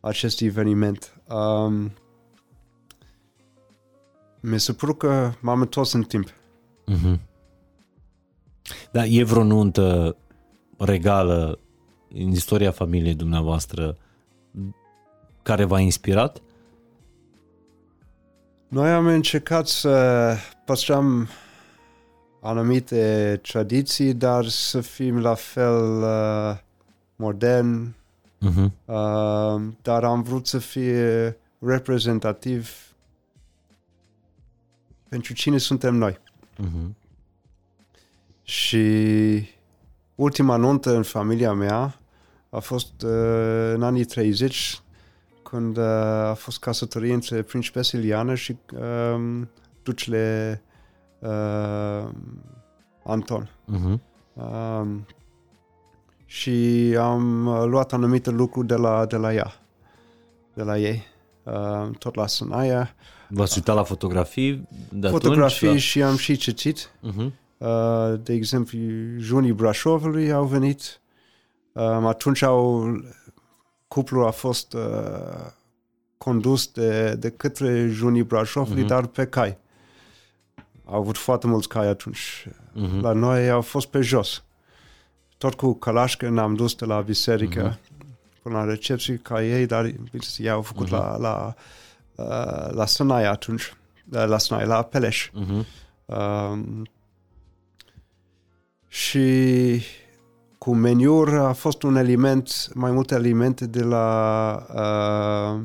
acest 0.00 0.40
eveniment. 0.40 1.20
Um, 1.28 1.92
mi 4.40 4.60
se 4.60 4.72
pare 4.72 4.92
că 4.92 5.32
m-am 5.40 5.60
întors 5.60 5.92
în 5.92 6.02
timp. 6.02 6.28
Mhm. 6.86 7.20
Da, 8.92 9.04
e 9.04 9.24
vreo 9.24 9.42
nuntă 9.42 10.16
regală 10.78 11.58
în 12.14 12.30
istoria 12.30 12.70
familiei 12.70 13.14
dumneavoastră 13.14 13.96
care 15.42 15.64
v-a 15.64 15.80
inspirat? 15.80 16.42
Noi 18.68 18.90
am 18.90 19.06
încercat 19.06 19.66
să 19.66 20.36
păstrăm 20.64 21.28
anumite 22.40 23.40
tradiții, 23.42 24.14
dar 24.14 24.46
să 24.46 24.80
fim 24.80 25.20
la 25.20 25.34
fel 25.34 26.02
uh, 26.02 26.58
modern, 27.16 27.94
Uh-huh. 28.44 28.70
uh, 28.84 29.62
dar 29.82 30.04
am 30.04 30.22
vrut 30.22 30.46
să 30.46 30.58
fie 30.58 31.36
reprezentativ 31.58 32.70
pentru 35.08 35.32
cine 35.32 35.58
suntem 35.58 35.94
noi. 35.94 36.18
Uh-huh. 36.62 36.90
Și 38.42 39.48
ultima 40.14 40.56
nuntă 40.56 40.96
în 40.96 41.02
familia 41.02 41.52
mea 41.52 41.98
a 42.54 42.58
fost 42.58 43.02
uh, 43.02 43.72
în 43.74 43.82
anii 43.82 44.04
30, 44.04 44.82
când 45.42 45.76
uh, 45.76 45.84
a 46.28 46.34
fost 46.34 46.58
căsătorie 46.58 47.12
între 47.12 47.42
principesa 47.42 47.98
Iliana 47.98 48.34
și 48.34 48.56
um, 49.14 49.48
ducele 49.82 50.62
uh, 51.18 52.08
Anton. 53.04 53.50
Uh-huh. 53.72 53.98
Um, 54.32 55.06
și 56.26 56.50
am 56.98 57.46
uh, 57.46 57.64
luat 57.66 57.92
anumite 57.92 58.30
lucruri 58.30 58.66
de 58.66 58.74
la, 58.74 59.06
de 59.06 59.16
la 59.16 59.34
ea, 59.34 59.52
de 60.54 60.62
la 60.62 60.78
ei, 60.78 61.02
uh, 61.42 61.96
tot 61.98 62.14
la 62.14 62.26
Sanaia, 62.26 62.94
V-ați 63.28 63.56
uitat 63.56 63.74
la 63.74 63.82
fotografii 63.82 64.68
de 64.88 65.08
fotografii 65.08 65.66
atunci? 65.66 65.82
și 65.82 66.02
am 66.02 66.16
și 66.16 66.36
citit. 66.36 66.90
La... 67.00 67.10
Uh-huh. 67.10 67.32
Uh, 67.58 68.20
de 68.22 68.32
exemplu, 68.32 68.78
junii 69.18 69.52
Brașovului 69.52 70.32
au 70.32 70.44
venit. 70.44 71.00
Um, 71.74 72.06
atunci 72.06 72.42
au, 72.42 72.92
cuplul 73.88 74.26
a 74.26 74.30
fost 74.30 74.72
uh, 74.72 75.50
condus 76.18 76.66
de, 76.72 77.14
de 77.14 77.30
către 77.30 77.86
junii 77.86 78.22
Brașovului, 78.22 78.80
Mhm. 78.80 78.88
dar 78.88 79.06
pe 79.06 79.26
cai. 79.26 79.58
Au 80.84 80.94
avut 81.00 81.16
foarte 81.16 81.46
mulți 81.46 81.68
cai 81.68 81.86
atunci. 81.86 82.46
Uh-huh. 82.48 83.00
La 83.00 83.12
noi 83.12 83.50
au 83.50 83.60
fost 83.60 83.86
pe 83.86 84.00
jos. 84.00 84.42
Tot 85.38 85.54
cu 85.54 85.74
călașcă 85.74 86.28
ne-am 86.28 86.54
dus 86.54 86.74
de 86.74 86.84
la 86.84 87.00
biserică 87.00 87.78
până 88.42 88.58
la 88.58 88.64
recepție 88.64 89.16
ca 89.16 89.44
ei, 89.44 89.66
dar 89.66 89.82
bine, 89.82 90.24
ei 90.36 90.50
au 90.50 90.62
făcut 90.62 90.88
la, 90.88 91.16
la, 91.16 91.54
uh, 92.14 92.70
la 92.74 92.86
Sănaia 92.86 93.30
atunci, 93.30 93.62
uh, 94.12 94.24
la 94.26 94.38
Sănaia, 94.38 94.66
la 94.66 94.82
Peleș. 94.82 95.30
Uh-huh. 95.30 95.64
Um, 96.04 96.88
și 98.88 99.80
cu 100.64 100.74
meniuri 100.74 101.36
a 101.36 101.52
fost 101.52 101.82
un 101.82 101.96
element, 101.96 102.70
mai 102.74 102.90
multe 102.90 103.14
elemente 103.14 103.66
de 103.66 103.82
la 103.82 104.66
uh, 104.74 105.60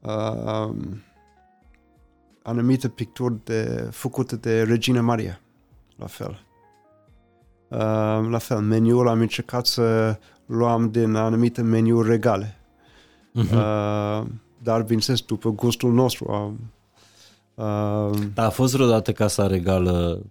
uh, 0.00 0.74
anumite 2.42 2.88
picturi 2.88 3.34
de, 3.44 3.88
făcute 3.90 4.36
de 4.36 4.62
Regina 4.62 5.00
Maria, 5.00 5.40
la 5.96 6.06
fel. 6.06 6.44
Uh, 7.68 8.28
la 8.30 8.38
fel, 8.38 8.60
meniul 8.60 9.08
am 9.08 9.20
încercat 9.20 9.66
să 9.66 10.18
luăm 10.46 10.90
din 10.90 11.14
anumite 11.14 11.62
meniuri 11.62 12.08
regale. 12.08 12.56
Uh-huh. 13.38 13.52
Uh, 13.52 14.22
dar 14.62 14.82
bineînțeles 14.82 15.20
după 15.20 15.50
gustul 15.50 15.92
nostru. 15.92 16.32
Um, 16.32 16.70
uh, 17.64 18.18
Dar 18.34 18.46
a 18.46 18.50
fost 18.50 18.74
vreodată 18.74 19.12
Casa 19.12 19.46
Regală 19.46 20.22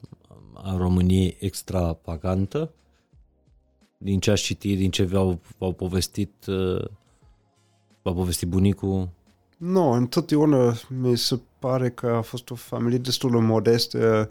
a 0.54 0.78
României 0.78 1.38
extravagantă? 1.40 2.72
Din 4.04 4.20
ce 4.20 4.32
aș 4.32 4.42
citi, 4.42 4.76
din 4.76 4.92
ce 4.92 5.04
v-au, 5.04 5.40
v-au 5.58 5.72
povestit, 5.72 6.46
uh, 6.48 6.86
v-au 8.02 8.14
povestit 8.14 8.48
bunicul? 8.48 9.10
Nu, 9.58 9.92
întotdeauna 9.92 10.74
mi 10.88 11.18
se 11.18 11.40
pare 11.60 11.90
că 11.90 12.08
a 12.08 12.22
fost 12.22 12.50
o 12.50 12.56
familie 12.56 12.98
destul 12.98 13.32
de 13.32 13.38
modestă 13.38 14.30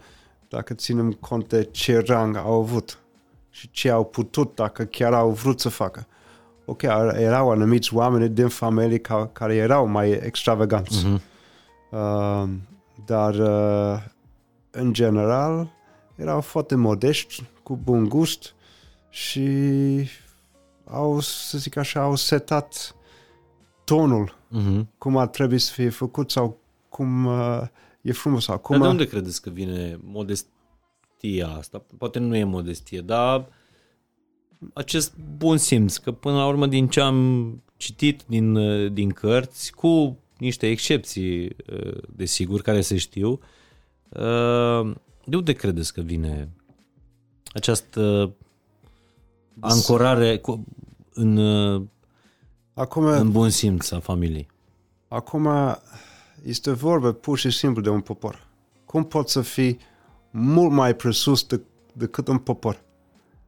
dacă 0.49 0.73
ținem 0.73 1.11
cont 1.11 1.47
de 1.47 1.63
ce 1.63 1.97
rang 1.99 2.35
au 2.35 2.53
avut 2.53 2.99
și 3.49 3.69
ce 3.71 3.89
au 3.89 4.03
putut 4.03 4.55
dacă 4.55 4.83
chiar 4.83 5.13
au 5.13 5.29
vrut 5.29 5.59
să 5.59 5.69
facă. 5.69 6.07
Ok, 6.65 6.81
erau 6.81 7.51
anumiți 7.51 7.95
oameni 7.95 8.29
din 8.29 8.47
familie 8.47 8.97
ca, 8.97 9.29
care 9.33 9.55
erau 9.55 9.87
mai 9.87 10.09
extravaganți. 10.09 11.05
Mhm. 11.05 11.21
Uh, 11.89 12.49
dar 13.05 13.35
uh, 13.35 14.03
în 14.71 14.93
general 14.93 15.73
erau 16.15 16.41
foarte 16.41 16.75
modești, 16.75 17.43
cu 17.63 17.79
bun 17.83 18.09
gust 18.09 18.53
și 19.13 19.47
au, 20.85 21.19
să 21.19 21.57
zic 21.57 21.75
așa, 21.75 22.01
au 22.01 22.15
setat 22.15 22.95
tonul 23.83 24.41
Mhm. 24.47 24.89
cum 24.97 25.17
ar 25.17 25.27
trebui 25.27 25.57
să 25.57 25.71
fie 25.73 25.89
făcut 25.89 26.31
sau 26.31 26.59
cum 26.89 27.25
uh, 27.25 27.61
e 28.01 28.11
frumos 28.11 28.43
sau 28.43 28.57
cum... 28.57 28.75
Dar 28.75 28.85
de 28.85 28.91
unde 28.91 29.07
credeți 29.07 29.41
că 29.41 29.49
vine 29.49 29.99
modestia 30.03 31.47
asta? 31.47 31.85
Poate 31.97 32.19
nu 32.19 32.35
e 32.35 32.43
modestie, 32.43 33.01
dar 33.01 33.47
acest 34.73 35.13
bun 35.37 35.57
simț, 35.57 35.97
că 35.97 36.11
până 36.11 36.35
la 36.35 36.47
urmă 36.47 36.67
din 36.67 36.87
ce 36.87 36.99
am 36.99 37.61
citit 37.77 38.23
din, 38.27 38.55
uh, 38.55 38.91
din 38.91 39.09
cărți, 39.09 39.71
cu 39.71 40.17
niște 40.37 40.67
excepții, 40.67 41.43
uh, 41.45 41.97
desigur, 42.15 42.61
care 42.61 42.81
se 42.81 42.97
știu, 42.97 43.39
uh, 44.09 44.91
de 45.25 45.35
unde 45.35 45.53
credeți 45.53 45.93
că 45.93 46.01
vine 46.01 46.49
această 47.53 48.33
ancorare 49.59 50.37
cu- 50.37 50.63
în, 51.13 51.37
uh, 51.37 51.83
Acum, 52.73 53.05
în 53.05 53.31
bun 53.31 53.49
simț 53.49 53.91
a 53.91 53.99
familiei? 53.99 54.47
acum 55.07 55.49
este 56.43 56.71
vorba 56.71 57.11
pur 57.11 57.37
și 57.37 57.49
simplu 57.49 57.81
de 57.81 57.89
un 57.89 58.01
popor. 58.01 58.47
Cum 58.85 59.03
poți 59.03 59.31
să 59.31 59.41
fii 59.41 59.77
mult 60.31 60.71
mai 60.71 60.95
presus 60.95 61.43
de, 61.45 61.61
decât 61.93 62.27
un 62.27 62.37
popor? 62.37 62.81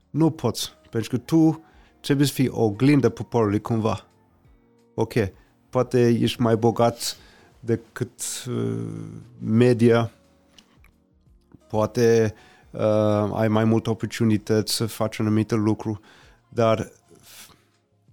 Nu 0.09 0.29
poți, 0.29 0.73
pentru 0.89 1.09
că 1.09 1.17
tu 1.17 1.63
trebuie 1.99 2.27
să 2.27 2.33
fii 2.33 2.47
oglindă 2.49 3.09
poporului 3.09 3.61
cumva. 3.61 4.05
Ok, 4.93 5.13
poate 5.69 6.07
ești 6.07 6.41
mai 6.41 6.55
bogat 6.55 7.17
decât 7.59 8.21
uh, 8.49 8.77
media, 9.39 10.11
poate 11.67 12.33
uh, 12.35 12.54
ai 13.33 13.47
mai 13.47 13.63
multe 13.63 13.89
oportunități 13.89 14.73
să 14.73 14.85
faci 14.85 15.17
un 15.17 15.25
anumit 15.25 15.51
lucru, 15.51 15.99
dar 16.49 16.91
f- 17.21 17.55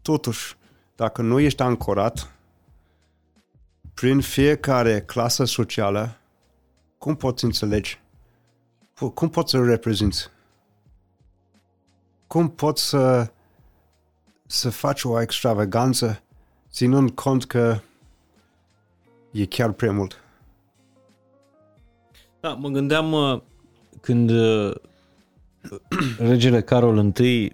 totuși, 0.03 0.57
dacă 0.97 1.23
nu 1.23 1.39
ești 1.41 1.63
ancorat 1.63 2.33
prin 3.95 4.21
fiecare 4.21 5.01
clasă 5.03 5.45
socială, 5.45 6.17
cum 6.99 7.15
poți 7.17 7.45
înțelegi? 7.45 8.01
Pu- 8.95 9.11
Cum 9.11 9.29
poți 9.29 9.51
să 9.51 9.65
reprezinți? 9.65 10.31
Cum 12.27 12.51
poți 12.51 12.89
să, 12.89 13.33
să 14.47 14.71
faci 14.71 15.05
o 15.05 15.21
extravaganță 15.21 16.23
ținând 16.71 17.11
cont 17.11 17.45
că 17.45 17.79
e 19.31 19.47
chiar 19.47 19.73
prea 19.73 19.93
mult? 19.93 20.21
Da, 22.41 22.55
mă 22.55 22.69
gândeam 22.69 23.13
uh, 23.13 23.41
când 24.03 24.31
uh, 24.31 24.71
regele 26.19 26.61
Carol 26.63 27.13
I 27.19 27.53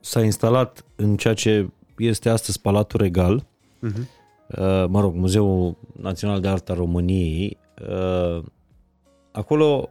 s-a 0.00 0.22
instalat 0.22 0.84
în 0.96 1.16
ceea 1.16 1.34
ce 1.34 1.70
este 1.98 2.28
astăzi 2.28 2.60
Palatul 2.60 3.00
Regal, 3.00 3.46
Mhm. 3.80 4.08
uh, 4.48 4.84
mă 4.88 5.00
rog, 5.00 5.14
Muzeul 5.14 5.76
Național 6.00 6.40
de 6.40 6.48
Artă 6.48 6.72
a 6.72 6.74
României, 6.74 7.58
uh, 7.88 8.42
acolo 9.32 9.88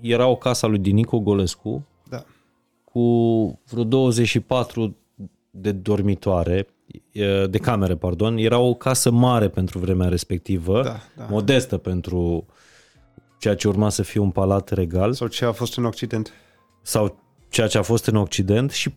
era 0.00 0.26
o 0.26 0.36
casă 0.36 0.66
a 0.66 0.68
lui 0.68 0.78
Dinico 0.78 1.20
Golescu 1.20 1.86
Da. 2.08 2.24
cu 2.84 3.00
vreo 3.70 3.84
24 3.84 4.96
de 5.50 5.72
dormitoare, 5.72 6.66
uh, 7.14 7.50
de 7.50 7.58
camere, 7.58 7.96
pardon. 7.96 8.36
Era 8.36 8.58
o 8.58 8.74
casă 8.74 9.10
mare 9.10 9.48
pentru 9.48 9.78
vremea 9.78 10.08
respectivă, 10.08 10.82
Da, 10.82 10.96
da. 11.16 11.26
modestă 11.30 11.76
pentru 11.76 12.46
ceea 13.40 13.54
ce 13.54 13.68
urma 13.68 13.88
să 13.88 14.02
fie 14.02 14.20
un 14.20 14.30
palat 14.30 14.70
regal 14.70 15.12
Sau 15.12 15.26
ce 15.26 15.44
a 15.44 15.52
fost 15.52 15.76
în 15.76 15.84
Occident? 15.84 16.32
sau 16.82 17.16
ceea 17.48 17.66
ce 17.66 17.78
a 17.78 17.82
fost 17.82 18.06
în 18.06 18.16
Occident 18.16 18.70
și 18.70 18.94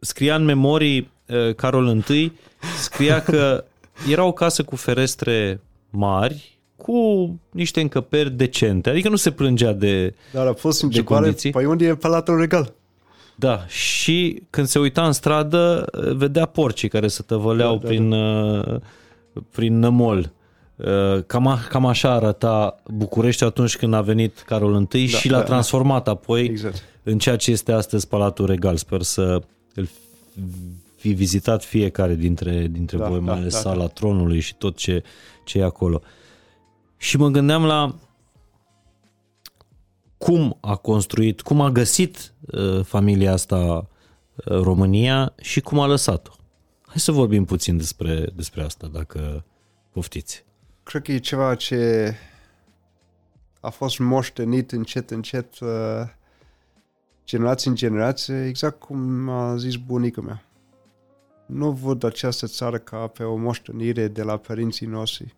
scria 0.00 0.34
în 0.34 0.44
memorii 0.44 1.10
uh, 1.28 1.54
Carol 1.54 2.04
I, 2.08 2.32
scria 2.78 3.22
că 3.22 3.64
era 4.10 4.24
o 4.24 4.32
casă 4.32 4.62
cu 4.62 4.76
ferestre 4.76 5.60
mari, 5.90 6.58
cu 6.76 7.30
niște 7.50 7.80
încăperi 7.80 8.30
decente, 8.30 8.90
adică 8.90 9.08
nu 9.08 9.16
se 9.16 9.30
plângea 9.30 9.72
de... 9.72 10.14
Dar 10.32 10.46
a 10.46 10.52
fost 10.52 10.82
în 10.82 10.88
De 10.88 10.96
întrebare, 10.98 11.24
condiții? 11.24 11.50
păi 11.50 11.64
unde 11.64 11.86
e 11.86 11.94
Palatul 11.94 12.38
Regal? 12.38 12.72
Da, 13.36 13.66
și 13.66 14.42
când 14.50 14.66
se 14.66 14.78
uita 14.78 15.06
în 15.06 15.12
stradă, 15.12 15.86
uh, 15.92 16.14
vedea 16.16 16.46
porcii 16.46 16.88
care 16.88 17.08
se 17.08 17.22
tăvăleau 17.22 17.76
Da, 17.76 17.80
da, 17.82 17.86
prin, 17.88 18.12
uh, 18.12 18.80
prin 19.50 19.78
nămol. 19.78 20.32
Uh, 20.84 21.24
Cam, 21.26 21.46
a, 21.46 21.58
cam 21.68 21.86
așa 21.86 22.10
arăta 22.10 22.76
București 22.94 23.44
atunci 23.44 23.76
când 23.76 23.94
a 23.94 24.00
venit 24.00 24.40
Carol 24.40 24.88
I 24.92 25.10
Da, 25.10 25.18
și 25.18 25.28
l-a 25.28 25.36
da, 25.36 25.42
da. 25.42 25.48
transformat 25.48 26.08
apoi 26.08 26.44
Exact. 26.44 26.82
în 27.02 27.18
ceea 27.18 27.36
ce 27.36 27.50
este 27.50 27.72
astăzi 27.72 28.08
Palatul 28.08 28.46
Regal. 28.46 28.76
Sper 28.76 29.02
să 29.02 29.42
îl 29.74 29.88
fi 30.96 31.12
vizitat 31.12 31.64
fiecare 31.64 32.14
dintre, 32.14 32.66
dintre 32.66 32.96
Da, 32.96 33.08
voi, 33.08 33.18
mai 33.18 33.34
da, 33.34 33.40
ales 33.40 33.52
da, 33.52 33.58
sala 33.58 33.86
tronului 33.86 34.40
și 34.40 34.54
tot 34.54 34.76
ce, 34.76 35.02
ce 35.44 35.58
e 35.58 35.64
acolo. 35.64 36.02
Și 36.96 37.16
mă 37.16 37.28
gândeam 37.28 37.64
la 37.64 37.94
cum 40.18 40.56
a 40.60 40.76
construit, 40.76 41.40
cum 41.40 41.60
a 41.60 41.70
găsit 41.70 42.32
uh, 42.50 42.84
familia 42.84 43.32
asta 43.32 43.56
uh, 43.56 44.60
România 44.60 45.34
și 45.40 45.60
cum 45.60 45.78
a 45.80 45.86
lăsat-o. 45.86 46.30
Hai 46.86 46.98
să 46.98 47.12
vorbim 47.12 47.44
puțin 47.44 47.76
despre, 47.76 48.26
despre 48.34 48.62
asta, 48.62 48.86
dacă 48.92 49.44
poftiți. 49.90 50.44
Cred 50.90 51.02
că 51.02 51.12
e 51.12 51.18
ceva 51.18 51.54
ce 51.54 52.14
a 53.60 53.68
fost 53.68 53.98
moștenit 53.98 54.72
încet, 54.72 55.10
încet, 55.10 55.58
uh, 55.58 55.68
generație 57.26 57.70
în 57.70 57.76
generație, 57.76 58.46
exact 58.46 58.78
cum 58.78 59.28
a 59.28 59.56
zis 59.56 59.76
bunica 59.76 60.20
mea. 60.20 60.44
Nu 61.46 61.70
văd 61.70 62.04
această 62.04 62.46
țară 62.46 62.78
ca 62.78 63.06
pe 63.06 63.22
o 63.22 63.36
moștenire 63.36 64.08
de 64.08 64.22
la 64.22 64.36
părinții 64.36 64.86
noștri, 64.86 65.34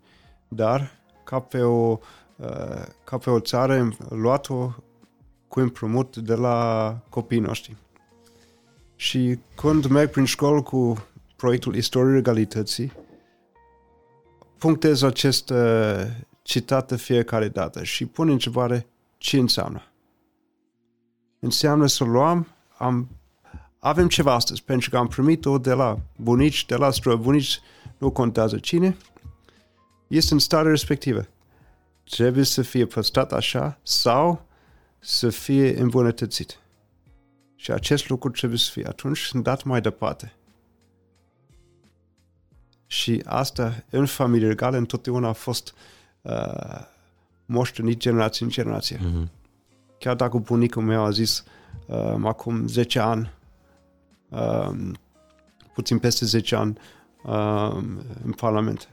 dar 0.48 0.90
ca 1.24 1.40
pe 1.40 1.60
o, 1.60 1.98
uh, 2.36 2.84
ca 3.04 3.18
pe 3.18 3.30
o 3.30 3.40
țară 3.40 3.96
luată 4.08 4.82
cu 5.48 5.60
împrumut 5.60 6.16
de 6.16 6.34
la 6.34 6.98
copiii 7.08 7.40
noștri. 7.40 7.76
Și 8.96 9.38
când 9.56 9.86
merg 9.86 10.10
prin 10.10 10.24
școală 10.24 10.62
cu 10.62 11.06
proiectul 11.36 11.76
Istorie 11.76 12.18
Egalității, 12.18 12.92
punctez 14.62 15.02
acest 15.02 15.50
uh, 15.50 16.06
citat 16.42 16.88
de 16.88 16.96
fiecare 16.96 17.48
dată 17.48 17.82
și 17.82 18.06
pun 18.06 18.28
întrebare 18.28 18.86
ce 19.18 19.38
înseamnă. 19.38 19.82
Înseamnă 21.38 21.86
să 21.86 22.04
luăm, 22.04 22.46
am, 22.76 23.08
avem 23.78 24.08
ceva 24.08 24.34
astăzi, 24.34 24.62
pentru 24.62 24.90
că 24.90 24.96
am 24.96 25.06
primit-o 25.06 25.58
de 25.58 25.72
la 25.72 25.98
bunici, 26.16 26.66
de 26.66 26.76
la 26.76 26.90
străbunici, 26.90 27.60
nu 27.98 28.10
contează 28.10 28.58
cine, 28.58 28.96
este 30.06 30.32
în 30.32 30.38
stare 30.38 30.68
respectivă. 30.68 31.26
Trebuie 32.10 32.44
să 32.44 32.62
fie 32.62 32.86
păstrat 32.86 33.32
așa 33.32 33.78
sau 33.82 34.46
să 34.98 35.28
fie 35.28 35.80
îmbunătățit. 35.80 36.58
Și 37.56 37.70
acest 37.70 38.08
lucru 38.08 38.30
trebuie 38.30 38.58
să 38.58 38.70
fie 38.70 38.86
atunci 38.88 39.30
dat 39.32 39.62
mai 39.62 39.80
departe. 39.80 40.32
Și 42.92 43.22
asta 43.24 43.84
în 43.90 44.06
familie 44.06 44.46
regală 44.48 44.76
întotdeauna 44.76 45.28
a 45.28 45.32
fost 45.32 45.74
uh, 46.22 46.86
moștenit 47.46 47.98
generație 47.98 48.44
în 48.44 48.50
generație. 48.50 48.96
Mm-hmm. 48.96 49.28
Chiar 49.98 50.14
dacă 50.14 50.36
bunicul 50.38 50.82
meu 50.82 51.04
a 51.04 51.10
zis 51.10 51.44
uh, 51.86 52.14
acum 52.22 52.66
10 52.66 52.98
ani, 52.98 53.32
uh, 54.28 54.70
puțin 55.74 55.98
peste 55.98 56.24
10 56.24 56.54
ani, 56.54 56.78
uh, 57.24 57.76
în 58.24 58.32
Parlament. 58.36 58.88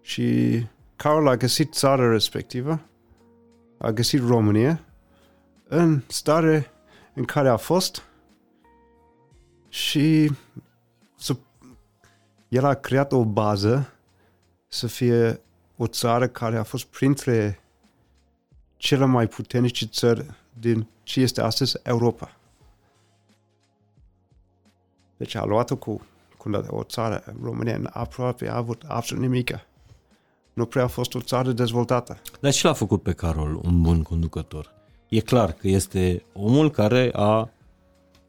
Și 0.00 0.58
Carol 0.96 1.28
a 1.28 1.36
găsit 1.36 1.72
țara 1.72 2.10
respectivă, 2.10 2.80
a 3.78 3.90
găsit 3.90 4.26
România 4.26 4.80
în 5.68 6.02
stare 6.06 6.70
în 7.14 7.24
care 7.24 7.48
a 7.48 7.56
fost 7.56 8.02
și 9.68 10.26
să 10.26 10.34
el 12.56 12.64
a 12.64 12.74
creat 12.74 13.12
o 13.12 13.24
bază 13.24 13.92
să 14.68 14.86
fie 14.86 15.40
o 15.76 15.86
țară 15.86 16.28
care 16.28 16.56
a 16.56 16.62
fost 16.62 16.84
printre 16.84 17.60
cele 18.76 19.04
mai 19.04 19.26
puternice 19.26 19.86
țări 19.86 20.26
din 20.60 20.86
ce 21.02 21.20
este 21.20 21.40
astăzi 21.40 21.76
Europa. 21.82 22.36
Deci 25.16 25.34
a 25.34 25.44
luat-o 25.44 25.76
cu, 25.76 26.06
cu 26.36 26.50
o 26.68 26.82
țară, 26.82 27.24
România, 27.42 27.80
aproape 27.92 28.48
a 28.48 28.56
avut 28.56 28.82
absolut 28.86 29.22
nimic. 29.22 29.58
Nu 30.52 30.66
prea 30.66 30.84
a 30.84 30.86
fost 30.86 31.14
o 31.14 31.20
țară 31.20 31.52
dezvoltată. 31.52 32.20
Dar 32.40 32.52
ce 32.52 32.66
l-a 32.66 32.72
făcut 32.72 33.02
pe 33.02 33.12
Carol 33.12 33.60
un 33.62 33.82
bun 33.82 34.02
conducător? 34.02 34.74
E 35.08 35.20
clar 35.20 35.52
că 35.52 35.68
este 35.68 36.24
omul 36.32 36.70
care 36.70 37.10
a 37.12 37.50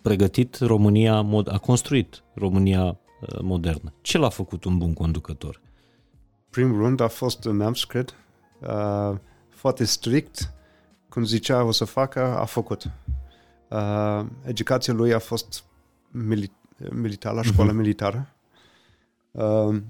pregătit 0.01 0.59
România, 0.59 1.15
a 1.45 1.57
construit 1.57 2.23
România 2.33 2.83
uh, 2.83 2.95
modernă. 3.41 3.94
Ce 4.02 4.18
l-a 4.18 4.30
făcut 4.30 4.64
un 4.64 4.77
bun 4.77 4.94
conducător? 4.94 5.61
Primul 6.49 6.81
rând 6.81 6.99
a 6.99 7.07
fost 7.07 7.45
neamț, 7.45 7.84
cred, 7.84 8.15
uh, 8.60 9.18
foarte 9.49 9.84
strict, 9.84 10.53
cum 11.10 11.23
zicea 11.23 11.64
o 11.64 11.72
să 11.72 11.85
facă, 11.85 12.38
a 12.38 12.45
făcut. 12.45 12.91
Uh, 13.69 14.26
educația 14.44 14.94
lui 14.94 15.14
a 15.14 15.19
fost 15.19 15.64
mili- 16.11 16.91
militar, 16.91 17.34
la 17.34 17.41
școala 17.41 17.72
uh-huh. 17.72 17.76
militară. 17.76 18.34
Uh, 19.31 19.81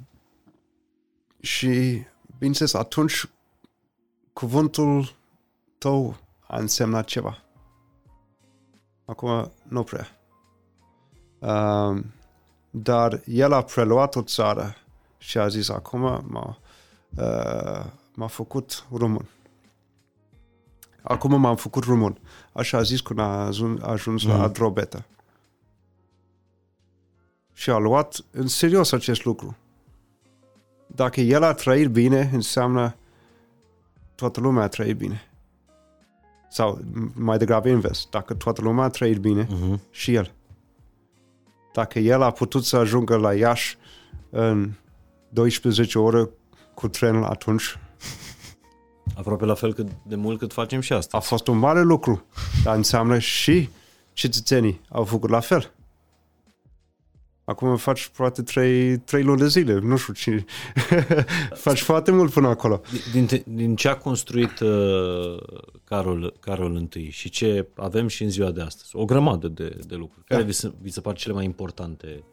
și, 1.40 2.04
bineînțeles, 2.38 2.74
atunci 2.74 3.30
cuvântul 4.34 5.16
tău 5.78 6.18
a 6.48 6.58
însemnat 6.60 7.06
ceva. 7.06 7.38
Acum 9.06 9.52
nu 9.68 9.84
prea. 9.84 10.08
Uh, 11.40 12.04
dar 12.82 13.22
el 13.26 13.54
a 13.54 13.62
preluat 13.62 14.16
o 14.16 14.22
țară 14.22 14.76
și 15.18 15.38
a 15.38 15.48
zis 15.48 15.70
acum 15.70 16.26
m-a, 16.28 16.58
uh, 17.16 17.86
m-a 18.14 18.28
făcut 18.28 18.86
român. 18.94 19.30
Acum 21.02 21.40
m-am 21.40 21.56
făcut 21.56 21.84
român. 21.84 22.20
Așa 22.54 22.78
a 22.78 22.82
zis 22.82 23.02
când 23.02 23.20
a 23.20 23.45
ajuns, 23.45 23.82
a 23.82 23.88
ajuns 23.88 24.24
mm. 24.24 24.30
la 24.30 24.48
drobeta. 24.48 25.06
Și 27.54 27.70
a 27.70 27.78
luat 27.78 28.26
în 28.32 28.48
serios 28.48 28.91
acest 28.91 29.26
lucru. 29.26 29.56
Dacă 30.88 31.22
el 31.22 31.44
a 31.44 31.54
trăit 31.54 31.90
bine, 31.90 32.30
înseamnă 32.34 32.95
toată 34.16 34.40
lumea 34.40 34.64
a 34.64 34.68
trăit 34.68 34.98
bine. 34.98 35.22
Sau 36.49 36.80
mai 37.14 37.38
degrabă 37.38 37.70
invers. 37.70 38.08
Dacă 38.10 38.34
toată 38.34 38.62
lumea 38.62 38.84
a 38.84 38.90
trăit 38.90 39.18
bine, 39.18 39.45
uh-huh. 39.45 39.80
și 39.90 40.14
el. 40.14 40.34
Dacă 41.78 41.99
el 41.99 42.22
a 42.22 42.32
putut 42.32 42.66
să 42.66 42.78
ajungă 42.78 43.16
la 43.16 43.34
Iași 43.34 43.78
în 44.30 44.72
12 45.30 45.99
ore 45.99 46.30
cu 46.74 46.88
trenul 46.88 47.24
atunci, 47.24 47.80
Aproape 49.16 49.45
la 49.45 49.54
fel 49.54 49.74
cât 49.74 49.88
de 50.04 50.16
mult 50.16 50.40
cât 50.40 50.54
facem 50.54 50.80
și 50.80 50.94
asta. 50.94 51.18
A 51.18 51.20
fost 51.20 51.48
un 51.48 51.58
mare 51.58 51.82
lucru, 51.82 52.26
dar 52.64 52.76
înseamnă 52.76 53.20
și 53.20 53.70
cetățenii 54.14 54.82
au 54.90 55.04
făcut 55.04 55.30
la 55.30 55.40
fel. 55.40 55.74
Acum 57.48 57.78
faci 57.78 58.07
poate 58.07 58.41
trei, 58.41 58.98
trei 58.98 59.24
luni 59.24 59.40
de 59.40 59.48
zile, 59.48 59.80
nu 59.80 59.98
știu 59.98 60.14
ce. 60.14 60.45
faci 61.68 61.82
foarte 61.82 62.11
mult 62.11 62.32
până 62.32 62.48
acolo. 62.48 62.82
Din, 63.11 63.28
din 63.45 63.76
ce 63.76 63.88
a 63.88 63.98
construit 63.98 64.60
uh, 64.60 65.38
Carol, 65.84 66.34
Carol 66.40 66.88
I 66.94 67.10
și 67.10 67.30
ce 67.30 67.68
avem 67.76 68.07
și 68.07 68.24
în 68.24 68.30
ziua 68.30 68.52
de 68.52 68.61
astăzi? 68.61 68.95
O 68.95 69.06
grămadă 69.06 69.48
de, 69.48 69.80
de 69.88 69.95
lucruri. 69.95 70.26
Care 70.26 70.41
da. 70.41 70.48
vi, 70.48 70.53
se, 70.53 70.74
vi 70.82 70.90
se 70.90 71.02
par 71.02 71.15
cele 71.15 71.34
mai 71.34 71.45
importante 71.45 72.24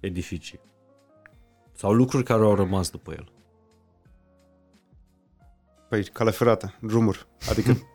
edificii? 0.00 0.60
Sau 1.72 1.92
lucruri 1.92 2.24
care 2.24 2.42
au 2.42 2.54
rămas 2.54 2.90
după 2.90 3.12
el? 3.12 3.32
Păi, 5.88 6.04
cale 6.04 6.30
ferată, 6.30 6.74
drumuri. 6.80 7.26
Adică 7.50 7.76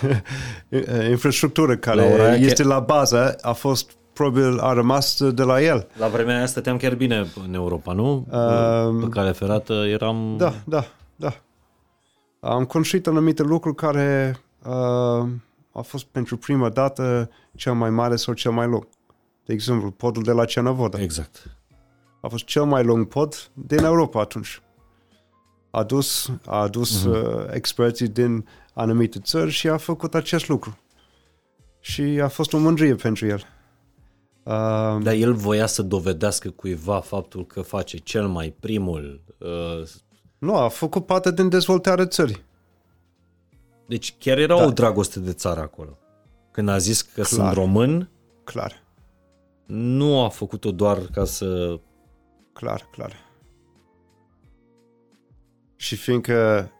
infrastructură 1.10 1.76
care 1.76 2.16
la 2.16 2.34
este 2.34 2.62
la 2.62 2.80
bază 2.80 3.36
a 3.40 3.52
fost 3.52 3.98
probabil 4.12 4.58
a 4.58 4.72
rămas 4.72 5.22
de 5.30 5.42
la 5.42 5.62
el. 5.62 5.88
La 5.98 6.08
vremea 6.08 6.36
aia 6.36 6.46
stăteam 6.46 6.76
chiar 6.76 6.94
bine 6.94 7.26
în 7.46 7.54
Europa, 7.54 7.92
nu? 7.92 8.26
Um, 8.30 9.00
Pe 9.00 9.08
cale 9.08 9.32
ferată 9.32 9.72
eram... 9.72 10.36
Da, 10.36 10.54
da, 10.64 10.84
da. 11.16 11.34
Am 12.40 12.64
construit 12.64 13.06
anumite 13.06 13.42
lucruri 13.42 13.76
care 13.76 14.40
uh, 14.64 15.28
a 15.72 15.80
fost 15.82 16.04
pentru 16.04 16.36
prima 16.36 16.68
dată 16.68 17.30
cel 17.56 17.72
mai 17.72 17.90
mare 17.90 18.16
sau 18.16 18.34
cel 18.34 18.50
mai 18.50 18.66
lung. 18.66 18.88
De 19.44 19.52
exemplu, 19.52 19.90
podul 19.90 20.22
de 20.22 20.32
la 20.32 20.44
Cernavodă. 20.44 21.00
Exact. 21.00 21.56
A 22.20 22.28
fost 22.28 22.44
cel 22.44 22.64
mai 22.64 22.84
lung 22.84 23.06
pod 23.06 23.50
din 23.52 23.84
Europa 23.84 24.20
atunci. 24.20 24.62
A 25.70 25.78
adus, 25.78 26.32
a 26.46 26.56
adus 26.60 27.06
uh-huh. 27.06 27.22
uh, 27.22 27.44
experții 27.50 28.08
din 28.08 28.48
anumite 28.74 29.18
țări 29.18 29.50
și 29.50 29.68
a 29.68 29.76
făcut 29.76 30.14
acest 30.14 30.48
lucru. 30.48 30.78
Și 31.80 32.02
a 32.02 32.28
fost 32.28 32.52
o 32.52 32.58
mândrie 32.58 32.94
pentru 32.94 33.26
el. 33.26 33.42
Uh, 34.50 35.02
Dar 35.02 35.14
el 35.14 35.32
voia 35.32 35.66
să 35.66 35.82
dovedească 35.82 36.50
cuiva 36.50 37.00
faptul 37.00 37.46
că 37.46 37.62
face 37.62 37.96
cel 37.96 38.28
mai 38.28 38.54
primul... 38.60 39.20
Uh... 39.38 39.88
Nu, 40.38 40.56
a 40.56 40.68
făcut 40.68 41.06
parte 41.06 41.32
din 41.32 41.48
dezvoltarea 41.48 42.06
țării. 42.06 42.44
Deci 43.86 44.14
chiar 44.18 44.38
era 44.38 44.56
da. 44.56 44.64
o 44.64 44.70
dragoste 44.70 45.20
de 45.20 45.32
țară 45.32 45.60
acolo. 45.60 45.98
Când 46.50 46.68
a 46.68 46.78
zis 46.78 47.02
că 47.02 47.10
Clar. 47.12 47.26
sunt 47.26 47.52
român, 47.52 48.10
Clar. 48.44 48.82
nu 49.66 50.24
a 50.24 50.28
făcut-o 50.28 50.70
doar 50.72 50.98
ca 50.98 51.24
să... 51.24 51.80
Clar, 52.52 52.88
clar. 52.90 53.12
Și 55.76 55.96
fiindcă 55.96 56.70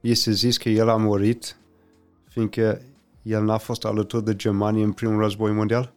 este 0.00 0.30
zis 0.30 0.56
că 0.56 0.68
el 0.68 0.88
a 0.88 0.96
murit, 0.96 1.56
fiindcă 2.28 2.80
el 3.22 3.44
n-a 3.44 3.58
fost 3.58 3.84
alături 3.84 4.24
de 4.24 4.36
Germania 4.36 4.84
în 4.84 4.92
primul 4.92 5.20
război 5.20 5.52
mondial, 5.52 5.96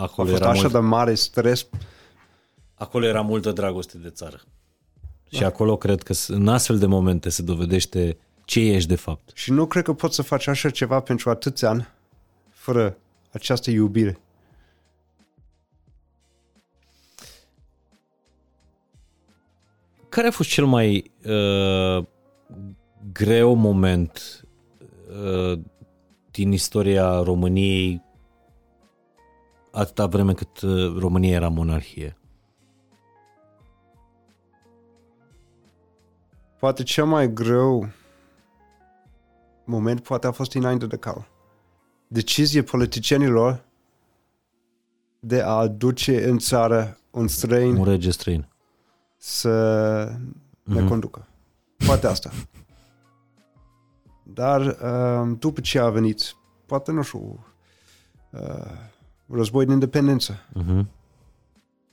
Acolo 0.00 0.28
a 0.28 0.30
fost 0.30 0.42
era 0.42 0.50
așa 0.50 0.60
mult... 0.60 0.72
de 0.72 0.78
mare 0.78 1.14
stres. 1.14 1.66
Acolo 2.74 3.06
era 3.06 3.20
multă 3.20 3.52
dragoste 3.52 3.98
de 3.98 4.10
țară. 4.10 4.40
Da. 5.30 5.38
Și 5.38 5.44
acolo 5.44 5.76
cred 5.76 6.02
că 6.02 6.14
în 6.28 6.48
astfel 6.48 6.78
de 6.78 6.86
momente 6.86 7.28
se 7.28 7.42
dovedește 7.42 8.18
ce 8.44 8.60
ești 8.60 8.88
de 8.88 8.94
fapt. 8.94 9.30
Și 9.34 9.50
nu 9.50 9.66
cred 9.66 9.84
că 9.84 9.92
poți 9.92 10.14
să 10.14 10.22
faci 10.22 10.46
așa 10.46 10.70
ceva 10.70 11.00
pentru 11.00 11.30
atâția 11.30 11.68
ani 11.68 11.88
fără 12.50 12.96
această 13.32 13.70
iubire. 13.70 14.20
Care 20.08 20.26
a 20.26 20.30
fost 20.30 20.48
cel 20.48 20.64
mai 20.64 21.10
uh, 21.24 22.04
greu 23.12 23.54
moment 23.54 24.44
uh, 25.24 25.58
din 26.30 26.52
istoria 26.52 27.22
României 27.22 28.02
atâta 29.72 30.06
vreme 30.06 30.34
cât 30.34 30.60
uh, 30.60 30.96
România 30.98 31.34
era 31.34 31.48
monarhie? 31.48 32.16
Poate 36.58 36.82
cel 36.82 37.04
mai 37.04 37.32
greu 37.32 37.88
moment 39.70 40.00
poate 40.00 40.26
a 40.26 40.30
fost 40.30 40.54
înainte 40.54 40.86
de 40.86 40.96
cal. 40.96 41.28
Decizie 42.06 42.62
politicienilor 42.62 43.64
de 45.20 45.42
a 45.42 45.50
aduce 45.50 46.28
în 46.28 46.38
țară 46.38 46.98
un 47.10 47.28
străin. 47.28 47.76
Un 47.76 47.84
rege 47.84 48.10
străin. 48.10 48.48
Să 49.16 49.50
ne 50.62 50.84
mm-hmm. 50.84 50.88
conducă. 50.88 51.28
Poate 51.86 52.06
asta. 52.06 52.30
Dar 54.22 54.60
uh, 54.60 55.36
după 55.38 55.60
ce 55.60 55.78
a 55.78 55.90
venit, 55.90 56.36
poate 56.66 56.92
nu 56.92 57.02
știu, 57.02 57.44
uh, 58.30 58.40
război 59.32 59.64
de 59.66 59.72
independență. 59.72 60.38
Uh-huh. 60.38 60.84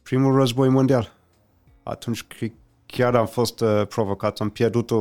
Primul 0.03 0.35
război 0.35 0.69
mondial. 0.69 1.13
Atunci 1.83 2.27
chiar 2.85 3.15
am 3.15 3.27
fost 3.27 3.59
uh, 3.59 3.87
provocat, 3.87 4.39
am 4.39 4.49
pierdut 4.49 4.91
o, 4.91 4.97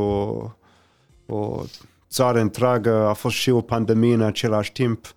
o 1.26 1.64
țară 2.10 2.40
întreagă, 2.40 3.06
a 3.06 3.12
fost 3.12 3.36
și 3.36 3.50
o 3.50 3.60
pandemie 3.60 4.14
în 4.14 4.22
același 4.22 4.72
timp, 4.72 5.14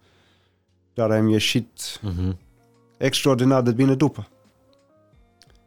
dar 0.93 1.11
am 1.11 1.27
ieșit 1.27 1.99
uh-huh. 1.99 2.37
extraordinar 2.97 3.61
de 3.61 3.71
bine 3.71 3.95
după. 3.95 4.27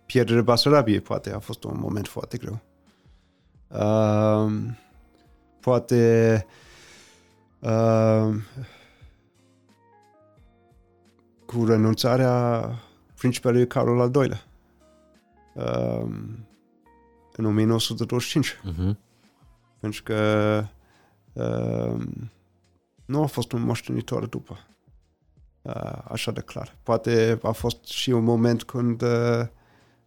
Pierderea 0.07 0.43
Basarabiei, 0.43 1.01
poate, 1.01 1.33
a 1.33 1.39
fost 1.39 1.65
un 1.65 1.79
moment 1.81 2.07
foarte 2.09 2.39
greu. 2.39 2.61
Uh, 3.69 4.53
poate 5.61 6.47
uh, 7.59 8.35
cu 11.53 11.65
renunțarea 11.65 12.69
principelui 13.19 13.66
Carol 13.66 14.01
al 14.01 14.11
II-lea 14.15 14.43
um, 15.55 16.47
în 17.33 17.45
1925. 17.45 18.55
Uh-huh. 18.57 18.97
Pentru 19.81 20.03
că 20.03 20.65
um, 21.33 22.31
nu 23.05 23.23
a 23.23 23.27
fost 23.27 23.53
un 23.53 23.62
moștenitor 23.62 24.27
după. 24.27 24.59
uh, 25.62 26.03
așa 26.09 26.31
de 26.31 26.41
clar. 26.41 26.77
Poate 26.83 27.39
a 27.43 27.51
fost 27.51 27.85
și 27.85 28.11
un 28.11 28.24
moment 28.24 28.62
când 28.62 29.03
uh, 29.03 29.41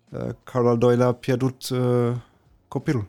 uh, 0.10 0.30
Carol 0.44 0.68
al 0.68 0.92
II-lea 0.92 1.08
a 1.08 1.14
pierdut 1.14 1.70
uh, 1.70 2.16
copilul. 2.68 3.08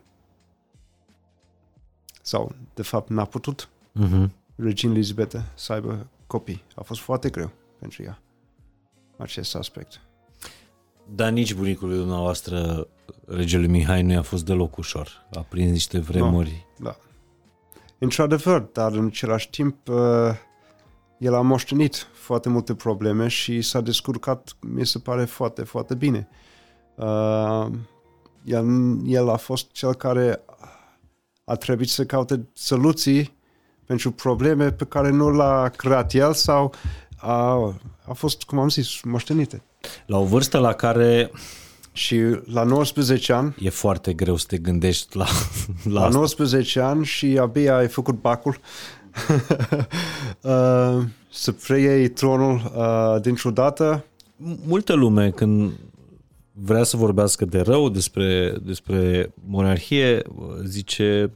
Sau, 2.21 2.55
de 2.73 2.81
fapt, 2.81 3.09
n-a 3.09 3.25
putut 3.25 3.69
Uh-huh. 4.05 4.29
regina 4.55 4.93
Elizabeth 4.93 5.35
să 5.55 5.73
aibă 5.73 6.07
copii. 6.27 6.63
A 6.75 6.81
fost 6.81 6.99
foarte 6.99 7.29
greu 7.29 7.51
pentru 7.79 8.03
ea 8.03 8.19
acest 9.17 9.55
aspect. 9.55 10.01
Dar 11.15 11.31
nici 11.31 11.53
bunicul 11.53 11.87
lui 11.87 11.97
dumneavoastră, 11.97 12.87
regele 13.25 13.67
Mihai, 13.67 14.01
nu 14.01 14.11
i-a 14.11 14.21
fost 14.21 14.45
deloc 14.45 14.77
ușor. 14.77 15.25
A 15.33 15.39
prins 15.39 15.71
niște 15.71 15.99
vremuri. 15.99 16.65
Da. 16.77 16.95
Într-adevăr, 17.97 18.61
dar 18.61 18.91
în 18.91 19.05
același 19.05 19.49
timp 19.49 19.87
uh, 19.87 19.95
el 21.17 21.33
a 21.33 21.41
moștenit 21.41 22.07
foarte 22.13 22.49
multe 22.49 22.75
probleme 22.75 23.27
și 23.27 23.61
s-a 23.61 23.81
descurcat, 23.81 24.55
mi 24.59 24.85
se 24.85 24.99
pare, 24.99 25.25
foarte, 25.25 25.63
foarte 25.63 25.95
bine. 25.95 26.27
Uh, 26.95 27.67
el, 28.43 28.65
el 29.05 29.29
a 29.29 29.35
fost 29.35 29.71
cel 29.71 29.93
care 29.93 30.41
a 31.43 31.55
trebuit 31.55 31.89
să 31.89 32.05
caute 32.05 32.49
soluții 32.53 33.37
pentru 33.85 34.11
probleme 34.11 34.71
pe 34.71 34.85
care 34.85 35.09
nu 35.09 35.29
l-a 35.29 35.69
creat 35.69 36.13
el 36.13 36.33
sau 36.33 36.73
a, 37.17 37.53
a 38.07 38.13
fost, 38.13 38.43
cum 38.43 38.59
am 38.59 38.69
zis, 38.69 39.01
moștenite. 39.03 39.63
La 40.05 40.17
o 40.17 40.25
vârstă 40.25 40.57
la 40.57 40.73
care 40.73 41.31
Și 41.91 42.19
la 42.45 42.63
19 42.63 43.33
ani, 43.33 43.55
e 43.59 43.69
foarte 43.69 44.13
greu 44.13 44.35
să 44.35 44.45
te 44.47 44.57
gândești 44.57 45.17
la, 45.17 45.25
la 45.83 45.91
la 45.91 46.05
asta. 46.05 46.17
19 46.17 46.79
ani 46.79 47.05
și 47.05 47.37
abia 47.39 47.75
ai 47.75 47.87
făcut 47.87 48.21
bacul 48.21 48.59
uh, 50.41 51.03
să 51.29 51.51
preiei 51.67 52.07
tronul 52.09 52.71
uh, 52.75 53.21
dintr-o 53.21 53.51
dată. 53.51 54.05
multă 54.65 54.93
lume 54.93 55.29
când 55.29 55.71
vrea 56.51 56.83
să 56.83 56.97
vorbească 56.97 57.45
de 57.45 57.59
rău 57.59 57.89
despre, 57.89 58.57
despre 58.63 59.31
monarhie, 59.45 60.21
zice, 60.65 61.31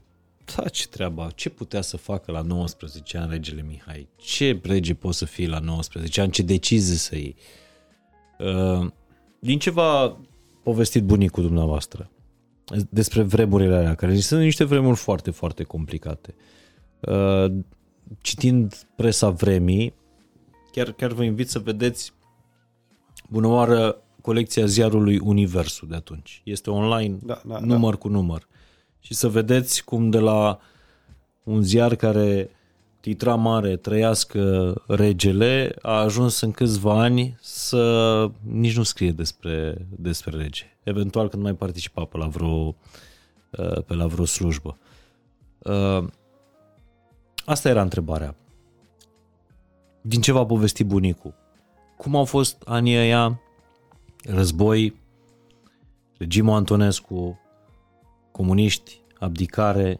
da, 0.55 0.69
ce 0.69 0.87
treaba, 0.87 1.29
ce 1.35 1.49
putea 1.49 1.81
să 1.81 1.97
facă 1.97 2.31
la 2.31 2.41
19 2.41 3.17
ani 3.17 3.31
regele 3.31 3.61
Mihai? 3.61 4.07
Ce 4.15 4.59
rege 4.63 4.93
poți 4.93 5.17
să 5.17 5.25
fii 5.25 5.47
la 5.47 5.59
19 5.59 6.21
ani? 6.21 6.31
Ce 6.31 6.41
decizie 6.41 6.95
să 6.95 7.15
iei? 7.15 7.35
Uh, 8.39 8.87
Din 9.39 9.59
ce 9.59 9.69
v-a 9.69 10.17
povestit 10.63 11.03
bunicul 11.03 11.43
dumneavoastră 11.43 12.11
despre 12.89 13.21
vremurile 13.21 13.75
alea, 13.75 13.95
care 13.95 14.19
sunt 14.19 14.41
niște 14.41 14.63
vremuri 14.63 14.97
foarte, 14.97 15.31
foarte 15.31 15.63
complicate. 15.63 16.35
Uh, 16.99 17.45
Citind 18.21 18.87
presa 18.95 19.29
vremii, 19.29 19.93
chiar, 20.71 20.91
chiar 20.91 21.11
vă 21.11 21.23
invit 21.23 21.49
să 21.49 21.59
vedeți 21.59 22.13
bună 23.29 23.47
oară 23.47 24.01
colecția 24.21 24.65
ziarului 24.65 25.19
Universul 25.19 25.87
de 25.87 25.95
atunci. 25.95 26.41
Este 26.45 26.69
online, 26.69 27.17
Da, 27.23 27.41
da, 27.45 27.59
număr 27.59 27.97
cu 27.97 28.07
număr. 28.07 28.47
Și 29.01 29.13
să 29.13 29.29
vedeți 29.29 29.83
cum 29.83 30.09
de 30.09 30.19
la 30.19 30.59
un 31.43 31.61
ziar 31.61 31.95
care 31.95 32.49
titra 32.99 33.35
mare, 33.35 33.75
trăiască 33.75 34.73
regele, 34.87 35.75
a 35.81 35.91
ajuns 35.91 36.41
în 36.41 36.51
câțiva 36.51 37.01
ani 37.01 37.37
să 37.41 38.29
nici 38.41 38.77
nu 38.77 38.83
scrie 38.83 39.11
despre, 39.11 39.87
despre 39.89 40.37
rege. 40.37 40.65
Eventual 40.83 41.29
când 41.29 41.43
mai 41.43 41.53
participa 41.53 42.05
pe 42.05 42.17
la 42.17 42.27
vreo, 42.27 42.75
uh, 43.49 43.83
pe 43.85 43.93
la 43.93 44.07
vreo 44.07 44.25
slujbă. 44.25 44.77
Uh, 45.59 46.03
Asta 47.45 47.69
era 47.69 47.81
întrebarea. 47.81 48.35
Din 50.01 50.21
ce 50.21 50.31
v-a 50.31 50.45
povestit 50.45 50.85
bunicul? 50.85 51.33
Cum 51.97 52.15
au 52.15 52.25
fost 52.25 52.61
anii 52.65 52.97
ăia, 52.97 53.41
război, 54.23 54.95
regimul 56.17 56.55
Antonescu, 56.55 57.39
comuniști, 58.31 59.01
abdicare, 59.19 59.99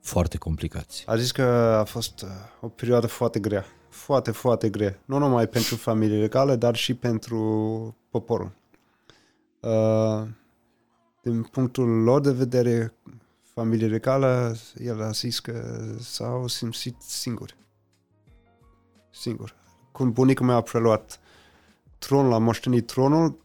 foarte 0.00 0.36
complicați. 0.36 1.04
A 1.06 1.16
zis 1.16 1.32
că 1.32 1.42
a 1.80 1.84
fost 1.84 2.22
uh, 2.22 2.28
o 2.60 2.68
perioadă 2.68 3.06
foarte 3.06 3.38
grea. 3.38 3.64
Foarte, 3.88 4.30
foarte 4.30 4.68
grea. 4.68 4.98
Nu 5.04 5.18
numai 5.18 5.46
pentru 5.46 5.76
familiile 5.76 6.20
regale, 6.20 6.56
dar 6.56 6.76
și 6.76 6.94
pentru 6.94 7.96
poporul. 8.10 8.52
Uh, 9.60 10.28
din 11.22 11.42
punctul 11.42 11.88
lor 11.88 12.20
de 12.20 12.32
vedere, 12.32 12.94
familie 13.42 13.86
regală, 13.86 14.56
el 14.76 15.02
a 15.02 15.10
zis 15.10 15.40
că 15.40 15.84
s-au 16.00 16.46
simțit 16.46 16.96
singuri. 16.98 17.56
Singur. 19.10 19.54
Când 19.92 20.12
bunicul 20.12 20.46
meu 20.46 20.56
a 20.56 20.60
preluat 20.60 21.20
tronul, 21.98 22.32
a 22.32 22.38
moștenit 22.38 22.86
tronul, 22.86 23.38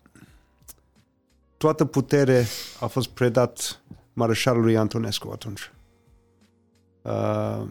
toată 1.63 1.85
putere 1.85 2.45
a 2.79 2.87
fost 2.87 3.09
predat 3.09 3.81
mareșalului 4.13 4.77
Antonescu 4.77 5.29
atunci. 5.31 5.71
Uh, 7.01 7.67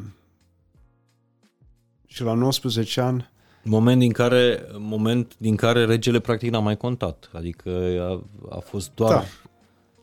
și 2.06 2.22
la 2.22 2.34
19 2.34 3.00
ani, 3.00 3.30
Moment 3.64 4.00
din 4.00 4.12
care, 4.12 4.66
moment 4.78 5.34
din 5.38 5.56
care 5.56 5.84
regele 5.84 6.20
practic 6.20 6.50
n-a 6.50 6.58
mai 6.58 6.76
contat. 6.76 7.30
Adică 7.32 7.70
a, 8.00 8.24
a 8.56 8.58
fost 8.58 8.90
doar... 8.94 9.24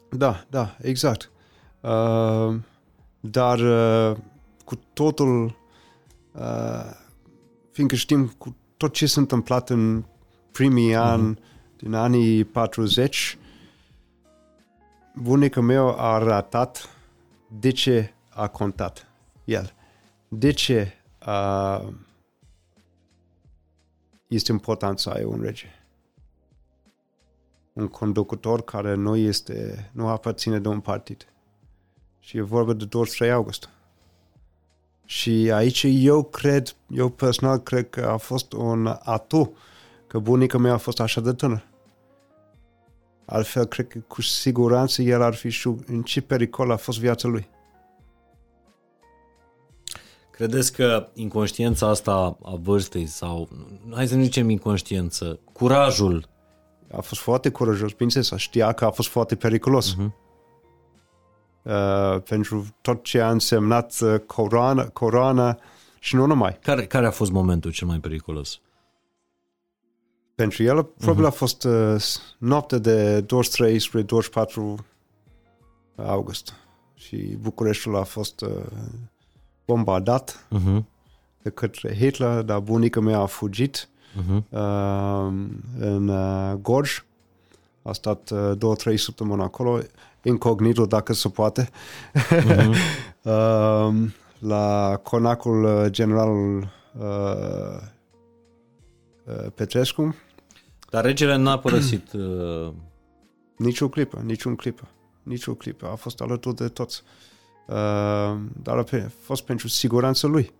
Da. 0.10 0.18
da, 0.18 0.46
da, 0.50 0.78
exact. 0.82 1.32
Uh, 1.82 2.56
dar 3.20 3.60
uh, 3.60 4.18
cu 4.66 4.80
totul, 4.94 5.56
uh, 6.32 6.92
fiindcă 7.72 7.96
știm 7.96 8.34
cu 8.38 8.56
tot 8.78 8.94
ce 8.94 9.06
s-a 9.06 9.22
întâmplat 9.22 9.70
în 9.70 10.04
primii 10.52 10.96
ani, 10.96 11.40
din 11.78 11.94
anii 11.94 12.44
40, 12.44 13.39
bunicul 15.16 15.62
meu 15.62 16.00
a 16.00 16.18
ratat 16.18 16.90
de 17.48 17.72
ce 17.72 18.14
a 18.30 18.48
contat 18.48 19.08
el. 19.44 19.74
De 20.28 20.52
ce 20.52 20.94
uh, 21.28 21.88
este 24.28 24.52
important 24.52 25.00
să 25.00 25.10
ai 25.10 25.24
un 25.24 25.42
rege. 25.42 25.68
Un 27.74 27.88
conducător 27.88 28.64
care 28.64 28.94
nu 28.94 29.16
este, 29.16 29.90
nu 29.94 30.08
aparține 30.08 30.60
de 30.60 30.68
un 30.68 30.80
partid. 30.80 31.28
Și 32.20 32.38
e 32.38 32.42
vorba 32.42 32.74
de 32.74 32.86
23 32.86 33.32
august. 33.32 33.70
Și 35.06 35.52
aici 35.54 35.86
eu 35.90 36.24
cred, 36.24 36.76
eu 36.88 37.10
personal 37.10 37.58
cred 37.58 37.90
că 37.90 38.06
a 38.06 38.18
fost 38.18 38.54
un 38.54 38.98
atu 39.04 39.58
că 40.08 40.20
bunica 40.20 40.58
mea 40.58 40.74
a 40.74 40.78
fost 40.78 41.00
așa 41.00 41.22
de 41.22 41.34
tânăr. 41.34 41.69
Altfel, 43.32 43.66
cred 43.66 43.88
că 43.88 44.00
cu 44.00 44.22
siguranță 44.22 45.02
el 45.02 45.22
ar 45.22 45.34
fi 45.34 45.50
știut 45.50 45.88
în 45.88 46.02
ce 46.02 46.22
pericol 46.22 46.72
a 46.72 46.76
fost 46.76 47.00
viața 47.00 47.28
lui. 47.28 47.50
Credeți 50.32 50.74
că 50.74 51.10
inconștiența 51.14 51.88
asta 51.88 52.38
a 52.44 52.56
vârstei 52.62 53.06
sau, 53.06 53.50
hai 53.94 54.08
să 54.08 54.16
nu 54.16 54.24
zicem 54.24 54.50
inconștiență, 54.50 55.40
curajul 55.54 56.30
A 56.92 57.02
fost 57.02 57.22
foarte 57.22 57.50
curajos, 57.50 57.92
bineînțeles, 57.92 58.42
știa 58.42 58.72
că 58.72 58.86
a 58.86 58.92
fost 58.92 59.10
foarte 59.10 59.36
periculos. 59.36 59.96
Uh-huh. 59.96 60.12
Uh, 61.64 62.22
pentru 62.22 62.66
tot 62.82 63.04
ce 63.04 63.20
a 63.20 63.30
însemnat 63.30 64.00
uh, 64.02 64.20
coroana, 64.26 64.88
coroana 64.88 65.58
și 66.00 66.16
nu 66.16 66.26
numai. 66.26 66.58
Care, 66.62 66.86
care 66.86 67.06
a 67.06 67.12
fost 67.12 67.32
momentul 67.32 67.72
cel 67.72 67.88
mai 67.88 68.00
periculos? 68.00 68.62
Pentru 70.40 70.64
el, 70.64 70.84
probabil 70.84 71.24
uh-huh. 71.24 71.28
a 71.28 71.32
fost 71.32 71.64
uh, 71.64 71.96
noaptea 72.38 72.78
de 72.78 73.22
23 73.22 73.80
spre 73.80 74.02
24 74.02 74.76
august. 75.96 76.54
Și 76.94 77.16
Bucureștiul 77.18 77.96
a 77.96 78.04
fost 78.04 78.42
uh, 78.42 78.50
bombardat 79.66 80.48
Uh-huh. 80.56 80.84
de 81.42 81.50
către 81.50 81.96
Hitler, 81.96 82.42
dar 82.42 82.60
bunica 82.60 83.00
mea 83.00 83.20
a 83.20 83.26
fugit 83.26 83.90
Uh-huh. 84.16 84.44
uh, 84.50 85.34
în 85.80 86.08
uh, 86.08 86.54
Gorj. 86.62 87.04
A 87.82 87.92
stat 87.92 88.30
uh, 88.30 88.52
două, 88.58 88.76
trei 88.76 88.98
săptămâni 88.98 89.42
acolo, 89.42 89.80
incognito 90.24 90.86
dacă 90.86 91.14
se 91.14 91.30
poate. 91.30 91.70
Uh-huh. 92.14 92.68
uh, 93.24 93.94
la 94.40 95.00
conacul 95.04 95.64
uh, 95.64 95.86
general 95.90 96.58
uh, 97.00 97.82
uh, 99.26 99.52
Petrescu, 99.56 100.16
Dar 100.90 101.04
regele 101.04 101.36
n-a 101.36 101.60
părăsit 101.60 102.12
uh, 102.14 102.74
nici 103.58 103.80
o 103.82 103.90
clipă, 103.90 104.22
nici 104.26 104.44
un 104.44 104.56
clipă, 104.56 104.88
nici 105.24 105.46
o 105.46 105.54
clipă. 105.54 105.88
A 105.92 105.96
fost 105.96 106.22
alături 106.22 106.56
de 106.56 106.68
toți. 106.68 107.04
Uh, 107.68 107.76
dar 108.62 108.78
a 108.78 108.84
pe- 108.84 109.12
fost 109.22 109.44
pentru 109.44 109.68
siguranța 109.68 110.28
lui. 110.28 110.52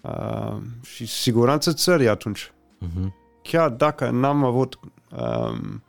Uh, 0.00 0.56
și 0.82 1.06
siguranța 1.06 1.72
țării 1.72 2.08
atunci. 2.08 2.52
uh-huh. 2.82 3.12
chiar 3.42 3.70
dacă 3.70 4.10
n-am 4.10 4.44
avut 4.44 4.78
um, 5.16 5.82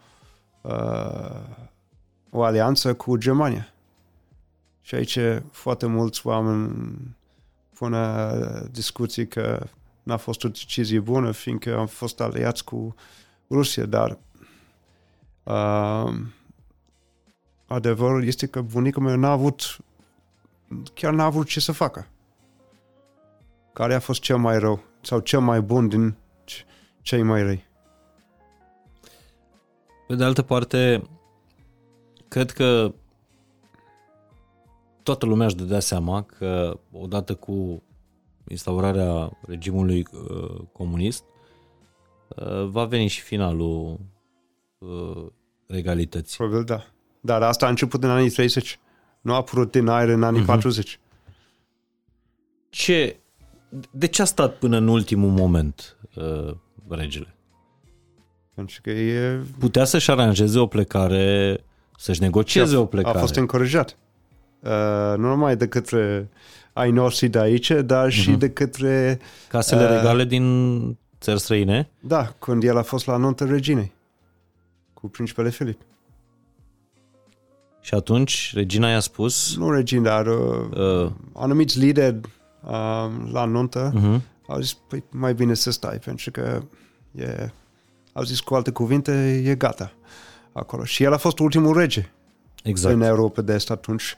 uh, 0.61 1.41
o 2.29 2.43
alianță 2.43 2.93
cu 2.93 3.17
Germania. 3.17 3.73
Și 4.81 4.95
aici 4.95 5.19
foarte 5.51 5.85
mulți 5.85 6.27
oameni 6.27 7.15
pun 7.73 7.93
uh, 7.93 8.61
discuții 8.71 9.27
că 9.27 9.67
n-a 10.03 10.17
fost 10.17 10.43
o 10.43 10.47
decizie 10.47 10.99
bună, 10.99 11.31
fiindcă 11.31 11.77
am 11.77 11.87
fost 11.87 12.21
aliați 12.21 12.63
cu 12.63 12.95
Rusia, 13.49 13.85
dar 13.85 14.17
uh, 15.43 16.13
adevărul 17.65 18.25
este 18.25 18.47
că 18.47 18.61
bunicul 18.61 19.03
meu 19.03 19.15
n-a 19.15 19.31
avut, 19.31 19.77
chiar 20.93 21.13
n-a 21.13 21.23
avut 21.23 21.47
ce 21.47 21.59
să 21.59 21.71
facă. 21.71 22.07
Care 23.73 23.93
a 23.93 23.99
fost 23.99 24.21
cel 24.21 24.37
mai 24.37 24.59
rău 24.59 24.83
sau 25.01 25.19
cel 25.19 25.39
mai 25.39 25.61
bun 25.61 25.87
din 25.87 26.15
cei 27.01 27.23
mai 27.23 27.41
răi? 27.41 27.65
Pe 30.07 30.15
de 30.15 30.23
altă 30.23 30.41
parte, 30.41 31.09
cred 32.27 32.51
că 32.51 32.93
toată 35.03 35.25
lumea 35.25 35.45
își 35.45 35.55
dădea 35.55 35.79
seama 35.79 36.21
că 36.21 36.79
odată 36.91 37.35
cu 37.35 37.83
instaurarea 38.47 39.37
regimului 39.41 40.07
uh, 40.11 40.61
comunist 40.71 41.23
uh, 41.23 41.36
va 42.69 42.85
veni 42.85 43.07
și 43.07 43.21
finalul 43.21 43.99
uh, 44.77 45.25
regalității. 45.67 46.37
Probabil 46.37 46.63
da. 46.63 46.85
Dar 47.21 47.41
asta 47.41 47.65
a 47.65 47.69
început 47.69 48.03
în 48.03 48.09
anii 48.09 48.29
30. 48.29 48.79
Nu 49.21 49.33
a 49.33 49.35
apărut 49.35 49.71
din 49.71 49.87
aer 49.87 50.09
în 50.09 50.23
anii 50.23 50.41
uh-huh. 50.41 50.45
40. 50.45 50.99
Ce, 52.69 53.19
de 53.91 54.07
ce 54.07 54.21
a 54.21 54.25
stat 54.25 54.55
până 54.55 54.77
în 54.77 54.87
ultimul 54.87 55.29
moment 55.29 55.97
uh, 56.15 56.55
regele? 56.87 57.35
Pentru 58.55 58.79
că 58.81 58.89
e... 58.89 59.41
Putea 59.59 59.83
să-și 59.83 60.11
aranjeze 60.11 60.59
o 60.59 60.67
plecare, 60.67 61.57
să-și 61.97 62.21
negocieze 62.21 62.75
a, 62.75 62.79
o 62.79 62.85
plecare. 62.85 63.17
A 63.17 63.19
fost 63.19 63.35
încurajat. 63.35 63.97
Uh, 64.59 65.17
nu 65.17 65.27
numai 65.27 65.55
de 65.55 65.67
către 65.67 66.29
ai 66.73 66.91
noștri 66.91 67.27
de 67.27 67.39
aici, 67.39 67.71
dar 67.71 68.07
uh-huh. 68.07 68.13
și 68.13 68.29
mhm. 68.29 68.39
de 68.39 68.49
către... 68.49 69.19
Casele 69.47 69.83
uh, 69.83 69.89
regale 69.89 70.25
din 70.25 70.97
țări 71.27 71.39
străine? 71.39 71.89
Da, 71.99 72.33
când 72.39 72.63
el 72.63 72.77
a 72.77 72.81
fost 72.81 73.05
la 73.05 73.17
nuntă 73.17 73.45
reginei 73.45 73.93
cu 74.93 75.07
principele 75.07 75.49
Filip. 75.49 75.81
Și 77.81 77.93
atunci 77.93 78.51
regina 78.53 78.89
i-a 78.89 78.99
spus... 78.99 79.55
Nu 79.57 79.71
regina, 79.71 80.03
dar 80.03 80.27
uh, 80.27 80.77
uh. 80.77 81.11
anumiți 81.33 81.79
lideri 81.79 82.15
uh, 82.15 83.09
la 83.31 83.45
nuntă 83.45 83.93
uh-huh. 83.93 84.21
au 84.47 84.59
zis, 84.59 84.73
păi 84.73 85.03
mai 85.09 85.33
bine 85.33 85.53
să 85.53 85.71
stai, 85.71 85.97
pentru 85.97 86.31
că 86.31 86.61
e, 87.11 87.51
au 88.13 88.23
zis 88.23 88.39
cu 88.39 88.55
alte 88.55 88.71
cuvinte, 88.71 89.41
e 89.45 89.55
gata 89.55 89.93
acolo. 90.51 90.83
Și 90.83 91.03
el 91.03 91.13
a 91.13 91.17
fost 91.17 91.39
ultimul 91.39 91.77
rege 91.77 92.09
exact. 92.63 92.95
în 92.95 93.01
Europa 93.01 93.41
de 93.41 93.53
Est 93.53 93.71
atunci. 93.71 94.15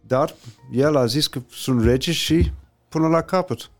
Dar 0.00 0.34
el 0.72 0.96
a 0.96 1.06
zis 1.06 1.26
că 1.26 1.40
sunt 1.50 1.84
rege 1.84 2.12
și 2.12 2.52
până 2.88 3.08
la 3.08 3.20
capăt. 3.20 3.70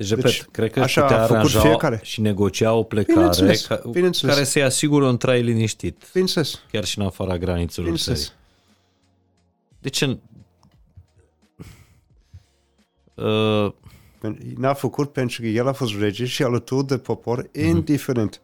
Deci, 0.00 0.08
repet, 0.08 0.24
deci, 0.24 0.42
cred 0.42 0.70
că 0.70 0.80
așa 0.80 1.02
putea 1.02 1.22
a 1.22 1.26
făcut 1.26 1.50
fiecare. 1.50 2.00
și 2.02 2.20
negocia 2.20 2.72
o 2.72 2.82
plecare 2.82 3.12
bineînțeles, 3.12 3.66
ca, 3.66 3.82
bineînțeles. 3.90 4.34
care 4.34 4.46
să-i 4.46 4.62
asigură 4.62 5.06
un 5.06 5.16
trai 5.16 5.42
liniștit. 5.42 6.04
Bineînțeles. 6.12 6.60
Chiar 6.70 6.84
și 6.84 6.98
în 6.98 7.04
afara 7.04 7.38
granițelor 7.38 7.96
săi. 7.96 8.28
De 9.78 9.88
ce... 9.88 10.18
Uh, 13.14 13.72
N-a 14.56 14.74
făcut 14.74 15.12
pentru 15.12 15.40
că 15.40 15.46
el 15.46 15.68
a 15.68 15.72
fost 15.72 15.98
rege 15.98 16.24
și 16.24 16.42
alături 16.42 16.86
de 16.86 16.98
popor, 16.98 17.42
uh-huh. 17.42 17.52
indiferent. 17.52 18.40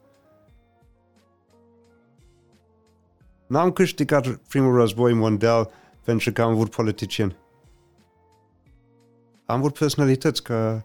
N-am 3.46 3.72
câștigat 3.72 4.26
primul 4.48 4.76
război 4.76 5.12
mondial 5.12 5.70
pentru 6.04 6.32
că 6.32 6.42
am 6.42 6.50
avut 6.50 6.70
politicieni. 6.70 7.36
Am 9.46 9.56
avut 9.56 9.78
personalități 9.78 10.42
ca 10.42 10.84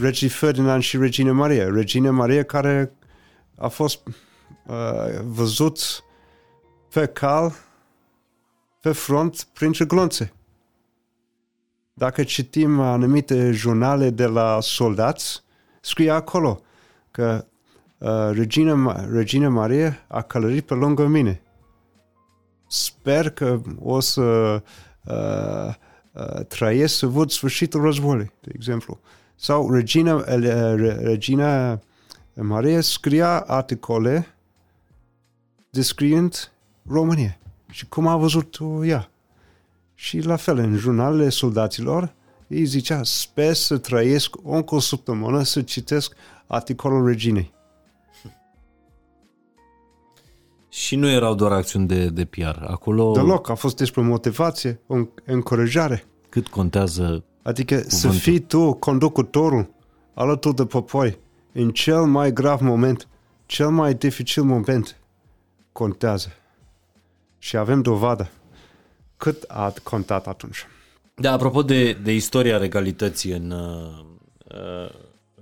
Regii 0.00 0.28
Ferdinand 0.28 0.82
și 0.82 0.96
Regina 0.96 1.32
Maria. 1.32 1.68
Regina 1.68 2.10
Maria 2.10 2.42
care 2.42 2.92
a 3.56 3.68
fost 3.68 4.00
uh, 4.66 4.74
văzut 5.24 5.78
pe 6.92 7.06
cal, 7.06 7.52
pe 8.80 8.92
front, 8.92 9.46
printre 9.52 9.84
glonțe. 9.84 10.32
Dacă 11.94 12.22
citim 12.22 12.80
anumite 12.80 13.50
jurnale 13.50 14.10
de 14.10 14.26
la 14.26 14.58
soldați, 14.60 15.42
scrie 15.80 16.10
acolo 16.10 16.60
că 17.10 17.44
uh, 17.98 18.30
Regina, 18.32 19.06
Regina 19.10 19.48
Maria 19.48 20.04
a 20.08 20.22
călărit 20.22 20.66
pe 20.66 20.74
lângă 20.74 21.06
mine. 21.06 21.42
Sper 22.68 23.30
că 23.30 23.60
o 23.78 24.00
să 24.00 24.22
uh, 25.04 25.74
uh, 26.12 26.46
trăiesc 26.48 26.94
să 26.94 27.06
văd 27.06 27.30
sfârșitul 27.30 27.82
războiului, 27.82 28.32
de 28.40 28.50
exemplu. 28.54 29.00
Uh, 29.02 29.20
sau 29.42 29.72
Regina, 29.72 30.24
Regina 31.00 31.80
Maria 32.34 32.80
scria 32.80 33.40
articole 33.40 34.34
descriind 35.70 36.52
România 36.88 37.38
și 37.70 37.86
cum 37.86 38.06
a 38.06 38.16
văzut 38.16 38.58
ea. 38.84 39.10
Și 39.94 40.18
la 40.18 40.36
fel, 40.36 40.58
în 40.58 40.76
jurnalele 40.76 41.28
soldaților, 41.28 42.14
ei 42.46 42.64
zicea, 42.64 43.00
sper 43.02 43.54
să 43.54 43.78
trăiesc 43.78 44.34
încă 44.44 44.74
o 44.74 44.78
săptămână 44.78 45.42
să 45.42 45.62
citesc 45.62 46.14
articolul 46.46 47.06
reginei. 47.06 47.52
Și 50.68 50.96
nu 50.96 51.10
erau 51.10 51.34
doar 51.34 51.52
acțiuni 51.52 51.86
de, 51.86 52.08
de 52.08 52.24
PR. 52.24 52.62
Acolo... 52.66 53.12
Deloc, 53.12 53.48
a 53.48 53.54
fost 53.54 53.76
despre 53.76 54.02
motivație, 54.02 54.80
o 54.86 54.96
încurajare. 55.24 56.04
Cât 56.28 56.48
contează 56.48 57.24
Adică 57.42 57.74
cuvântul. 57.74 57.98
să 57.98 58.08
fii 58.08 58.40
tu 58.40 58.72
conducătorul 58.72 59.74
alături 60.14 60.54
de 60.54 60.66
popoi 60.66 61.18
în 61.52 61.70
cel 61.70 62.04
mai 62.04 62.32
grav 62.32 62.60
moment, 62.60 63.08
cel 63.46 63.70
mai 63.70 63.94
dificil 63.94 64.42
moment, 64.42 64.96
contează. 65.72 66.28
Și 67.38 67.56
avem 67.56 67.82
dovadă 67.82 68.30
cât 69.16 69.44
a 69.48 69.72
contat 69.82 70.26
atunci. 70.26 70.66
Da, 71.14 71.32
apropo 71.32 71.62
de, 71.62 71.92
de 71.92 72.14
istoria 72.14 72.58
regalității 72.58 73.32
în, 73.32 73.50
uh, 73.50 74.90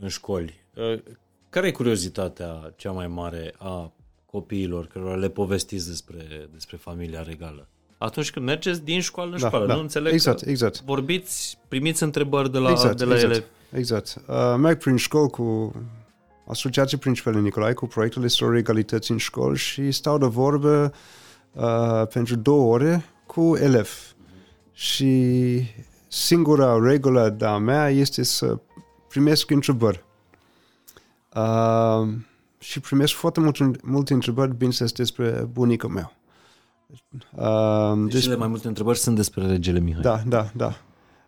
în 0.01 0.09
școli, 0.09 0.65
uh, 0.75 1.03
care 1.49 1.67
e 1.67 1.71
curiozitatea 1.71 2.73
cea 2.77 2.91
mai 2.91 3.07
mare 3.07 3.55
a 3.59 3.93
copiilor 4.27 4.87
care 4.87 5.17
le 5.17 5.29
povestiți 5.29 5.89
despre, 5.89 6.49
despre 6.53 6.77
familia 6.77 7.23
regală? 7.23 7.69
Atunci 8.03 8.31
când 8.31 8.47
mergeți 8.47 8.83
din 8.83 9.01
școală 9.01 9.35
în 9.35 9.41
da, 9.41 9.47
școală. 9.47 9.67
Da. 9.67 9.75
Nu 9.75 9.81
înțeleg 9.81 10.13
exact, 10.13 10.47
exact. 10.47 10.83
vorbiți, 10.83 11.59
primiți 11.69 12.03
întrebări 12.03 12.53
de 12.53 12.59
la, 12.59 12.71
exact, 12.71 12.97
de 12.97 13.05
la 13.05 13.15
exact, 13.15 13.33
ele. 13.35 13.45
Exact. 13.71 14.17
Uh, 14.27 14.55
merg 14.59 14.79
prin 14.79 14.97
școli 14.97 15.31
cu 15.31 15.75
Asociația 16.47 16.99
Principale 16.99 17.41
Nicolae, 17.41 17.73
cu 17.73 17.87
proiectul 17.87 18.25
Istorie 18.25 18.59
Egalității 18.59 19.13
în 19.13 19.19
școli 19.19 19.57
și 19.57 19.91
stau 19.91 20.19
de 20.19 20.27
vorbă 20.27 20.93
uh, 21.53 22.07
pentru 22.13 22.37
două 22.37 22.73
ore 22.73 23.05
cu 23.27 23.57
elevi. 23.57 23.91
Și 24.73 25.63
singura 26.09 26.79
regulă 26.83 27.29
de-a 27.29 27.57
mea 27.57 27.89
este 27.89 28.23
să 28.23 28.59
primesc 29.09 29.51
întrebări. 29.51 30.05
Uh, 31.35 32.09
și 32.59 32.81
primesc 32.81 33.13
foarte 33.13 33.41
multe, 33.41 33.71
multe 33.83 34.13
întrebări, 34.13 34.53
bineînțeles, 34.53 34.93
despre 34.93 35.49
bunicul 35.53 35.89
meu. 35.89 36.19
Uh, 37.37 38.11
deci, 38.11 38.23
cele 38.23 38.37
mai 38.37 38.49
multe 38.49 38.69
întrebări 38.69 38.99
sunt 38.99 39.17
despre 39.17 39.47
regele 39.47 39.81
Mihai. 39.81 40.03
Da, 40.03 40.23
da, 40.27 40.51
da. 40.55 40.75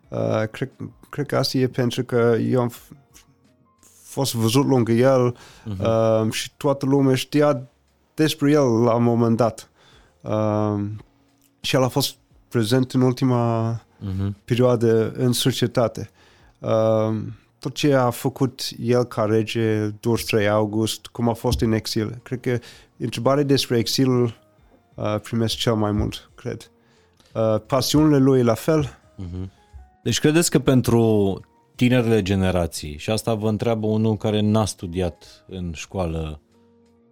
Uh, 0.07 0.47
cred, 0.51 0.71
cred 1.09 1.25
că 1.25 1.37
asta 1.37 1.57
e 1.57 1.67
pentru 1.67 2.03
că 2.03 2.35
eu 2.41 2.61
am 2.61 2.71
fost 4.03 4.35
văzut 4.35 4.67
lângă 4.67 4.91
el 4.91 5.35
uh-huh. 5.35 6.25
uh, 6.25 6.31
și 6.31 6.51
toată 6.57 6.85
lumea 6.85 7.15
știa 7.15 7.67
despre 8.13 8.51
el 8.51 8.83
la 8.83 8.93
un 8.93 9.03
moment 9.03 9.37
dat. 9.37 9.69
Uh, 10.21 10.83
și 11.61 11.75
el 11.75 11.83
a 11.83 11.87
fost 11.87 12.15
prezent 12.49 12.91
în 12.91 13.01
ultima 13.01 13.75
uh-huh. 13.79 14.43
perioadă 14.45 15.11
în 15.11 15.31
societate. 15.31 16.09
Uh, 16.59 17.15
tot 17.59 17.73
ce 17.73 17.93
a 17.93 18.09
făcut 18.09 18.61
el 18.79 19.03
ca 19.03 19.23
rege 19.23 19.87
23 19.87 20.49
august, 20.49 21.05
cum 21.05 21.29
a 21.29 21.33
fost 21.33 21.61
în 21.61 21.71
exil. 21.71 22.19
Cred 22.23 22.39
că 22.39 22.59
întrebarea 22.97 23.43
despre 23.43 23.77
exilul 23.77 24.42
uh, 24.95 25.19
primesc 25.19 25.55
cel 25.55 25.73
mai 25.73 25.91
mult, 25.91 26.31
cred. 26.35 26.71
Uh, 27.33 27.55
pasiunile 27.67 28.17
lui 28.17 28.43
la 28.43 28.53
fel. 28.53 28.99
Uh-huh. 29.19 29.49
Deci 30.03 30.19
credeți 30.19 30.49
că 30.49 30.59
pentru 30.59 31.39
tinerile 31.75 32.21
generații, 32.21 32.97
și 32.97 33.09
asta 33.09 33.33
vă 33.33 33.49
întreabă 33.49 33.87
unul 33.87 34.17
care 34.17 34.39
n-a 34.39 34.65
studiat 34.65 35.45
în 35.47 35.71
școală 35.73 36.41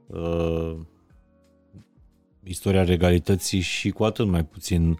uh, 0.07 0.75
istoria 2.43 2.83
regalității 2.83 3.59
și 3.59 3.89
cu 3.89 4.03
atât 4.03 4.27
mai 4.27 4.45
puțin 4.45 4.99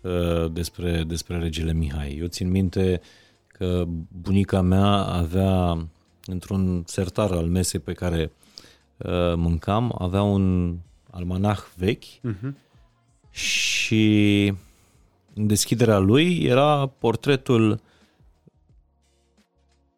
uh, 0.00 0.52
despre, 0.52 1.04
despre 1.06 1.38
regele 1.38 1.72
Mihai. 1.72 2.16
Eu 2.20 2.26
țin 2.26 2.50
minte 2.50 3.00
că 3.46 3.84
bunica 4.20 4.60
mea 4.60 4.86
avea 4.96 5.86
într-un 6.26 6.82
sertar 6.86 7.30
al 7.30 7.46
mesei 7.46 7.80
pe 7.80 7.92
care 7.92 8.32
uh, 8.96 9.34
mâncam, 9.36 9.94
avea 9.98 10.22
un 10.22 10.76
almanah 11.12 11.60
vechi 11.76 12.04
uh-huh. 12.04 12.52
și 13.30 14.46
în 15.34 15.46
deschiderea 15.46 15.98
lui 15.98 16.44
era 16.44 16.86
portretul 16.86 17.80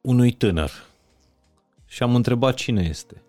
unui 0.00 0.32
tânăr. 0.32 0.70
Și 1.86 2.02
am 2.02 2.14
întrebat 2.14 2.54
cine 2.54 2.82
este. 2.82 3.22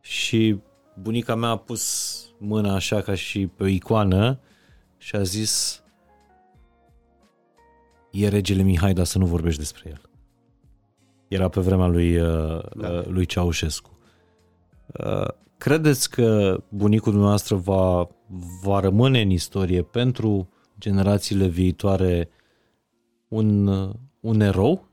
Și 0.00 0.58
bunica 1.00 1.34
mea 1.34 1.48
a 1.48 1.56
pus 1.56 2.24
mâna 2.38 2.74
așa 2.74 3.00
ca 3.00 3.14
și 3.14 3.46
pe 3.46 3.62
o 3.62 3.66
icoană 3.66 4.38
și 4.98 5.16
a 5.16 5.22
zis 5.22 5.82
e 8.10 8.28
regele 8.28 8.62
Mihai, 8.62 8.92
dar 8.92 9.04
să 9.04 9.18
nu 9.18 9.26
vorbești 9.26 9.58
despre 9.58 9.88
el. 9.88 10.00
Era 11.28 11.48
pe 11.48 11.60
vremea 11.60 11.86
lui, 11.86 12.16
uh, 12.16 12.62
da. 12.76 13.02
lui 13.06 13.26
Ceaușescu. 13.26 13.98
Uh, 15.60 15.66
credeți 15.66 16.10
că 16.10 16.60
bunicul 16.68 17.10
dumneavoastră 17.10 17.56
va, 17.56 18.08
va 18.62 18.80
rămâne 18.80 19.20
în 19.20 19.30
istorie 19.30 19.82
pentru 19.82 20.48
generațiile 20.78 21.46
viitoare 21.46 22.28
un, 23.28 23.66
un 24.20 24.40
erou? 24.40 24.88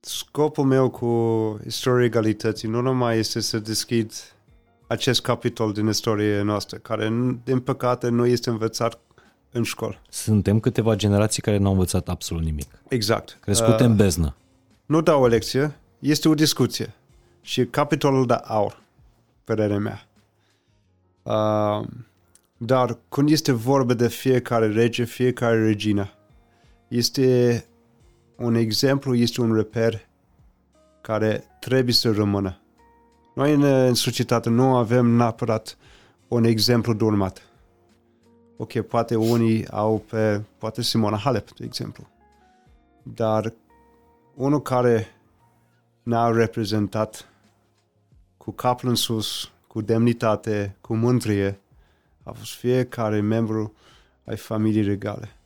Scopul 0.00 0.64
meu 0.64 0.90
cu 0.90 1.06
istoria 1.66 2.04
egalității 2.04 2.68
nu 2.68 2.80
numai 2.80 3.18
este 3.18 3.40
să 3.40 3.58
deschid 3.58 4.12
acest 4.86 5.20
capitol 5.20 5.72
din 5.72 5.86
istorie 5.86 6.42
noastră, 6.42 6.78
care, 6.78 7.12
din 7.44 7.60
păcate, 7.60 8.08
nu 8.08 8.26
este 8.26 8.50
învățat 8.50 8.98
în 9.52 9.62
școală. 9.62 10.02
Suntem 10.08 10.60
câteva 10.60 10.94
generații 10.94 11.42
care 11.42 11.56
nu 11.56 11.66
au 11.66 11.72
învățat 11.72 12.08
absolut 12.08 12.44
nimic. 12.44 12.82
Exact. 12.88 13.38
Crescute 13.40 13.82
uh, 13.82 13.88
în 13.88 13.96
beznă. 13.96 14.36
Nu 14.86 15.00
dau 15.00 15.22
o 15.22 15.26
lecție, 15.26 15.76
este 16.10 16.28
o 16.28 16.34
discuție. 16.34 16.94
Și 17.40 17.66
capitolul 17.66 18.26
de 18.26 18.34
aur, 18.34 18.82
părerea 19.44 19.78
mea. 19.78 20.06
Uh, 21.22 21.86
dar 22.56 22.98
când 23.08 23.30
este 23.30 23.52
vorba 23.52 23.94
de 23.94 24.08
fiecare 24.08 24.68
rege, 24.68 25.04
fiecare 25.04 25.64
regină, 25.64 26.10
este 26.88 27.64
un 28.36 28.54
exemplu, 28.54 29.14
este 29.14 29.40
un 29.40 29.54
reper 29.54 30.06
care 31.00 31.44
trebuie 31.60 31.94
să 31.94 32.10
rămână. 32.10 32.58
Noi 33.34 33.54
în, 33.54 33.62
în 33.62 33.94
societate 33.94 34.48
nu 34.48 34.76
avem 34.76 35.06
neapărat 35.06 35.76
un 36.28 36.44
exemplu 36.44 36.92
de 36.92 37.04
urmat. 37.04 37.42
Ok, 38.56 38.80
poate 38.80 39.14
unii 39.14 39.68
au 39.68 39.98
pe, 40.10 40.42
poate 40.58 40.82
Simona 40.82 41.16
Halep, 41.16 41.52
de 41.52 41.64
exemplu. 41.64 42.08
Dar 43.02 43.52
unul 44.34 44.62
care 44.62 45.15
ne-a 46.06 46.30
reprezentat 46.30 47.28
cu 48.36 48.50
capul 48.50 48.88
în 48.88 48.94
sus, 48.94 49.50
cu 49.66 49.80
demnitate, 49.80 50.76
cu 50.80 50.94
mândrie, 50.94 51.60
a 52.22 52.32
fost 52.32 52.54
fiecare 52.54 53.20
membru 53.20 53.74
ai 54.24 54.36
familiei 54.36 54.82
regale, 54.82 55.36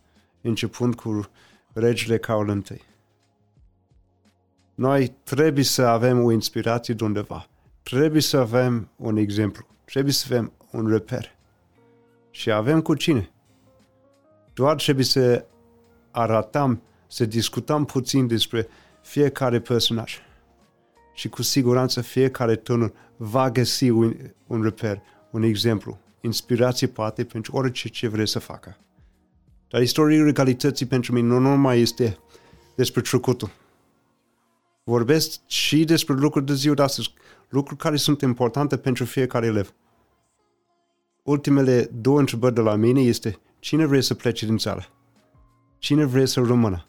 începând 0.41 0.95
cu 0.95 1.31
regele 1.73 2.19
Carol 2.19 2.65
I. 2.71 2.81
Noi 4.75 5.15
trebuie 5.23 5.65
să 5.65 5.83
avem 5.83 6.25
o 6.25 6.31
inspirație 6.31 6.95
de 6.95 7.05
undeva. 7.05 7.47
Trebuie 7.83 8.23
să 8.23 8.37
avem 8.37 8.89
un 8.97 9.17
exemplu. 9.17 9.67
Trebuie 9.85 10.13
să 10.13 10.27
avem 10.27 10.53
un 10.71 10.87
reper. 10.87 11.37
Și 12.31 12.51
avem 12.51 12.81
cu 12.81 12.95
cine. 12.95 13.31
Doar 14.55 14.75
trebuie 14.75 15.05
să 15.05 15.45
arătăm, 16.11 16.83
să 17.07 17.25
discutăm 17.25 17.85
puțin 17.85 18.27
despre 18.27 18.69
fiecare 19.03 19.61
personaj. 19.61 20.21
Și 21.21 21.29
cu 21.29 21.43
siguranță 21.43 22.01
fiecare 22.01 22.57
tânăr 22.57 22.93
va 23.17 23.51
găsi 23.51 23.89
un, 23.89 24.17
un 24.47 24.63
reper, 24.63 25.03
un 25.31 25.43
exemplu, 25.43 25.99
inspirație 26.21 26.87
poate 26.87 27.25
pentru 27.25 27.57
orice 27.57 27.89
ce 27.89 28.09
vrea 28.09 28.25
să 28.25 28.39
facă. 28.39 28.77
Dar 29.69 29.83
istoria 29.83 30.25
regalității 30.25 30.87
pentru 30.87 31.13
mine 31.13 31.27
nu 31.27 31.39
numai 31.39 31.81
este 31.81 32.19
despre 32.75 33.01
trecutul. 33.01 33.51
Vorbesc 34.85 35.41
și 35.47 35.85
despre 35.85 36.15
lucruri 36.15 36.47
de 36.47 36.55
ziua 36.55 36.75
de 36.75 36.83
astăzi, 36.83 37.15
lucruri 37.49 37.81
care 37.81 37.97
sunt 37.97 38.21
importante 38.21 38.77
pentru 38.77 39.05
fiecare 39.05 39.47
elev. 39.47 39.75
Ultimele 41.23 41.91
două 41.93 42.19
întrebări 42.19 42.55
de 42.55 42.61
la 42.61 42.75
mine 42.75 43.01
este 43.01 43.39
cine 43.59 43.87
vrea 43.87 44.01
să 44.01 44.15
plece 44.15 44.47
din 44.47 44.57
țară? 44.57 44.87
Cine 45.79 46.05
vrea 46.05 46.27
să 46.27 46.41
rămână? 46.41 46.87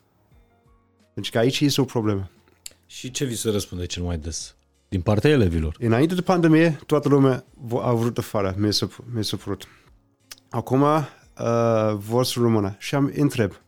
Deci 1.14 1.30
că 1.30 1.38
aici 1.38 1.60
este 1.60 1.82
o 1.82 1.86
problemă. 1.86 2.30
Și 2.92 3.12
ce 3.12 3.26
vi 3.26 3.36
se 3.36 3.50
răspunde 3.50 3.86
cel 3.86 4.04
mai 4.04 4.18
des? 4.18 4.56
Din 4.90 5.02
partea 5.02 5.30
elevilor. 5.30 5.76
Înainte 5.80 6.16
de 6.16 6.22
pandemie, 6.22 6.80
toată 6.86 7.10
lumea 7.10 7.46
a 7.82 7.94
vrut 7.94 8.18
afară, 8.18 8.56
mi 8.58 8.74
s-a, 8.74 8.88
mi 9.14 9.24
s-a 9.24 9.38
părut. 9.38 9.68
Acum 10.50 10.82
uh, 10.82 11.04
vor 11.94 12.26
să 12.26 12.40
rămână. 12.40 12.76
Și 12.80 12.96
am 12.96 13.12
întreb, 13.16 13.62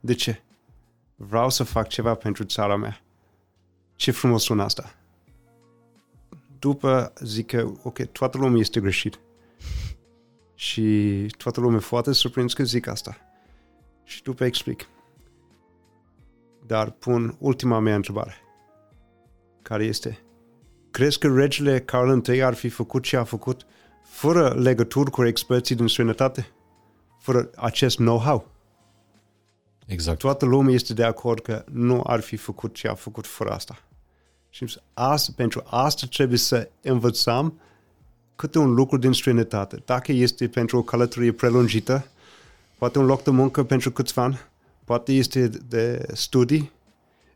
de 0.00 0.14
ce? 0.14 0.42
Vreau 1.16 1.50
să 1.50 1.62
fac 1.62 1.88
ceva 1.88 2.14
pentru 2.14 2.44
țara 2.44 2.76
mea. 2.76 3.00
Ce 3.96 4.10
frumos 4.10 4.42
sună 4.42 4.62
asta. 4.62 4.94
După 6.58 7.12
zic 7.20 7.46
că, 7.46 7.72
ok, 7.82 8.00
toată 8.04 8.38
lumea 8.38 8.60
este 8.60 8.80
greșit. 8.80 9.20
Și 10.54 11.26
toată 11.36 11.60
lumea 11.60 11.80
foarte 11.80 12.12
surprins 12.12 12.52
că 12.52 12.62
zic 12.62 12.86
asta. 12.86 13.16
Și 14.04 14.22
după 14.22 14.44
explic. 14.44 14.88
Dar 16.66 16.90
pun 16.90 17.36
ultima 17.38 17.78
mea 17.78 17.94
întrebare. 17.94 18.42
Care 19.68 19.84
este? 19.84 20.18
Crezi 20.90 21.18
că 21.18 21.34
regele 21.34 21.80
Carol 21.80 22.26
I 22.26 22.42
ar 22.42 22.54
fi 22.54 22.68
făcut 22.68 23.02
ce 23.02 23.16
a 23.16 23.24
făcut 23.24 23.66
fără 24.02 24.54
legături 24.54 25.10
cu 25.10 25.24
experții 25.24 25.74
din 25.74 25.86
străinătate? 25.86 26.50
Fără 27.18 27.50
acest 27.56 27.96
know-how? 27.96 28.50
Exact. 29.86 30.18
Toată 30.18 30.44
lumea 30.44 30.74
este 30.74 30.94
de 30.94 31.04
acord 31.04 31.40
că 31.42 31.64
nu 31.72 32.02
ar 32.06 32.20
fi 32.20 32.36
făcut 32.36 32.74
ce 32.74 32.88
a 32.88 32.94
făcut 32.94 33.26
fără 33.26 33.50
asta. 33.50 33.82
Și 34.50 34.80
asta, 34.94 35.32
pentru 35.36 35.62
asta 35.66 36.06
trebuie 36.10 36.38
să 36.38 36.70
învățăm 36.82 37.60
câte 38.36 38.58
un 38.58 38.74
lucru 38.74 38.96
din 38.96 39.12
străinătate. 39.12 39.82
Dacă 39.84 40.12
este 40.12 40.48
pentru 40.48 40.78
o 40.78 40.82
călătorie 40.82 41.32
prelungită, 41.32 42.06
poate 42.78 42.98
un 42.98 43.06
loc 43.06 43.22
de 43.22 43.30
muncă 43.30 43.64
pentru 43.64 43.90
câțiva 43.90 44.22
ani, 44.22 44.38
poate 44.84 45.12
este 45.12 45.48
de 45.48 46.06
studii, 46.12 46.72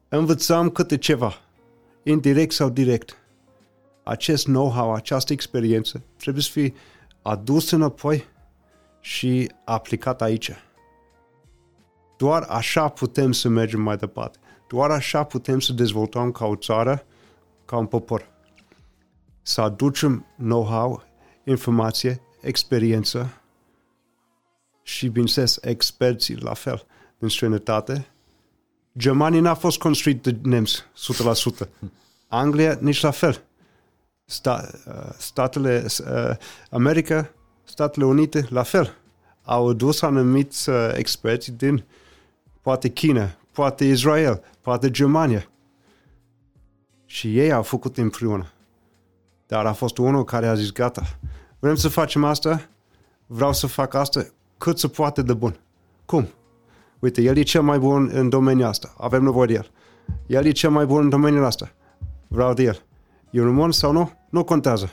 învățăm 0.09 0.71
câte 0.71 0.99
ceva, 0.99 1.41
indirect 2.03 2.53
sau 2.53 2.69
direct. 2.69 3.17
Acest 4.03 4.45
know-how, 4.45 4.95
această 4.95 5.33
experiență 5.33 6.03
trebuie 6.17 6.43
să 6.43 6.51
fie 6.51 6.75
adus 7.23 7.71
înapoi 7.71 8.25
și 9.01 9.51
aplicat 9.65 10.23
aici. 10.23 10.51
Doar 12.17 12.43
așa 12.43 12.89
putem 12.89 13.33
să 13.33 13.49
mergem 13.49 13.81
mai 13.81 13.97
departe. 13.97 14.39
Doar 14.69 14.91
așa 14.91 15.25
putem 15.25 15.61
să 15.61 15.73
dezvoltăm 15.73 16.33
ca 16.33 16.47
o 16.47 16.57
țară, 16.57 17.07
ca 17.65 17.77
un 17.77 17.87
popor. 17.87 18.31
Să 19.43 19.61
aducem 19.61 20.27
know-how, 20.37 21.03
informație, 21.45 22.21
experiență 22.41 23.43
și, 24.83 25.07
bineînțeles, 25.09 25.59
experții 25.61 26.37
la 26.37 26.55
fel 26.55 26.87
din 27.19 27.29
străinătate. 27.29 28.07
Germania 28.99 29.41
n-a 29.41 29.55
fost 29.55 29.79
construit 29.79 30.23
de 30.23 30.37
nemți 30.43 30.83
100%. 31.65 31.69
Anglia 32.29 32.79
nici 32.81 33.01
la 33.01 33.11
fel. 33.11 33.45
Sta, 34.25 34.71
uh, 34.87 35.15
statele, 35.19 35.85
uh, 35.87 36.37
America, 36.71 37.31
Statele 37.65 38.05
Unite, 38.05 38.47
la 38.51 38.63
fel. 38.63 38.97
Au 39.43 39.69
adus 39.69 40.03
anumiți 40.03 40.69
uh, 40.69 40.93
experți 40.95 41.51
din 41.51 41.85
poate 42.61 42.89
China, 42.89 43.37
poate 43.53 43.85
Israel, 43.85 44.43
poate 44.61 44.91
Germania. 44.91 45.47
Și 47.07 47.39
ei 47.39 47.53
au 47.53 47.63
făcut 47.63 47.97
împreună. 47.97 48.53
Dar 49.47 49.67
a 49.67 49.73
fost 49.73 49.99
unul 49.99 50.25
care 50.25 50.47
a 50.47 50.55
zis, 50.55 50.71
gata, 50.71 51.19
vrem 51.59 51.75
să 51.75 51.89
facem 51.89 52.25
asta, 52.25 52.69
vreau 53.27 53.53
să 53.53 53.67
fac 53.67 53.95
asta 53.95 54.27
cât 54.59 54.79
se 54.79 54.89
poate 54.89 55.23
de 55.23 55.35
bun. 55.35 55.61
Cum? 56.05 56.29
Uite, 57.03 57.23
el 57.23 57.37
e 57.37 57.43
cel 57.43 57.63
mai 57.63 57.79
bun 57.79 58.11
în 58.13 58.29
domeniul 58.29 58.69
ăsta, 58.69 58.95
avem 58.99 59.23
nevoie 59.23 59.47
de 59.47 59.53
el. 59.53 59.71
El 60.27 60.45
e 60.45 60.51
cel 60.51 60.71
mai 60.71 60.87
bun 60.87 61.03
în 61.03 61.09
domeniul 61.09 61.45
ăsta, 61.45 61.73
vreau 62.29 62.55
de 62.55 62.63
el. 62.63 62.83
E 63.31 63.41
un 63.41 63.47
român 63.47 63.71
sau 63.71 63.93
nu? 63.93 64.13
Nu 64.31 64.45
contează. 64.45 64.93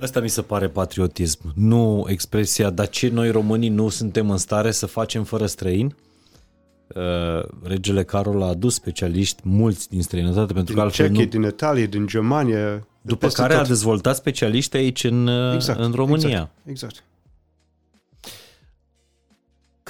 Asta 0.00 0.20
mi 0.20 0.28
se 0.28 0.42
pare 0.42 0.68
patriotism, 0.68 1.52
nu 1.54 2.06
expresia, 2.08 2.70
dar 2.70 2.88
ce 2.88 3.08
noi 3.08 3.30
românii 3.30 3.68
nu 3.68 3.88
suntem 3.88 4.30
în 4.30 4.36
stare 4.36 4.70
să 4.70 4.86
facem 4.86 5.24
fără 5.24 5.46
străini? 5.46 5.94
Uh, 6.86 7.48
regele 7.62 8.04
Carol 8.04 8.42
a 8.42 8.46
adus 8.46 8.74
specialiști 8.74 9.40
mulți 9.44 9.88
din 9.88 10.02
străinătate 10.02 10.52
pentru 10.52 10.64
din 10.64 10.74
că 10.74 10.80
altfel 10.80 11.06
Cehia, 11.06 11.22
nu... 11.22 11.28
din 11.28 11.42
Italia, 11.42 11.86
din 11.86 12.06
Germania. 12.06 12.86
După 13.02 13.28
care 13.28 13.54
tot. 13.54 13.62
a 13.62 13.66
dezvoltat 13.66 14.16
specialiști 14.16 14.76
aici 14.76 15.04
în, 15.04 15.26
uh, 15.26 15.54
exact, 15.54 15.80
în 15.80 15.92
România. 15.92 16.28
Exact, 16.28 16.50
exact. 16.64 17.04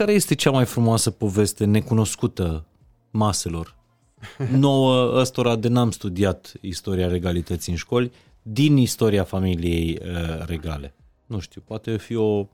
Care 0.00 0.12
este 0.12 0.34
cea 0.34 0.50
mai 0.50 0.64
frumoasă 0.64 1.10
poveste 1.10 1.64
necunoscută 1.64 2.64
maselor? 3.10 3.76
Nouă 4.66 5.18
ăstora 5.20 5.56
de 5.56 5.68
n-am 5.68 5.90
studiat 5.90 6.52
istoria 6.60 7.08
regalității 7.08 7.72
în 7.72 7.78
școli, 7.78 8.12
din 8.42 8.76
istoria 8.76 9.24
familiei 9.24 9.98
uh, 10.02 10.46
regale. 10.46 10.94
nu 11.26 11.38
știu, 11.38 11.62
poate 11.66 11.96
fi 11.96 12.16
o 12.16 12.48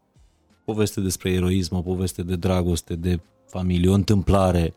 poveste 0.65 1.01
despre 1.01 1.33
eroism, 1.33 1.77
o 1.77 1.83
poveste 1.83 2.23
de 2.23 2.37
dragoste, 2.37 2.95
de 2.95 3.21
familie, 3.47 3.91
o 3.91 3.95
întâmplare 3.95 4.75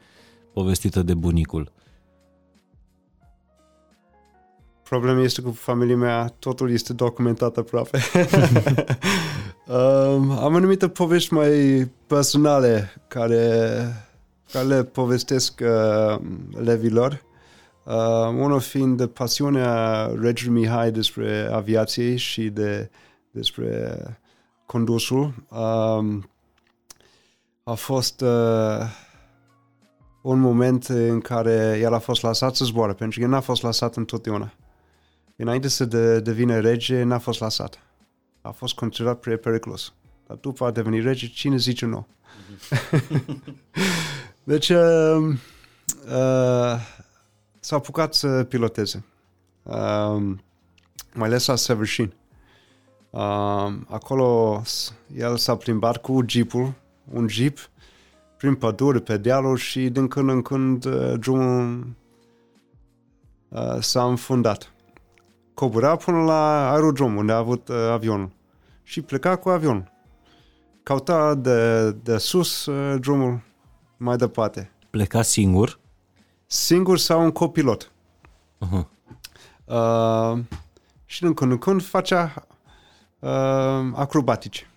povestită 0.53 1.01
de 1.01 1.13
bunicul. 1.13 1.71
Problema 4.83 5.21
este 5.21 5.41
cu 5.41 5.51
familia 5.51 5.97
mea, 5.97 6.35
totul 6.39 6.71
este 6.71 6.93
documentat 6.93 7.57
aproape. 7.57 7.99
um, 9.69 10.31
am 10.31 10.55
anumite 10.55 10.89
povești 10.89 11.33
mai 11.33 11.91
personale 12.07 12.93
care, 13.07 13.83
care 14.51 14.65
le 14.65 14.83
povestesc 14.83 15.61
uh, 15.63 16.19
levilor. 16.63 17.23
Uh, 17.85 18.27
unul 18.27 18.59
fiind 18.59 18.97
de 18.97 19.07
pasiunea 19.07 20.05
regelui 20.05 20.59
Mihai 20.59 20.91
despre 20.91 21.49
aviație 21.51 22.15
și 22.15 22.49
de, 22.49 22.89
despre 23.31 23.97
condusul. 24.65 25.33
Um, 25.49 26.29
a 27.63 27.73
fost 27.73 28.21
uh, 28.21 28.81
un 30.21 30.39
moment 30.39 30.85
în 30.85 31.19
care 31.19 31.79
el 31.81 31.93
a 31.93 31.99
fost 31.99 32.23
lăsat 32.23 32.55
să 32.55 32.65
zboare, 32.65 32.93
pentru 32.93 33.19
că 33.19 33.25
el 33.25 33.31
n-a 33.31 33.39
fost 33.39 33.63
lăsat 33.63 33.95
întotdeauna. 33.95 34.53
Înainte 35.35 35.67
să 35.67 35.85
de, 35.85 36.19
devină 36.19 36.59
rege, 36.59 37.03
n-a 37.03 37.17
fost 37.17 37.39
lăsat. 37.39 37.79
A 38.41 38.51
fost 38.51 38.73
considerat 38.73 39.19
prea 39.19 39.37
periculos. 39.37 39.93
Dar 40.27 40.37
după 40.37 40.65
a 40.65 40.71
devenit 40.71 41.03
rege, 41.03 41.27
cine 41.27 41.57
zice 41.57 41.85
nu? 41.85 42.07
deci, 44.43 44.69
uh, 44.69 45.17
uh, 46.05 46.79
s-a 47.59 47.75
apucat 47.75 48.13
să 48.13 48.43
piloteze. 48.43 49.05
Uh, 49.63 50.35
mai 51.13 51.27
ales 51.27 51.45
la 51.45 51.55
Severșin. 51.55 52.13
Uh, 53.09 53.73
acolo 53.87 54.61
el 55.15 55.37
s-a 55.37 55.55
plimbat 55.55 55.97
cu 55.97 56.23
jeepul, 56.25 56.73
un 57.13 57.27
jeep, 57.27 57.57
prin 58.37 58.55
pădure, 58.55 58.99
pe 58.99 59.17
dealuri 59.17 59.61
și 59.61 59.89
din 59.89 60.07
când 60.07 60.29
în 60.29 60.41
când 60.41 60.85
uh, 60.85 61.13
drumul 61.19 61.87
uh, 63.49 63.77
s-a 63.79 64.03
înfundat. 64.03 64.71
Cobora 65.59 65.95
până 65.95 66.23
la 66.23 66.71
aerodrom 66.71 67.15
unde 67.15 67.31
a 67.31 67.37
avut 67.37 67.67
uh, 67.67 67.75
avionul 67.75 68.29
și 68.83 69.01
pleca 69.01 69.35
cu 69.35 69.49
avionul. 69.49 69.91
Cauta 70.83 71.35
de, 71.35 71.91
de 71.91 72.17
sus 72.17 72.65
uh, 72.65 72.99
drumul 72.99 73.41
mai 73.97 74.17
departe. 74.17 74.71
Pleca 74.89 75.21
singur? 75.21 75.79
Singur 76.45 76.97
sau 76.97 77.23
un 77.23 77.31
copilot. 77.31 77.91
Uh-huh. 78.65 78.85
Uh, 79.65 80.39
și 81.05 81.21
din 81.21 81.33
când 81.33 81.51
în 81.51 81.57
când 81.57 81.83
facea 81.83 82.47
uh, 83.19 83.29
acrobatice. 83.93 84.67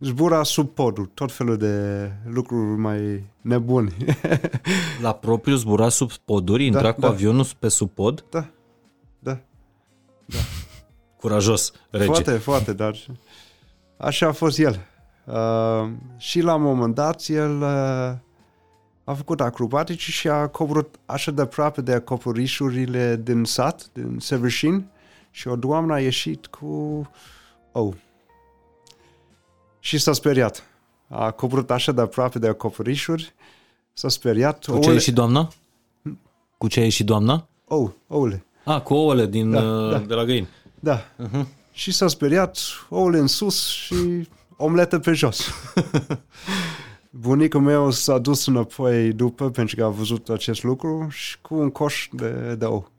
Zbura 0.00 0.42
sub 0.42 0.68
podul, 0.68 1.10
tot 1.14 1.32
felul 1.32 1.56
de 1.56 2.10
lucruri 2.24 2.78
mai 2.80 3.24
nebuni. 3.40 3.96
La 5.02 5.12
propriu 5.12 5.54
zbura 5.54 5.88
sub 5.88 6.12
poduri, 6.12 6.66
intra 6.66 6.82
Da, 6.82 6.92
cu 6.92 7.00
da. 7.00 7.08
avionul 7.08 7.46
pe 7.58 7.68
sub 7.68 7.90
pod? 7.90 8.24
da, 8.30 8.40
da. 8.40 8.46
Curajos, 11.20 11.72
rege. 11.90 12.04
Foarte, 12.04 12.32
foarte, 12.32 12.72
dar 12.72 12.96
așa 13.96 14.26
a 14.26 14.32
fost 14.32 14.58
el. 14.58 14.86
Uh, 15.24 15.90
și 16.16 16.40
la 16.40 16.54
un 16.54 16.62
moment 16.62 16.94
dat 16.94 17.26
el 17.26 17.56
uh, 17.60 18.14
a 19.04 19.14
făcut 19.14 19.40
acrobatici 19.40 20.10
și 20.10 20.28
a 20.28 20.46
coborât 20.46 20.94
așa 21.06 21.30
de 21.30 21.42
aproape 21.42 21.80
de 21.80 21.92
acoperișurile 21.92 23.20
din 23.22 23.44
sat, 23.44 23.90
din 23.92 24.18
Severșin 24.20 24.86
și 25.30 25.48
o 25.48 25.56
doamnă 25.56 25.92
a 25.92 26.00
ieșit 26.00 26.46
cu 26.46 27.10
oh. 27.72 27.94
și 29.78 29.98
s-a 29.98 30.12
speriat. 30.12 30.62
A 31.08 31.30
coborât 31.30 31.70
așa 31.70 31.92
de 31.92 32.00
aproape 32.00 32.38
de 32.38 32.48
acoperișuri, 32.48 33.34
s-a 33.92 34.08
speriat. 34.08 34.64
Cu 34.64 34.78
ce 34.78 34.88
a 34.88 34.92
ieșit 34.92 35.14
doamna? 35.14 35.48
Cu 36.58 36.68
ce 36.68 36.80
a 36.80 36.82
ieșit 36.82 37.06
doamna? 37.06 37.46
Oh, 37.64 37.90
oule. 38.06 38.44
A, 38.68 38.80
cu 38.80 38.94
ouăle 38.94 39.26
din, 39.26 39.50
Da, 39.50 39.62
uh, 39.62 39.90
da. 39.90 39.98
de 39.98 40.14
la 40.14 40.24
găini. 40.24 40.48
Da. 40.80 41.00
Uh-huh. 41.00 41.44
Și 41.72 41.92
s-a 41.92 42.08
speriat, 42.08 42.58
ouăle 42.88 43.18
în 43.18 43.26
sus 43.26 43.66
și 43.68 43.94
omletă 44.56 44.98
pe 44.98 45.12
jos. 45.12 45.50
Bunicul 47.10 47.60
meu 47.60 47.90
s-a 47.90 48.18
dus 48.18 48.46
înapoi 48.46 49.12
după, 49.12 49.50
pentru 49.50 49.76
că 49.76 49.84
a 49.84 49.88
văzut 49.88 50.28
acest 50.28 50.62
lucru, 50.62 51.06
și 51.10 51.36
cu 51.40 51.54
un 51.54 51.70
coș 51.70 52.08
de, 52.12 52.54
de 52.58 52.64
ou. 52.64 52.90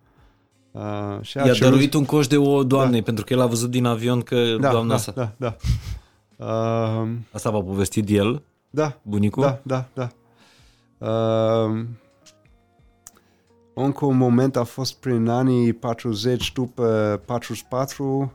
Uh, 0.72 0.82
și 1.22 1.38
a 1.38 1.46
I-a 1.46 1.54
cerut- 1.54 1.60
dăruit 1.60 1.94
un 1.94 2.06
coș 2.06 2.28
de 2.28 2.38
ouă 2.38 2.64
doamnei, 2.64 3.02
pentru 3.02 3.24
că 3.26 3.34
el 3.34 3.42
a 3.42 3.46
văzut 3.46 3.70
din 3.70 3.86
avion 3.86 4.22
că 4.22 4.56
da, 4.60 4.72
doamna 4.72 4.94
da, 4.94 4.98
sa... 5.00 5.12
da, 5.16 5.32
da. 5.38 5.56
Uh, 6.46 7.08
Asta 7.32 7.50
v-a 7.50 7.62
povestit 7.62 8.10
el, 8.10 8.42
da, 8.70 8.98
bunicul? 9.02 9.44
da, 9.44 9.60
da, 9.64 9.86
da. 9.94 10.10
Uh, 11.08 11.86
încă 13.84 14.06
un 14.06 14.18
moment 14.18 14.56
a 14.56 14.64
fost 14.64 14.96
prin 15.00 15.28
anii 15.28 15.74
40 15.74 16.54
după 16.54 17.22
44, 17.26 18.34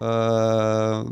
uh, 0.00 1.10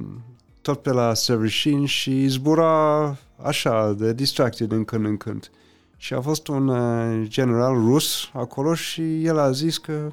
tot 0.61 0.83
pe 0.83 0.93
la 0.93 1.15
Severșin 1.15 1.87
și 1.87 2.27
zbura 2.27 3.17
așa, 3.43 3.93
de 3.93 4.13
distracție 4.13 4.67
din 4.67 4.85
când 4.85 5.05
în 5.05 5.17
când. 5.17 5.51
Și 5.97 6.15
a 6.15 6.21
fost 6.21 6.49
un 6.49 6.69
uh, 6.69 7.29
general 7.29 7.75
rus 7.75 8.31
acolo 8.33 8.75
și 8.75 9.25
el 9.25 9.39
a 9.39 9.51
zis 9.51 9.79
că 9.79 10.13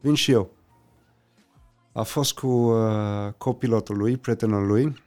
vin 0.00 0.14
și 0.14 0.30
eu. 0.30 0.50
A 1.92 2.02
fost 2.02 2.32
cu 2.32 2.46
uh, 2.46 3.32
copilotul 3.38 3.96
lui, 3.96 4.16
prietenul 4.16 4.66
lui, 4.66 5.02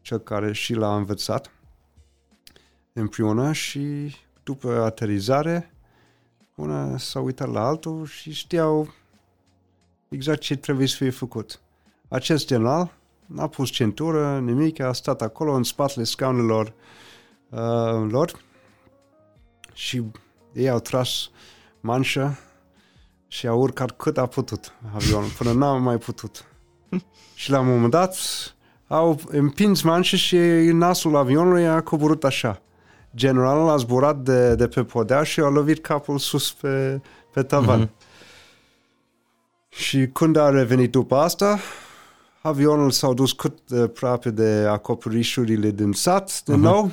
cel 0.00 0.18
care 0.18 0.52
și 0.52 0.74
l-a 0.74 0.96
învățat 0.96 1.50
împreună 2.92 3.52
și 3.52 4.14
după 4.42 4.82
aterizare 4.82 5.73
una 6.54 6.96
s-a 6.96 7.20
uitat 7.20 7.52
la 7.52 7.66
altul 7.66 8.06
și 8.06 8.32
știau 8.32 8.94
exact 10.08 10.40
ce 10.40 10.56
trebuie 10.56 10.86
să 10.86 10.96
fie 10.96 11.10
făcut. 11.10 11.60
Acest 12.08 12.46
general 12.46 12.92
n-a 13.26 13.46
pus 13.46 13.70
centură, 13.70 14.38
nimic, 14.38 14.80
a 14.80 14.92
stat 14.92 15.22
acolo 15.22 15.52
în 15.52 15.62
spatele 15.62 16.04
scaunelor 16.04 16.72
uh, 17.48 18.10
lor 18.10 18.42
și 19.72 20.02
ei 20.52 20.68
au 20.68 20.80
tras 20.80 21.30
manșa 21.80 22.38
și 23.28 23.46
au 23.46 23.60
urcat 23.60 23.90
cât 23.90 24.18
a 24.18 24.26
putut 24.26 24.72
avionul, 24.94 25.28
până 25.38 25.52
n-au 25.52 25.78
mai 25.78 25.98
putut. 25.98 26.44
și 27.34 27.50
la 27.50 27.60
un 27.60 27.66
moment 27.66 27.90
dat 27.90 28.16
au 28.86 29.20
împins 29.26 29.82
manșa 29.82 30.16
și 30.16 30.36
nasul 30.72 31.16
avionului 31.16 31.66
a 31.66 31.80
coborât 31.80 32.24
așa. 32.24 32.62
Generalul 33.14 33.68
a 33.68 33.76
zburat 33.76 34.16
de, 34.16 34.54
de 34.54 34.68
pe 34.68 34.84
podea 34.84 35.22
și 35.22 35.40
a 35.40 35.48
lovit 35.48 35.82
capul 35.82 36.18
sus 36.18 36.52
pe, 36.52 37.00
pe 37.32 37.42
tavan. 37.42 37.80
Mhm. 37.80 37.90
Și 39.68 40.08
când 40.12 40.36
a 40.36 40.48
revenit 40.50 40.90
după 40.90 41.16
asta, 41.16 41.58
avionul 42.42 42.90
s-a 42.90 43.12
dus 43.12 43.32
cât 43.32 43.58
de 43.66 43.80
aproape 43.80 44.30
de 44.30 44.66
acoperișurile 44.70 45.70
din 45.70 45.92
sat, 45.92 46.42
din 46.44 46.60
nou, 46.60 46.90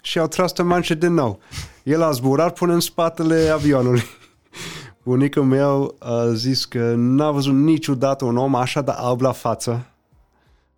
și 0.00 0.18
au 0.18 0.26
tras 0.26 0.52
de 0.52 0.62
manșă 0.62 0.94
din 0.94 1.12
nou. 1.12 1.40
El 1.82 2.02
a 2.02 2.10
zburat 2.10 2.58
până 2.58 2.72
în 2.72 2.80
spatele 2.80 3.48
avionului. 3.48 4.02
Bunicul 5.04 5.44
meu 5.44 5.94
a 5.98 6.32
zis 6.32 6.64
că 6.64 6.94
n-a 6.96 7.30
văzut 7.30 7.54
niciodată 7.54 8.24
un 8.24 8.36
om 8.36 8.54
așa 8.54 8.80
de 8.80 8.92
alb 8.94 9.20
la 9.20 9.32
față 9.32 9.86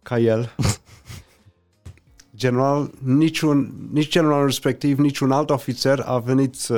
ca 0.03 0.19
el. 0.19 0.55
General, 2.37 2.91
niciun, 3.05 3.73
nici 3.93 4.09
generalul 4.11 4.45
respectiv, 4.45 4.99
niciun 4.99 5.31
alt 5.33 5.51
ofițer 5.51 6.03
a 6.07 6.19
venit 6.19 6.55
uh, 6.69 6.77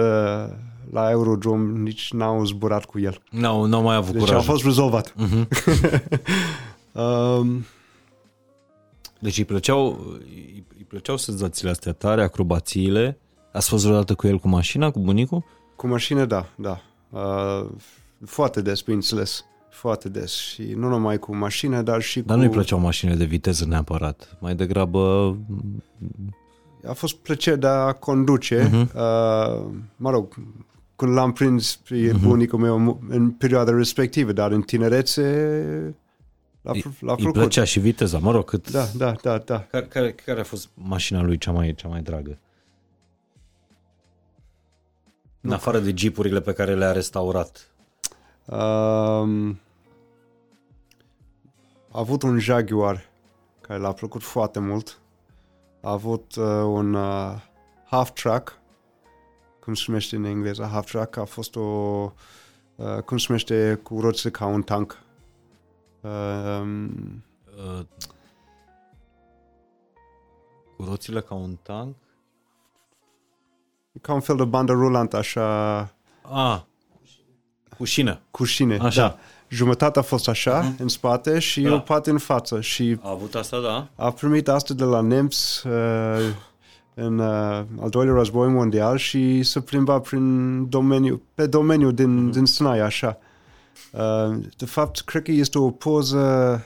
la 0.91 1.05
aerodrom, 1.05 1.61
nici 1.83 2.13
n-au 2.13 2.45
zburat 2.45 2.85
cu 2.85 2.99
el. 2.99 3.21
N-au, 3.31 3.65
n-au 3.65 3.83
mai 3.83 3.97
avut 3.97 4.13
Deci 4.13 4.23
a 4.23 4.27
curaj. 4.27 4.45
fost 4.45 4.65
rezolvat. 4.65 5.15
Mhm. 5.17 5.49
um, 7.03 7.65
Deci 9.19 9.39
îi 9.39 9.45
plăceau, 9.45 10.07
îi, 10.19 10.65
îi 10.77 10.85
plăceau 10.89 11.17
senzațiile 11.17 11.71
astea 11.71 11.93
tare, 11.93 12.23
acrobațiile. 12.23 13.19
Ați 13.53 13.69
fost 13.69 13.85
vreodată 13.85 14.15
cu 14.15 14.27
el 14.27 14.39
cu 14.39 14.49
mașina, 14.49 14.91
cu 14.91 14.99
bunicul? 14.99 15.45
cu 15.77 15.87
mașină, 15.87 16.25
da, 16.25 16.47
da. 16.55 16.81
Uh, 17.11 17.67
foarte 18.27 18.61
des, 18.63 18.81
bineînțeles. 18.81 19.45
Foarte 19.77 20.09
des. 20.09 20.33
Și 20.33 20.63
nu 20.63 20.89
numai 20.89 21.19
cu 21.19 21.37
mașină, 21.37 21.83
dar 21.83 22.01
și 22.03 22.21
Dar 22.21 22.37
cu... 22.37 22.43
nu-i 22.43 22.53
plăceau 22.53 22.79
mașinile 22.79 23.17
de 23.17 23.25
viteză 23.25 23.65
neapărat. 23.65 24.37
Mai 24.41 24.55
degrabă... 24.55 25.37
A 26.89 26.93
fost 26.93 27.17
plăcere 27.17 27.57
de 27.57 27.67
a 27.67 27.93
conduce. 27.93 28.69
Mhm. 28.73 28.81
Uh, 28.81 29.67
mă 29.97 30.11
rog, 30.11 30.35
când 30.97 31.13
l-am 31.13 31.33
prins 31.33 31.77
pe 31.77 32.13
bunicul 32.23 32.59
meu 32.59 32.79
mu- 32.79 33.01
în 33.09 33.31
perioada 33.31 33.73
respectivă, 33.77 34.33
dar 34.33 34.51
în 34.51 34.63
tinerețe 34.63 35.23
l-a, 36.63 36.71
Îi, 36.75 36.83
l-a 37.01 37.13
îi 37.13 37.17
plăcut. 37.19 37.33
plăcea 37.33 37.65
și 37.65 37.81
viteza, 37.81 38.19
mă 38.19 38.31
rog, 38.33 38.45
cât... 38.45 38.71
Da, 38.71 38.85
da, 38.97 39.15
da, 39.23 39.39
da. 39.39 39.61
Care, 39.71 39.87
care, 39.87 40.13
care 40.13 40.41
a 40.41 40.45
fost 40.45 40.69
mașina 40.75 41.23
lui 41.23 41.39
cea 41.39 41.51
mai, 41.53 41.75
cea 41.75 41.89
mai 41.89 42.01
dragă? 42.03 42.39
În 45.41 45.53
afară 45.53 45.79
de 45.79 45.93
jeepurile 45.97 46.41
pe 46.41 46.53
care 46.53 46.75
le-a 46.75 46.93
restaurat. 46.93 47.71
Um, 48.45 49.59
avut 51.99 52.23
un 52.23 52.39
Jaguar 52.39 53.09
care 53.61 53.79
l-a 53.79 53.93
plăcut 53.93 54.23
foarte 54.23 54.59
mult. 54.59 54.99
A 55.83 55.91
avut 55.91 56.35
uh, 56.37 56.45
un 56.47 56.95
uh, 56.95 57.33
half 57.85 58.11
track, 58.11 58.59
cum 59.61 59.75
se 59.75 59.85
numește 59.87 60.17
în 60.17 60.25
engleză, 60.25 60.65
half 60.65 60.91
track, 60.91 61.17
a 61.17 61.25
fost 61.25 61.57
o, 61.57 61.61
uh, 61.61 62.99
cum 63.05 63.19
se 63.19 63.25
numește 63.29 63.81
cu 63.83 64.01
roțile 64.01 64.31
ca 64.31 64.47
un 64.47 64.63
tank. 64.63 65.01
Uh, 66.01 66.87
Uh, 67.57 67.81
cu 70.77 70.85
roțile 70.85 71.21
ca 71.21 71.35
un 71.35 71.57
tank? 71.63 71.97
ca 74.01 74.13
un 74.13 74.21
fel 74.21 74.37
de 74.37 74.45
bandă 74.45 74.73
rulantă, 74.73 75.17
așa, 75.17 75.79
Ah, 76.23 76.61
cu 77.77 77.85
șină. 77.85 78.21
cu 78.31 78.45
șine. 78.45 78.77
Așa. 78.79 79.01
Da. 79.09 79.19
Jumătate 79.49 79.99
a 79.99 80.03
fost 80.03 80.29
așa, 80.29 80.75
în 80.79 80.89
spate, 80.89 81.39
și 81.39 81.61
Da. 81.61 81.75
o 81.75 81.79
parte 81.79 82.11
în 82.11 82.19
față. 82.19 82.61
Și 82.61 82.99
A 83.03 83.11
avut 83.11 83.35
asta, 83.35 83.61
da? 83.61 83.89
a 84.05 84.11
primit 84.11 84.49
asta 84.49 84.75
de 84.75 84.85
la 84.85 85.01
nemți 85.01 85.67
uh, 85.67 85.73
în 86.95 87.19
uh, 87.19 87.63
al 87.81 87.89
doilea 87.89 88.15
război 88.15 88.49
mondial 88.49 88.97
și 88.97 89.43
se 89.43 89.61
plimba 89.61 89.99
prin 90.01 90.69
domeniu, 90.69 91.23
pe 91.35 91.47
domeniu 91.47 91.91
din, 91.91 92.31
din 92.31 92.45
Sinai, 92.45 92.81
așa. 92.81 93.19
Uh, 93.93 94.37
de 94.57 94.65
fapt, 94.65 95.01
cred 95.01 95.23
că 95.23 95.31
este 95.31 95.59
o 95.59 95.71
poză 95.71 96.65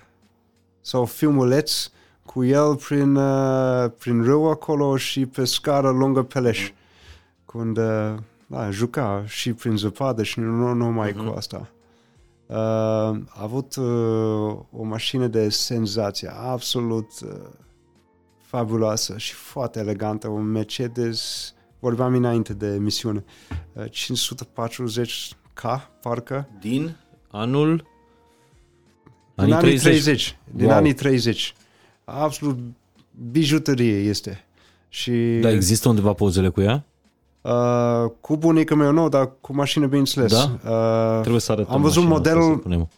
sau 0.81 1.05
filmuleț 1.05 1.91
cu 2.25 2.45
el 2.45 2.77
prin, 2.77 3.15
uh, 3.17 3.91
prin 3.99 4.23
râu 4.23 4.51
acolo 4.51 4.97
și 4.97 5.27
pe 5.27 5.45
scară 5.45 5.91
lungă 5.91 6.23
Peleș. 6.23 6.71
Când 7.47 7.77
uh, 7.79 8.15
da, 8.47 8.71
juca 8.71 9.23
și 9.27 9.53
prin 9.53 9.77
zăpadă 9.77 10.23
și 10.23 10.41
nu 10.41 10.73
numai 10.73 11.13
cu 11.13 11.35
asta. 11.37 11.69
Uh, 12.51 12.57
a 12.57 13.43
avut 13.43 13.77
uh, 13.77 13.85
o 14.73 14.83
mașină 14.83 15.27
de 15.27 15.49
senzație, 15.49 16.31
absolut 16.35 17.11
uh, 17.25 17.31
fabuloasă 18.39 19.19
și 19.19 19.33
foarte 19.33 19.79
elegantă, 19.79 20.29
un 20.29 20.43
Mercedes, 20.45 21.55
vorbeam 21.79 22.15
înainte 22.15 22.53
de 22.53 22.67
emisiune, 22.67 23.25
uh, 23.73 23.85
540K, 23.91 25.63
parcă, 26.03 26.49
Din 26.61 26.97
anul... 27.31 27.85
din 29.35 29.53
anii 29.53 29.79
30. 29.79 30.39
Din 30.55 30.67
Wow. 30.67 30.75
anii 30.75 30.95
30. 30.95 31.55
Absolut 32.05 32.59
bijuterie 33.31 33.97
este. 33.99 34.45
Și 34.89 35.39
Da, 35.41 35.51
există 35.51 35.89
undeva 35.89 36.13
pozele 36.13 36.49
cu 36.49 36.61
ea? 36.61 36.85
Uh, 37.43 38.11
cu 38.21 38.37
bunica 38.37 38.75
meu 38.75 38.93
nou, 38.93 39.09
dar 39.09 39.31
cu 39.41 39.55
mașină, 39.55 39.87
bineînțeles. 39.87 40.33
Da? 40.33 40.71
Uh, 40.71 41.21
Trebuie 41.21 41.41
să 41.41 41.53
arătăm 41.53 41.75
am 41.75 41.83
văzut 41.83 42.03
mașina 42.05 42.17
asta, 42.17 42.31
modelul 42.35 42.55
să 42.57 42.63
punem. 42.63 42.89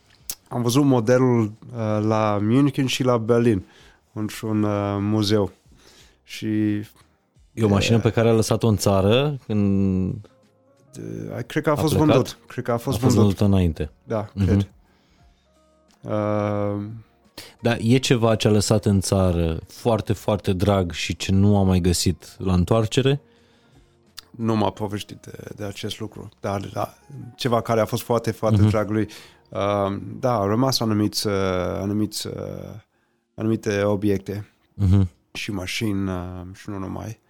Am 0.48 0.62
văzut 0.62 0.84
modelul 0.84 1.42
uh, 1.42 2.04
la 2.06 2.38
München 2.42 2.86
și 2.86 3.02
la 3.04 3.18
Berlin, 3.18 3.64
într-un 4.12 4.62
uh, 4.62 4.96
muzeu. 5.00 5.50
Și 6.24 6.46
E 7.54 7.64
o 7.64 7.68
mașină 7.68 7.98
pe 7.98 8.10
care 8.10 8.28
a 8.28 8.32
lăsat-o 8.32 8.68
în 8.68 8.76
țară 8.76 9.38
când 9.46 10.12
uh, 10.98 11.38
cred 11.46 11.62
că 11.62 11.70
a 11.70 11.74
fost 11.74 11.94
plecat? 11.94 12.08
vândut. 12.14 12.38
Cred 12.46 12.64
că 12.64 12.70
a 12.70 12.74
a 12.74 12.76
fost, 12.76 12.98
fost 12.98 13.14
vândut. 13.14 13.18
vândută 13.36 13.44
înainte. 13.44 13.90
Da, 14.04 14.28
Mhm. 14.34 14.44
cred. 14.46 14.70
Uh, 16.00 16.82
Dar 17.60 17.78
e 17.80 17.96
ceva 17.98 18.34
ce 18.34 18.48
a 18.48 18.50
lăsat 18.50 18.84
în 18.84 19.00
țară 19.00 19.58
foarte, 19.66 20.12
foarte 20.12 20.52
drag 20.52 20.92
și 20.92 21.16
ce 21.16 21.32
nu 21.32 21.58
a 21.58 21.62
mai 21.62 21.80
găsit 21.80 22.36
la 22.38 22.52
întoarcere? 22.52 23.20
Nu 24.36 24.56
m-a 24.56 24.70
povestit 24.70 25.20
de, 25.20 25.48
de 25.56 25.64
acest 25.64 26.00
lucru, 26.00 26.28
dar 26.40 26.60
da, 26.60 26.94
ceva 27.34 27.60
care 27.60 27.80
a 27.80 27.84
fost 27.84 28.02
foarte, 28.02 28.30
foarte 28.30 28.62
uh-huh. 28.62 28.70
drag 28.70 28.90
lui. 28.90 29.08
Uh, 29.48 29.96
da, 30.18 30.34
au 30.34 30.46
rămas 30.46 30.80
anumiți, 30.80 31.26
uh, 31.26 31.32
anumiți, 31.80 32.26
uh, 32.26 32.34
anumite 33.34 33.82
obiecte 33.82 34.46
Uh-huh. 34.80 35.06
și 35.32 35.50
mașini 35.52 36.08
uh, 36.08 36.46
și 36.54 36.70
nu 36.70 36.78
numai. 36.78 37.20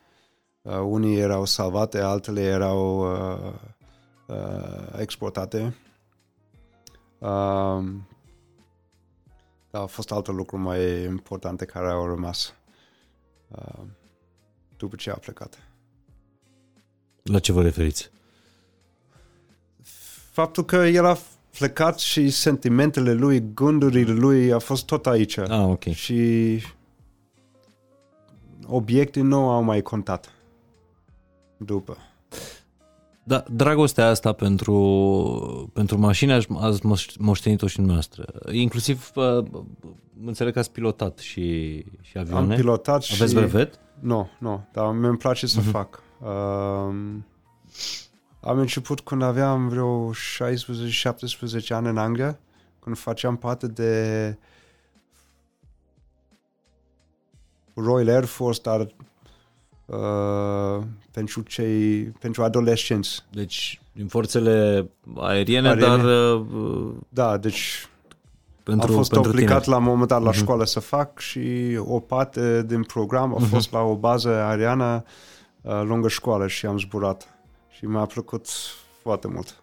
Uh, 0.63 0.79
unii 0.79 1.19
erau 1.19 1.45
salvate, 1.45 2.01
altele 2.01 2.41
erau 2.41 3.13
uh, 3.13 3.53
uh, 4.27 4.99
exportate. 4.99 5.77
Uh, 7.19 7.85
da, 9.71 9.79
au 9.79 9.87
fost 9.87 10.11
alte 10.11 10.31
lucruri 10.31 10.63
mai 10.63 11.05
importante 11.05 11.65
care 11.65 11.91
au 11.91 12.07
rămas 12.07 12.55
uh, 13.49 13.85
după 14.77 14.97
ce 14.97 15.11
a 15.11 15.15
plecat. 15.15 15.72
La 17.23 17.39
ce 17.39 17.53
vă 17.53 17.63
referiți? 17.63 18.11
Faptul 20.31 20.65
că 20.65 20.77
el 20.77 21.05
a 21.05 21.19
plecat 21.59 21.99
și 21.99 22.31
sentimentele 22.31 23.13
lui, 23.13 23.45
gândurile 23.55 24.13
lui 24.13 24.53
a 24.53 24.59
fost 24.59 24.85
tot 24.87 25.07
aici. 25.07 25.37
Ah, 25.39 25.65
ok. 25.65 25.83
Și 25.85 26.61
obiecte 28.67 29.21
nu 29.21 29.49
au 29.51 29.63
mai 29.63 29.83
contat 29.83 30.33
după. 31.57 31.97
Da, 33.25 33.45
dragostea 33.51 34.07
asta 34.09 34.33
pentru, 34.33 35.71
pentru 35.73 35.99
mașini 35.99 36.33
ați- 36.33 36.47
ați 36.59 36.81
moș- 36.81 37.17
moștenit-o 37.19 37.67
și 37.67 37.81
noastră. 37.81 38.25
Inclusiv, 38.53 39.11
uh, 39.15 39.45
înțeleg 40.27 40.53
că 40.53 40.59
ați 40.59 40.71
pilotat 40.73 41.19
și, 41.19 41.77
și 42.01 42.17
Am 42.17 42.23
avioane. 42.23 42.55
pilotat 42.57 43.03
și... 43.03 43.15
Aveți 43.15 43.35
brevet? 43.35 43.79
Nu, 44.01 44.29
nu, 44.39 44.65
dar 44.73 44.93
mi-mi 44.93 45.17
place 45.17 45.47
să 45.47 45.61
fac. 45.61 46.03
Um, 46.23 47.27
am 48.41 48.59
început 48.59 49.01
când 49.01 49.23
aveam 49.23 49.69
vreo 49.69 50.11
16-17 50.13 50.15
ani 51.69 51.89
în 51.89 51.97
Anglia, 51.99 52.39
când 52.81 52.97
făceam 52.99 53.37
parte 53.37 53.67
de 53.67 54.37
Royal 57.75 58.09
Air 58.09 58.25
Force, 58.25 58.61
dar 58.63 58.81
uh, 59.87 60.85
pentru 61.11 61.41
cei, 61.43 62.03
pentru 62.03 62.43
adolescenți. 62.43 63.25
Deci, 63.31 63.81
din 63.93 64.07
forțele 64.07 64.89
aeriene, 65.17 65.69
Aeriene. 65.69 65.97
dar 65.97 66.05
uh, 66.05 66.95
Da, 67.09 67.37
deci 67.37 67.87
pentru, 68.63 68.89
am 68.89 68.95
fost 68.97 69.11
pentru 69.11 69.31
obligat 69.31 69.63
tineri. 69.63 69.71
la 69.71 69.77
un 69.77 69.83
moment 69.93 70.09
dat 70.09 70.23
la 70.23 70.29
Mhm. 70.31 70.39
școală 70.39 70.65
să 70.65 70.81
fac 70.81 71.19
și 71.19 71.77
o 71.79 72.01
parte 72.01 72.63
din 72.67 72.83
program 72.83 73.35
a 73.35 73.39
Mhm. 73.39 73.49
fost 73.49 73.73
la 73.73 73.81
o 73.81 73.97
bază 73.97 74.29
aeriană 74.29 75.05
uh, 75.05 75.11
lângă 75.63 76.09
școală 76.09 76.47
și 76.47 76.67
am 76.67 76.79
zburat. 76.79 77.29
Și 77.69 77.87
mi-a 77.87 78.05
plăcut 78.07 78.47
foarte 79.03 79.29
mult. 79.29 79.63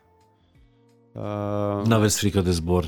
Uh, 1.12 1.86
N-aveți 1.86 2.18
frică 2.18 2.42
de 2.42 2.52
zbor? 2.52 2.86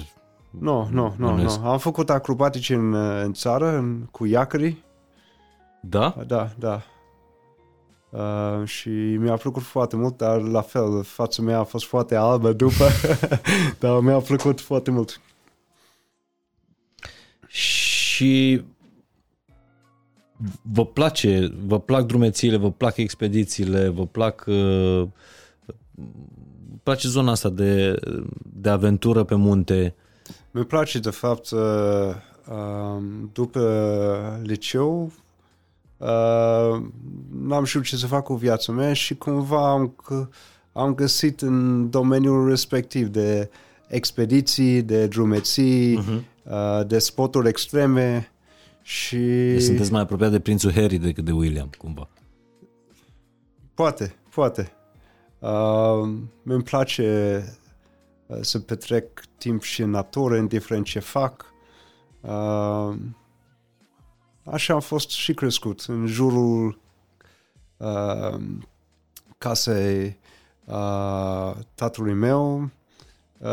nu, 0.50 0.88
nu, 0.92 1.14
nu, 1.18 1.28
Bănuiesc. 1.28 1.60
nu. 1.60 1.70
Am 1.70 1.78
făcut 1.78 2.10
acrobatici 2.10 2.70
în, 2.70 2.94
uh, 2.94 3.22
în 3.24 3.34
țară, 3.34 3.70
în, 3.70 4.08
cu 4.12 4.26
iacării. 4.26 4.84
Da? 5.82 6.16
Da, 6.28 6.50
da. 6.58 6.82
Uh, 8.10 8.68
și 8.68 8.90
mi-a 8.90 9.36
plăcut 9.36 9.62
foarte 9.62 9.96
mult, 9.96 10.18
dar 10.18 10.42
la 10.42 10.62
fel, 10.62 11.04
fața 11.04 11.42
mea 11.42 11.60
a 11.60 11.64
fost 11.64 11.86
foarte 11.86 12.16
albă 12.16 12.54
după, 12.54 12.88
dar 13.80 14.00
mi-a 14.00 14.18
plăcut 14.18 14.62
foarte 14.62 14.92
mult. 14.92 15.22
Și 17.48 18.64
vă 20.62 20.86
place, 20.86 21.54
vă 21.66 21.80
plac 21.80 22.06
drumețiile, 22.06 22.58
vă 22.58 22.72
plac 22.72 22.98
expedițiile, 22.98 23.88
vă 23.88 24.06
plac 24.06 24.44
uh, 24.48 25.08
vă 25.96 26.78
place 26.84 27.08
zona 27.08 27.32
asta 27.32 27.50
de, 27.50 28.00
de 28.62 28.70
aventură 28.70 29.24
pe 29.24 29.36
munte. 29.36 29.96
Mi 30.52 30.66
place 30.66 31.00
de 31.00 31.10
fapt 31.10 31.50
uh, 31.50 31.60
um, 32.52 33.30
după 33.34 33.62
liceu 34.44 35.12
uh, 35.98 36.82
n-am 37.42 37.64
știut 37.64 37.84
ce 37.84 37.96
să 37.96 38.08
fac 38.08 38.24
cu 38.24 38.34
viața 38.36 38.72
mea 38.72 38.94
și 38.94 39.16
cumva 39.16 39.70
am, 39.72 39.94
că- 40.06 40.28
am 40.74 40.96
găsit 40.96 41.42
în 41.42 41.90
domeniul 41.90 42.48
respectiv 42.50 43.08
de 43.08 43.50
expediții, 43.88 44.82
de 44.82 45.08
drumeții, 45.08 45.96
Mhm. 45.98 46.24
uh, 46.44 46.88
de 46.88 47.00
sporturi 47.00 47.48
extreme 47.48 48.32
și 48.82 49.18
Deci 49.52 49.62
sunteți 49.62 49.91
mai 49.91 50.02
apropiat 50.02 50.32
de 50.32 50.40
prințul 50.40 50.72
Harry 50.72 50.98
decât 50.98 51.26
de 51.26 51.32
William, 51.32 51.70
cumva. 51.78 52.10
poate, 53.74 54.16
poate. 54.30 54.72
Uh, 55.40 56.10
mi-mi 56.41 56.64
place 56.64 57.44
uh, 58.26 58.38
să 58.41 58.60
petrec 58.60 59.22
timp 59.38 59.62
și 59.62 59.82
în 59.82 59.90
natură, 59.90 60.36
indiferent 60.36 60.86
ce 60.86 60.99
fac. 60.99 61.45
Uh, 62.22 62.95
așa 64.44 64.74
am 64.74 64.80
fost 64.80 65.10
și 65.10 65.34
crescut, 65.34 65.86
în 65.88 66.06
jurul 66.06 66.80
uh, 67.78 68.41
casei 69.38 70.20
uh, 70.66 71.53
tatălui 71.76 72.14
meu. 72.14 72.70
Uh, 73.38 73.48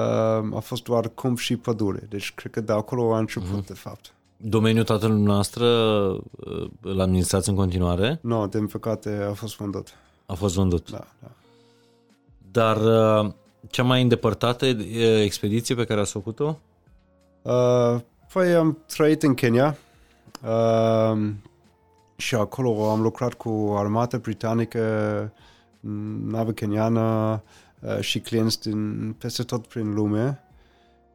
a 0.55 0.61
fost 0.61 0.83
doar 0.83 1.09
câmp 1.09 1.39
și 1.39 1.57
pădure, 1.57 2.07
deci 2.09 2.33
cred 2.35 2.53
că 2.53 2.61
de 2.61 2.73
acolo 2.73 3.15
a 3.15 3.19
început, 3.19 3.67
de 3.67 3.75
fapt. 3.75 4.13
Domeniul 4.41 4.85
tatălui 4.85 5.23
noastră 5.23 5.67
uh, 5.67 6.71
îl 6.81 7.01
administrați 7.01 7.49
în 7.49 7.55
continuare? 7.55 8.19
Nu, 8.23 8.47
din 8.47 8.67
păcate 8.67 9.27
a 9.31 9.33
fost 9.33 9.57
vândut. 9.57 9.89
A 10.27 10.35
fost 10.35 10.55
vândut. 10.55 10.91
Da, 10.91 11.07
da. 11.21 11.31
Dar 12.51 12.77
uh, 12.77 13.33
cea 13.71 13.83
mai 13.83 14.03
îndepărtată 14.03 14.67
uh, 14.67 15.21
expediție 15.23 15.75
pe 15.75 15.85
care 15.85 16.01
ați 16.01 16.13
făcut-o? 16.13 16.59
Uh, 17.43 18.01
Păi 18.33 18.55
am 18.55 18.79
trăit 18.87 19.23
în 19.23 19.35
Kenya 19.35 19.77
uh, 20.43 21.29
și 22.17 22.35
acolo 22.35 22.91
am 22.91 23.01
lucrat 23.01 23.35
cu 23.35 23.75
armata 23.77 24.19
britanică, 24.19 25.33
navă 26.25 26.51
keniană 26.51 27.43
uh, 27.81 28.01
și 28.01 28.21
clienți 28.21 28.61
din 28.61 29.13
peste 29.19 29.43
tot 29.43 29.67
prin 29.67 29.95
lume. 29.95 30.41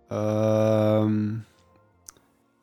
Uh, 0.09 1.11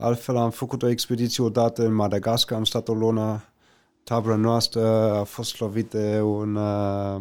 altfel 0.01 0.37
am 0.37 0.51
făcut 0.51 0.83
o 0.83 0.89
expediție 0.89 1.45
odată 1.45 1.85
în 1.85 1.95
Madagascar, 1.95 2.59
am 2.59 2.65
stat 2.65 2.89
o 2.89 2.95
lună, 2.95 3.43
tabra 4.05 4.35
noastră 4.35 5.13
a 5.13 5.23
fost 5.23 5.61
lovită 5.61 5.99
de 5.99 6.21
un 6.21 6.55
uh, 6.55 7.21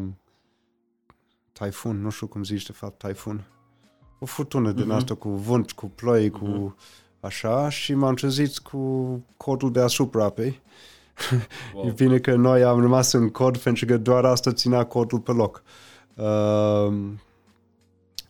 taifun, 1.52 2.02
nu 2.02 2.10
știu 2.10 2.28
cum 2.28 2.44
zici 2.44 2.66
de 2.66 2.72
fapt, 2.72 2.98
taifun. 2.98 3.48
O 4.20 4.26
furtună 4.26 4.72
din 4.72 4.86
Mhm. 4.86 4.96
asta 4.96 5.16
cu 5.16 5.30
vânt, 5.30 5.72
cu 5.72 5.86
ploi, 5.96 6.30
cu 6.30 6.46
Mhm. 6.46 6.76
așa 7.20 7.70
și 7.70 7.94
m-am 7.94 8.14
trezit 8.16 8.58
cu 8.58 8.80
codul 9.38 9.72
deasupra 9.72 10.24
apei. 10.24 10.62
Wow. 11.74 11.86
E 11.88 11.92
bine 11.92 12.20
că 12.20 12.36
noi 12.36 12.64
am 12.64 12.80
rămas 12.82 13.12
în 13.12 13.30
cod 13.30 13.58
pentru 13.58 13.86
că 13.86 13.98
doar 13.98 14.26
asta 14.26 14.52
ținea 14.54 14.84
codul 14.86 15.20
pe 15.20 15.32
loc. 15.32 15.64
Uh, 16.16 16.94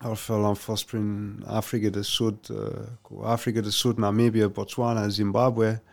altfel 0.01 0.43
am 0.43 0.53
fost 0.53 0.85
prin 0.85 1.35
Africa 1.45 1.89
de 1.89 2.01
Sud, 2.01 2.37
uh, 2.49 2.57
cu 3.01 3.21
Africa 3.23 3.59
de 3.59 3.69
Sud, 3.69 3.97
Namibia, 3.97 4.47
Botswana, 4.47 5.07
Zimbabwe. 5.07 5.83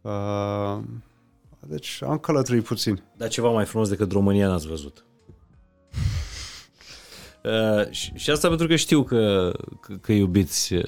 Uh, 0.00 0.78
deci 1.60 2.02
am 2.02 2.18
călătorit 2.18 2.64
puțin. 2.64 3.02
Dar 3.16 3.28
ceva 3.28 3.50
mai 3.50 3.64
frumos 3.64 3.88
decât 3.88 4.12
România 4.12 4.48
n-ați 4.48 4.66
văzut. 4.66 5.04
Uh, 7.44 7.90
și, 7.90 8.12
și 8.14 8.30
asta 8.30 8.48
pentru 8.48 8.66
că 8.66 8.76
știu 8.76 9.02
că, 9.02 9.52
că, 9.80 9.94
că 9.94 10.12
iubiți 10.12 10.74
uh, 10.74 10.84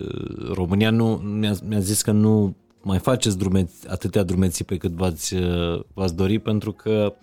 uh, 0.00 0.52
România. 0.52 0.90
Nu, 0.90 1.14
mi-a, 1.14 1.54
mi-a 1.64 1.80
zis 1.80 2.02
că 2.02 2.10
nu 2.10 2.56
mai 2.82 2.98
faceți 2.98 3.38
drumeți, 3.38 3.88
atâtea 3.88 4.22
drumeții 4.22 4.64
pe 4.64 4.76
cât 4.76 4.90
v-ați, 4.90 5.34
uh, 5.34 5.80
v-ați 5.94 6.14
dori 6.14 6.38
pentru 6.38 6.72
că 6.72 7.14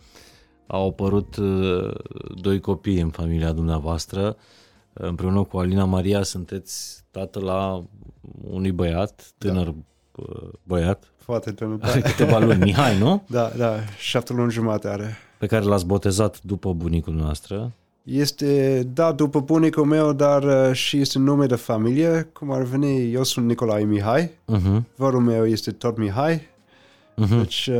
au 0.72 0.88
apărut 0.88 1.35
uh, 1.35 1.93
doi 2.41 2.60
copii 2.60 2.99
în 3.02 3.10
familia 3.10 3.52
dumneavoastră. 3.52 4.35
Împreună 4.93 5.43
cu 5.43 5.57
Alina 5.57 5.85
Maria 5.85 6.23
sunteți 6.23 7.03
tată 7.11 7.39
la 7.39 7.84
unui 8.49 8.72
băiat, 8.72 9.31
tânăr 9.38 9.68
uh, 9.68 10.49
băiat, 10.64 11.03
Foarte 11.18 11.52
tânăr. 11.52 11.77
Da, 11.77 11.88
are 11.88 11.99
câteva 12.02 12.39
luni, 12.39 12.60
Mihai, 12.68 12.98
nu? 12.99 13.23
da, 13.27 13.52
da, 13.57 13.76
șapte 13.99 14.34
luni 14.34 14.52
jumate 14.52 14.88
are. 14.88 15.18
pe 15.39 15.45
care 15.45 15.64
l-ați 15.65 15.85
botezat 15.85 16.41
după 16.41 16.73
bunicul 16.73 17.14
noastră. 17.14 17.72
Este, 18.03 18.84
da, 18.93 19.11
după 19.11 19.39
bunicul 19.39 19.85
meu, 19.85 20.14
dar 20.14 20.43
uh, 20.43 20.73
și 20.76 20.98
este 20.99 21.19
nume 21.19 21.45
de 21.45 21.56
familie, 21.56 22.30
cum 22.34 22.52
ar 22.52 22.61
veni, 22.61 23.14
eu 23.14 23.23
sunt 23.23 23.45
Nicolae 23.45 23.84
Mihai, 23.84 24.30
Uh-huh. 24.30 24.81
vărul 24.95 25.22
meu 25.22 25.45
este 25.48 25.72
tot 25.72 25.98
Mihai, 25.98 26.41
Uh-huh. 27.17 27.38
deci, 27.41 27.67
uh, 27.67 27.75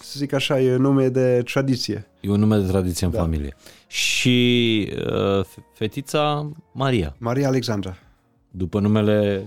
să 0.00 0.12
zic 0.16 0.32
așa, 0.32 0.60
e 0.60 0.74
un 0.74 0.80
nume 0.80 1.08
de 1.08 1.42
tradiție. 1.44 2.06
E 2.20 2.30
un 2.30 2.38
nume 2.40 2.56
de 2.58 2.66
tradiție 2.66 3.06
în 3.06 3.12
Da. 3.12 3.18
familie. 3.18 3.56
Și 3.86 4.88
uh, 4.96 5.44
fe- 5.44 5.64
fetița 5.74 6.50
Maria, 6.72 7.14
Maria 7.18 7.46
Alexandra. 7.48 7.96
după 8.50 8.80
numele 8.80 9.44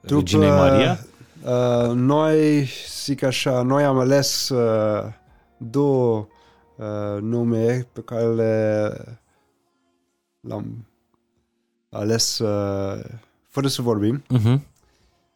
După, 0.00 0.14
reginei 0.18 0.48
Maria. 0.48 0.98
Uh, 1.44 1.92
noi, 1.94 2.68
zic 3.04 3.22
așa, 3.22 3.62
noi 3.62 3.84
am 3.84 3.98
ales 3.98 4.48
uh, 4.48 5.04
două 5.58 6.26
uh, 6.76 7.20
nume 7.20 7.86
pe 7.92 8.00
care 8.00 8.24
le 8.34 8.92
l-am 10.40 10.86
ales 11.90 12.38
uh, 12.38 13.04
fără 13.48 13.68
să 13.68 13.82
vorbim. 13.82 14.22
Uh-huh. 14.34 14.58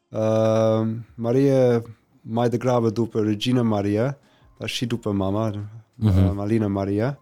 Uh, 0.09 0.89
Maria 1.15 1.83
mai 2.21 2.49
degrabă 2.49 2.91
după 2.91 3.21
Regina 3.21 3.63
Maria, 3.63 4.19
dar 4.57 4.69
și 4.69 4.87
după 4.87 5.13
mama, 5.13 5.51
uh-huh. 5.51 6.05
uh, 6.05 6.31
Malina 6.35 6.67
Maria. 6.67 7.19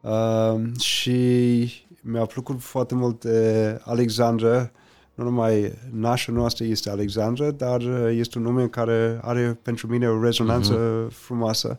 Uh, 0.00 0.78
și 0.80 1.72
mi-a 2.02 2.24
plăcut 2.24 2.60
foarte 2.60 2.94
mult 2.94 3.20
de 3.20 3.80
Alexandra, 3.84 4.70
nu 5.14 5.24
numai 5.24 5.72
nașa 5.90 6.32
noastră 6.32 6.64
este 6.64 6.90
Alexandra, 6.90 7.50
dar 7.50 7.80
uh, 7.80 8.08
este 8.10 8.38
un 8.38 8.44
nume 8.44 8.66
care 8.66 9.18
are 9.22 9.58
pentru 9.62 9.86
mine 9.86 10.08
o 10.08 10.22
rezonanță 10.22 10.74
uh-huh. 10.74 11.12
frumoasă, 11.12 11.78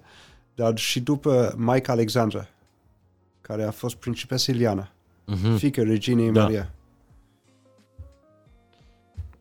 dar 0.55 0.77
și 0.77 0.99
după 0.99 1.53
Maica 1.57 1.91
Alexandra, 1.91 2.47
care 3.41 3.63
a 3.63 3.71
fost 3.71 3.95
principesa 3.95 4.51
Iliana, 4.51 4.91
Uh-huh. 5.27 5.57
fiica 5.57 5.83
reginei 5.83 6.31
Da. 6.31 6.41
Maria. 6.41 6.73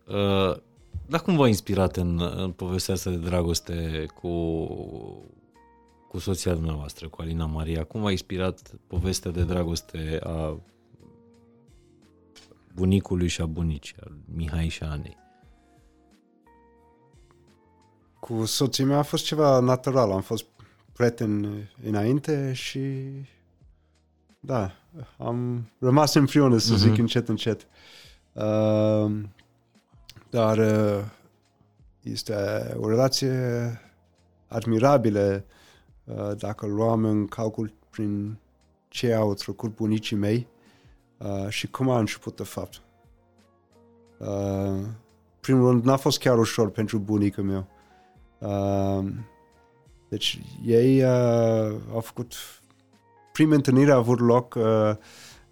Uh, 0.07 0.57
dar 1.09 1.21
cum 1.21 1.35
v-a 1.35 1.47
inspirat 1.47 1.95
în, 1.95 2.21
în 2.35 2.51
povestea 2.51 2.93
asta 2.93 3.09
de 3.09 3.15
dragoste 3.17 4.05
cu, 4.21 4.65
cu 6.07 6.19
soția 6.19 6.53
dumneavoastră, 6.53 7.07
cu 7.07 7.21
Alina 7.21 7.45
Maria? 7.45 7.83
Cum 7.83 8.01
v-a 8.01 8.11
inspirat 8.11 8.71
povestea 8.87 9.31
de 9.31 9.43
dragoste 9.43 10.19
a 10.23 10.59
bunicului 12.75 13.27
și 13.27 13.41
a 13.41 13.45
bunicii, 13.45 13.95
a 14.05 14.11
Mihai 14.35 14.67
și 14.67 14.83
a 14.83 14.89
Anei? 14.89 15.17
Cu 18.19 18.45
soția 18.45 18.85
mea 18.85 18.97
a 18.97 19.01
fost 19.03 19.25
ceva 19.25 19.59
natural. 19.59 20.11
Am 20.11 20.21
fost 20.21 20.45
prieten 20.93 21.53
înainte 21.83 22.53
și 22.53 22.79
da, 24.39 24.71
am 25.17 25.69
rămas 25.79 26.13
împreună, 26.13 26.57
să 26.57 26.75
zic, 26.75 26.91
Mhm. 26.91 26.99
încet, 26.99 27.29
încet. 27.29 27.67
Uh, 28.33 29.11
dar 30.37 30.57
uh, 30.57 31.03
este 32.01 32.35
o 32.79 32.89
relație 32.89 33.31
admirabilă 34.47 35.43
uh, 36.03 36.31
dacă 36.37 36.65
luăm 36.65 37.05
în 37.05 37.27
calcul 37.27 37.73
prin 37.89 38.37
ce 38.87 39.13
au 39.13 39.33
trecut 39.33 39.75
bunicii 39.75 40.15
mei 40.15 40.47
uh, 41.17 41.49
și 41.49 41.67
cum 41.67 41.89
a 41.89 41.99
început 41.99 42.35
de 42.35 42.43
fapt. 42.43 42.81
Uh, 44.17 44.85
primul 45.39 45.69
rând, 45.69 45.83
n-a 45.83 45.97
fost 45.97 46.19
chiar 46.19 46.37
ușor 46.37 46.69
pentru 46.69 46.97
bunicul 46.97 47.43
meu. 47.43 47.67
Uh, 48.37 49.05
deci 50.09 50.41
ei 50.65 51.03
uh, 51.03 51.75
au 51.93 51.99
făcut 51.99 52.33
prima 53.31 53.55
întâlnire 53.55 53.91
a 53.91 53.95
avut 53.95 54.19
loc 54.19 54.55
uh, 54.55 54.63
uh, 54.63 54.95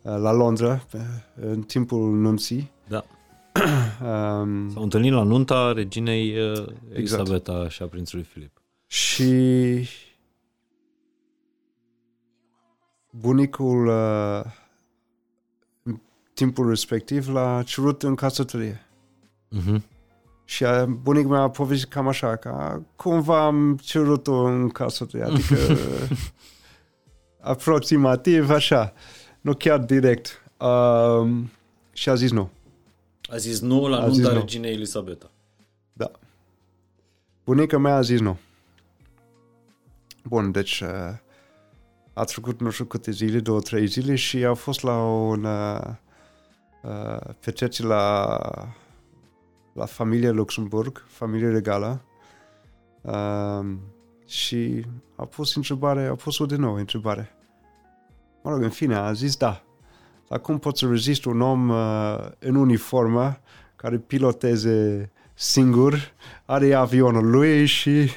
la 0.02 0.32
Londra 0.32 0.86
pe, 0.92 0.98
în 1.36 1.62
timpul 1.62 2.12
nunții. 2.12 2.72
Da. 2.88 3.06
Um, 4.02 4.70
S-au 4.70 4.84
întâlnit 4.84 5.12
la 5.12 5.24
nunta 5.24 5.72
reginei 5.72 6.52
uh, 6.52 6.66
Elisabeta 6.94 7.70
și 7.70 7.82
a 7.82 7.88
prințului 7.88 8.24
Filip. 8.24 8.62
și 8.86 9.88
bunicul 13.12 13.88
uh, 13.88 14.44
în 15.84 16.00
timpul 16.34 16.70
respectiv 16.70 17.30
l-a 17.30 17.64
cerut 17.64 18.04
în 18.04 18.16
casătorie. 18.16 18.86
Uh-huh. 19.52 19.82
Și 20.46 20.64
uh, 20.64 20.84
bunicul 20.84 21.32
meu 21.32 21.42
a 21.42 21.50
povestit 21.50 21.90
cam 21.90 22.08
așa, 22.08 22.36
că 22.36 22.82
cumva 22.96 23.46
am 23.46 23.78
cerut-o 23.82 24.44
în 24.44 24.70
casătorie, 24.70 25.26
adică 25.26 25.56
aproximativ 27.42 28.50
așa, 28.50 28.94
nu 29.42 29.54
chiar 29.54 29.80
direct. 29.80 30.44
Um, 30.58 31.52
și 31.94 32.10
a 32.10 32.16
zis 32.16 32.32
nu. 32.32 32.50
A 33.30 33.38
zis 33.38 33.60
nu 33.60 33.88
la 33.88 33.98
A 33.98 34.00
nunta 34.00 34.14
zis 34.14 34.28
nu. 34.28 34.34
reginei 34.34 34.74
Elisabeta. 34.74 35.32
Da. 35.94 36.12
Bunica 37.46 37.78
mea 37.78 37.96
a 37.96 38.02
zis 38.02 38.20
nu. 38.20 38.38
Bun, 40.24 40.52
deci 40.52 40.80
uh, 40.82 40.90
a 42.14 42.24
trecut 42.24 42.60
nu 42.60 42.70
știu 42.70 42.86
câte 42.86 43.12
zile, 43.12 43.40
două, 43.40 43.60
trei 43.60 43.88
zile 43.88 44.16
și 44.16 44.46
a 44.46 44.54
fost 44.54 44.82
la 44.82 45.04
un 45.06 45.44
uh, 45.44 45.80
uh, 46.84 47.20
petrecere 47.40 47.88
la 47.88 48.40
la 49.74 49.86
familia 49.86 50.32
Luxemburg, 50.32 51.04
familia 51.08 51.50
regală 51.50 52.02
uh, 53.02 53.66
și 54.28 54.86
a 55.16 55.26
pus 55.26 55.56
întrebare, 55.56 56.06
a 56.06 56.16
pus-o 56.16 56.46
de 56.46 56.56
nou 56.56 56.74
întrebare. 56.74 57.36
Mă 58.44 58.52
rog, 58.52 58.62
în 58.62 58.70
fine, 58.70 58.96
a 58.96 59.14
zis 59.14 59.36
da. 59.36 59.65
Dar 60.28 60.40
cum 60.40 60.58
poți 60.60 60.80
să 60.80 60.88
rezisti 60.90 61.28
un 61.28 61.42
om 61.42 61.70
uh, 61.70 62.18
în 62.40 62.56
uniformă 62.56 63.40
care 63.76 63.98
piloteze 63.98 65.10
singur, 65.34 66.12
are 66.46 66.74
avionul 66.74 67.30
lui 67.30 67.66
și, 67.66 68.10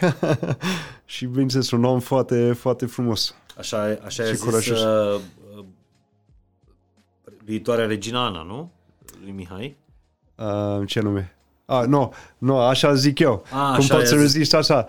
și 1.04 1.26
bineînțeles 1.26 1.70
un 1.70 1.84
om 1.84 2.00
foarte, 2.00 2.52
foarte 2.52 2.86
frumos. 2.86 3.34
Așa, 3.58 3.78
așa 3.82 4.08
Și 4.08 4.20
a 4.20 4.24
zis 4.24 4.42
curajos. 4.42 4.80
uh, 4.80 5.20
uh, 5.56 5.64
viitoarea 7.44 7.86
regina 7.86 8.26
Ana, 8.26 8.42
nu? 8.42 8.70
Lui 9.22 9.30
Mihai. 9.32 9.76
Uh, 10.34 10.86
ce 10.86 11.00
nume? 11.00 11.36
Ah, 11.70 11.84
nu, 11.86 12.12
nu, 12.38 12.58
așa 12.58 12.94
zic 12.94 13.18
eu. 13.18 13.32
A, 13.52 13.56
Cum 13.56 13.60
așa 13.60 13.76
poți 13.76 13.90
i-a 13.92 13.98
să 14.04 14.16
zis. 14.16 14.20
rezisti 14.20 14.56
așa? 14.56 14.86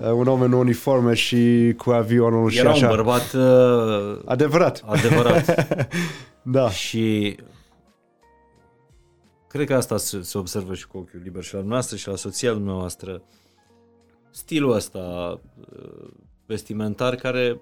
Uh, 0.00 0.10
un 0.20 0.26
om 0.26 0.40
în 0.40 0.52
uniformă 0.52 1.14
și 1.14 1.74
cu 1.76 1.90
avionul 1.90 2.50
și 2.50 2.58
Era 2.58 2.70
așa. 2.70 2.88
un 2.88 2.94
bărbat 2.96 3.32
uh, 3.32 4.22
Adevărat. 4.24 4.82
adevărat. 4.86 5.66
Da. 6.42 6.70
și 6.70 7.36
cred 9.48 9.66
că 9.66 9.74
asta 9.74 9.96
se, 9.96 10.22
se 10.22 10.38
observă 10.38 10.74
și 10.74 10.86
cu 10.86 10.98
ochiul 10.98 11.20
liber 11.22 11.42
și 11.42 11.54
la 11.54 11.60
noastră 11.62 11.96
și 11.96 12.08
la 12.08 12.16
soția 12.16 12.52
noastră. 12.52 13.22
Stilul 14.30 14.72
ăsta 14.74 14.98
uh, 15.72 16.08
vestimentar 16.46 17.14
care 17.14 17.60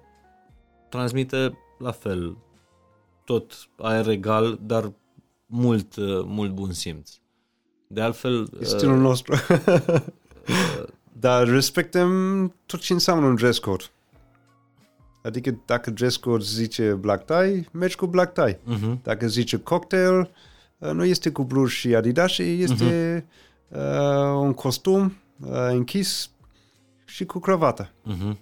transmite 0.89 1.57
la 1.79 1.91
fel 1.91 2.37
tot 3.25 3.53
aer 3.77 4.07
egal, 4.07 4.59
dar 4.61 4.91
mult, 5.45 5.95
uh, 5.95 6.21
mult 6.25 6.51
bun 6.51 6.71
simț. 6.71 7.11
De 7.93 8.01
altfel... 8.01 8.49
E 8.59 8.65
stilul 8.65 8.95
uh, 8.95 9.01
nostru. 9.01 9.35
Dar 11.19 11.47
respectăm 11.47 12.09
tot 12.65 12.79
ce 12.79 12.93
înseamnă 12.93 13.25
un 13.25 13.35
dress 13.35 13.59
code. 13.59 13.83
Adică 15.23 15.61
dacă 15.65 15.91
dress 15.91 16.17
code 16.17 16.43
zice 16.43 16.93
black 16.93 17.25
tie, 17.25 17.67
mergi 17.71 17.95
cu 17.95 18.05
black 18.05 18.33
tie. 18.33 18.53
Uh-huh. 18.55 19.01
Dacă 19.03 19.27
zice 19.27 19.57
cocktail, 19.57 20.31
uh, 20.77 20.91
nu 20.91 21.03
este 21.03 21.31
cu 21.31 21.43
blues 21.43 21.69
și 21.69 21.95
adidas, 21.95 22.37
este 22.37 23.25
uh-huh. 23.25 23.77
uh, 23.77 24.41
un 24.41 24.53
costum 24.53 25.17
uh, 25.39 25.67
închis 25.69 26.29
și 27.05 27.25
cu 27.25 27.39
cravată. 27.39 27.89
Uh-huh. 27.89 28.35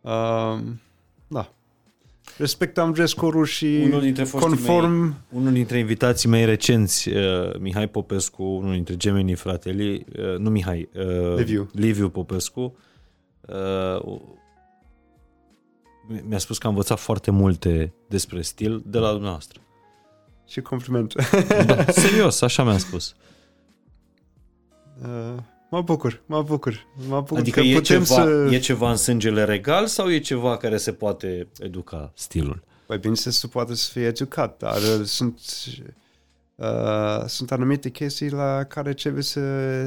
Uh, 0.00 0.58
da. 1.26 1.52
Respectam 2.40 2.92
dress 2.92 3.12
code 3.12 3.44
și 3.44 3.80
unul 3.84 4.00
dintre 4.00 4.24
conform... 4.24 4.92
Mei, 4.92 5.12
unul 5.30 5.52
dintre 5.52 5.78
invitații 5.78 6.28
mei 6.28 6.44
recenți, 6.44 7.08
uh, 7.08 7.58
Mihai 7.58 7.88
Popescu, 7.88 8.42
unul 8.42 8.72
dintre 8.72 8.96
gemenii 8.96 9.34
frateli, 9.34 10.06
uh, 10.18 10.36
nu 10.38 10.50
Mihai, 10.50 10.88
uh, 10.94 11.36
Liviu. 11.36 11.70
Liviu 11.72 12.08
Popescu, 12.08 12.76
uh, 13.40 14.20
mi-a 16.28 16.38
spus 16.38 16.58
că 16.58 16.66
a 16.66 16.70
învățat 16.70 16.98
foarte 16.98 17.30
multe 17.30 17.94
despre 18.08 18.42
stil 18.42 18.82
de 18.86 18.98
la 18.98 19.10
dumneavoastră. 19.10 19.60
Și 20.46 20.60
compliment. 20.60 21.14
Da, 21.66 21.84
serios, 21.88 22.40
așa 22.40 22.64
mi-a 22.64 22.78
spus. 22.78 23.14
Uh, 25.02 25.42
mă 25.70 25.82
bucur, 25.82 26.22
mă 26.26 26.42
bucur. 26.42 26.86
Mă 27.08 27.20
bucur 27.20 27.38
adică 27.38 27.60
e 27.60 27.80
ceva, 27.80 28.04
să... 28.04 28.48
e 28.50 28.58
ceva 28.58 28.90
în 28.90 28.96
sângele 28.96 29.44
regal 29.44 29.86
sau 29.86 30.10
e 30.10 30.18
ceva 30.18 30.56
care 30.56 30.76
se 30.76 30.92
poate 30.92 31.48
educa 31.58 32.12
stilul? 32.14 32.62
Păi 32.86 32.98
bine 32.98 33.14
se 33.14 33.46
poate 33.46 33.74
să 33.74 33.90
fie 33.92 34.06
educat, 34.06 34.56
dar 34.58 34.78
sunt 35.04 35.40
Uh, 36.60 37.24
sunt 37.26 37.52
anumite 37.52 37.88
chestii 37.88 38.30
la 38.30 38.64
care 38.64 38.92
trebuie 38.92 39.22
să 39.22 39.40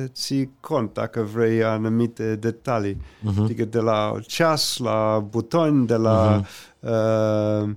ții 0.07 0.51
cont 0.59 0.93
dacă 0.93 1.21
vrei 1.21 1.63
anumite 1.63 2.35
detalii. 2.35 2.95
Uh-huh. 2.95 3.43
Adică 3.43 3.65
de 3.65 3.79
la 3.79 4.13
ceas, 4.27 4.77
la 4.77 5.25
butoni, 5.29 5.87
de 5.87 5.95
la 5.95 6.41
uh-huh. 6.41 6.79
uh, 6.79 7.69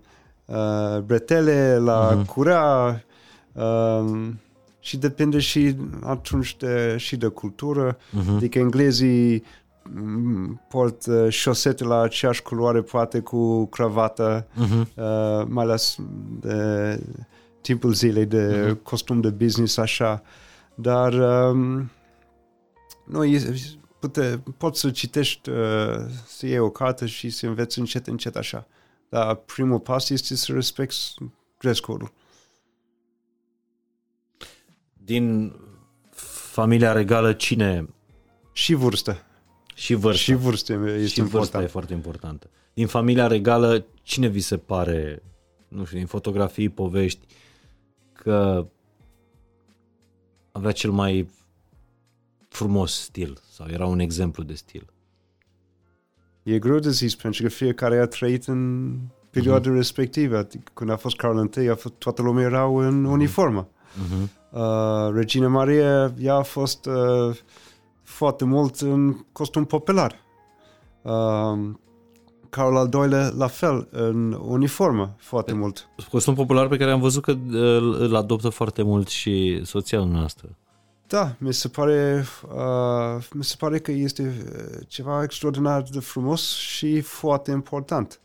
uh, 0.45 1.01
bretele, 1.01 1.79
la 1.79 2.23
uh-huh. 2.23 2.27
curea 2.27 3.05
uh, 3.53 4.29
și 4.87 4.97
depinde 4.97 5.39
și 5.39 5.77
atunci 6.03 6.57
de, 6.57 6.97
și 6.97 7.17
de 7.17 7.27
cultură. 7.27 7.97
Uh-huh. 7.97 8.35
Adică 8.37 8.59
englezii 8.59 9.43
mm, 9.83 10.61
port 10.69 11.07
uh, 11.07 11.29
șosete 11.29 11.85
la 11.85 12.01
aceeași 12.01 12.43
culoare 12.43 12.83
poate 12.83 13.21
cu 13.21 13.67
cravată, 13.67 14.47
uh-huh. 14.47 14.95
uh, 14.95 15.47
mai 15.49 15.65
ales 15.65 15.97
de 16.41 17.01
timpul 17.61 17.93
zilei 17.93 18.27
de 18.27 18.71
uh-huh. 18.71 18.83
costum 18.83 19.21
de 19.21 19.29
business 19.29 19.77
așa, 19.77 20.23
dar 20.75 21.13
um, 21.13 21.91
nu, 23.05 23.25
pute, 23.99 24.43
poți 24.57 24.81
să 24.81 24.91
citești, 24.91 25.51
uh, 25.51 25.57
să 26.27 26.47
iei 26.47 26.59
o 26.59 26.71
carte 26.71 27.07
și 27.07 27.31
să 27.31 27.47
înveți 27.47 27.79
încet, 27.79 28.07
încet 28.07 28.37
așa. 28.37 28.67
Dar 29.09 29.35
primul 29.35 29.79
pas 29.79 30.11
este 30.11 30.35
să 30.37 30.53
respecti 30.53 31.15
dress 31.59 31.81
code-ul. 31.81 32.13
Din 35.07 35.53
familia 36.53 36.93
regală, 36.93 37.33
cine? 37.33 37.89
Și 38.53 38.75
vârstă. 38.75 39.17
Și 39.75 39.95
vârstă. 39.95 40.23
Și 40.23 40.35
vârstă 40.35 40.73
este 40.73 41.07
și 41.07 41.21
vârsta 41.21 41.39
important. 41.39 41.65
e 41.65 41.67
foarte 41.67 41.93
importantă. 41.93 42.51
Din 42.75 42.87
familia 42.87 43.27
regală, 43.27 43.85
cine 44.03 44.29
vi 44.29 44.41
se 44.41 44.57
pare, 44.57 45.23
nu 45.69 45.85
știu, 45.85 45.99
din 45.99 46.07
fotografii, 46.07 46.69
povești, 46.69 47.27
că 48.13 48.67
avea 50.53 50.73
cel 50.73 50.91
mai 50.91 51.29
frumos 52.49 53.01
stil 53.01 53.39
sau 53.51 53.67
era 53.69 53.87
un 53.87 53.99
exemplu 53.99 54.43
de 54.43 54.55
stil? 54.55 54.87
E 56.43 56.59
greu 56.59 56.79
de 56.79 56.91
zis, 56.91 57.15
pentru 57.15 57.43
că 57.43 57.49
fiecare 57.49 57.99
a 57.99 58.07
trăit 58.07 58.45
în 58.45 58.93
perioada 59.31 59.71
uh-huh. 59.71 59.75
respectivă. 59.75 60.37
Adică 60.37 60.71
când 60.75 60.91
a 60.91 60.97
fost 60.97 61.17
Carol 61.17 61.51
I, 61.63 61.69
a 61.69 61.75
fost, 61.75 61.95
toată 61.95 62.23
lumea 62.23 62.45
era 62.45 62.65
în 62.65 63.05
uh-huh. 63.05 63.11
uniformă. 63.11 63.69
Uh-huh. 63.69 64.29
Uh, 64.57 65.13
Regina 65.13 65.49
Maria, 65.49 66.15
ea 66.19 66.35
a 66.35 66.43
fost 66.43 66.87
uh, 66.87 67.37
foarte 68.03 68.45
mult 68.45 68.81
în 68.81 69.17
costum 69.33 69.65
popular. 69.65 70.15
Uh, 71.03 71.59
Carol 72.51 72.77
al 72.77 72.89
doilea 72.89 73.33
la 73.37 73.47
fel, 73.47 73.89
în 73.91 74.33
uniformă 74.33 75.15
foarte 75.19 75.51
e, 75.51 75.55
mult. 75.55 75.89
Costum 76.11 76.35
popular 76.35 76.69
pe 76.69 76.77
care 76.77 76.91
am 76.91 77.01
văzut 77.01 77.23
că 77.23 77.37
îl 77.99 78.17
adoptă 78.17 78.49
foarte 78.49 78.83
mult 78.83 79.09
și 79.09 79.61
soția 79.65 80.05
noastră. 80.05 80.49
Da, 81.07 81.35
mi 81.39 81.53
se 81.53 81.69
pare, 81.69 82.25
uh, 82.55 83.27
mi 83.33 83.45
se 83.45 83.55
pare 83.59 83.79
că 83.79 83.91
este 83.91 84.23
uh, 84.23 84.87
ceva 84.89 85.23
extraordinar 85.23 85.83
de 85.83 86.01
frumos 86.01 86.57
și 86.57 87.01
foarte 87.01 87.51
important. 87.51 88.21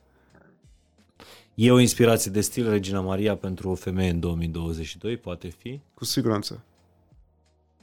E 1.56 1.72
o 1.72 1.80
inspirație 1.80 2.32
de 2.32 2.42
stil 2.42 2.70
Regina 2.70 3.02
Maria 3.02 3.36
pentru 3.36 3.70
o 3.70 3.76
femeie 3.76 4.10
în 4.10 4.20
2022, 4.20 5.18
poate 5.18 5.48
fi? 5.48 5.80
Cu 6.02 6.08
siguranță. 6.08 6.64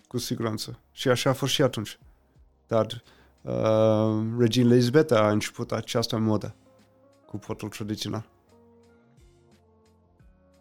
Cu 0.09 0.19
siguranță. 0.19 0.79
Și 0.93 1.09
așa 1.09 1.31
a 1.31 1.33
fost 1.33 1.53
și 1.53 1.63
atunci. 1.63 1.99
Dar 2.67 3.03
uh, 3.43 4.25
Regina 4.39 4.73
Elizabeth 4.73 5.13
a 5.13 5.31
început 5.31 5.73
această 5.73 6.19
modă 6.19 6.55
cu 7.27 7.39
portul 7.39 7.69
tradițional. 7.69 8.29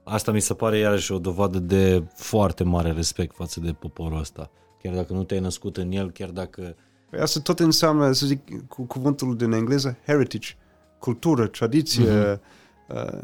Asta 0.03 0.31
mi 0.31 0.39
se 0.39 0.53
pare 0.53 0.77
iarăși 0.77 1.11
o 1.11 1.19
dovadă 1.19 1.59
de 1.59 2.03
foarte 2.15 2.63
mare 2.63 2.91
respect 2.91 3.35
față 3.35 3.59
de 3.59 3.73
poporul 3.73 4.19
ăsta. 4.19 4.49
Chiar 4.81 4.93
dacă 4.93 5.13
nu 5.13 5.23
te-ai 5.23 5.39
născut 5.39 5.77
în 5.77 5.91
el, 5.91 6.11
chiar 6.11 6.29
dacă... 6.29 6.75
Păi 7.09 7.19
asta 7.19 7.39
tot 7.39 7.59
înseamnă, 7.59 8.11
să 8.11 8.25
zic, 8.25 8.67
cu 8.67 8.83
cuvântul 8.83 9.35
din 9.35 9.51
engleză, 9.51 9.97
heritage, 10.05 10.53
cultură, 10.99 11.47
tradiție, 11.47 12.35
uh-huh. 12.35 12.39
uh, 12.87 13.19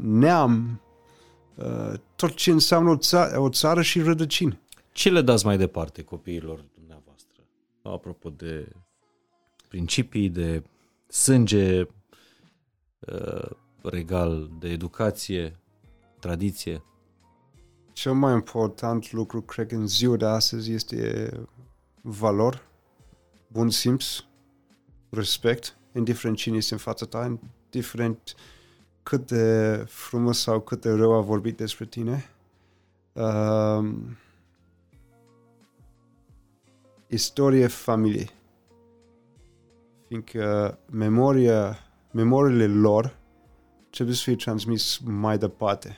neam, 0.00 0.80
uh, 1.54 1.92
tot 2.16 2.34
ce 2.34 2.50
înseamnă 2.50 2.90
o, 2.90 2.96
ța- 2.96 3.40
o 3.40 3.48
țară 3.48 3.82
și 3.82 4.02
rădăcini. 4.02 4.60
Ce 4.92 5.10
le 5.10 5.22
dați 5.22 5.46
mai 5.46 5.56
departe 5.56 6.02
copiilor 6.02 6.64
dumneavoastră? 6.74 7.42
Apropo 7.82 8.30
de 8.30 8.72
principii, 9.68 10.28
de 10.28 10.62
sânge 11.06 11.80
uh, 11.80 13.50
regal, 13.82 14.50
de 14.58 14.68
educație, 14.68 15.56
tradiție? 16.18 16.82
Cel 17.92 18.12
mai 18.12 18.32
important 18.32 19.12
lucru, 19.12 19.42
cred 19.42 19.66
că 19.66 19.74
în 19.74 19.86
ziua 19.86 20.16
de 20.16 20.24
astăzi, 20.24 20.72
este 20.72 21.30
valor, 22.02 22.68
bun 23.48 23.70
simț, 23.70 24.04
respect, 25.10 25.76
indiferent 25.94 26.36
cine 26.36 26.56
este 26.56 26.72
în 26.72 26.78
fața 26.78 27.06
ta, 27.06 27.38
indiferent 27.64 28.34
cât 29.02 29.26
de 29.26 29.74
frumos 29.88 30.38
sau 30.38 30.60
cât 30.60 30.80
de 30.80 30.90
rău 30.90 31.12
a 31.12 31.20
vorbit 31.20 31.56
despre 31.56 31.84
tine. 31.84 32.24
Uh, 33.12 33.90
istorie 37.06 37.66
familiei. 37.66 38.30
Fiindcă 40.06 40.78
memoria, 40.90 41.78
memoriile 42.10 42.66
lor 42.66 43.16
trebuie 43.90 44.16
să 44.16 44.22
fie 44.22 44.36
transmis 44.36 44.98
mai 44.98 45.38
departe. 45.38 45.96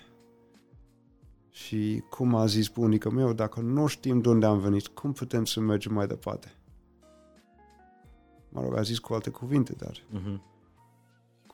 Și 1.50 2.04
cum 2.10 2.34
a 2.34 2.46
zis 2.46 2.68
bunica 2.68 3.10
meu, 3.10 3.32
dacă 3.32 3.60
nu 3.60 3.86
știm 3.86 4.20
de 4.20 4.28
unde 4.28 4.46
am 4.46 4.58
venit, 4.58 4.86
cum 4.86 5.12
putem 5.12 5.44
să 5.44 5.60
mergem 5.60 5.92
mai 5.92 6.06
departe? 6.06 6.52
Mă 8.48 8.60
rog, 8.60 8.76
a 8.76 8.82
zis 8.82 8.98
cu 8.98 9.14
alte 9.14 9.30
cuvinte, 9.30 9.72
dar 9.72 9.92
uh-huh. 9.92 10.53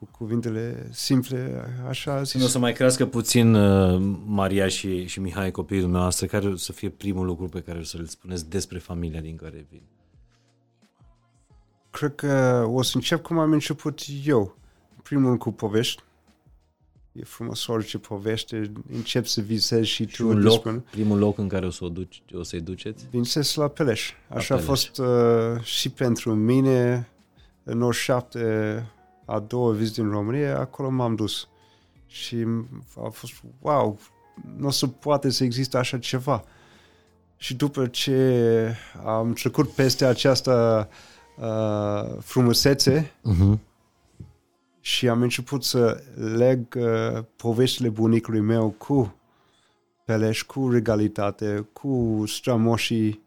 Cu 0.01 0.09
cuvintele 0.11 0.89
simple, 0.91 1.65
așa 1.89 2.13
a 2.13 2.23
zis. 2.23 2.41
Nu 2.41 2.45
o 2.45 2.49
să 2.49 2.59
mai 2.59 2.73
crească 2.73 3.07
puțin 3.07 3.55
uh, 3.55 4.17
Maria 4.25 4.69
și, 4.69 5.07
și 5.07 5.21
Mihai, 5.21 5.51
copiii 5.51 5.81
dumneavoastră, 5.81 6.27
care 6.27 6.49
o 6.49 6.57
să 6.57 6.73
fie 6.73 6.89
primul 6.89 7.27
lucru 7.27 7.49
pe 7.49 7.61
care 7.61 7.79
o 7.79 7.83
să 7.83 7.97
le 7.97 8.05
spuneți 8.05 8.49
despre 8.49 8.79
familia 8.79 9.21
din 9.21 9.37
care 9.37 9.67
vin? 9.71 9.83
Cred 11.91 12.15
că 12.15 12.65
o 12.69 12.83
să 12.83 12.93
încep 12.95 13.23
cum 13.23 13.39
am 13.39 13.53
început 13.53 14.01
eu. 14.25 14.57
Primul 15.03 15.37
cu 15.37 15.53
povești 15.53 16.03
e 17.13 17.25
frumos 17.25 17.67
orice 17.67 17.99
poveste, 17.99 18.73
încep 18.93 19.27
să 19.27 19.41
visezi 19.41 19.89
și, 19.89 20.07
și 20.07 20.17
tu. 20.17 20.29
Un 20.29 20.43
loc, 20.43 20.83
primul 20.91 21.19
loc 21.19 21.39
în 21.39 21.49
care 21.49 21.67
o, 21.67 21.71
să 21.71 21.85
o, 21.85 21.89
duci, 21.89 22.23
o 22.33 22.43
să-i 22.43 22.61
duceți? 22.61 23.07
Visez 23.11 23.55
la 23.55 23.69
Peleș. 23.69 24.11
Așa 24.29 24.55
la 24.55 24.61
Peleș. 24.61 24.63
a 24.63 24.67
fost 24.67 24.99
uh, 24.99 25.63
și 25.63 25.91
pentru 25.91 26.35
mine. 26.35 27.09
În 27.65 27.79
97, 27.79 28.93
a 29.31 29.39
doua 29.39 29.73
vizită 29.73 30.01
în 30.01 30.11
România, 30.11 30.59
acolo 30.59 30.91
m-am 30.91 31.15
dus. 31.15 31.49
Și 32.07 32.47
a 33.05 33.09
fost, 33.09 33.33
wow, 33.61 33.99
nu 34.57 34.67
o 34.67 34.71
să 34.71 34.87
poate 34.87 35.31
să 35.31 35.45
existe 35.45 35.77
așa 35.77 35.99
ceva. 35.99 36.45
Și 37.37 37.55
după 37.55 37.87
ce 37.87 38.75
am 39.05 39.33
trecut 39.33 39.69
peste 39.69 40.05
această 40.05 40.89
uh, 41.37 42.19
frumusețe 42.21 43.13
Uh-huh. 43.31 43.59
și 44.81 45.09
am 45.09 45.23
început 45.23 45.65
să 45.65 46.03
leg 46.37 46.77
uh, 46.77 47.23
poveștile 47.37 47.89
bunicului 47.89 48.41
meu 48.41 48.75
cu 48.79 49.15
Peleș, 50.05 50.43
cu 50.43 50.71
regalitate, 50.71 51.69
cu 51.73 52.23
strămoșii 52.27 53.21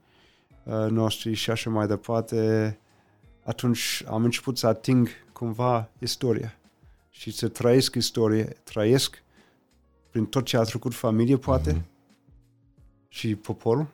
uh, 0.64 0.90
noștri 0.90 1.34
și 1.34 1.52
așa 1.52 1.70
mai 1.70 1.88
departe, 1.88 2.78
atunci 3.44 4.04
am 4.08 4.24
început 4.24 4.58
să 4.58 4.68
ating 4.68 5.08
cumva 5.44 5.90
istoria 6.00 6.54
și 7.10 7.32
să 7.32 7.48
trăiesc 7.48 7.96
istorie, 7.96 8.44
trăiesc 8.44 9.24
prin 10.10 10.26
tot 10.26 10.46
ce 10.46 10.58
a 10.58 10.62
trecut 10.62 10.94
familie, 10.94 11.38
poate, 11.38 11.72
Mhm. 11.72 11.86
și 13.08 13.36
poporul. 13.36 13.88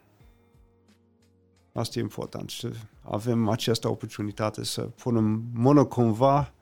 Asta 1.74 2.00
e 2.00 2.02
important, 2.02 2.50
să 2.50 2.72
avem 3.02 3.50
această 3.50 3.88
oportunitate 3.88 4.64
să 4.64 4.82
punem 4.82 5.44
mână 5.54 5.86
cumva, 5.86 6.54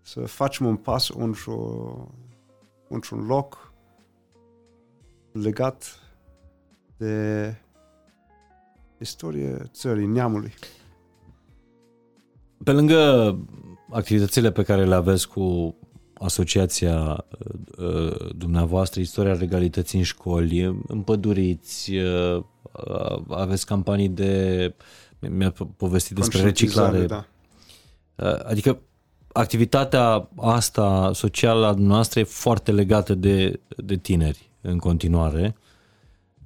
să 0.00 0.26
facem 0.26 0.66
un 0.66 0.76
pas 0.76 1.08
într-o, 1.08 2.08
într-un 2.88 3.26
loc 3.26 3.72
legat 5.32 6.00
de 6.96 7.54
istorie 8.98 9.62
țării, 9.72 10.06
neamului. 10.06 10.54
Pe 12.64 12.72
lângă 12.72 13.38
activitățile 13.90 14.50
pe 14.50 14.62
care 14.62 14.84
le 14.84 14.94
aveți 14.94 15.28
cu 15.28 15.74
asociația 16.14 17.24
uh, 17.78 18.30
dumneavoastră, 18.36 19.00
istoria 19.00 19.32
legalității 19.32 19.98
în 19.98 20.04
școli, 20.04 20.82
împăduriți, 20.86 21.94
uh, 21.94 22.36
uh, 22.72 23.22
aveți 23.28 23.66
campanii 23.66 24.08
de, 24.08 24.74
mi-a 25.18 25.54
povestit 25.76 26.16
despre 26.16 26.40
Conștientizare, 26.40 26.98
reciclare, 26.98 27.24
Da. 28.16 28.30
Uh, 28.30 28.44
adică 28.44 28.78
activitatea 29.32 30.28
asta 30.36 31.10
socială 31.14 31.66
a 31.66 31.72
noastră 31.72 32.20
e 32.20 32.24
foarte 32.24 32.72
legată 32.72 33.14
de, 33.14 33.60
de 33.76 33.96
tineri 33.96 34.50
în 34.60 34.78
continuare. 34.78 35.56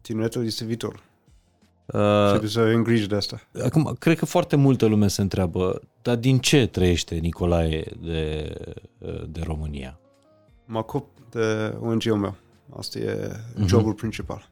Tineretul 0.01 0.45
este 0.45 0.65
viitor. 0.65 1.03
Uh, 1.87 2.29
Trebuie 2.29 2.51
să 2.51 2.61
ai 2.61 2.75
îngrijă 2.75 3.07
de 3.07 3.15
asta. 3.17 3.41
Acum, 3.65 3.97
cred 3.99 4.19
că 4.19 4.27
foarte 4.27 4.57
multă 4.57 4.87
lume 4.87 5.09
se 5.09 5.21
întreabă, 5.23 5.81
dar 6.03 6.17
din 6.17 6.39
ce 6.39 6.67
trăiește 6.67 7.15
Nicolae 7.15 7.85
de, 8.01 8.55
de 9.29 9.41
România? 9.45 9.99
Mă 10.67 10.79
ocup 10.79 11.09
de 11.31 11.75
ONG-ul 11.81 12.17
meu. 12.17 12.35
Asta 12.79 12.99
e 12.99 13.31
Mhm. 13.57 13.67
jobul 13.67 13.93
principal. 13.93 14.51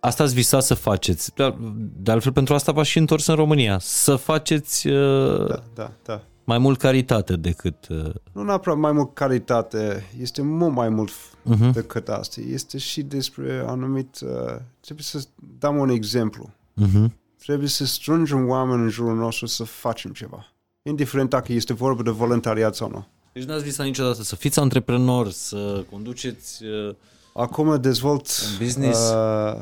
Asta 0.00 0.22
ați 0.22 0.34
visat 0.34 0.62
să 0.62 0.74
faceți. 0.74 1.34
De, 1.34 1.54
de 1.96 2.10
altfel, 2.10 2.32
pentru 2.32 2.54
asta 2.54 2.72
v-ați 2.72 2.88
și 2.88 2.98
întors 2.98 3.26
în 3.26 3.34
România. 3.34 3.78
Să 3.80 4.16
faceți 4.16 4.86
uh, 4.88 5.46
Da, 5.48 5.62
da, 5.74 5.92
da. 6.04 6.22
mai 6.44 6.58
mult 6.58 6.78
caritate 6.78 7.36
decât... 7.36 7.88
Uh, 7.88 8.14
Nu 8.32 8.42
neapărat 8.42 8.78
mai 8.78 8.92
mult 8.92 9.14
calitate, 9.14 10.04
este 10.20 10.42
mult 10.42 10.74
mai 10.74 10.88
mult 10.88 11.10
uh-huh. 11.54 11.72
decât 11.72 12.08
asta. 12.08 12.40
Este 12.40 12.78
și 12.78 13.02
despre 13.02 13.64
anumit... 13.66 14.20
Uh, 14.20 14.56
trebuie 14.80 15.04
să 15.04 15.24
dăm 15.58 15.76
un 15.76 15.88
exemplu. 15.88 16.50
Uh-huh. 16.82 17.10
Trebuie 17.38 17.68
să 17.68 17.84
strângem 17.84 18.48
oameni 18.48 18.82
în 18.82 18.88
jurul 18.88 19.16
nostru 19.16 19.46
să 19.46 19.64
facem 19.64 20.12
ceva. 20.12 20.46
Indiferent 20.82 21.30
dacă 21.30 21.52
este 21.52 21.72
vorba 21.72 22.02
de 22.02 22.10
voluntariat 22.10 22.74
sau 22.74 22.88
nu. 22.90 23.06
Deci 23.32 23.44
n-ați 23.44 23.64
visat 23.64 23.86
niciodată 23.86 24.22
să 24.22 24.36
fiți 24.36 24.58
antreprenor, 24.58 25.30
să 25.30 25.84
conduceți... 25.90 26.64
Uh, 26.64 26.94
Acum 27.34 27.80
dezvolt 27.80 28.28
Un 28.50 28.64
business? 28.64 29.10
Uh, 29.10 29.56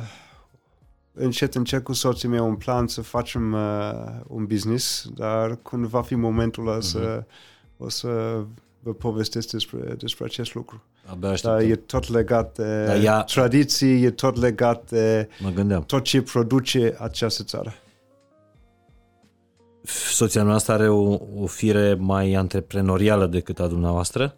încet, 1.13 1.55
încet 1.55 1.85
cu 1.85 1.93
soții 1.93 2.29
mei 2.29 2.39
un 2.39 2.55
plan 2.57 2.87
să 2.87 3.03
facem 3.03 3.53
uh, 3.53 4.21
un 4.27 4.47
business, 4.47 5.09
dar 5.15 5.57
când 5.57 5.87
va 5.87 6.03
fi 6.03 6.15
momentul 6.15 6.69
ăla 6.69 6.81
să, 6.81 7.25
o 7.77 7.89
să 7.89 8.43
vă 8.83 8.93
povestesc 8.93 9.51
despre, 9.51 9.95
despre 9.99 10.25
acest 10.25 10.55
lucru. 10.55 10.83
Abia 11.07 11.19
Dar 11.21 11.33
așteptăm. 11.33 11.71
e 11.71 11.75
tot 11.77 12.09
legat 12.09 12.57
de 12.57 12.85
Dar 12.87 12.97
ea- 13.03 13.23
tradiții, 13.25 14.03
e 14.05 14.11
tot 14.11 14.37
legat 14.37 14.91
de 14.91 15.29
Mă 15.41 15.51
gândeam. 15.51 15.83
tot 15.85 16.03
ce 16.03 16.23
produce 16.23 16.97
această 16.99 17.43
țară. 17.43 17.73
Soția 20.13 20.43
noastră 20.43 20.73
are 20.73 20.89
o, 20.89 21.19
o 21.37 21.47
fire 21.47 21.95
mai 21.95 22.33
antreprenorială 22.35 23.27
decât 23.27 23.61
a 23.61 23.67
dumneavoastră? 23.67 24.37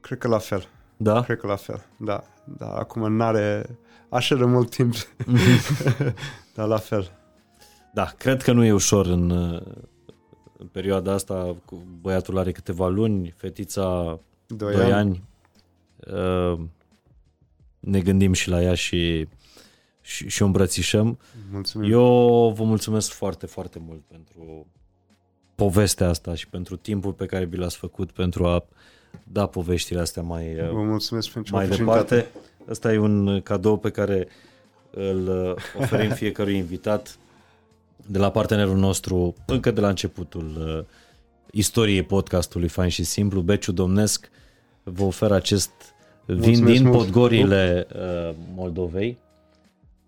Cred 0.00 0.18
că 0.18 0.28
la 0.28 0.38
fel. 0.38 0.66
Da? 0.96 1.22
Cred 1.22 1.38
că 1.38 1.46
la 1.46 1.56
fel, 1.56 1.84
da. 1.96 2.24
Da, 2.58 2.66
acum 2.66 3.12
n-are 3.16 3.78
așa 4.08 4.34
de 4.34 4.44
mult 4.44 4.70
timp, 4.70 4.94
dar 6.54 6.66
la 6.66 6.76
fel. 6.76 7.10
Da, 7.94 8.04
cred 8.18 8.42
că 8.42 8.52
nu 8.52 8.64
e 8.64 8.72
ușor 8.72 9.06
în, 9.06 9.30
uh, 9.30 9.62
în 10.58 10.66
perioada 10.66 11.12
asta. 11.12 11.56
Cu 11.64 11.82
băiatul 12.00 12.38
are 12.38 12.52
câteva 12.52 12.88
luni, 12.88 13.34
fetița 13.36 14.18
Doi, 14.46 14.74
2 14.74 14.92
ani. 14.92 15.22
Uh, 16.12 16.58
Ne 17.80 18.00
gândim 18.00 18.32
și 18.32 18.48
la 18.48 18.62
ea 18.62 18.74
și, 18.74 19.28
și, 20.00 20.28
și 20.28 20.42
o 20.42 20.44
îmbrățișăm. 20.44 21.18
Mulțumim. 21.52 21.90
Eu 21.90 22.52
vă 22.56 22.64
mulțumesc 22.64 23.10
foarte, 23.10 23.46
foarte 23.46 23.78
mult 23.86 24.00
pentru 24.08 24.66
povestea 25.54 26.08
asta 26.08 26.34
și 26.34 26.48
pentru 26.48 26.76
timpul 26.76 27.12
pe 27.12 27.26
care 27.26 27.44
vi 27.44 27.56
l-ați 27.56 27.76
făcut 27.76 28.10
pentru 28.10 28.46
a 28.46 28.64
da 29.24 29.46
poveștile 29.46 30.00
astea 30.00 30.22
mai, 30.22 30.60
uh, 30.60 30.70
Vă 30.70 30.82
mulțumesc 30.82 31.30
pentru 31.30 31.54
mai 31.54 31.64
oportunitate. 31.64 32.14
departe. 32.14 32.40
Ăsta 32.70 32.92
e 32.92 32.98
un 32.98 33.40
cadou 33.40 33.76
pe 33.78 33.90
care 33.90 34.28
îl 34.90 35.28
uh, 35.28 35.54
oferim 35.80 36.10
fiecărui 36.10 36.56
invitat 36.56 37.18
de 38.08 38.18
la 38.18 38.30
partenerul 38.30 38.76
nostru 38.76 39.34
încă 39.46 39.70
de 39.70 39.80
la 39.80 39.88
începutul 39.88 40.76
uh, 40.78 40.84
istoriei 41.50 42.02
podcastului 42.02 42.68
Fain 42.68 42.88
și 42.88 43.04
Simplu, 43.04 43.40
Beciu 43.40 43.72
Domnesc 43.72 44.30
vă 44.82 45.04
oferă 45.04 45.34
acest 45.34 45.70
vin 46.24 46.36
Mulțumesc 46.36 46.72
din 46.72 46.82
mult. 46.82 46.96
Podgorile 46.96 47.86
uh, 47.94 48.34
Moldovei. 48.54 49.18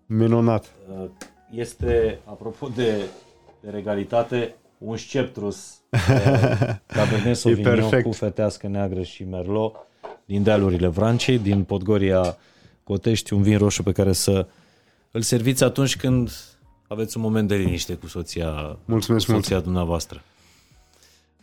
Minunat. 0.05 0.71
Uh, 1.01 1.09
Este, 1.55 2.19
apropo 2.25 2.67
de, 2.75 2.95
de 3.61 3.69
regalitate, 3.69 4.55
un 4.77 4.97
sceptrus 4.97 5.79
uh, 5.89 5.99
Cabernet 6.85 7.35
Sauvignon 7.35 7.75
perfect. 7.75 8.03
cu 8.03 8.11
fetească 8.11 8.67
neagră 8.67 9.01
și 9.01 9.23
Merlot 9.23 9.75
din 10.25 10.43
dealurile 10.43 10.87
Vrancei, 10.87 11.37
din 11.39 11.63
Podgoria 11.63 12.37
Cotești, 12.83 13.33
un 13.33 13.41
vin 13.41 13.57
roșu 13.57 13.83
pe 13.83 13.91
care 13.91 14.13
să 14.13 14.47
îl 15.11 15.21
serviți 15.21 15.63
atunci 15.63 15.97
când 15.97 16.31
aveți 16.91 17.17
un 17.17 17.23
moment 17.23 17.47
de 17.47 17.55
liniște 17.55 17.95
cu 17.95 18.07
soția, 18.07 18.77
Mulțumesc 18.85 19.25
cu 19.25 19.31
soția 19.31 19.59
dumneavoastră. 19.59 20.23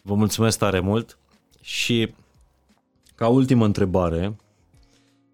Vă 0.02 0.14
mulțumesc 0.14 0.58
tare 0.58 0.80
mult 0.80 1.18
și 1.60 2.14
ca 3.14 3.28
ultimă 3.28 3.64
întrebare, 3.64 4.36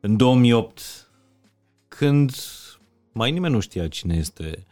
în 0.00 0.16
2008, 0.16 1.10
când 1.88 2.34
mai 3.12 3.30
nimeni 3.30 3.54
nu 3.54 3.60
știa 3.60 3.88
cine 3.88 4.16
este 4.16 4.66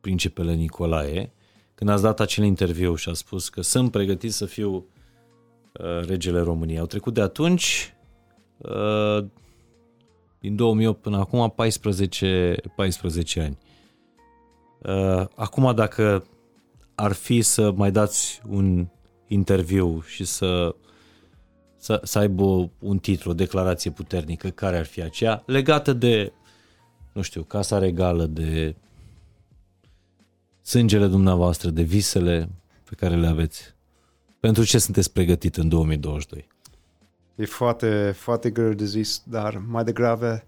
principele 0.00 0.54
Nicolae, 0.54 1.32
când 1.74 1.90
ați 1.90 2.02
dat 2.02 2.20
acel 2.20 2.44
interviu 2.44 2.94
și 2.94 3.08
a 3.08 3.12
spus 3.12 3.48
că 3.48 3.62
sunt 3.62 3.90
pregătit 3.90 4.32
să 4.32 4.46
fiu 4.46 4.74
uh, 4.74 6.06
regele 6.06 6.40
României. 6.40 6.78
Au 6.78 6.86
trecut 6.86 7.14
de 7.14 7.20
atunci, 7.20 7.94
uh, 8.58 9.24
din 10.38 10.56
2008 10.56 11.00
până 11.00 11.16
acum, 11.16 11.50
14, 11.50 12.56
14 12.76 13.40
ani. 13.40 13.58
Uh, 14.82 15.26
acum, 15.34 15.74
dacă 15.74 16.24
ar 16.94 17.12
fi 17.12 17.42
să 17.42 17.72
mai 17.72 17.90
dați 17.90 18.40
un 18.48 18.86
interviu 19.26 20.00
și 20.00 20.24
să, 20.24 20.74
să, 21.76 22.00
să 22.04 22.18
aibă 22.18 22.70
un 22.78 22.98
titlu, 22.98 23.30
o 23.30 23.34
declarație 23.34 23.90
puternică, 23.90 24.48
care 24.48 24.78
ar 24.78 24.86
fi 24.86 25.02
aceea, 25.02 25.42
legată 25.46 25.92
de, 25.92 26.32
nu 27.12 27.22
știu, 27.22 27.42
Casa 27.42 27.78
Regală, 27.78 28.26
de 28.26 28.74
sângele 30.62 31.06
dumneavoastră, 31.06 31.70
de 31.70 31.82
visele 31.82 32.48
pe 32.88 32.94
care 32.94 33.16
le 33.16 33.26
aveți. 33.26 33.74
Pentru 34.40 34.64
ce 34.64 34.78
sunteți 34.78 35.12
pregătit 35.12 35.56
în 35.56 35.68
2022? 35.68 36.48
E 37.34 37.44
foarte, 37.44 38.14
foarte 38.16 38.50
greu 38.50 38.72
de 38.72 38.84
zis, 38.84 39.22
dar 39.26 39.62
mai 39.66 39.84
degrabă 39.84 40.44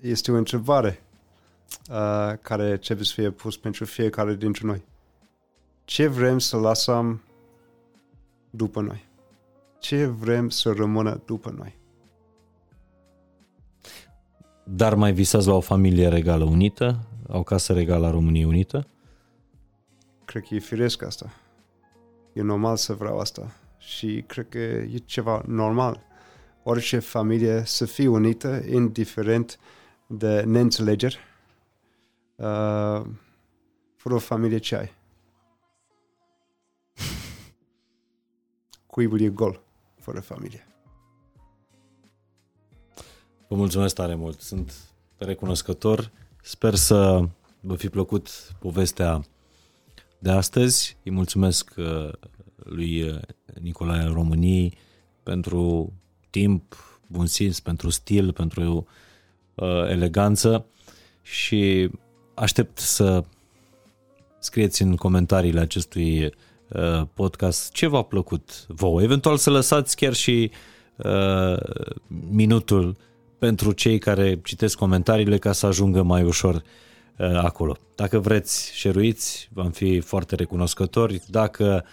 este 0.00 0.32
o 0.32 0.36
întrebare 0.36 1.05
uh, 1.90 2.32
care 2.42 2.76
trebuie 2.76 3.06
să 3.06 3.12
fie 3.14 3.30
pus 3.30 3.56
pentru 3.56 3.84
fiecare 3.84 4.34
dintre 4.34 4.66
noi. 4.66 4.82
Ce 5.84 6.06
vrem 6.06 6.38
să 6.38 6.56
lăsăm 6.56 7.22
după 8.50 8.80
noi? 8.80 9.04
Ce 9.78 10.06
vrem 10.06 10.48
să 10.48 10.72
rămână 10.72 11.20
după 11.24 11.54
noi? 11.56 11.76
Dar 14.64 14.94
mai 14.94 15.12
visați 15.12 15.46
la 15.46 15.54
o 15.54 15.60
familie 15.60 16.08
regală 16.08 16.44
unită? 16.44 16.98
O 17.26 17.42
casă 17.42 17.72
regală 17.72 18.06
a 18.06 18.10
României 18.10 18.44
unită? 18.44 18.86
Cred 20.24 20.42
că 20.42 20.54
e 20.54 20.58
firesc 20.58 21.02
asta. 21.02 21.32
E 22.32 22.42
normal 22.42 22.76
să 22.76 22.92
vreau 22.92 23.18
asta. 23.18 23.52
Și 23.78 24.24
cred 24.26 24.48
că 24.48 24.58
e 24.58 24.96
ceva 25.04 25.42
normal. 25.46 26.04
orice 26.62 26.98
familie 26.98 27.62
să 27.64 27.84
fie 27.84 28.08
unită, 28.08 28.62
indiferent 28.70 29.58
de 30.06 30.42
neînțelegeri. 30.42 31.18
Uh, 32.36 33.06
fără 33.96 34.14
o 34.14 34.18
familie 34.18 34.58
ce 34.58 34.76
ai? 34.76 34.92
Cuibul 38.86 39.20
e 39.20 39.28
gol 39.28 39.62
fără 40.00 40.20
familie. 40.20 40.66
Vă 43.48 43.56
mulțumesc 43.56 43.94
tare 43.94 44.14
mult. 44.14 44.40
Sunt 44.40 44.72
recunoscător. 45.16 46.10
Sper 46.42 46.74
să 46.74 47.28
vă 47.60 47.74
fi 47.74 47.88
plăcut 47.88 48.28
povestea 48.58 49.24
de 50.18 50.30
astăzi. 50.30 50.96
Îi 51.04 51.10
mulțumesc 51.10 51.74
uh, 51.76 52.08
lui 52.56 53.02
uh, 53.02 53.18
Nicolae 53.60 54.04
României 54.04 54.78
pentru 55.22 55.92
timp, 56.30 56.76
bun 57.06 57.26
simț, 57.26 57.58
pentru 57.58 57.90
stil, 57.90 58.32
pentru 58.32 58.86
uh, 59.54 59.88
eleganță 59.88 60.66
și 61.22 61.90
aștept 62.36 62.78
să 62.78 63.24
scrieți 64.38 64.82
în 64.82 64.96
comentariile 64.96 65.60
acestui 65.60 66.24
uh, 66.24 67.02
podcast 67.14 67.72
ce 67.72 67.86
v-a 67.86 68.02
plăcut 68.02 68.66
vouă. 68.68 69.02
Eventual 69.02 69.36
să 69.36 69.50
lăsați 69.50 69.96
chiar 69.96 70.12
și 70.14 70.50
uh, 70.96 71.58
minutul 72.30 72.96
pentru 73.38 73.72
cei 73.72 73.98
care 73.98 74.40
citesc 74.44 74.76
comentariile 74.76 75.38
ca 75.38 75.52
să 75.52 75.66
ajungă 75.66 76.02
mai 76.02 76.22
ușor 76.22 76.54
uh, 76.54 77.36
acolo. 77.36 77.76
Dacă 77.94 78.18
vreți, 78.18 78.70
șeruiți, 78.74 79.48
vom 79.52 79.70
fi 79.70 80.00
foarte 80.00 80.34
recunoscători. 80.34 81.22
Dacă 81.26 81.84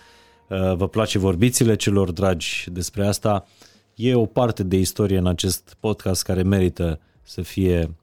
uh, 0.47 0.75
vă 0.75 0.87
place 0.87 1.17
vorbițile 1.17 1.75
celor 1.75 2.11
dragi 2.11 2.65
despre 2.71 3.07
asta, 3.07 3.47
e 3.95 4.15
o 4.15 4.25
parte 4.25 4.63
de 4.63 4.77
istorie 4.77 5.17
în 5.17 5.27
acest 5.27 5.77
podcast 5.79 6.23
care 6.23 6.43
merită 6.43 6.99
să 7.21 7.41
fie 7.41 7.95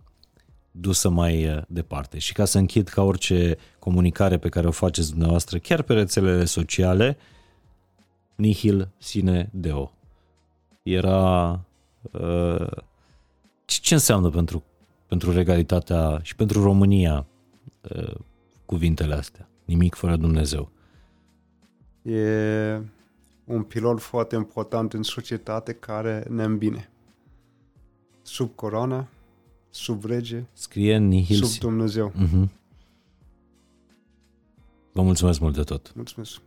dusă 0.70 1.09
mai 1.09 1.48
uh, 1.48 1.62
departe. 1.68 2.18
Și 2.18 2.32
ca 2.32 2.44
să 2.44 2.59
închid 2.59 2.88
ca 2.88 3.02
orice 3.02 3.56
comunicare 3.78 4.38
pe 4.38 4.48
care 4.48 4.66
o 4.66 4.70
faceți 4.70 5.10
dumneavoastră, 5.10 5.59
chiar 5.59 5.82
pe 5.82 5.92
rețelele 5.92 6.44
sociale, 6.44 7.16
nihil 8.34 8.88
sine 8.98 9.51
deo. 9.52 9.92
Era 10.82 11.51
uh, 12.10 12.66
ce 13.64 13.94
înseamnă 13.94 14.30
pentru, 14.30 14.64
pentru 15.06 15.32
regalitatea 15.32 16.18
și 16.22 16.36
pentru 16.36 16.62
România 16.62 17.26
uh, 17.97 18.14
cuvintele 18.66 19.14
astea? 19.14 19.48
Nimic 19.64 19.94
fără 19.94 20.16
Dumnezeu. 20.16 20.70
E 22.02 22.80
un 23.44 23.62
pilot 23.62 24.01
foarte 24.01 24.36
important 24.36 24.92
în 24.92 25.02
societate 25.02 25.72
care 25.72 26.24
ne 26.28 26.44
îmbine. 26.44 26.90
Sub 28.22 28.55
coroana, 28.55 29.09
sub 29.70 30.05
rege, 30.05 30.47
Scrie 30.52 30.98
nihil 30.98 31.44
sub 31.44 31.60
Dumnezeu. 31.60 32.12
Uh-huh. 32.12 32.48
Vă 34.92 35.02
mulțumesc 35.02 35.40
mult 35.40 35.55
de 35.55 35.62
tot. 35.62 35.92
Mulțumesc. 35.94 36.40